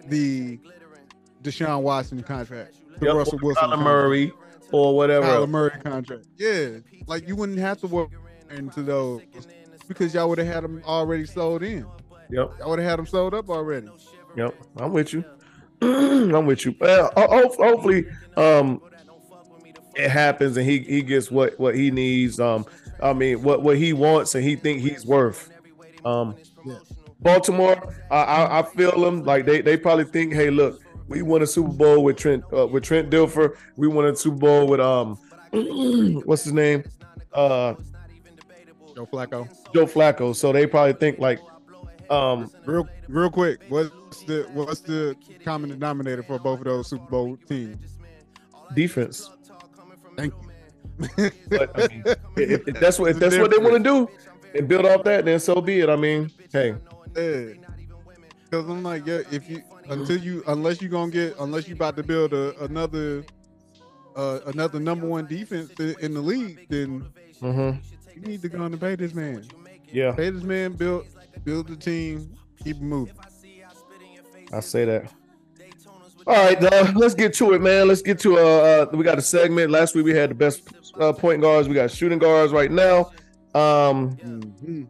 the 0.08 0.60
Deshaun 1.44 1.82
Watson 1.82 2.22
contract, 2.24 2.74
to 3.00 3.06
Yep, 3.06 3.16
Russell 3.16 3.40
Wilson, 3.42 3.64
Kyler 3.64 3.70
contract, 3.70 3.84
Murray 3.84 4.32
or 4.72 4.96
whatever. 4.96 5.26
Kyler 5.26 5.36
else. 5.36 5.50
Murray 5.50 5.72
contract. 5.84 6.26
Yeah, 6.38 6.70
like 7.08 7.28
you 7.28 7.36
wouldn't 7.36 7.60
have 7.60 7.80
to 7.82 7.88
work 7.88 8.10
into 8.50 8.82
those 8.84 9.22
because 9.88 10.14
y'all 10.14 10.30
would 10.30 10.38
have 10.38 10.48
had 10.48 10.64
them 10.64 10.82
already 10.86 11.26
sold 11.26 11.64
in. 11.64 11.86
Yep. 12.30 12.60
Y'all 12.60 12.70
would 12.72 12.80
have 12.80 12.90
had 12.90 13.00
them 13.00 13.06
sold 13.08 13.34
up 13.34 13.50
already. 13.50 13.88
Yep. 14.36 14.56
I'm 14.78 14.92
with 14.94 15.14
you. 15.14 15.24
I'm 15.82 16.46
with 16.46 16.66
you. 16.66 16.76
Well, 16.80 17.12
ho- 17.16 17.28
ho- 17.30 17.56
hopefully, 17.58 18.06
um, 18.36 18.82
it 19.96 20.10
happens 20.10 20.58
and 20.58 20.66
he 20.70 20.80
he 20.80 21.02
gets 21.02 21.32
what 21.32 21.60
what 21.60 21.76
he 21.76 21.92
needs. 21.92 22.40
Um, 22.40 22.66
I 23.02 23.14
mean, 23.14 23.42
what 23.44 23.62
what 23.64 23.78
he 23.78 23.94
wants 23.94 24.36
and 24.36 24.44
he 24.44 24.56
think 24.56 24.82
he's 24.82 25.06
worth. 25.06 25.50
Um, 26.06 26.36
Yeah. 26.66 26.80
Baltimore, 27.20 27.94
I, 28.12 28.18
I 28.18 28.60
I 28.60 28.64
feel 28.64 29.00
them 29.00 29.24
like 29.24 29.46
they 29.46 29.62
they 29.62 29.76
probably 29.78 30.06
think, 30.06 30.34
hey, 30.34 30.50
look, 30.52 30.82
we 31.08 31.22
won 31.22 31.42
a 31.42 31.48
Super 31.48 31.70
Bowl 31.72 32.04
with 32.04 32.18
Trent 32.18 32.44
uh, 32.54 32.68
with 32.68 32.84
Trent 32.84 33.10
Dilfer. 33.10 33.56
We 33.76 33.88
won 33.88 34.06
a 34.06 34.16
Super 34.16 34.38
Bowl 34.38 34.68
with 34.68 34.80
um, 34.80 35.18
what's 36.26 36.44
his 36.44 36.54
name, 36.54 36.84
uh, 37.34 37.76
Joe 38.96 39.06
Flacco. 39.06 39.48
Joe 39.74 39.86
Flacco. 39.86 40.36
So 40.36 40.52
they 40.52 40.66
probably 40.68 40.94
think 40.94 41.20
like, 41.20 41.40
um, 42.10 42.50
Real, 42.66 42.88
real 43.08 43.30
quick. 43.30 43.62
What's 43.70 44.24
the 44.24 44.48
what's 44.54 44.82
the 44.82 45.16
common 45.44 45.70
denominator 45.70 46.24
for 46.24 46.40
both 46.40 46.60
of 46.60 46.66
those 46.66 46.88
Super 46.88 47.06
Bowl 47.06 47.38
teams? 47.48 47.98
defense. 48.74 49.30
Thank 50.18 50.34
you. 50.34 51.32
But 51.50 51.72
I 51.80 51.88
mean, 51.88 52.04
if, 52.36 52.68
if 52.68 52.80
that's 52.80 53.00
what 53.00 53.12
if 53.12 53.20
that's 53.20 53.38
what 53.38 53.52
they 53.52 53.58
want 53.58 53.76
to 53.76 53.80
do 53.80 54.10
and 54.56 54.68
build 54.68 54.86
off 54.86 55.04
that, 55.04 55.26
then 55.26 55.40
so 55.40 55.62
be 55.62 55.80
it. 55.82 55.90
I 55.90 55.96
mean, 55.96 56.32
hey, 56.52 56.76
Yeah. 57.16 57.67
Cause 58.50 58.68
I'm 58.70 58.84
like, 58.84 59.06
yeah, 59.06 59.22
if 59.32 59.50
you 59.50 59.62
until 59.90 60.18
you 60.18 60.44
unless 60.48 60.82
you 60.82 60.88
gonna 60.90 61.12
get 61.12 61.36
unless 61.40 61.68
you 61.68 61.76
about 61.76 61.98
to 61.98 62.04
build 62.04 62.34
a, 62.34 62.58
another 62.64 63.26
uh 64.16 64.40
another 64.48 64.80
number 64.80 65.06
one 65.08 65.26
defense 65.28 65.72
in 65.80 66.14
the 66.14 66.22
league, 66.22 66.66
then 66.70 67.06
mhm, 67.42 67.82
you 68.16 68.22
need 68.22 68.42
to 68.42 68.50
go 68.50 68.64
and 68.64 68.80
pay 68.80 68.96
this 68.96 69.14
man. 69.14 69.44
yeah, 69.92 70.12
Pay 70.14 70.30
this 70.30 70.44
man, 70.44 70.74
build 70.74 71.06
build 71.44 71.68
the 71.68 71.76
team, 71.76 72.38
keep 72.64 72.78
moving. 72.80 73.14
I 74.54 74.62
say 74.62 74.86
that. 74.86 75.12
All 76.26 76.34
right, 76.36 76.62
uh, 76.64 76.92
let's 76.96 77.16
get 77.16 77.34
to 77.36 77.54
it, 77.54 77.62
man. 77.62 77.88
Let's 77.88 78.02
get 78.02 78.20
to 78.20 78.38
uh, 78.38 78.42
uh 78.42 78.86
we 78.94 79.04
got 79.04 79.18
a 79.18 79.22
segment. 79.22 79.72
Last 79.72 79.94
week 79.96 80.06
we 80.06 80.12
had 80.16 80.30
the 80.32 80.36
best 80.36 80.62
uh, 81.00 81.12
point 81.14 81.42
guards. 81.42 81.68
We 81.68 81.76
got 81.76 81.92
shooting 81.92 82.20
guards 82.20 82.54
right 82.54 82.72
now. 82.72 83.12
Um, 83.54 84.18
Mhm. 84.18 84.88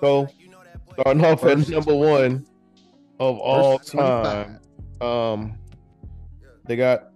so 0.00 0.28
starting 0.92 1.24
off 1.24 1.44
at 1.44 1.68
number 1.68 1.94
one 1.94 2.44
of 3.30 3.38
all 3.38 3.78
25. 3.78 4.58
time. 5.00 5.06
Um, 5.08 5.58
they 6.66 6.76
got 6.76 7.08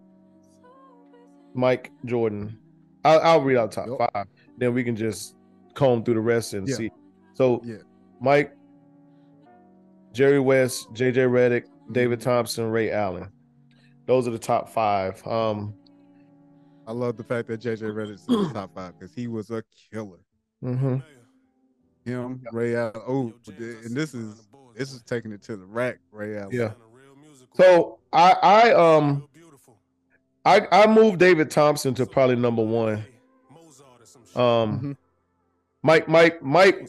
Mike 1.54 1.90
Jordan. 2.04 2.58
I'll, 3.04 3.20
I'll 3.20 3.40
read 3.42 3.56
out 3.56 3.72
top 3.72 3.86
Yep. 3.88 4.10
five. 4.12 4.26
Then 4.58 4.74
we 4.74 4.82
can 4.84 4.96
just 4.96 5.34
comb 5.74 6.02
through 6.04 6.14
the 6.14 6.20
rest 6.20 6.54
and 6.54 6.68
Yeah. 6.68 6.76
see. 6.76 6.90
So, 7.34 7.60
Yeah. 7.64 7.76
Mike, 8.20 8.56
Jerry 10.12 10.40
West, 10.40 10.88
JJ 10.92 11.26
Redick, 11.28 11.64
David 11.92 12.20
Thompson, 12.20 12.70
Ray 12.70 12.90
Allen. 12.90 13.28
Those 14.06 14.26
are 14.26 14.30
the 14.30 14.38
top 14.38 14.68
five. 14.70 15.24
Um, 15.26 15.74
I 16.86 16.92
love 16.92 17.16
the 17.16 17.24
fact 17.24 17.48
that 17.48 17.60
JJ 17.60 17.90
Redick's 17.92 18.26
in 18.28 18.34
the 18.34 18.48
top 18.54 18.74
five 18.74 18.94
because 18.98 19.14
he 19.14 19.26
was 19.26 19.50
a 19.50 19.62
killer. 19.92 20.18
mhm. 20.62 21.02
Him, 22.04 22.40
Ray 22.52 22.76
Allen. 22.76 22.92
Oh, 23.06 23.32
and 23.58 23.96
this 23.96 24.14
is 24.14 24.45
this 24.76 24.92
is 24.92 25.02
taking 25.02 25.32
it 25.32 25.42
to 25.42 25.56
the 25.56 25.64
rack, 25.64 25.98
Ray 26.12 26.36
Allen. 26.36 26.50
Yeah. 26.52 26.72
So 27.54 27.98
I 28.12 28.32
I 28.42 28.72
um 28.72 29.28
I 30.44 30.66
I 30.70 30.86
moved 30.86 31.18
David 31.18 31.50
Thompson 31.50 31.94
to 31.94 32.06
probably 32.06 32.36
number 32.36 32.62
one. 32.62 33.04
Um, 34.34 34.80
Mhm. 34.80 34.96
Mike 35.82 36.08
Mike 36.08 36.42
Mike 36.42 36.88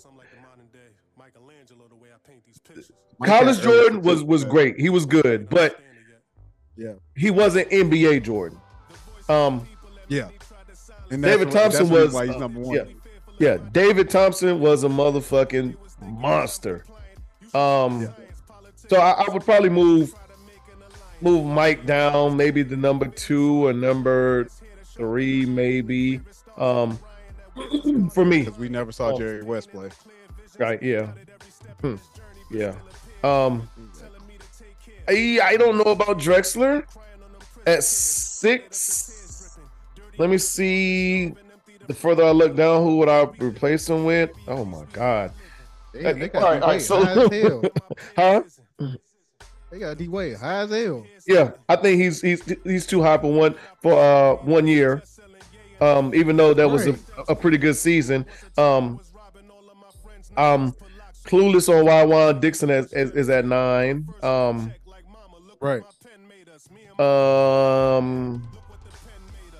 Mike 1.18 1.34
College 3.24 3.62
Jordan 3.62 4.02
was 4.02 4.24
was 4.24 4.44
great. 4.44 4.80
He 4.80 4.90
was 4.90 5.06
good, 5.06 5.50
but 5.50 5.80
Yeah. 6.76 6.94
he 7.16 7.32
wasn't 7.32 7.70
NBA 7.72 8.20
Jordan. 8.24 8.60
Um, 9.30 9.68
Yeah. 10.08 10.30
And 11.10 11.24
David 11.24 11.48
that's 11.48 11.56
why- 11.56 11.62
Thompson 11.62 11.88
that's 11.90 12.04
was, 12.06 12.14
why 12.14 12.26
he's 12.28 12.36
uh, 12.36 12.40
number 12.40 12.60
one. 12.60 12.76
yeah. 12.76 12.84
Yeah, 13.40 13.58
David 13.72 14.10
Thompson 14.10 14.60
was 14.60 14.84
a 14.84 14.88
motherfucking 14.90 15.78
monster. 16.02 16.84
Um, 17.58 18.14
so 18.76 18.98
I, 18.98 19.24
I 19.28 19.34
would 19.34 19.44
probably 19.44 19.70
move 19.70 20.14
move 21.22 21.46
Mike 21.46 21.86
down, 21.86 22.38
maybe 22.38 22.62
the 22.64 22.78
number 22.78 23.08
two 23.08 23.66
or 23.66 23.74
number 23.74 24.46
three, 24.96 25.46
maybe. 25.46 26.22
Um, 26.58 27.00
for 28.14 28.24
me, 28.26 28.44
Because 28.44 28.60
we 28.60 28.70
never 28.70 28.92
saw 28.92 29.12
Oh. 29.14 29.18
Jerry 29.18 29.42
West 29.44 29.72
play. 29.72 29.90
right? 30.60 30.82
Yeah, 30.82 31.12
Hmm. 31.82 31.96
yeah. 32.52 32.76
Um, 33.24 33.68
I, 35.08 35.40
I 35.44 35.58
don't 35.58 35.78
know 35.78 35.92
about 35.92 36.20
Drexler 36.20 36.84
at 37.66 37.84
six. 37.84 39.58
Let 40.18 40.30
me 40.30 40.38
see. 40.38 41.34
The 41.88 41.94
further 41.94 42.24
I 42.26 42.32
look 42.32 42.56
down, 42.56 42.84
who 42.84 42.98
would 42.98 43.08
I 43.10 43.24
replace 43.40 43.90
him 43.90 44.04
with? 44.04 44.32
Oh 44.48 44.66
my 44.66 44.84
god, 44.92 45.32
Damn, 46.04 46.20
they 46.20 46.30
got 46.30 46.44
All 46.44 46.50
right, 46.52 46.60
D 46.60 46.64
all 46.64 46.70
right, 46.72 46.82
so- 46.82 47.04
high 47.04 47.24
as 47.24 47.42
hell. 47.42 47.64
huh? 48.16 48.44
They 49.70 49.80
got 49.80 49.98
D 49.98 50.08
Wade 50.08 50.38
high 50.38 50.60
as 50.60 50.70
hell. 50.72 51.06
Yeah, 51.28 51.52
I 51.68 51.76
think 51.76 52.02
he's 52.02 52.22
he's 52.22 52.42
he's 52.64 52.86
too 52.86 53.02
high 53.02 53.18
for 53.18 53.32
one 53.34 53.56
for 53.82 53.94
uh 53.94 54.36
one 54.44 54.66
year. 54.68 55.04
Um, 55.82 56.16
even 56.16 56.36
though 56.38 56.54
that 56.56 56.68
was 56.70 56.88
a, 56.88 56.96
a 57.28 57.36
pretty 57.36 57.58
good 57.58 57.76
season. 57.76 58.26
Um, 58.58 59.00
um, 60.36 60.74
clueless 61.26 61.70
on 61.70 61.86
why 61.86 62.04
Juan 62.04 62.40
Dixon 62.40 62.70
is, 62.72 62.92
is, 62.94 63.12
is 63.12 63.30
at 63.30 63.46
nine. 63.46 64.08
Um, 64.24 64.74
Right. 65.60 65.84
um, 67.00 68.48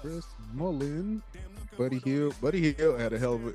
Chris 0.02 0.26
Mullin, 0.54 1.22
Buddy 1.78 2.00
Hield. 2.00 2.36
Buddy 2.42 2.74
Hield 2.74 3.00
had 3.00 3.14
a 3.14 3.20
hell 3.20 3.34
of 3.36 3.46
a, 3.48 3.54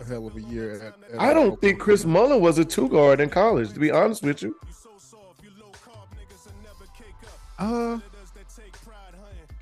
a 0.00 0.04
hell 0.04 0.26
of 0.26 0.36
a 0.36 0.40
year. 0.42 0.72
At, 1.10 1.14
at 1.14 1.20
I 1.20 1.32
don't 1.32 1.60
think 1.60 1.78
Chris 1.78 2.04
Mullin 2.04 2.40
was 2.40 2.58
a 2.58 2.64
two 2.64 2.88
guard 2.88 3.20
in 3.20 3.30
college. 3.30 3.72
To 3.72 3.80
be 3.80 3.90
honest 3.90 4.22
with 4.22 4.42
you, 4.42 4.56
Uh, 7.58 7.98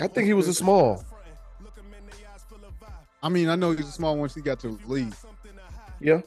I 0.01 0.07
think 0.07 0.27
he 0.27 0.33
was 0.35 0.47
a 0.47 0.55
small. 0.55 1.05
I 3.21 3.29
mean, 3.29 3.49
I 3.49 3.57
know 3.57 3.73
he's 3.73 3.89
a 3.89 3.93
small 3.93 4.17
once 4.17 4.37
he 4.37 4.41
got 4.41 4.61
to 4.61 4.69
the 4.69 4.87
league. 4.93 5.15
Yeah. 6.01 6.21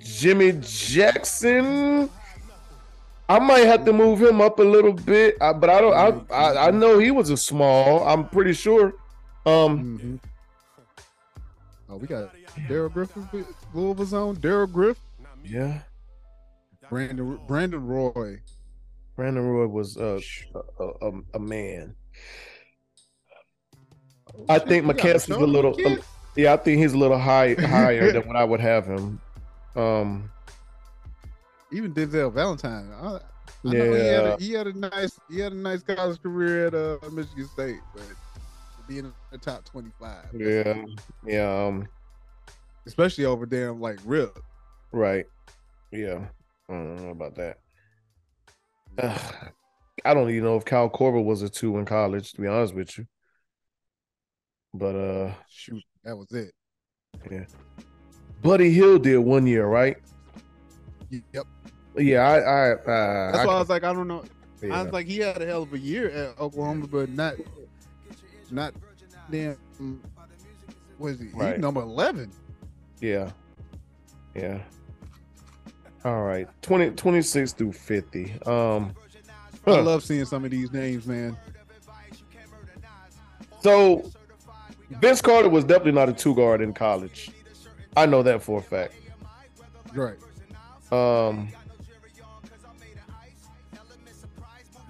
Jimmy 0.00 0.58
Jackson. 0.60 2.10
I 3.28 3.38
might 3.38 3.64
have 3.66 3.84
to 3.84 3.92
move 3.92 4.20
him 4.20 4.40
up 4.40 4.58
a 4.58 4.62
little 4.62 4.92
bit, 4.92 5.36
uh, 5.40 5.52
but 5.52 5.70
I 5.70 5.80
don't. 5.80 5.94
I, 6.30 6.34
I 6.34 6.66
I 6.66 6.70
know 6.72 6.98
he 6.98 7.10
was 7.12 7.30
a 7.30 7.36
small. 7.36 8.06
I'm 8.06 8.28
pretty 8.28 8.52
sure. 8.52 8.94
Um, 9.46 9.98
hmm 9.98 10.16
Oh, 11.88 11.96
we 11.96 12.06
got 12.08 12.32
Darrell 12.68 12.88
Griffith, 12.88 13.24
Louisville's 13.72 14.14
own 14.14 14.36
Daryl 14.36 14.70
Griff, 14.70 14.98
yeah. 15.44 15.80
Brandon 16.88 17.38
Brandon 17.46 17.86
Roy. 17.86 18.40
Brandon 19.16 19.44
Roy 19.44 19.66
was 19.66 19.96
uh, 19.96 20.20
a, 20.78 20.84
a 20.84 21.12
a 21.34 21.38
man. 21.38 21.94
I 24.48 24.58
think 24.58 24.86
is 25.04 25.28
a 25.28 25.38
little. 25.38 25.74
McCants. 25.74 26.04
yeah, 26.36 26.54
I 26.54 26.56
think 26.56 26.80
he's 26.80 26.92
a 26.92 26.98
little 26.98 27.18
high 27.18 27.54
higher 27.58 28.12
than 28.12 28.26
what 28.26 28.36
I 28.36 28.44
would 28.44 28.60
have 28.60 28.86
him. 28.86 29.20
Um, 29.76 30.30
even 31.72 31.94
Denzel 31.94 32.32
Valentine. 32.32 32.90
I, 32.92 33.06
I 33.06 33.20
know 33.62 33.70
he 33.70 33.76
had, 33.76 33.96
yeah, 33.96 34.34
a, 34.34 34.38
he 34.38 34.52
had 34.52 34.66
a 34.66 34.78
nice 34.78 35.20
he 35.30 35.38
had 35.40 35.52
a 35.52 35.56
nice 35.56 35.82
college 35.82 36.20
career 36.22 36.66
at 36.66 36.74
uh, 36.74 36.98
Michigan 37.10 37.48
State, 37.48 37.80
but 37.94 38.04
being 38.88 39.06
in 39.06 39.12
the 39.30 39.38
top 39.38 39.64
twenty 39.64 39.90
five, 40.00 40.26
yeah, 40.32 40.84
yeah. 41.24 41.66
Um, 41.66 41.88
especially 42.86 43.24
over 43.24 43.46
damn 43.46 43.80
like 43.80 43.98
Rip. 44.04 44.38
Right. 44.92 45.26
Yeah. 45.90 46.26
I 46.68 46.72
don't 46.72 46.96
know 46.96 47.10
about 47.10 47.34
that. 47.36 47.58
Ugh. 48.98 49.34
I 50.04 50.14
don't 50.14 50.30
even 50.30 50.44
know 50.44 50.56
if 50.56 50.64
Cal 50.64 50.88
Corbett 50.88 51.24
was 51.24 51.42
a 51.42 51.48
two 51.48 51.78
in 51.78 51.84
college, 51.84 52.32
to 52.32 52.40
be 52.40 52.46
honest 52.46 52.74
with 52.74 52.96
you. 52.98 53.06
But 54.72 54.96
uh 54.96 55.34
Shoot, 55.48 55.82
that 56.04 56.16
was 56.16 56.30
it. 56.32 56.52
Yeah. 57.30 57.44
Buddy 58.42 58.70
Hield 58.70 59.04
did 59.04 59.18
one 59.18 59.46
year, 59.46 59.66
right? 59.66 59.96
Yep. 61.10 61.46
Yeah, 61.96 62.20
I 62.20 62.38
I 62.38 62.70
uh 62.72 63.32
That's 63.32 63.38
I, 63.38 63.46
why 63.46 63.54
I 63.54 63.58
was 63.58 63.68
like, 63.68 63.84
I 63.84 63.92
don't 63.92 64.08
know. 64.08 64.24
I 64.70 64.82
was 64.82 64.92
like, 64.92 65.06
he 65.06 65.18
had 65.18 65.42
a 65.42 65.46
hell 65.46 65.62
of 65.62 65.72
a 65.74 65.78
year 65.78 66.08
at 66.10 66.40
Oklahoma, 66.40 66.86
but 66.86 67.10
not 67.10 67.34
not 68.50 68.74
damn. 69.30 69.56
What 70.98 71.08
is 71.12 71.20
he? 71.20 71.28
Right. 71.28 71.54
He's 71.54 71.62
number 71.62 71.82
eleven. 71.82 72.30
Yeah. 73.04 73.30
Yeah. 74.34 74.62
All 76.06 76.22
right. 76.22 76.48
20, 76.62 76.92
26 76.92 77.52
through 77.52 77.72
50. 77.72 78.40
Um 78.46 78.94
I 79.66 79.80
love 79.80 80.02
seeing 80.02 80.24
some 80.24 80.44
of 80.44 80.50
these 80.50 80.72
names, 80.72 81.06
man. 81.06 81.36
so 83.60 84.10
Vince 85.00 85.20
Carter 85.20 85.48
was 85.50 85.64
definitely 85.64 85.92
not 85.92 86.08
a 86.08 86.12
two 86.14 86.34
guard 86.34 86.62
in 86.62 86.72
college. 86.72 87.30
I 87.94 88.06
know 88.06 88.22
that 88.22 88.42
for 88.42 88.60
a 88.60 88.62
fact. 88.62 88.94
Right. 89.92 90.16
Um 90.90 91.48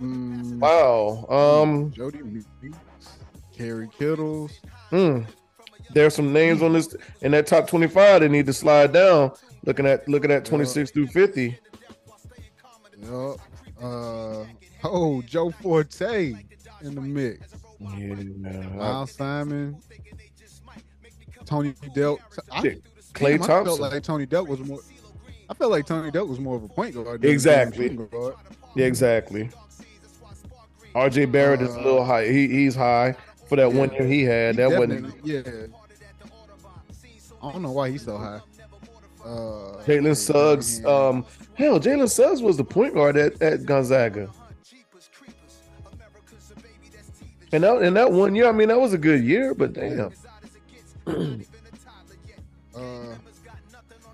Mm, 0.01 0.59
wow. 0.59 1.27
Um 1.29 1.91
Jodie 1.91 2.25
Meeks, 2.25 2.47
Kerry 3.57 3.89
Kittles. 3.97 4.53
Hmm. 4.91 5.23
There's 5.91 6.15
some 6.15 6.33
names 6.33 6.63
on 6.63 6.73
this 6.73 6.95
in 7.21 7.33
that 7.33 7.47
top 7.47 7.69
25 7.69 8.21
that 8.21 8.29
need 8.29 8.47
to 8.47 8.53
slide 8.53 8.93
down. 8.93 9.33
Looking 9.65 9.87
at 9.87 10.07
looking 10.09 10.31
at 10.31 10.45
26 10.45 10.91
through 10.91 11.07
50. 11.09 11.59
Yup. 13.03 13.37
Uh, 13.83 14.45
oh, 14.85 15.23
Joe 15.27 15.51
Forte 15.51 16.35
in 16.83 16.95
the 16.95 17.01
mix. 17.01 17.55
Yeah. 17.81 18.15
Miles 18.69 19.13
Simon, 19.13 19.77
Tony 21.45 21.73
Delk. 21.95 22.19
I, 22.51 22.79
Clay 23.13 23.39
damn, 23.39 23.51
I 23.51 23.65
felt 23.65 23.81
like 23.81 24.03
Tony 24.03 24.27
Delk 24.27 24.49
was 24.49 24.61
more. 24.61 24.81
I 25.49 25.55
felt 25.55 25.71
like 25.71 25.87
Tony 25.87 26.11
Delk 26.11 26.29
was 26.29 26.41
more 26.41 26.57
of 26.57 26.65
a 26.65 26.69
point 26.69 26.95
guard. 26.95 27.25
Exactly. 27.25 27.91
guard. 27.91 28.35
Yeah, 28.75 28.87
exactly. 28.87 29.51
RJ 30.95 31.31
Barrett 31.31 31.61
is 31.61 31.75
a 31.75 31.81
little 31.81 32.05
high. 32.05 32.27
He 32.27 32.49
he's 32.49 32.75
high 32.75 33.17
for 33.47 33.57
that 33.57 33.73
one 33.73 33.93
year 33.93 34.07
he 34.07 34.23
had. 34.23 34.55
He 34.55 34.63
That 34.63 34.79
wasn't 34.79 35.15
Yeah. 35.25 35.43
I 37.43 37.53
don't 37.53 37.63
know 37.63 37.73
why 37.73 37.91
he's 37.91 38.05
so 38.05 38.17
high. 38.17 38.41
Uh, 39.25 39.83
Jalen 39.85 40.17
Suggs. 40.17 40.81
yeah. 40.81 40.87
Um, 40.87 41.27
hell, 41.55 41.79
Jalen 41.81 42.11
Suggs 42.11 42.43
was 42.43 42.57
the 42.57 42.65
point 42.65 42.95
guard 42.95 43.17
at, 43.17 43.41
at 43.43 43.65
Gonzaga. 43.65 44.31
And 47.53 47.63
that, 47.63 47.83
and 47.83 47.97
that 47.97 48.11
one 48.11 48.35
year, 48.35 48.49
I 48.49 48.53
mean, 48.53 48.69
that 48.69 48.81
was 48.81 48.93
a 48.95 48.99
good 48.99 49.23
year, 49.23 49.55
but 49.55 49.73
damn. 49.75 50.13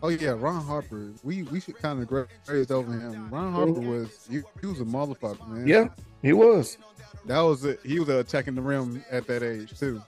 Oh 0.02 0.08
yeah, 0.08 0.30
Ron 0.30 0.64
Harper. 0.64 1.10
We 1.22 1.42
we 1.44 1.60
should 1.60 1.76
kind 1.78 2.00
of 2.00 2.08
graze 2.08 2.70
over 2.70 2.92
him. 2.92 3.28
Ron 3.30 3.52
Harper 3.52 3.80
was 3.80 4.26
he, 4.30 4.40
he 4.60 4.66
was 4.66 4.80
a 4.80 4.84
motherfucker, 4.84 5.46
man. 5.48 5.66
Yeah, 5.66 5.88
he 6.22 6.32
was. 6.32 6.78
that 7.26 7.40
was 7.40 7.64
it. 7.64 7.80
He 7.84 7.98
was 7.98 8.08
attacking 8.08 8.54
the 8.54 8.62
rim 8.62 9.04
at 9.10 9.26
that 9.26 9.42
age 9.42 9.78
too. 9.78 10.00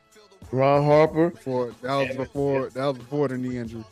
Ron 0.50 0.84
Harper, 0.84 1.30
Before 1.30 1.74
that 1.82 1.94
was 1.94 2.16
before 2.16 2.68
that 2.70 2.84
was 2.86 2.98
before 2.98 3.28
the 3.28 3.36
knee 3.38 3.58
injury. 3.58 3.84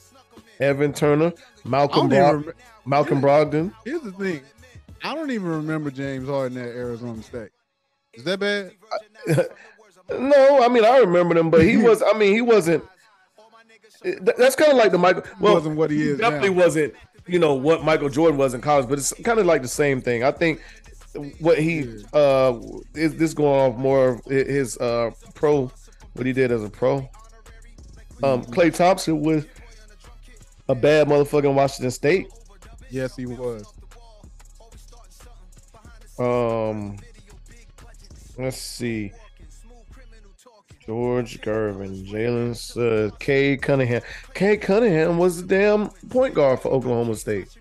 Evan 0.59 0.93
Turner, 0.93 1.33
Malcolm 1.65 2.09
don't. 2.09 2.43
Brog- 2.43 2.47
Rem- 2.47 2.55
Malcolm 2.87 3.21
Brogdon. 3.23 3.73
here's 3.85 4.03
the 4.03 4.13
thing. 4.13 4.41
I 5.03 5.15
don't 5.15 5.31
even 5.31 5.49
remember 5.49 5.91
James 5.91 6.29
Harden 6.29 6.59
at 6.59 6.69
Arizona 6.69 7.23
State. 7.23 7.51
Is 8.15 8.25
that 8.25 8.41
bad? 8.41 8.73
No, 10.19 10.63
I 10.65 10.67
mean 10.69 10.85
I 10.85 10.99
remember 10.99 11.35
them, 11.37 11.51
but 11.51 11.63
he 11.63 11.77
was. 11.83 12.03
I 12.03 12.13
mean 12.15 12.33
he 12.35 12.41
wasn't. 12.41 12.83
Th- 14.03 14.19
That's 14.39 14.57
kind 14.57 14.71
of 14.73 14.79
like 14.79 14.93
the 14.93 14.99
Michael. 14.99 15.23
Well, 15.41 15.55
wasn't 15.55 15.77
what 15.77 15.91
he 15.91 16.03
is 16.03 16.19
definitely 16.19 16.51
now. 16.51 16.57
wasn't. 16.65 16.95
You 17.27 17.39
know 17.39 17.55
what 17.55 17.85
Michael 17.85 18.09
Jordan 18.09 18.39
was 18.39 18.55
in 18.55 18.61
college, 18.61 18.89
but 18.89 18.99
it's 18.99 19.13
kind 19.23 19.39
of 19.39 19.47
like 19.47 19.63
the 19.63 19.69
same 19.69 20.01
thing. 20.01 20.25
I 20.25 20.33
think 20.33 20.61
what 21.41 21.59
he 21.59 22.05
uh 22.13 22.59
is 22.95 23.17
this 23.17 23.35
going 23.35 23.73
off 23.73 23.79
more 23.79 24.11
of 24.15 24.25
his 24.25 24.79
uh 24.79 25.11
pro 25.35 25.71
what 26.15 26.27
he 26.27 26.33
did 26.33 26.51
as 26.53 26.65
a 26.65 26.71
pro. 26.71 26.97
Um, 28.23 28.43
Mm-hmm. 28.43 28.53
Klay 28.53 28.75
Thompson 28.75 29.21
was 29.21 29.47
a 30.69 30.75
bad 30.75 31.09
motherfucker 31.09 31.45
in 31.45 31.55
Washington 31.55 31.91
State. 31.91 32.27
Yes, 32.91 33.17
he 33.17 33.27
was. 33.27 33.65
Um, 36.19 36.97
let's 38.39 38.57
see. 38.59 39.13
George 40.91 41.41
Gervin, 41.41 42.05
Jalen 42.05 42.57
Suggs, 42.57 43.17
Cade 43.21 43.63
Cunningham. 43.63 44.03
Cade 44.35 44.61
Cunningham 44.61 45.19
was 45.19 45.41
the 45.41 45.47
damn 45.47 45.89
point 46.09 46.35
guard 46.35 46.59
for 46.59 46.67
Oklahoma 46.73 47.15
State. 47.15 47.57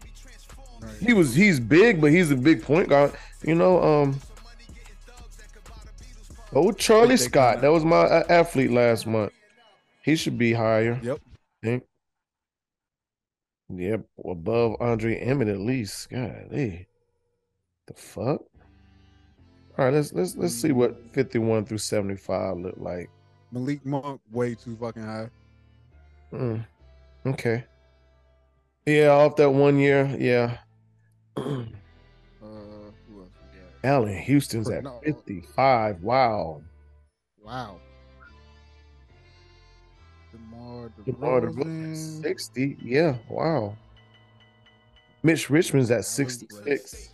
Right. 0.81 0.91
He 0.99 1.14
was 1.14 1.35
he's 1.35 1.60
big, 1.60 2.01
but 2.01 2.10
he's 2.10 2.31
a 2.31 2.35
big 2.35 2.64
point 2.64 2.89
guard. 2.89 3.14
You 3.45 3.53
know, 3.53 3.84
um 3.84 4.19
Oh 6.53 6.72
Charlie 6.72 7.18
Scott, 7.18 7.61
that 7.61 7.72
was 7.72 7.85
my 7.85 7.97
uh, 7.97 8.23
athlete 8.30 8.72
last 8.72 9.06
month. 9.06 9.31
He 10.01 10.15
should 10.15 10.39
be 10.39 10.51
higher. 10.51 10.99
Yep. 11.03 11.19
think. 11.61 11.84
Yeah, 13.72 13.97
above 14.26 14.76
Andre 14.80 15.19
Emmett 15.19 15.49
at 15.49 15.60
least. 15.60 16.10
Golly. 16.10 16.88
The 17.85 17.93
fuck? 17.93 18.41
All 19.77 19.85
right, 19.85 19.93
let's 19.93 20.14
let's 20.14 20.35
let's 20.35 20.56
see 20.56 20.72
what 20.72 21.14
51 21.14 21.65
through 21.65 21.77
75 21.77 22.57
look 22.57 22.76
like. 22.77 23.11
Malik 23.51 23.85
Monk 23.85 24.21
way 24.31 24.55
too 24.55 24.76
fucking 24.80 25.03
high. 25.03 25.30
Mm, 26.34 26.65
okay. 27.26 27.63
Yeah, 28.85 29.09
off 29.09 29.35
that 29.38 29.49
one 29.49 29.77
year, 29.77 30.05
yeah. 30.19 30.57
Uh, 31.35 31.41
who 32.41 33.21
else 33.21 33.31
we? 33.84 33.88
Allan 33.89 34.17
Houston's 34.17 34.69
at 34.69 34.84
No. 34.84 34.99
55. 35.03 36.01
Wow. 36.01 36.61
Wow. 37.43 37.80
DeMar 40.31 40.91
DeMar 41.05 41.41
DeRozan 41.41 41.53
DeRozan. 41.55 42.21
60. 42.21 42.77
Yeah, 42.81 43.15
wow. 43.30 43.76
Mitch 45.23 45.49
Richmond's 45.49 45.91
at 45.91 46.05
66. 46.05 47.09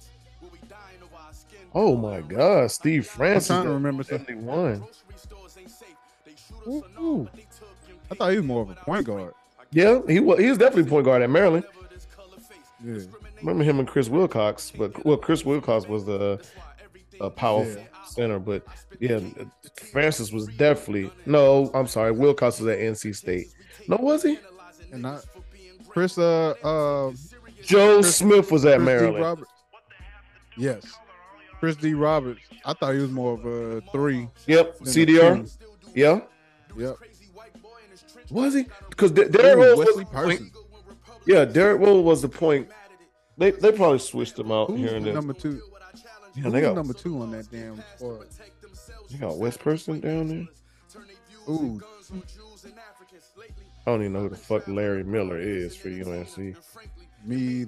Oh 1.74 1.96
my 1.98 2.22
God, 2.22 2.72
Steve 2.72 3.06
Francis 3.08 3.48
trying 3.48 3.64
to 3.66 3.72
remember 3.72 4.04
some- 4.04 4.20
71. 4.20 4.84
Ooh. 6.68 7.28
I 8.12 8.16
thought 8.16 8.32
he 8.32 8.38
was 8.38 8.46
more 8.46 8.62
of 8.62 8.70
a 8.70 8.76
point 8.76 9.06
guard. 9.06 9.34
Yeah, 9.72 10.00
he 10.08 10.20
was 10.20 10.40
he 10.40 10.50
was 10.50 10.58
definitely 10.58 10.90
point 10.90 11.06
guard 11.06 11.22
at 11.22 11.30
Maryland. 11.30 11.66
Yeah. 12.84 13.00
Remember 13.40 13.64
him 13.64 13.80
and 13.80 13.88
Chris 13.88 14.10
Wilcox, 14.10 14.72
but 14.72 15.04
well, 15.06 15.18
Chris 15.18 15.44
Wilcox 15.44 15.88
was 15.88 16.06
the 16.06 16.40
uh, 17.20 17.30
power 17.30 17.66
Yeah. 17.66 17.84
center, 18.06 18.40
but 18.40 18.64
yeah, 19.00 19.20
Francis 19.92 20.32
was 20.32 20.48
definitely 20.48 21.12
no. 21.26 21.72
I'm 21.74 21.88
sorry, 21.88 22.12
Wilcox 22.12 22.60
was 22.60 22.68
at 22.70 22.80
NC 22.80 23.16
State. 23.16 23.48
No, 23.88 23.98
was 23.98 24.24
he? 24.24 24.40
And 24.92 25.02
not 25.02 25.26
Chris 25.90 26.18
uh 26.18 26.52
uh 26.64 27.12
Joe 27.64 28.02
Chris- 28.02 28.16
Smith 28.16 28.52
was 28.52 28.66
at 28.66 28.78
Chris 28.78 28.80
D. 28.80 28.86
Maryland. 28.86 29.24
Roberts. 29.24 29.52
Yes. 30.58 30.86
Chris 31.60 31.76
D. 31.76 31.94
Roberts. 31.94 32.42
I 32.66 32.74
thought 32.74 32.94
he 32.94 33.00
was 33.00 33.12
more 33.12 33.34
of 33.34 33.46
a 33.46 33.82
three. 33.92 34.30
Yep, 34.48 34.82
a 34.82 34.84
CDR. 34.84 35.36
two. 35.60 35.68
Yeah, 35.94 36.20
Yep. 36.78 36.96
was 38.32 38.54
he? 38.54 38.66
Because 38.90 39.12
Derrick 39.12 39.36
Rose 39.58 39.78
Ooh, 39.78 39.78
was 39.78 39.88
Wesley 39.88 40.04
the 40.04 40.42
Yeah, 41.26 41.46
Derrick 41.46 41.80
Rose 41.82 42.04
was 42.04 42.22
the 42.22 42.30
point. 42.30 42.70
They 43.38 43.52
they 43.52 43.72
probably 43.72 44.00
switched 44.00 44.38
him 44.40 44.52
out 44.52 44.70
Who's 44.70 44.80
here 44.80 44.90
the 44.92 44.96
and 44.98 45.06
there. 45.06 45.14
number 45.14 45.34
two? 45.34 45.62
Yeah, 46.36 46.44
Who's 46.44 46.54
they 46.54 46.62
got 46.62 46.76
number 46.76 46.94
two 46.94 47.22
on 47.22 47.32
that 47.32 47.50
damn 47.52 47.82
squad? 47.96 48.28
they 49.10 49.18
got 49.18 49.38
West 49.38 49.60
Person 49.60 50.00
down 50.00 50.28
there. 50.28 50.48
Ooh, 51.48 51.80
I 53.86 53.92
don't 53.92 54.02
even 54.02 54.14
know 54.14 54.22
who 54.22 54.30
the 54.30 54.36
fuck 54.36 54.68
Larry 54.68 55.04
Miller 55.04 55.38
is 55.40 55.76
for 55.76 55.90
UNC. 55.90 56.56
me. 57.26 57.66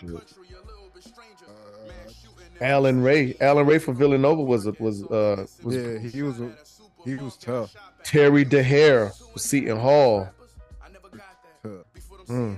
Shit. 0.00 0.10
Uh, 1.46 2.60
Allan 2.60 3.02
Ray. 3.02 3.36
Allan 3.40 3.66
Ray 3.66 3.78
for 3.78 3.92
Villanova 3.92 4.42
was 4.42 4.66
was 4.80 5.02
uh 5.04 5.46
was 5.62 5.76
yeah, 5.76 5.98
he 5.98 6.22
was 6.22 6.40
a, 6.40 6.52
he 7.04 7.14
was 7.16 7.36
tough. 7.36 7.74
Terry 8.02 8.44
Dehere 8.44 9.10
for 9.32 9.38
Seton 9.38 9.78
Hall. 9.78 10.28
tough. 11.62 11.72
Mm. 12.28 12.56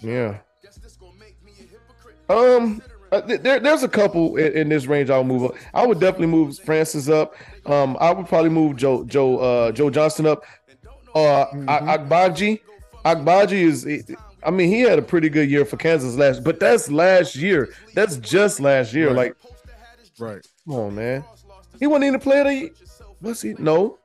Yeah. 0.00 0.38
Um, 2.28 2.82
uh, 3.10 3.20
there, 3.22 3.58
there's 3.58 3.82
a 3.82 3.88
couple 3.88 4.36
in, 4.36 4.52
in 4.52 4.68
this 4.68 4.86
range 4.86 5.08
I'll 5.10 5.24
move 5.24 5.44
up. 5.44 5.54
I 5.72 5.86
would 5.86 5.98
definitely 5.98 6.26
move 6.26 6.58
Francis 6.58 7.08
up. 7.08 7.34
Um, 7.66 7.96
I 8.00 8.12
would 8.12 8.26
probably 8.26 8.50
move 8.50 8.76
Joe 8.76 9.04
Joe 9.04 9.38
uh 9.38 9.72
Joe 9.72 9.88
Johnson 9.90 10.26
up. 10.26 10.44
Uh, 11.14 11.46
Mhm. 11.46 11.66
Agbaji. 11.66 12.60
Agbaji 13.04 13.52
is. 13.52 14.14
I 14.42 14.50
mean, 14.50 14.68
he 14.68 14.80
had 14.82 14.98
a 14.98 15.02
pretty 15.02 15.28
good 15.30 15.50
year 15.50 15.64
for 15.64 15.76
Kansas 15.78 16.14
last, 16.16 16.44
but 16.44 16.60
that's 16.60 16.90
last 16.90 17.34
year. 17.34 17.70
That's 17.94 18.16
just 18.18 18.60
last 18.60 18.92
year. 18.94 19.08
Right. 19.08 19.16
Like, 19.16 19.36
Right. 20.18 20.46
come 20.66 20.74
on, 20.76 20.94
man. 20.94 21.24
He 21.78 21.86
wasn't 21.86 22.04
even 22.04 22.12
the 22.14 22.18
player 22.24 22.40
of 22.40 22.46
the 22.46 22.54
year. 22.54 22.70
Was 23.20 23.42
he? 23.42 23.54
No, 23.58 23.98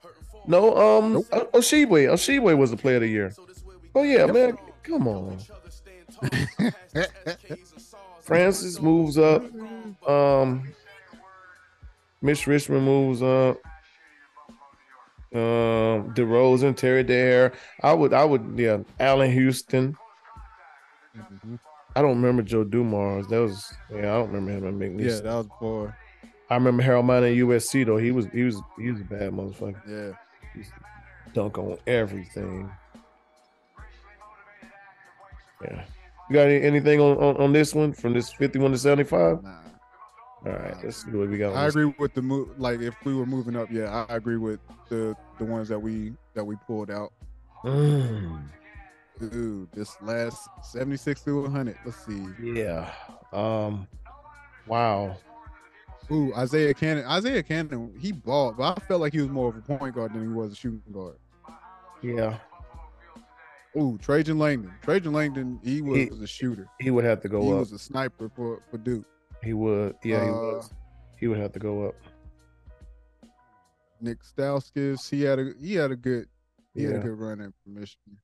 no. 0.48 0.76
Um, 0.78 1.14
Nope. 1.14 1.52
Oshibwe. 1.54 2.08
Oshibwe 2.12 2.58
was 2.58 2.72
the 2.72 2.78
player 2.78 2.96
of 2.96 3.02
the 3.02 3.08
year. 3.10 3.34
Oh 3.96 4.04
yeah, 4.04 4.26
man. 4.26 4.58
Come 4.84 5.08
on. 5.08 5.38
Francis 8.22 8.82
moves 8.82 9.18
up. 9.18 9.44
Um, 10.08 10.74
Mitch 12.22 12.48
Richmond 12.48 12.86
moves 12.86 13.22
up. 13.22 13.58
Um, 15.36 16.14
DeRozan, 16.14 16.76
Terry 16.78 17.04
Dare. 17.04 17.54
I 17.82 17.94
would, 17.94 18.14
I 18.14 18.24
would, 18.24 18.54
yeah. 18.56 18.78
Allan 19.00 19.32
Houston. 19.32 19.98
Mhm. 21.18 21.60
I 21.96 22.02
don't 22.02 22.16
remember 22.22 22.42
Joe 22.44 22.64
Dumars. 22.64 23.28
That 23.28 23.40
was, 23.42 23.74
yeah. 23.92 23.98
I 24.00 24.18
don't 24.20 24.32
remember 24.32 24.52
him 24.68 24.68
at 24.68 24.74
McNeese. 24.74 25.06
Yeah, 25.10 25.20
that 25.22 25.36
was 25.36 25.48
before. 25.48 25.98
I 26.50 26.56
remember 26.56 26.84
Harold 26.84 27.06
Miner 27.06 27.28
at 27.28 27.34
USC 27.36 27.86
though. 27.86 27.98
He 27.98 28.12
was, 28.12 28.26
he 28.34 28.44
was, 28.44 28.62
he 28.78 28.92
was 28.92 29.02
a 29.02 29.06
bad 29.06 29.32
motherfucker. 29.32 29.82
Yeah. 29.88 30.16
He's 30.56 30.72
dunk 31.34 31.58
on 31.58 31.78
everything. 31.88 32.70
Yeah. 35.64 35.86
You 36.30 36.34
got 36.34 36.48
any, 36.48 36.62
anything 36.62 37.00
on, 37.00 37.18
on 37.18 37.38
on 37.38 37.54
this 37.54 37.74
one 37.76 37.94
from 37.94 38.14
this 38.14 38.32
fifty-one 38.34 38.72
to 38.72 38.78
seventy-five? 38.78 39.44
Nah. 39.44 39.60
All 40.46 40.52
right, 40.52 40.76
let's 40.84 41.04
see 41.06 41.12
what 41.12 41.30
we 41.30 41.38
got. 41.38 41.52
on 41.54 41.58
I 41.58 41.66
this. 41.66 41.76
agree 41.76 41.94
with 41.98 42.14
the 42.14 42.22
move. 42.22 42.60
Like 42.60 42.82
if 42.82 42.96
we 43.06 43.14
were 43.14 43.26
moving 43.26 43.56
up, 43.56 43.70
yeah, 43.72 44.06
I 44.10 44.16
agree 44.16 44.38
with 44.38 44.60
the 44.90 45.16
the 45.40 45.46
ones 45.46 45.70
that 45.70 45.80
we 45.80 46.14
that 46.34 46.44
we 46.44 46.56
pulled 46.68 46.92
out. 46.92 47.12
Mm, 47.64 48.44
Dude, 49.20 49.72
this 49.72 49.96
last 50.02 50.50
seventy 50.62 50.98
six 50.98 51.22
through 51.22 51.44
one 51.44 51.52
hundred. 51.52 51.78
Let's 51.86 52.06
see. 52.06 52.26
yeah. 52.42 52.92
Um. 53.32 53.88
Wow. 54.68 55.18
Ooh, 56.14 56.34
Isaiah 56.36 56.74
Canaan. 56.74 57.06
Isaiah 57.06 57.42
Canaan, 57.44 57.94
he 58.00 58.12
balled, 58.12 58.58
but 58.58 58.78
I 58.78 58.82
felt 58.88 59.02
like 59.02 59.14
he 59.14 59.20
was 59.20 59.30
more 59.30 59.50
of 59.50 59.58
a 59.58 59.62
point 59.62 59.96
guard 59.96 60.14
than 60.14 60.22
he 60.22 60.28
was 60.28 60.52
a 60.52 60.56
shooting 60.56 60.82
guard. 60.94 61.16
Yeah. 62.02 62.38
Ooh, 63.76 63.98
Trajan 64.00 64.38
Langdon. 64.38 64.72
Trajan 64.84 65.12
Langdon, 65.14 65.60
he 65.64 65.82
was 65.82 65.98
He- 65.98 66.24
a 66.24 66.28
shooter. 66.28 66.68
He 66.80 66.92
would 66.92 67.04
have 67.06 67.22
to 67.22 67.30
go 67.30 67.42
He 67.42 67.48
up. 67.48 67.54
He 67.54 67.60
was 67.60 67.72
a 67.72 67.80
sniper 67.80 68.30
for, 68.36 68.62
for 68.70 68.78
Duke. 68.78 69.06
he 69.42 69.54
would. 69.54 69.96
Yeah, 70.04 70.24
he 70.24 70.30
Uh, 70.30 70.34
was. 70.34 70.70
He 71.18 71.28
would 71.28 71.40
have 71.40 71.54
to 71.54 71.60
go 71.60 71.88
up. 71.88 71.96
Nick 74.02 74.20
Stauskas, 74.24 75.10
he 75.10 75.22
had 75.22 75.40
a 75.40 75.54
he 75.60 75.76
had 75.76 75.92
a 75.92 75.96
good 75.96 76.28
he 76.76 76.84
had 76.84 76.96
a 76.98 77.00
good 77.00 77.18
run 77.18 77.40
at 77.40 77.52
Michigan. 77.66 78.18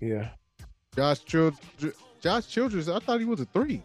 Yeah. 0.00 0.30
Josh 0.96 1.24
Childress, 1.24 1.94
Josh 2.20 2.48
Childress, 2.48 2.88
I 2.88 2.98
thought 2.98 3.20
he 3.20 3.24
was 3.26 3.40
a 3.40 3.44
three. 3.46 3.82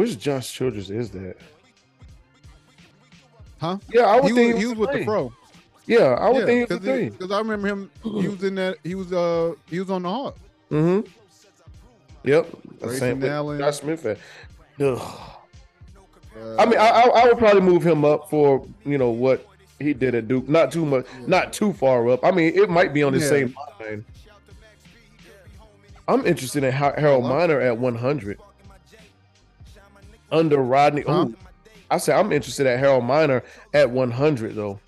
Which 0.00 0.18
Josh 0.18 0.50
Childress 0.50 0.88
is 0.88 1.10
that? 1.10 1.36
Huh? 3.60 3.76
Yeah, 3.92 4.04
I 4.04 4.14
would 4.18 4.30
He 4.30 4.32
think 4.34 4.54
was, 4.54 4.62
he 4.62 4.68
was 4.68 4.78
with 4.78 4.92
the 4.92 5.04
pro. 5.04 5.30
Yeah, 5.84 5.98
I 5.98 6.30
would 6.30 6.46
think 6.46 6.70
he 6.70 6.74
was 6.74 6.82
a 6.82 6.86
because 6.86 7.12
because 7.18 7.30
I 7.30 7.38
remember 7.40 7.68
him. 7.68 7.90
Was 8.02 8.38
that. 8.38 8.76
He 8.82 8.94
was 8.94 9.12
uh 9.12 9.52
he 9.68 9.78
was 9.78 9.90
on 9.90 10.04
the 10.04 10.08
Hawk. 10.08 10.38
Mm-hmm. 10.70 11.06
Yep. 12.24 12.48
Grayson 12.80 12.98
same 12.98 13.24
Allen. 13.24 13.58
Josh 13.58 13.76
Smith. 13.80 14.06
Ugh. 14.06 14.16
Uh, 14.80 16.56
I 16.58 16.64
mean, 16.64 16.78
I, 16.78 16.88
I 16.88 17.02
I 17.02 17.24
would 17.26 17.36
probably 17.36 17.60
move 17.60 17.86
him 17.86 18.02
up 18.06 18.30
for 18.30 18.66
you 18.86 18.96
know 18.96 19.10
what 19.10 19.46
he 19.78 19.92
did 19.92 20.14
at 20.14 20.28
Duke. 20.28 20.48
Not 20.48 20.72
too 20.72 20.86
much, 20.86 21.04
not 21.26 21.52
too 21.52 21.74
far 21.74 22.08
up. 22.08 22.24
I 22.24 22.30
mean, 22.30 22.54
it 22.54 22.70
might 22.70 22.94
be 22.94 23.02
on 23.02 23.12
the 23.12 23.18
Yeah. 23.18 23.28
same 23.28 23.54
line. 23.78 24.06
I'm 26.08 26.24
interested 26.26 26.64
in 26.64 26.72
Harold? 26.72 27.24
Miner 27.24 27.60
at 27.60 27.76
100 27.76 28.40
under 30.32 30.58
Rodney. 30.58 31.02
Huh? 31.02 31.26
Ooh, 31.28 31.36
I 31.90 31.98
said 31.98 32.18
I'm 32.18 32.32
interested 32.32 32.66
at 32.66 32.78
Harold 32.78 33.04
Miner 33.04 33.42
at 33.74 33.90
100 33.90 34.54
though. 34.54 34.80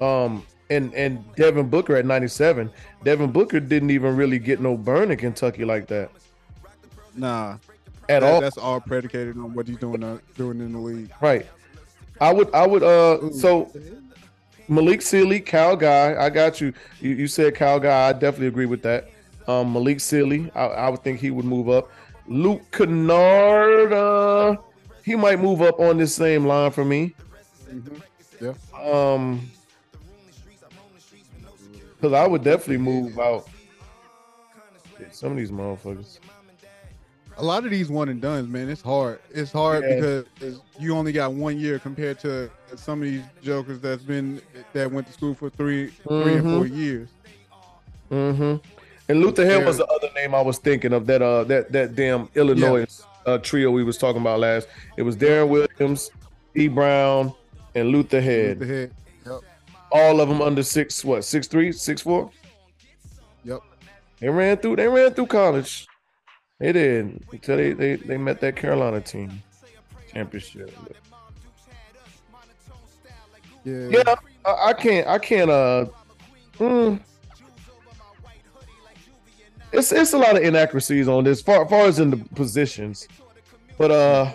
Um, 0.00 0.46
and 0.70 0.94
and 0.94 1.24
Devin 1.36 1.68
Booker 1.68 1.96
at 1.96 2.06
97. 2.06 2.70
Devin 3.04 3.32
Booker 3.32 3.60
didn't 3.60 3.90
even 3.90 4.16
really 4.16 4.38
get 4.38 4.60
no 4.60 4.76
burn 4.76 5.10
in 5.10 5.18
Kentucky 5.18 5.64
like 5.64 5.86
that 5.88 6.10
nah, 7.14 7.52
at 8.08 8.20
that- 8.20 8.22
all. 8.22 8.40
That's 8.40 8.58
all 8.58 8.80
predicated 8.80 9.36
on 9.36 9.54
what 9.54 9.66
he's 9.68 9.76
doing 9.78 10.02
uh, 10.02 10.18
doing 10.36 10.60
in 10.60 10.72
the 10.72 10.78
league. 10.78 11.10
Right. 11.20 11.46
I 12.20 12.32
would 12.32 12.52
I 12.54 12.66
would 12.66 12.82
uh 12.82 13.18
Ooh. 13.22 13.32
so 13.32 13.72
Malik 14.68 15.02
Sealy, 15.02 15.40
Cal 15.40 15.74
guy, 15.74 16.22
I 16.22 16.30
got 16.30 16.60
you. 16.60 16.72
You, 17.00 17.10
you 17.10 17.26
said 17.26 17.54
Cal 17.54 17.80
guy, 17.80 18.08
I 18.08 18.12
definitely 18.12 18.48
agree 18.48 18.66
with 18.66 18.82
that. 18.82 19.10
Um 19.46 19.72
Malik 19.72 20.00
Sealy, 20.00 20.50
I, 20.54 20.66
I 20.66 20.88
would 20.90 21.02
think 21.02 21.20
he 21.20 21.30
would 21.30 21.46
move 21.46 21.68
up. 21.68 21.90
Luke 22.30 22.62
Kennard, 22.70 23.92
uh 23.92 24.56
he 25.04 25.16
might 25.16 25.40
move 25.40 25.60
up 25.62 25.80
on 25.80 25.98
this 25.98 26.14
same 26.14 26.46
line 26.46 26.70
for 26.70 26.84
me. 26.84 27.12
Yeah. 28.40 28.52
Um 28.80 29.50
because 31.96 32.12
I 32.14 32.26
would 32.26 32.42
definitely 32.44 32.78
move 32.78 33.18
out. 33.18 33.46
Some 35.10 35.32
of 35.32 35.36
these 35.38 35.50
motherfuckers. 35.50 36.18
a 37.36 37.44
lot 37.44 37.64
of 37.64 37.70
these 37.70 37.88
one 37.90 38.08
and 38.08 38.20
duns, 38.22 38.48
man, 38.48 38.68
it's 38.70 38.80
hard. 38.80 39.18
It's 39.30 39.50
hard 39.52 39.82
Yeah. 39.82 39.94
because 39.96 40.60
you 40.78 40.94
only 40.94 41.10
got 41.12 41.32
one 41.32 41.58
year 41.58 41.78
compared 41.78 42.18
to 42.20 42.48
some 42.76 43.02
of 43.02 43.08
these 43.08 43.22
jokers 43.42 43.80
that's 43.80 44.02
been 44.02 44.40
that 44.72 44.90
went 44.90 45.06
to 45.08 45.12
school 45.12 45.34
for 45.34 45.50
three, 45.50 45.88
three 46.06 46.34
and 46.36 46.44
four 46.44 46.66
years. 46.66 47.08
Mm-hmm. 48.10 48.56
And 49.10 49.20
Luther 49.20 49.44
Head 49.44 49.66
was 49.66 49.76
the 49.76 49.86
other 49.86 50.08
name 50.14 50.36
I 50.36 50.40
was 50.40 50.58
thinking 50.58 50.92
of. 50.92 51.04
That 51.06 51.20
uh, 51.20 51.42
that 51.44 51.72
that 51.72 51.96
damn 51.96 52.28
Illinois 52.36 52.86
uh, 53.26 53.38
trio 53.38 53.72
we 53.72 53.82
was 53.82 53.98
talking 53.98 54.20
about 54.20 54.38
last. 54.38 54.68
It 54.96 55.02
was 55.02 55.16
Deron 55.16 55.48
Williams, 55.48 56.12
E. 56.54 56.68
Brown, 56.68 57.34
and 57.74 57.88
Luther 57.88 58.20
Head. 58.20 58.62
Head. 58.62 58.92
Yep. 59.26 59.40
All 59.90 60.20
of 60.20 60.28
them 60.28 60.40
under 60.40 60.62
six, 60.62 61.04
what, 61.04 61.24
six 61.24 61.48
three, 61.48 61.72
six 61.72 62.02
four. 62.02 62.30
Yep. 63.42 63.62
They 64.20 64.28
ran 64.28 64.58
through. 64.58 64.76
They 64.76 64.86
ran 64.86 65.12
through 65.12 65.26
college. 65.26 65.88
They 66.60 66.70
did 66.70 67.20
until 67.32 67.56
they 67.56 67.72
they, 67.72 67.96
they 67.96 68.16
met 68.16 68.40
that 68.42 68.54
Carolina 68.54 69.00
team 69.00 69.42
championship. 70.12 70.72
Yeah. 73.64 73.88
Yeah, 73.88 74.14
I, 74.44 74.68
I 74.68 74.72
can't. 74.72 75.08
I 75.08 75.18
can't. 75.18 75.50
Uh, 75.50 75.86
mm, 76.58 77.00
it's 79.72 79.92
it's 79.92 80.12
a 80.12 80.18
lot 80.18 80.36
of 80.36 80.42
inaccuracies 80.42 81.08
on 81.08 81.24
this, 81.24 81.40
far 81.42 81.66
far 81.68 81.86
as 81.86 81.98
in 81.98 82.10
the 82.10 82.16
positions, 82.34 83.06
but 83.78 83.90
uh, 83.90 84.32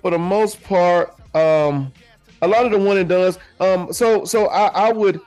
for 0.00 0.10
the 0.10 0.18
most 0.18 0.62
part, 0.62 1.14
um, 1.34 1.92
a 2.42 2.48
lot 2.48 2.64
of 2.66 2.72
the 2.72 2.78
one 2.78 2.96
and 2.98 3.08
does. 3.08 3.38
Um, 3.60 3.92
so 3.92 4.24
so 4.24 4.46
I 4.46 4.88
I 4.88 4.92
would 4.92 5.20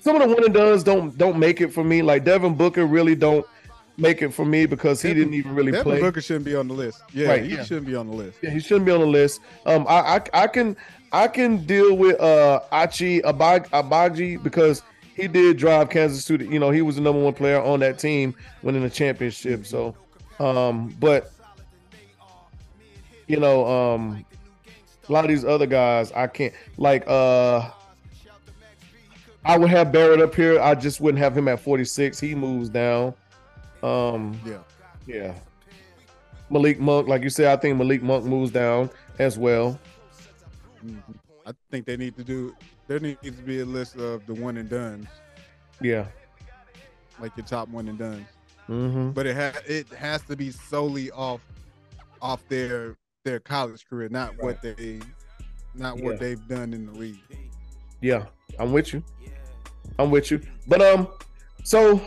some 0.00 0.16
of 0.20 0.28
the 0.28 0.34
one 0.34 0.44
and 0.44 0.54
does 0.54 0.82
don't 0.84 1.16
don't 1.16 1.38
make 1.38 1.60
it 1.60 1.72
for 1.72 1.84
me. 1.84 2.02
Like 2.02 2.24
Devin 2.24 2.54
Booker 2.54 2.86
really 2.86 3.14
don't 3.14 3.46
make 3.96 4.22
it 4.22 4.32
for 4.32 4.44
me 4.44 4.64
because 4.66 5.02
he 5.02 5.08
Devin- 5.08 5.22
didn't 5.24 5.34
even 5.34 5.54
really 5.54 5.72
Devin 5.72 5.84
play. 5.84 6.00
Booker 6.00 6.20
shouldn't 6.20 6.44
be 6.44 6.54
on 6.54 6.68
the 6.68 6.74
list. 6.74 7.02
Yeah, 7.12 7.28
Right, 7.28 7.42
he 7.44 7.54
yeah. 7.54 7.64
shouldn't 7.64 7.86
be 7.86 7.94
on 7.96 8.06
the 8.08 8.14
list. 8.14 8.38
Yeah, 8.42 8.50
he 8.50 8.60
shouldn't 8.60 8.86
be 8.86 8.92
on 8.92 9.00
the 9.00 9.06
list. 9.06 9.40
Um, 9.66 9.86
I 9.88 10.16
I, 10.16 10.20
I 10.34 10.46
can 10.46 10.76
I 11.12 11.28
can 11.28 11.64
deal 11.66 11.96
with 11.96 12.20
uh 12.20 12.60
Achi 12.72 13.20
Abag 13.22 13.68
Abaji 13.70 14.42
because 14.42 14.82
he 15.18 15.26
did 15.28 15.56
drive 15.56 15.90
Kansas 15.90 16.24
to 16.26 16.38
the, 16.38 16.46
you 16.46 16.58
know 16.58 16.70
he 16.70 16.80
was 16.82 16.94
the 16.96 17.02
number 17.02 17.20
one 17.20 17.34
player 17.34 17.60
on 17.60 17.80
that 17.80 17.98
team 17.98 18.34
winning 18.62 18.82
the 18.82 18.90
championship. 18.90 19.66
So, 19.66 19.94
um, 20.38 20.94
but 21.00 21.32
you 23.26 23.38
know, 23.40 23.66
um, 23.66 24.24
a 25.08 25.12
lot 25.12 25.24
of 25.24 25.28
these 25.28 25.44
other 25.44 25.66
guys 25.66 26.12
I 26.12 26.26
can't 26.28 26.54
like. 26.76 27.04
Uh, 27.06 27.70
I 29.44 29.56
would 29.56 29.70
have 29.70 29.92
Barrett 29.92 30.20
up 30.20 30.34
here. 30.34 30.60
I 30.60 30.74
just 30.74 31.00
wouldn't 31.00 31.22
have 31.22 31.36
him 31.36 31.48
at 31.48 31.58
forty 31.60 31.84
six. 31.84 32.20
He 32.20 32.34
moves 32.34 32.68
down. 32.68 33.14
Um, 33.82 34.38
Yeah. 34.46 34.58
yeah. 35.06 35.34
Malik 36.50 36.80
Monk, 36.80 37.08
like 37.08 37.22
you 37.22 37.30
said, 37.30 37.46
I 37.46 37.60
think 37.60 37.76
Malik 37.76 38.02
Monk 38.02 38.24
moves 38.24 38.50
down 38.50 38.88
as 39.18 39.36
well. 39.38 39.78
Mhm. 40.84 41.02
I 41.46 41.52
think 41.70 41.86
they 41.86 41.96
need 41.96 42.16
to 42.16 42.24
do. 42.24 42.54
There 42.88 42.98
needs 42.98 43.20
to 43.22 43.30
be 43.32 43.60
a 43.60 43.64
list 43.66 43.96
of 43.96 44.26
the 44.26 44.34
one 44.34 44.56
and 44.56 44.68
duns, 44.68 45.06
Yeah. 45.80 46.06
like 47.20 47.36
your 47.36 47.46
top 47.46 47.68
one 47.68 47.86
and 47.88 47.98
duns. 47.98 48.26
Mm-hmm. 48.68 49.10
But 49.10 49.26
it 49.26 49.36
ha- 49.36 49.60
it 49.66 49.88
has 49.90 50.22
to 50.22 50.36
be 50.36 50.50
solely 50.50 51.10
off 51.12 51.40
off 52.20 52.46
their 52.48 52.96
their 53.24 53.40
college 53.40 53.86
career, 53.88 54.08
not 54.08 54.36
what 54.42 54.60
they 54.62 55.00
not 55.74 55.98
what 56.00 56.18
they've 56.18 56.44
done 56.48 56.72
in 56.74 56.86
the 56.86 56.92
league. 56.92 57.20
Yeah. 58.00 58.24
I'm 58.58 58.72
with 58.72 58.92
you. 58.92 59.02
I'm 59.98 60.10
with 60.10 60.30
you. 60.30 60.40
But 60.66 60.80
um, 60.82 61.08
so 61.64 62.00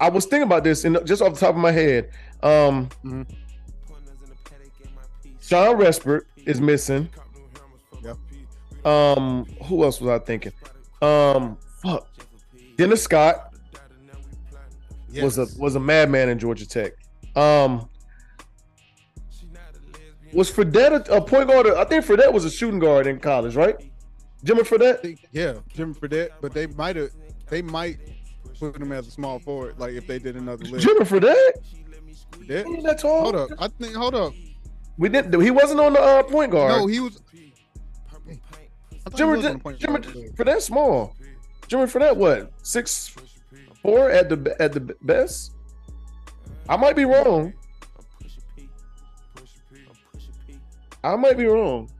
I 0.00 0.08
was 0.10 0.26
thinking 0.26 0.42
about 0.46 0.64
this 0.64 0.84
and 0.84 0.98
just 1.06 1.22
off 1.22 1.34
the 1.34 1.40
top 1.40 1.50
of 1.54 1.60
my 1.60 1.72
head. 1.72 2.10
Um 2.42 2.88
Mhm. 3.04 3.26
Shawn 5.40 5.76
Respert 5.76 6.22
is 6.36 6.60
missing. 6.60 7.08
Um, 8.84 9.46
who 9.64 9.84
else 9.84 10.00
was 10.00 10.10
I 10.10 10.24
thinking? 10.24 10.52
Um 11.00 11.56
fuck. 11.82 12.08
Dennis 12.76 13.02
Scott 13.02 13.54
was 15.22 15.38
a 15.38 15.46
was 15.58 15.76
a 15.76 15.80
madman 15.80 16.28
in 16.28 16.38
Georgia 16.38 16.68
Tech. 16.68 16.92
Um, 17.36 17.88
was 20.32 20.50
Fredette 20.50 21.08
a, 21.08 21.16
a 21.16 21.20
point 21.20 21.48
guard? 21.48 21.66
I 21.68 21.84
think 21.84 22.04
Fredette 22.04 22.32
was 22.32 22.44
a 22.44 22.50
shooting 22.50 22.78
guard 22.78 23.06
in 23.06 23.18
college, 23.20 23.54
right? 23.56 23.76
Jimmy 24.42 24.62
Fredette. 24.62 25.18
yeah, 25.32 25.54
Jim 25.72 25.94
Fredette, 25.94 26.30
but 26.40 26.52
they 26.52 26.66
might 26.66 26.96
have 26.96 27.10
they 27.48 27.62
might 27.62 27.98
put 28.58 28.76
him 28.76 28.92
as 28.92 29.06
a 29.06 29.10
small 29.10 29.38
forward, 29.38 29.78
like 29.78 29.94
if 29.94 30.06
they 30.06 30.18
did 30.18 30.36
another 30.36 30.64
list. 30.64 30.86
Jimmy 30.86 31.04
Fredette. 31.04 31.52
Fredette? 32.32 32.66
He 32.66 32.74
ain't 32.74 32.84
that 32.84 32.98
tall. 32.98 33.22
Hold 33.22 33.36
up, 33.36 33.50
I 33.58 33.68
think. 33.68 33.94
Hold 33.94 34.14
up. 34.14 34.32
We 34.98 35.08
didn't. 35.08 35.40
He 35.40 35.50
wasn't 35.50 35.80
on 35.80 35.94
the 35.94 36.00
uh, 36.00 36.22
point 36.24 36.52
guard. 36.52 36.70
No, 36.72 36.86
he 36.86 37.00
was. 37.00 37.20
I 39.06 39.10
thought 39.10 39.12
he 39.12 39.18
Jimmy, 39.18 39.36
was 39.36 39.46
on 39.46 39.52
the 39.54 39.58
point 39.58 39.78
Jimmy 39.78 40.00
guard 40.00 40.46
list. 40.46 40.66
Small. 40.66 41.14
Jimmy 41.68 41.84
Fredette 41.84 42.16
what 42.16 42.52
six 42.62 43.14
four 43.82 44.10
at 44.10 44.28
the 44.28 44.56
at 44.60 44.72
the 44.72 44.80
best. 45.02 45.52
I 46.68 46.76
might 46.76 46.96
be 46.96 47.04
wrong. 47.04 47.52
I 51.02 51.16
might 51.16 51.36
be 51.36 51.44
wrong. 51.44 51.90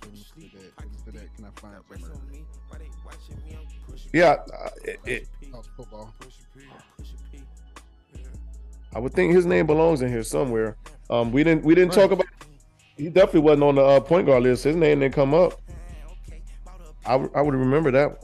Jimmy 0.00 0.50
Fredette, 0.54 0.80
Jimmy 0.80 0.96
Fredette, 1.04 1.36
Can 1.36 1.44
I? 1.44 1.50
Yeah, 4.12 4.36
uh, 4.52 4.70
it, 4.84 5.00
it. 5.04 5.28
I 8.92 8.98
would 8.98 9.12
think 9.12 9.34
his 9.34 9.46
name 9.46 9.66
belongs 9.66 10.02
in 10.02 10.08
here 10.08 10.22
somewhere. 10.24 10.76
Um, 11.08 11.30
we 11.32 11.44
didn't 11.44 11.64
we 11.64 11.74
didn't 11.74 11.92
talk 11.92 12.10
about. 12.10 12.26
He 13.00 13.08
definitely 13.08 13.40
wasn't 13.40 13.62
on 13.62 13.74
the 13.76 13.82
uh, 13.82 14.00
point 14.00 14.26
guard 14.26 14.42
list. 14.42 14.64
His 14.64 14.76
name 14.76 15.00
didn't 15.00 15.14
come 15.14 15.32
up. 15.32 15.58
I, 17.06 17.12
w- 17.12 17.30
I 17.34 17.40
would 17.40 17.54
remember 17.54 17.90
that. 17.92 18.22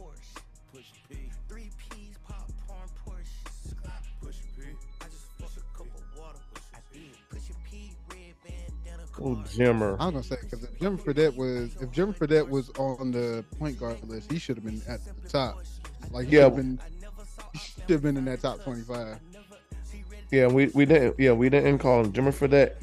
Oh, 9.18 9.36
Jimmer. 9.46 9.96
I 9.98 10.06
was 10.06 10.12
gonna 10.12 10.22
say 10.22 10.36
because 10.42 10.62
if 10.64 10.78
Jim 10.78 10.98
Fredette 10.98 11.34
was 11.36 11.74
if 11.80 11.90
Jim 11.90 12.12
Fredette 12.12 12.46
was 12.48 12.68
on 12.78 13.10
the 13.12 13.44
point 13.58 13.78
guard 13.80 13.96
list, 14.06 14.30
he 14.30 14.38
should 14.38 14.56
have 14.56 14.64
been 14.64 14.82
at 14.86 15.00
the 15.22 15.28
top. 15.28 15.58
Like 16.10 16.26
he 16.28 16.36
Yeah. 16.36 16.50
been, 16.50 16.78
he 17.54 17.58
should 17.58 17.88
have 17.90 18.02
been 18.02 18.16
in 18.18 18.26
that 18.26 18.42
top 18.42 18.62
twenty-five. 18.62 19.18
Yeah, 20.30 20.48
we, 20.48 20.66
we 20.74 20.84
didn't. 20.84 21.18
Yeah, 21.18 21.32
we 21.32 21.48
didn't 21.48 21.78
call 21.78 22.04
him. 22.04 22.12
Jimmer 22.12 22.34
Fredette 22.34 22.74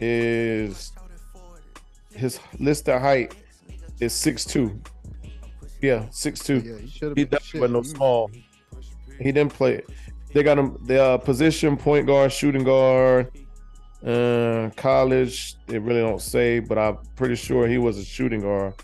is 0.00 0.92
his 2.18 2.40
listed 2.58 3.00
height 3.00 3.34
is 4.00 4.12
six 4.12 4.44
two. 4.44 4.80
Yeah, 5.80 6.06
six 6.10 6.40
two. 6.40 6.58
Yeah, 6.58 6.78
he 6.78 6.88
should 6.88 7.08
have 7.10 7.16
He 7.16 7.24
been. 7.24 7.38
wasn't 7.54 7.72
no 7.72 7.82
small. 7.82 8.30
He 9.18 9.32
didn't 9.32 9.52
play 9.52 9.74
it. 9.76 9.90
They 10.34 10.42
got 10.42 10.58
him 10.58 10.76
the 10.84 11.02
uh, 11.02 11.18
position 11.18 11.76
point 11.76 12.06
guard, 12.06 12.32
shooting 12.32 12.64
guard. 12.64 13.30
Uh, 14.04 14.70
college, 14.76 15.56
they 15.66 15.78
really 15.78 16.00
don't 16.00 16.22
say, 16.22 16.60
but 16.60 16.78
I'm 16.78 16.98
pretty 17.16 17.34
sure 17.34 17.66
he 17.66 17.78
was 17.78 17.98
a 17.98 18.04
shooting 18.04 18.40
guard 18.40 18.74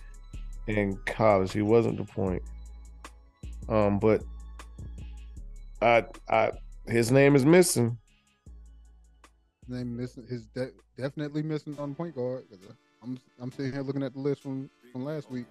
in 0.67 0.97
college. 1.07 1.53
He 1.53 1.63
wasn't 1.63 1.99
the 1.99 2.05
point. 2.05 2.43
Um, 3.69 3.99
but 4.01 4.25
I, 5.81 6.05
I, 6.29 6.51
his 6.89 7.13
name 7.13 7.37
is 7.37 7.45
missing. 7.45 7.97
His 9.61 9.77
name 9.77 9.97
missing. 9.97 10.27
His 10.29 10.47
de- 10.47 10.73
definitely 10.99 11.43
missing 11.43 11.79
on 11.79 11.95
point 11.95 12.17
guard. 12.17 12.45
'Cause, 13.05 13.19
I'm 13.39 13.43
I'm 13.43 13.53
sitting 13.53 13.73
here 13.73 13.83
looking 13.83 14.03
at 14.03 14.13
the 14.15 14.21
list 14.21 14.43
from 14.43 14.71
from 14.93 15.05
last 15.05 15.31
week. 15.31 15.47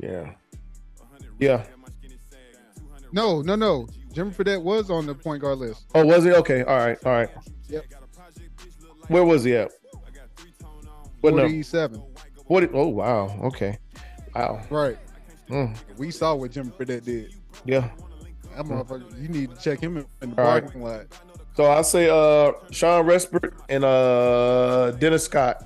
Yeah, 0.00 0.30
yeah. 1.38 1.64
No, 3.12 3.40
no, 3.42 3.56
no. 3.56 3.88
Jim 4.12 4.32
Fredette 4.32 4.62
was 4.62 4.90
on 4.90 5.06
the 5.06 5.14
point 5.14 5.42
guard 5.42 5.58
list. 5.58 5.86
Oh, 5.94 6.04
was 6.04 6.24
he? 6.24 6.32
Okay, 6.32 6.62
all 6.62 6.76
right, 6.76 6.98
all 7.04 7.12
right. 7.12 7.30
Yep. 7.68 7.84
Where 9.08 9.24
was 9.24 9.44
he 9.44 9.54
at? 9.56 9.70
What 11.20 11.30
number? 11.30 11.42
Forty-seven. 11.48 12.02
Forty. 12.46 12.68
Oh, 12.72 12.88
wow. 12.88 13.40
Okay. 13.44 13.78
Wow. 14.34 14.62
Right. 14.70 14.98
Mm, 15.48 15.76
We 15.96 16.10
saw 16.10 16.34
what 16.34 16.50
Jim 16.52 16.70
Fredette 16.70 17.04
did. 17.04 17.34
yeah. 17.64 17.90
That 18.56 18.66
motherfucker. 18.66 19.20
You 19.20 19.28
need 19.28 19.54
to 19.54 19.60
check 19.60 19.80
him 19.80 19.96
in, 19.98 20.06
in 20.22 20.34
the. 20.34 20.42
All 20.42 20.48
right. 20.48 20.62
parking 20.62 20.82
lot. 20.82 21.06
So 21.58 21.68
I 21.68 21.82
say 21.82 22.08
uh 22.08 22.52
Shawn 22.70 23.04
Respert 23.04 23.52
and 23.68 23.82
uh 23.82 24.92
Dennis 24.92 25.24
Scott 25.24 25.64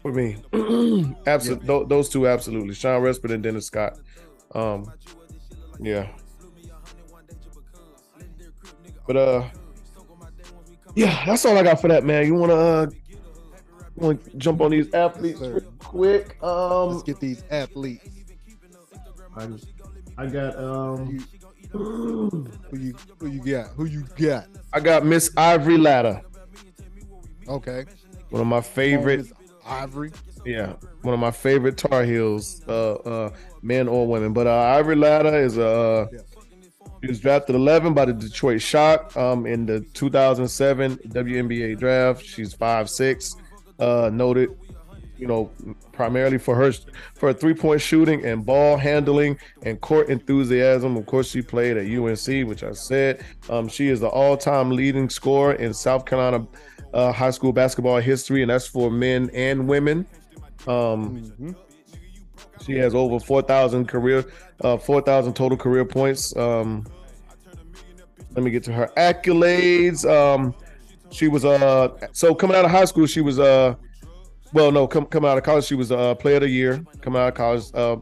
for 0.00 0.12
me. 0.12 0.36
absolutely 1.26 1.84
those 1.88 2.08
two 2.08 2.28
absolutely. 2.28 2.74
Shawn 2.74 3.02
Respert 3.02 3.32
and 3.34 3.42
Dennis 3.42 3.66
Scott. 3.66 3.98
Um 4.54 4.88
yeah. 5.80 6.06
But 9.04 9.16
uh 9.16 9.48
yeah, 10.94 11.24
that's 11.26 11.44
all 11.44 11.58
I 11.58 11.64
got 11.64 11.80
for 11.80 11.88
that 11.88 12.04
man. 12.04 12.24
You 12.26 12.36
wanna 12.36 12.54
uh 12.54 12.86
want 13.96 14.24
to 14.26 14.36
jump 14.36 14.60
on 14.60 14.70
these 14.70 14.94
athletes 14.94 15.40
Yes, 15.40 15.54
real 15.54 15.72
quick? 15.80 16.40
Um 16.40 16.90
Let's 16.90 17.02
get 17.02 17.18
these 17.18 17.42
athletes. 17.50 18.08
I, 19.36 19.48
I 20.16 20.26
got 20.26 20.56
um 20.56 21.10
You 21.10 21.37
Who 21.70 22.48
you 22.72 22.94
who 23.18 23.26
you 23.28 23.44
got? 23.44 23.68
Who 23.74 23.84
you 23.86 24.04
got? 24.16 24.46
I 24.72 24.80
got 24.80 25.04
Miss 25.04 25.30
Ivory 25.36 25.76
Latta, 25.78 26.22
Okay. 27.48 27.84
one 28.30 28.40
of 28.40 28.46
my 28.48 28.60
favorite. 28.60 29.26
Ivory. 29.66 30.12
Yeah, 30.46 30.74
one 31.02 31.12
of 31.12 31.20
my 31.20 31.30
favorite 31.30 31.76
Tar 31.76 32.04
Heels, 32.04 32.62
uh, 32.68 32.92
uh, 32.94 33.30
men 33.60 33.86
or 33.88 34.06
women. 34.06 34.32
But 34.32 34.46
uh, 34.46 34.54
Ivory 34.78 34.96
Latta 34.96 35.36
is 35.36 35.58
a. 35.58 35.66
Uh, 35.66 36.06
Yeah. 36.12 36.18
She 37.00 37.06
was 37.06 37.20
drafted 37.20 37.54
11 37.54 37.94
by 37.94 38.06
the 38.06 38.12
Detroit 38.12 38.60
Shock 38.60 39.16
um, 39.16 39.46
in 39.46 39.66
the 39.66 39.80
2007 39.94 40.96
WNBA 40.96 41.78
draft. 41.78 42.24
She's 42.24 42.52
5'6", 42.52 43.36
uh, 43.78 44.10
noted, 44.12 44.50
you 45.18 45.26
know, 45.26 45.50
primarily 45.92 46.38
for 46.38 46.54
her 46.54 46.72
for 47.14 47.32
three 47.32 47.54
point 47.54 47.80
shooting 47.80 48.24
and 48.24 48.46
ball 48.46 48.76
handling 48.76 49.38
and 49.62 49.80
court 49.80 50.08
enthusiasm. 50.08 50.96
Of 50.96 51.06
course, 51.06 51.28
she 51.28 51.42
played 51.42 51.76
at 51.76 51.86
UNC, 51.86 52.48
which 52.48 52.62
I 52.62 52.72
said. 52.72 53.24
Um, 53.50 53.68
she 53.68 53.88
is 53.88 54.00
the 54.00 54.08
all 54.08 54.36
time 54.36 54.70
leading 54.70 55.10
scorer 55.10 55.54
in 55.54 55.74
South 55.74 56.04
Carolina 56.04 56.46
uh, 56.94 57.12
high 57.12 57.30
school 57.30 57.52
basketball 57.52 57.98
history, 57.98 58.42
and 58.42 58.50
that's 58.50 58.66
for 58.66 58.90
men 58.90 59.30
and 59.34 59.68
women. 59.68 60.06
Um, 60.66 61.20
Mhm. 61.38 61.54
she 62.64 62.72
has 62.74 62.94
over 62.94 63.18
4,000 63.20 63.86
career, 63.86 64.24
uh, 64.62 64.76
4,000 64.76 65.34
total 65.34 65.56
career 65.58 65.84
points. 65.84 66.34
Um, 66.36 66.86
let 68.34 68.44
me 68.44 68.50
get 68.50 68.62
to 68.64 68.72
her 68.72 68.90
accolades. 68.96 70.08
Um, 70.08 70.54
she 71.10 71.28
was 71.28 71.44
uh, 71.44 71.88
so 72.12 72.34
coming 72.34 72.56
out 72.56 72.64
of 72.64 72.70
high 72.70 72.84
school, 72.84 73.06
she 73.06 73.20
was 73.20 73.38
uh, 73.38 73.74
well, 74.52 74.72
no, 74.72 74.86
come 74.86 75.06
coming 75.06 75.30
out 75.30 75.38
of 75.38 75.44
college, 75.44 75.64
she 75.64 75.74
was 75.74 75.92
uh, 75.92 76.14
player 76.14 76.36
of 76.36 76.42
the 76.42 76.48
year. 76.48 76.84
Come 77.00 77.16
out 77.16 77.28
of 77.28 77.34
college, 77.34 77.64
uh, 77.74 77.96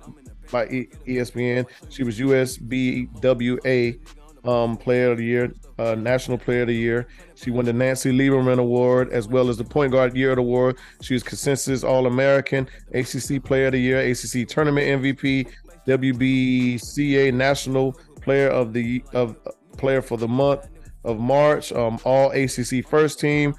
by 0.50 0.66
e- 0.68 0.88
ESPN, 1.06 1.66
she 1.88 2.02
was 2.02 2.18
USBWA 2.18 3.98
um, 4.46 4.76
player 4.76 5.10
of 5.10 5.18
the 5.18 5.24
year, 5.24 5.52
uh, 5.78 5.94
national 5.94 6.38
player 6.38 6.62
of 6.62 6.68
the 6.68 6.74
year. 6.74 7.08
She 7.34 7.50
won 7.50 7.64
the 7.64 7.72
Nancy 7.72 8.12
Lieberman 8.12 8.58
Award 8.58 9.12
as 9.12 9.28
well 9.28 9.48
as 9.48 9.56
the 9.56 9.64
Point 9.64 9.92
Guard 9.92 10.16
Year 10.16 10.32
Award. 10.38 10.78
She 11.02 11.14
was 11.14 11.22
consensus 11.22 11.82
All 11.82 12.06
American, 12.06 12.68
ACC 12.94 13.42
Player 13.42 13.66
of 13.66 13.72
the 13.72 13.80
Year, 13.80 14.00
ACC 14.00 14.48
Tournament 14.48 15.02
MVP, 15.02 15.50
WBCA 15.86 17.32
National 17.32 17.92
Player 18.20 18.48
of 18.48 18.72
the 18.72 19.02
of 19.12 19.36
Player 19.76 20.02
for 20.02 20.16
the 20.16 20.28
month 20.28 20.68
of 21.04 21.18
March, 21.18 21.72
um, 21.72 21.98
All 22.04 22.30
ACC 22.30 22.86
First 22.86 23.20
Team, 23.20 23.54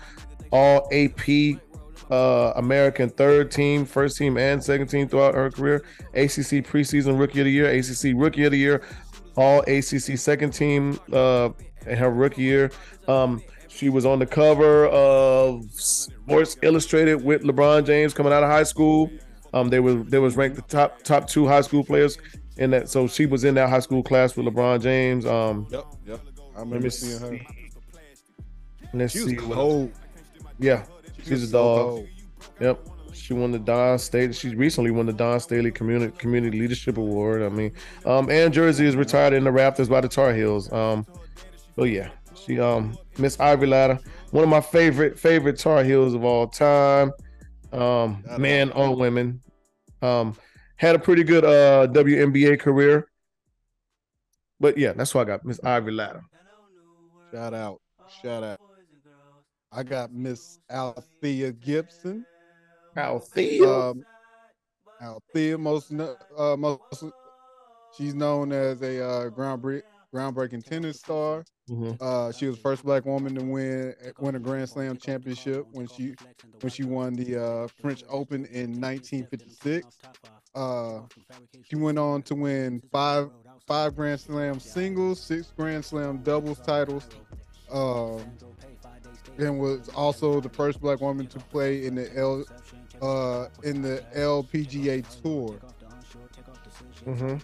All 0.51 0.87
AP 0.91 1.59
uh, 2.11 2.53
American 2.55 3.09
Third 3.09 3.51
Team, 3.51 3.85
First 3.85 4.17
Team, 4.17 4.37
and 4.37 4.63
Second 4.63 4.87
Team 4.87 5.07
throughout 5.07 5.35
her 5.35 5.49
career. 5.51 5.83
ACC 6.13 6.63
Preseason 6.65 7.19
Rookie 7.19 7.39
of 7.39 7.45
the 7.45 7.51
Year, 7.51 7.69
ACC 7.69 8.13
Rookie 8.15 8.45
of 8.45 8.51
the 8.51 8.57
Year, 8.57 8.81
All 9.35 9.59
ACC 9.61 10.17
Second 10.17 10.51
Team 10.51 10.99
uh, 11.13 11.49
in 11.85 11.97
her 11.97 12.09
rookie 12.09 12.41
year. 12.43 12.71
Um, 13.07 13.41
she 13.67 13.89
was 13.89 14.05
on 14.05 14.19
the 14.19 14.25
cover 14.25 14.87
of 14.87 15.65
Sports 15.71 16.57
Illustrated 16.63 17.23
with 17.23 17.43
LeBron 17.43 17.85
James 17.85 18.13
coming 18.13 18.33
out 18.33 18.43
of 18.43 18.49
high 18.49 18.63
school. 18.63 19.11
Um, 19.53 19.69
they 19.69 19.79
were 19.79 19.93
they 19.95 20.19
was 20.19 20.35
ranked 20.35 20.55
the 20.55 20.61
top 20.63 21.01
top 21.03 21.27
two 21.27 21.47
high 21.47 21.61
school 21.61 21.83
players 21.83 22.17
in 22.57 22.71
that. 22.71 22.89
So 22.89 23.07
she 23.07 23.25
was 23.25 23.43
in 23.43 23.53
that 23.55 23.69
high 23.69 23.79
school 23.79 24.01
class 24.03 24.35
with 24.35 24.45
LeBron 24.47 24.81
James. 24.81 25.25
Um, 25.25 25.67
Yep. 25.69 25.85
Yep. 26.05 26.19
I 26.55 26.59
let 26.59 26.59
remember 26.65 26.83
me 26.85 26.89
seeing 26.89 27.19
her. 27.19 27.39
Let's 28.93 29.13
She 29.13 29.19
was 29.19 29.29
see. 29.29 29.35
what- 29.37 29.55
cold. 29.55 29.91
Yeah, 30.59 30.83
she's 31.27 31.49
a 31.49 31.51
dog. 31.51 32.05
Yep. 32.59 32.79
She 33.13 33.33
won 33.33 33.51
the 33.51 33.59
Dawn 33.59 33.97
Staley. 33.99 34.31
She 34.33 34.55
recently 34.55 34.91
won 34.91 35.05
the 35.05 35.13
Dawn 35.13 35.39
Staley 35.39 35.71
Community 35.71 36.15
Community 36.17 36.59
Leadership 36.59 36.97
Award. 36.97 37.41
I 37.41 37.49
mean, 37.49 37.73
um, 38.05 38.29
and 38.29 38.53
Jersey 38.53 38.85
is 38.85 38.95
retired 38.95 39.33
in 39.33 39.43
the 39.43 39.49
Raptors 39.49 39.89
by 39.89 40.01
the 40.01 40.07
Tar 40.07 40.33
Heels. 40.33 40.71
Um, 40.71 41.05
so 41.75 41.83
yeah, 41.83 42.09
she 42.35 42.59
um 42.59 42.97
Miss 43.17 43.39
Ivory 43.39 43.67
Latta, 43.67 43.99
one 44.31 44.43
of 44.43 44.49
my 44.49 44.61
favorite 44.61 45.17
favorite 45.19 45.57
Tar 45.57 45.83
Heels 45.83 46.13
of 46.13 46.23
all 46.23 46.47
time. 46.47 47.11
Um, 47.73 48.23
man 48.37 48.71
or 48.71 48.95
women. 48.95 49.41
Um, 50.01 50.35
had 50.77 50.95
a 50.95 50.99
pretty 50.99 51.23
good 51.23 51.43
uh 51.43 51.87
WNBA 51.91 52.59
career. 52.59 53.09
But 54.59 54.77
yeah, 54.77 54.93
that's 54.93 55.13
why 55.13 55.21
I 55.21 55.25
got 55.25 55.43
Miss 55.43 55.59
Ivory 55.63 55.93
Latta. 55.93 56.21
Shout 57.31 57.53
out. 57.53 57.81
Shout 58.21 58.43
out. 58.43 58.59
I 59.71 59.83
got 59.83 60.13
Miss 60.13 60.59
Althea 60.69 61.51
Gibson. 61.51 62.25
Althea. 62.95 63.69
Um, 63.69 64.03
Althea, 65.01 65.57
most 65.57 65.93
uh, 65.93 66.55
most 66.57 67.03
she's 67.95 68.15
known 68.15 68.51
as 68.51 68.81
a 68.81 69.03
uh, 69.03 69.29
groundbreak, 69.29 69.83
groundbreaking 70.13 70.65
tennis 70.65 70.99
star. 70.99 71.43
Mhm. 71.69 72.01
Uh, 72.01 72.31
she 72.31 72.47
was 72.47 72.55
the 72.55 72.61
first 72.61 72.83
black 72.83 73.05
woman 73.05 73.35
to 73.35 73.43
win 73.43 73.93
win 74.19 74.35
a 74.35 74.39
Grand 74.39 74.69
Slam 74.69 74.97
championship 74.97 75.65
when 75.73 75.87
she 75.87 76.15
when 76.61 76.71
she 76.71 76.83
won 76.83 77.13
the 77.13 77.43
uh, 77.43 77.67
French 77.67 78.03
Open 78.09 78.45
in 78.45 78.79
1956. 78.79 79.85
Uh, 80.55 81.01
she 81.63 81.75
went 81.75 81.99
on 81.99 82.23
to 82.23 82.33
win 82.33 82.81
five 82.91 83.29
five 83.67 83.95
Grand 83.95 84.19
Slam 84.19 84.59
singles, 84.59 85.19
six 85.21 85.53
Grand 85.55 85.85
Slam 85.85 86.23
doubles 86.23 86.59
titles, 86.61 87.07
um, 87.69 88.21
and 89.37 89.59
was 89.59 89.89
also 89.89 90.39
the 90.41 90.49
first 90.49 90.81
black 90.81 91.01
woman 91.01 91.27
to 91.27 91.39
play 91.39 91.85
in 91.85 91.95
the 91.95 92.15
L 92.17 92.43
uh, 93.01 93.47
in 93.63 93.81
the 93.81 94.03
LPGA 94.15 95.03
Tour. 95.21 95.59
Mhm. 97.05 97.41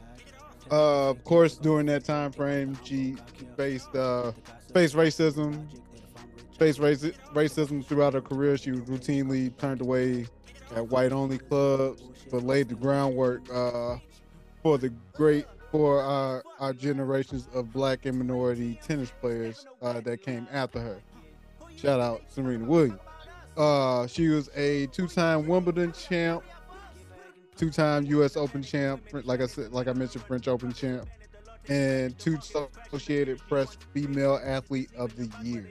Uh, 0.72 1.10
of 1.10 1.24
course, 1.24 1.56
during 1.58 1.86
that 1.88 2.04
time 2.06 2.32
frame, 2.32 2.78
she 2.84 3.16
faced 3.56 3.96
uh, 3.96 4.32
faced 4.74 4.96
racism, 4.96 5.68
faced 6.58 6.80
raci- 6.80 7.14
racism 7.34 7.86
throughout 7.86 8.14
her 8.14 8.22
career. 8.22 8.58
She 8.58 8.72
was 8.72 8.82
routinely 8.82 9.56
turned 9.58 9.82
away 9.82 10.26
at 10.76 10.88
white-only 10.88 11.38
clubs, 11.38 12.02
but 12.32 12.44
laid 12.44 12.70
the 12.70 12.76
groundwork 12.76 13.42
uh, 13.54 13.98
for 14.64 14.78
the 14.78 14.90
great 15.14 15.46
for 15.72 16.02
our, 16.02 16.44
our 16.60 16.74
generations 16.74 17.48
of 17.54 17.72
black 17.74 18.06
and 18.06 18.18
minority 18.18 18.80
tennis 18.84 19.12
players 19.22 19.66
uh, 19.82 20.00
that 20.02 20.22
came 20.22 20.48
after 20.52 20.80
her. 20.80 20.98
Shout 21.78 22.00
out 22.00 22.22
Serena 22.30 22.66
Williams. 22.66 23.00
Uh, 23.58 24.08
she 24.08 24.30
was 24.30 24.50
a 24.56 24.88
two-time 24.88 25.48
Wimbledon 25.48 25.92
champ, 25.92 26.44
two-time 27.56 28.06
U.S. 28.08 28.36
Open 28.36 28.64
champ, 28.64 29.04
like 29.24 29.42
I 29.42 29.46
said, 29.46 29.72
like 29.72 29.88
I 29.88 29.94
mentioned, 29.94 30.24
French 30.24 30.48
Open 30.48 30.74
champ, 30.74 31.08
and 31.70 32.18
two 32.18 32.38
Associated 32.38 33.40
Press 33.48 33.78
Female 33.94 34.40
Athlete 34.44 34.90
of 34.98 35.16
the 35.16 35.30
Year. 35.44 35.70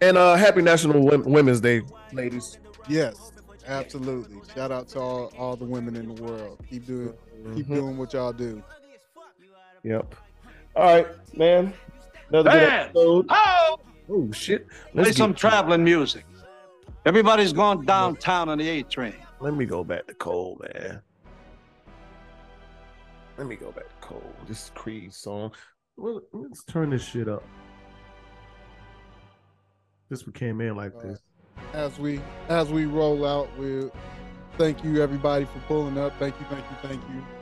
And 0.00 0.16
uh 0.16 0.34
happy 0.36 0.62
National 0.62 1.02
Women's 1.02 1.60
Day, 1.60 1.82
ladies. 2.12 2.58
Yes, 2.88 3.32
absolutely. 3.66 4.38
Shout 4.54 4.72
out 4.72 4.88
to 4.88 5.00
all, 5.00 5.32
all 5.38 5.56
the 5.56 5.64
women 5.64 5.96
in 5.96 6.14
the 6.14 6.22
world. 6.22 6.60
Keep 6.68 6.86
doing 6.86 7.14
keep 7.54 7.66
Mhm. 7.66 7.74
doing 7.74 7.96
what 7.96 8.12
y'all 8.12 8.32
do. 8.32 8.62
Yep. 9.82 10.14
All 10.76 10.84
right, 10.84 11.06
man. 11.36 11.72
Another 12.28 12.50
Man. 12.50 12.80
episode. 12.88 13.26
Oh, 13.28 13.80
Oh 14.08 14.30
shit. 14.32 14.68
play 14.92 15.04
Let's 15.04 15.16
some 15.16 15.30
get- 15.32 15.38
traveling 15.38 15.84
music. 15.84 16.24
Everybody's 17.06 17.52
going 17.52 17.84
downtown 17.86 18.48
on 18.48 18.58
the 18.58 18.68
A 18.68 18.82
train. 18.82 19.14
Let 19.40 19.54
me 19.54 19.64
go 19.64 19.82
back 19.84 20.06
to 20.08 20.14
Cole, 20.14 20.60
man. 20.74 21.00
Let 23.38 23.46
me 23.46 23.56
go 23.56 23.72
back 23.72 23.88
to 23.88 24.06
Cole. 24.06 24.34
This 24.46 24.70
Creed 24.74 25.14
song. 25.14 25.52
Well, 25.96 26.20
let's 26.32 26.62
turn 26.64 26.90
this 26.90 27.02
shit 27.02 27.26
up. 27.28 27.42
This 30.10 30.26
one 30.26 30.32
came 30.34 30.60
in 30.60 30.76
like 30.76 30.92
this. 31.00 31.20
As 31.72 31.98
we 31.98 32.20
as 32.48 32.70
we 32.70 32.86
roll 32.86 33.24
out, 33.24 33.48
we 33.58 33.90
thank 34.58 34.82
you 34.82 35.02
everybody 35.02 35.44
for 35.44 35.60
pulling 35.68 35.98
up. 35.98 36.12
Thank 36.18 36.38
you, 36.40 36.46
thank 36.50 36.64
you, 36.70 36.88
thank 36.88 37.02
you. 37.08 37.39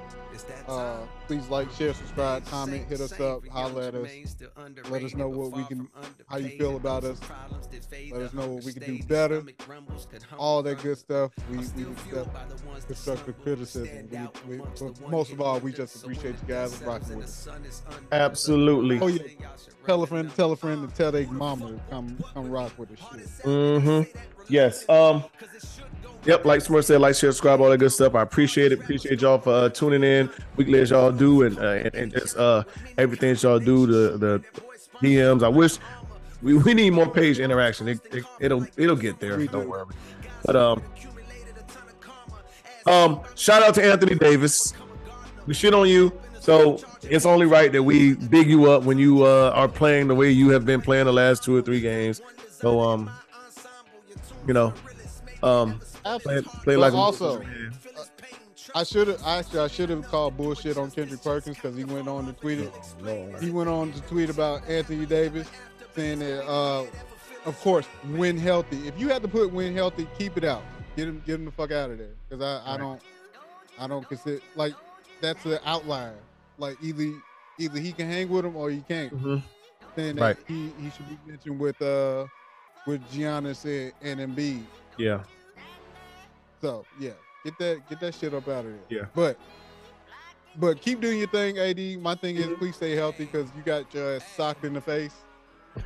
Uh, 0.66 0.98
please 1.26 1.48
like, 1.48 1.70
share, 1.72 1.94
subscribe, 1.94 2.44
comment, 2.46 2.86
hit 2.88 3.00
us 3.00 3.18
up, 3.20 3.46
holler 3.48 3.82
at 3.82 3.94
us. 3.94 4.10
Let 4.90 5.02
us 5.02 5.14
know 5.14 5.28
what 5.28 5.52
we 5.52 5.64
can, 5.64 5.88
how 6.28 6.38
you 6.38 6.50
feel 6.58 6.76
about 6.76 7.04
us. 7.04 7.20
Let 8.12 8.22
us 8.22 8.32
know 8.32 8.48
what 8.48 8.64
we 8.64 8.72
can 8.72 8.96
do 8.96 9.02
better. 9.04 9.42
All 10.38 10.62
that 10.62 10.82
good 10.82 10.98
stuff. 10.98 11.32
We 11.50 11.58
we 11.58 11.90
accept 11.90 12.86
constructive 12.86 13.42
criticism. 13.42 14.08
We, 14.46 14.56
we, 14.56 14.62
but 14.80 15.10
most 15.10 15.32
of 15.32 15.40
all, 15.40 15.58
we 15.60 15.72
just 15.72 16.02
appreciate 16.02 16.36
you 16.42 16.48
guys 16.48 16.80
rocking 16.82 17.16
with 17.16 17.26
us. 17.26 17.48
Absolutely. 18.12 19.00
Oh 19.00 19.06
yeah, 19.06 19.22
tell 19.86 20.02
a 20.02 20.06
friend, 20.06 20.34
tell 20.34 20.52
a 20.52 20.56
friend, 20.56 20.82
and 20.82 20.94
tell 20.94 21.12
their 21.12 21.26
mama 21.26 21.72
to 21.72 21.80
come 21.90 22.18
come 22.34 22.50
rock 22.50 22.72
with 22.78 22.92
us. 22.92 22.98
Shit. 22.98 23.44
Mm-hmm. 23.44 24.18
Yes. 24.48 24.88
Um. 24.88 25.24
Yep. 26.24 26.44
Like 26.44 26.60
Smurf 26.60 26.84
said, 26.84 27.00
like, 27.00 27.14
share, 27.14 27.30
subscribe, 27.30 27.60
all 27.60 27.70
that 27.70 27.78
good 27.78 27.92
stuff. 27.92 28.14
I 28.14 28.22
appreciate 28.22 28.72
it. 28.72 28.80
Appreciate 28.80 29.20
y'all 29.20 29.38
for 29.38 29.52
uh, 29.52 29.68
tuning 29.68 30.02
in 30.02 30.28
weekly 30.56 30.80
as 30.80 30.90
y'all 30.90 31.12
do, 31.12 31.42
and 31.42 31.58
uh, 31.58 31.62
and, 31.62 31.94
and 31.94 32.12
just 32.12 32.36
uh 32.36 32.64
everything 32.98 33.34
that 33.34 33.42
y'all 33.42 33.58
do. 33.58 33.86
The 33.86 34.18
the 34.18 34.44
DMs. 35.00 35.42
I 35.42 35.48
wish 35.48 35.78
we, 36.42 36.54
we 36.54 36.74
need 36.74 36.90
more 36.90 37.08
page 37.08 37.38
interaction. 37.38 37.88
It, 37.88 38.00
it, 38.12 38.24
it'll 38.40 38.66
it'll 38.76 38.96
get 38.96 39.20
there. 39.20 39.44
Don't 39.46 39.68
worry. 39.68 39.86
But 40.44 40.56
um, 40.56 40.82
um, 42.86 43.20
shout 43.34 43.62
out 43.62 43.74
to 43.74 43.84
Anthony 43.84 44.14
Davis. 44.14 44.72
We 45.46 45.54
shit 45.54 45.74
on 45.74 45.88
you, 45.88 46.12
so 46.40 46.80
it's 47.02 47.26
only 47.26 47.46
right 47.46 47.72
that 47.72 47.82
we 47.82 48.14
big 48.14 48.48
you 48.50 48.70
up 48.70 48.82
when 48.82 48.98
you 48.98 49.24
uh, 49.24 49.52
are 49.54 49.68
playing 49.68 50.08
the 50.08 50.14
way 50.14 50.30
you 50.30 50.50
have 50.50 50.64
been 50.64 50.80
playing 50.80 51.06
the 51.06 51.12
last 51.12 51.42
two 51.42 51.56
or 51.56 51.62
three 51.62 51.80
games. 51.80 52.20
So 52.50 52.80
um, 52.80 53.10
you 54.46 54.54
know, 54.54 54.72
um, 55.42 55.80
play, 56.18 56.42
play 56.64 56.76
like 56.76 56.92
a- 56.92 56.96
also, 56.96 57.42
I 58.74 58.84
should 58.84 59.08
have 59.08 59.22
actually 59.26 59.60
I 59.60 59.68
should 59.68 59.88
have 59.90 60.06
called 60.08 60.36
bullshit 60.36 60.76
on 60.76 60.90
Kendrick 60.90 61.22
Perkins 61.22 61.56
because 61.56 61.76
he 61.76 61.84
went 61.84 62.08
on 62.08 62.26
to 62.26 62.32
tweet 62.32 62.58
it. 62.60 62.72
He 63.40 63.50
went 63.50 63.68
on 63.68 63.92
to 63.92 64.00
tweet 64.02 64.30
about 64.30 64.68
Anthony 64.68 65.06
Davis 65.06 65.48
saying 65.94 66.18
that 66.20 66.46
uh 66.46 66.84
of 67.46 67.58
course 67.60 67.86
when 68.14 68.36
healthy. 68.36 68.86
If 68.86 68.98
you 69.00 69.08
had 69.08 69.22
to 69.22 69.28
put 69.28 69.52
when 69.52 69.74
healthy, 69.74 70.06
keep 70.18 70.36
it 70.36 70.44
out. 70.44 70.62
Get 70.96 71.08
him 71.08 71.22
get 71.26 71.36
him 71.36 71.44
the 71.46 71.50
fuck 71.50 71.70
out 71.72 71.90
of 71.90 71.98
there. 71.98 72.10
Because 72.28 72.44
I, 72.44 72.74
I 72.74 72.76
don't 72.76 73.00
I 73.78 73.86
don't 73.86 74.06
consider 74.06 74.40
like 74.54 74.74
that's 75.20 75.44
an 75.46 75.58
outlier. 75.64 76.14
Like 76.58 76.76
either 76.82 77.10
either 77.58 77.78
he 77.78 77.92
can 77.92 78.06
hang 78.06 78.28
with 78.28 78.44
him 78.44 78.54
or 78.56 78.70
he 78.70 78.82
can't. 78.86 79.12
Mhm. 79.14 79.42
Saying 79.96 80.16
that 80.16 80.22
Right. 80.22 80.36
he, 80.46 80.70
he 80.80 80.90
should 80.90 81.08
be 81.08 81.18
mentioned 81.26 81.58
with 81.58 81.80
uh 81.80 82.26
with 82.86 83.00
Giannis 83.12 83.64
and, 83.64 84.20
and 84.20 84.36
Embiid. 84.36 84.62
Yeah, 84.98 85.22
So 86.60 86.84
yeah, 86.98 87.10
get 87.44 87.58
that 87.58 87.88
get 87.88 88.00
that 88.00 88.14
shit 88.14 88.34
up 88.34 88.48
out 88.48 88.64
of 88.64 88.72
there. 88.72 89.00
Yeah. 89.00 89.04
But 89.14 89.38
but 90.56 90.80
keep 90.80 91.00
doing 91.00 91.18
your 91.18 91.28
thing, 91.28 91.58
AD. 91.58 92.00
My 92.00 92.14
thing 92.14 92.36
is 92.36 92.46
mm-hmm. 92.46 92.54
please 92.54 92.76
stay 92.76 92.94
healthy 92.94 93.26
because 93.26 93.48
you 93.56 93.62
got 93.62 93.92
your 93.94 94.16
ass 94.16 94.24
socked 94.36 94.64
in 94.64 94.72
the 94.72 94.80
face. 94.80 95.14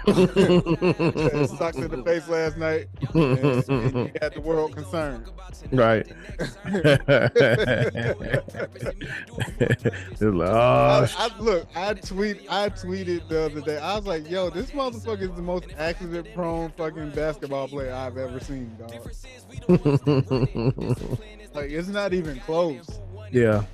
Socked 0.07 1.77
in 1.77 1.91
the 1.91 2.03
face 2.05 2.29
last 2.29 2.57
night. 2.57 2.89
And, 3.15 3.39
and 3.69 3.97
you 3.97 4.13
got 4.21 4.35
the 4.35 4.41
world 4.41 4.75
concerned. 4.75 5.29
right. 5.73 6.07
Like, 10.21 10.51
oh, 10.51 10.55
I, 10.55 11.09
I, 11.19 11.31
look, 11.39 11.67
I 11.75 11.95
tweet, 11.95 12.47
I 12.51 12.69
tweeted 12.71 13.29
the 13.29 13.45
other 13.47 13.61
day. 13.61 13.79
I 13.79 13.97
was 13.97 14.07
like, 14.07 14.29
"Yo, 14.31 14.51
this 14.51 14.71
motherfucker 14.71 15.23
is 15.23 15.33
the 15.33 15.43
most 15.43 15.67
accident-prone 15.79 16.71
fucking 16.73 17.11
basketball 17.11 17.69
player 17.69 17.93
I've 17.93 18.17
ever 18.17 18.41
seen, 18.41 18.77
dog. 18.79 18.93
Like, 21.55 21.71
it's 21.71 21.89
not 21.89 22.15
even 22.15 22.41
close." 22.41 23.01
yeah 23.31 23.65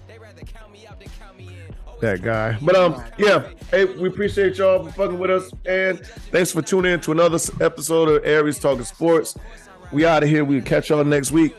that 2.00 2.22
guy. 2.22 2.58
But 2.62 2.76
um, 2.76 3.02
yeah, 3.16 3.48
hey, 3.70 3.84
we 3.84 4.08
appreciate 4.08 4.58
y'all 4.58 4.84
for 4.84 4.92
fucking 4.92 5.18
with 5.18 5.30
us, 5.30 5.50
and 5.66 6.04
thanks 6.30 6.52
for 6.52 6.62
tuning 6.62 6.92
in 6.92 7.00
to 7.00 7.12
another 7.12 7.38
episode 7.60 8.08
of 8.08 8.24
Aries 8.24 8.58
Talking 8.58 8.84
Sports. 8.84 9.36
We 9.92 10.04
out 10.04 10.22
of 10.22 10.28
here. 10.28 10.44
We'll 10.44 10.62
catch 10.62 10.90
y'all 10.90 11.04
next 11.04 11.32
week. 11.32 11.54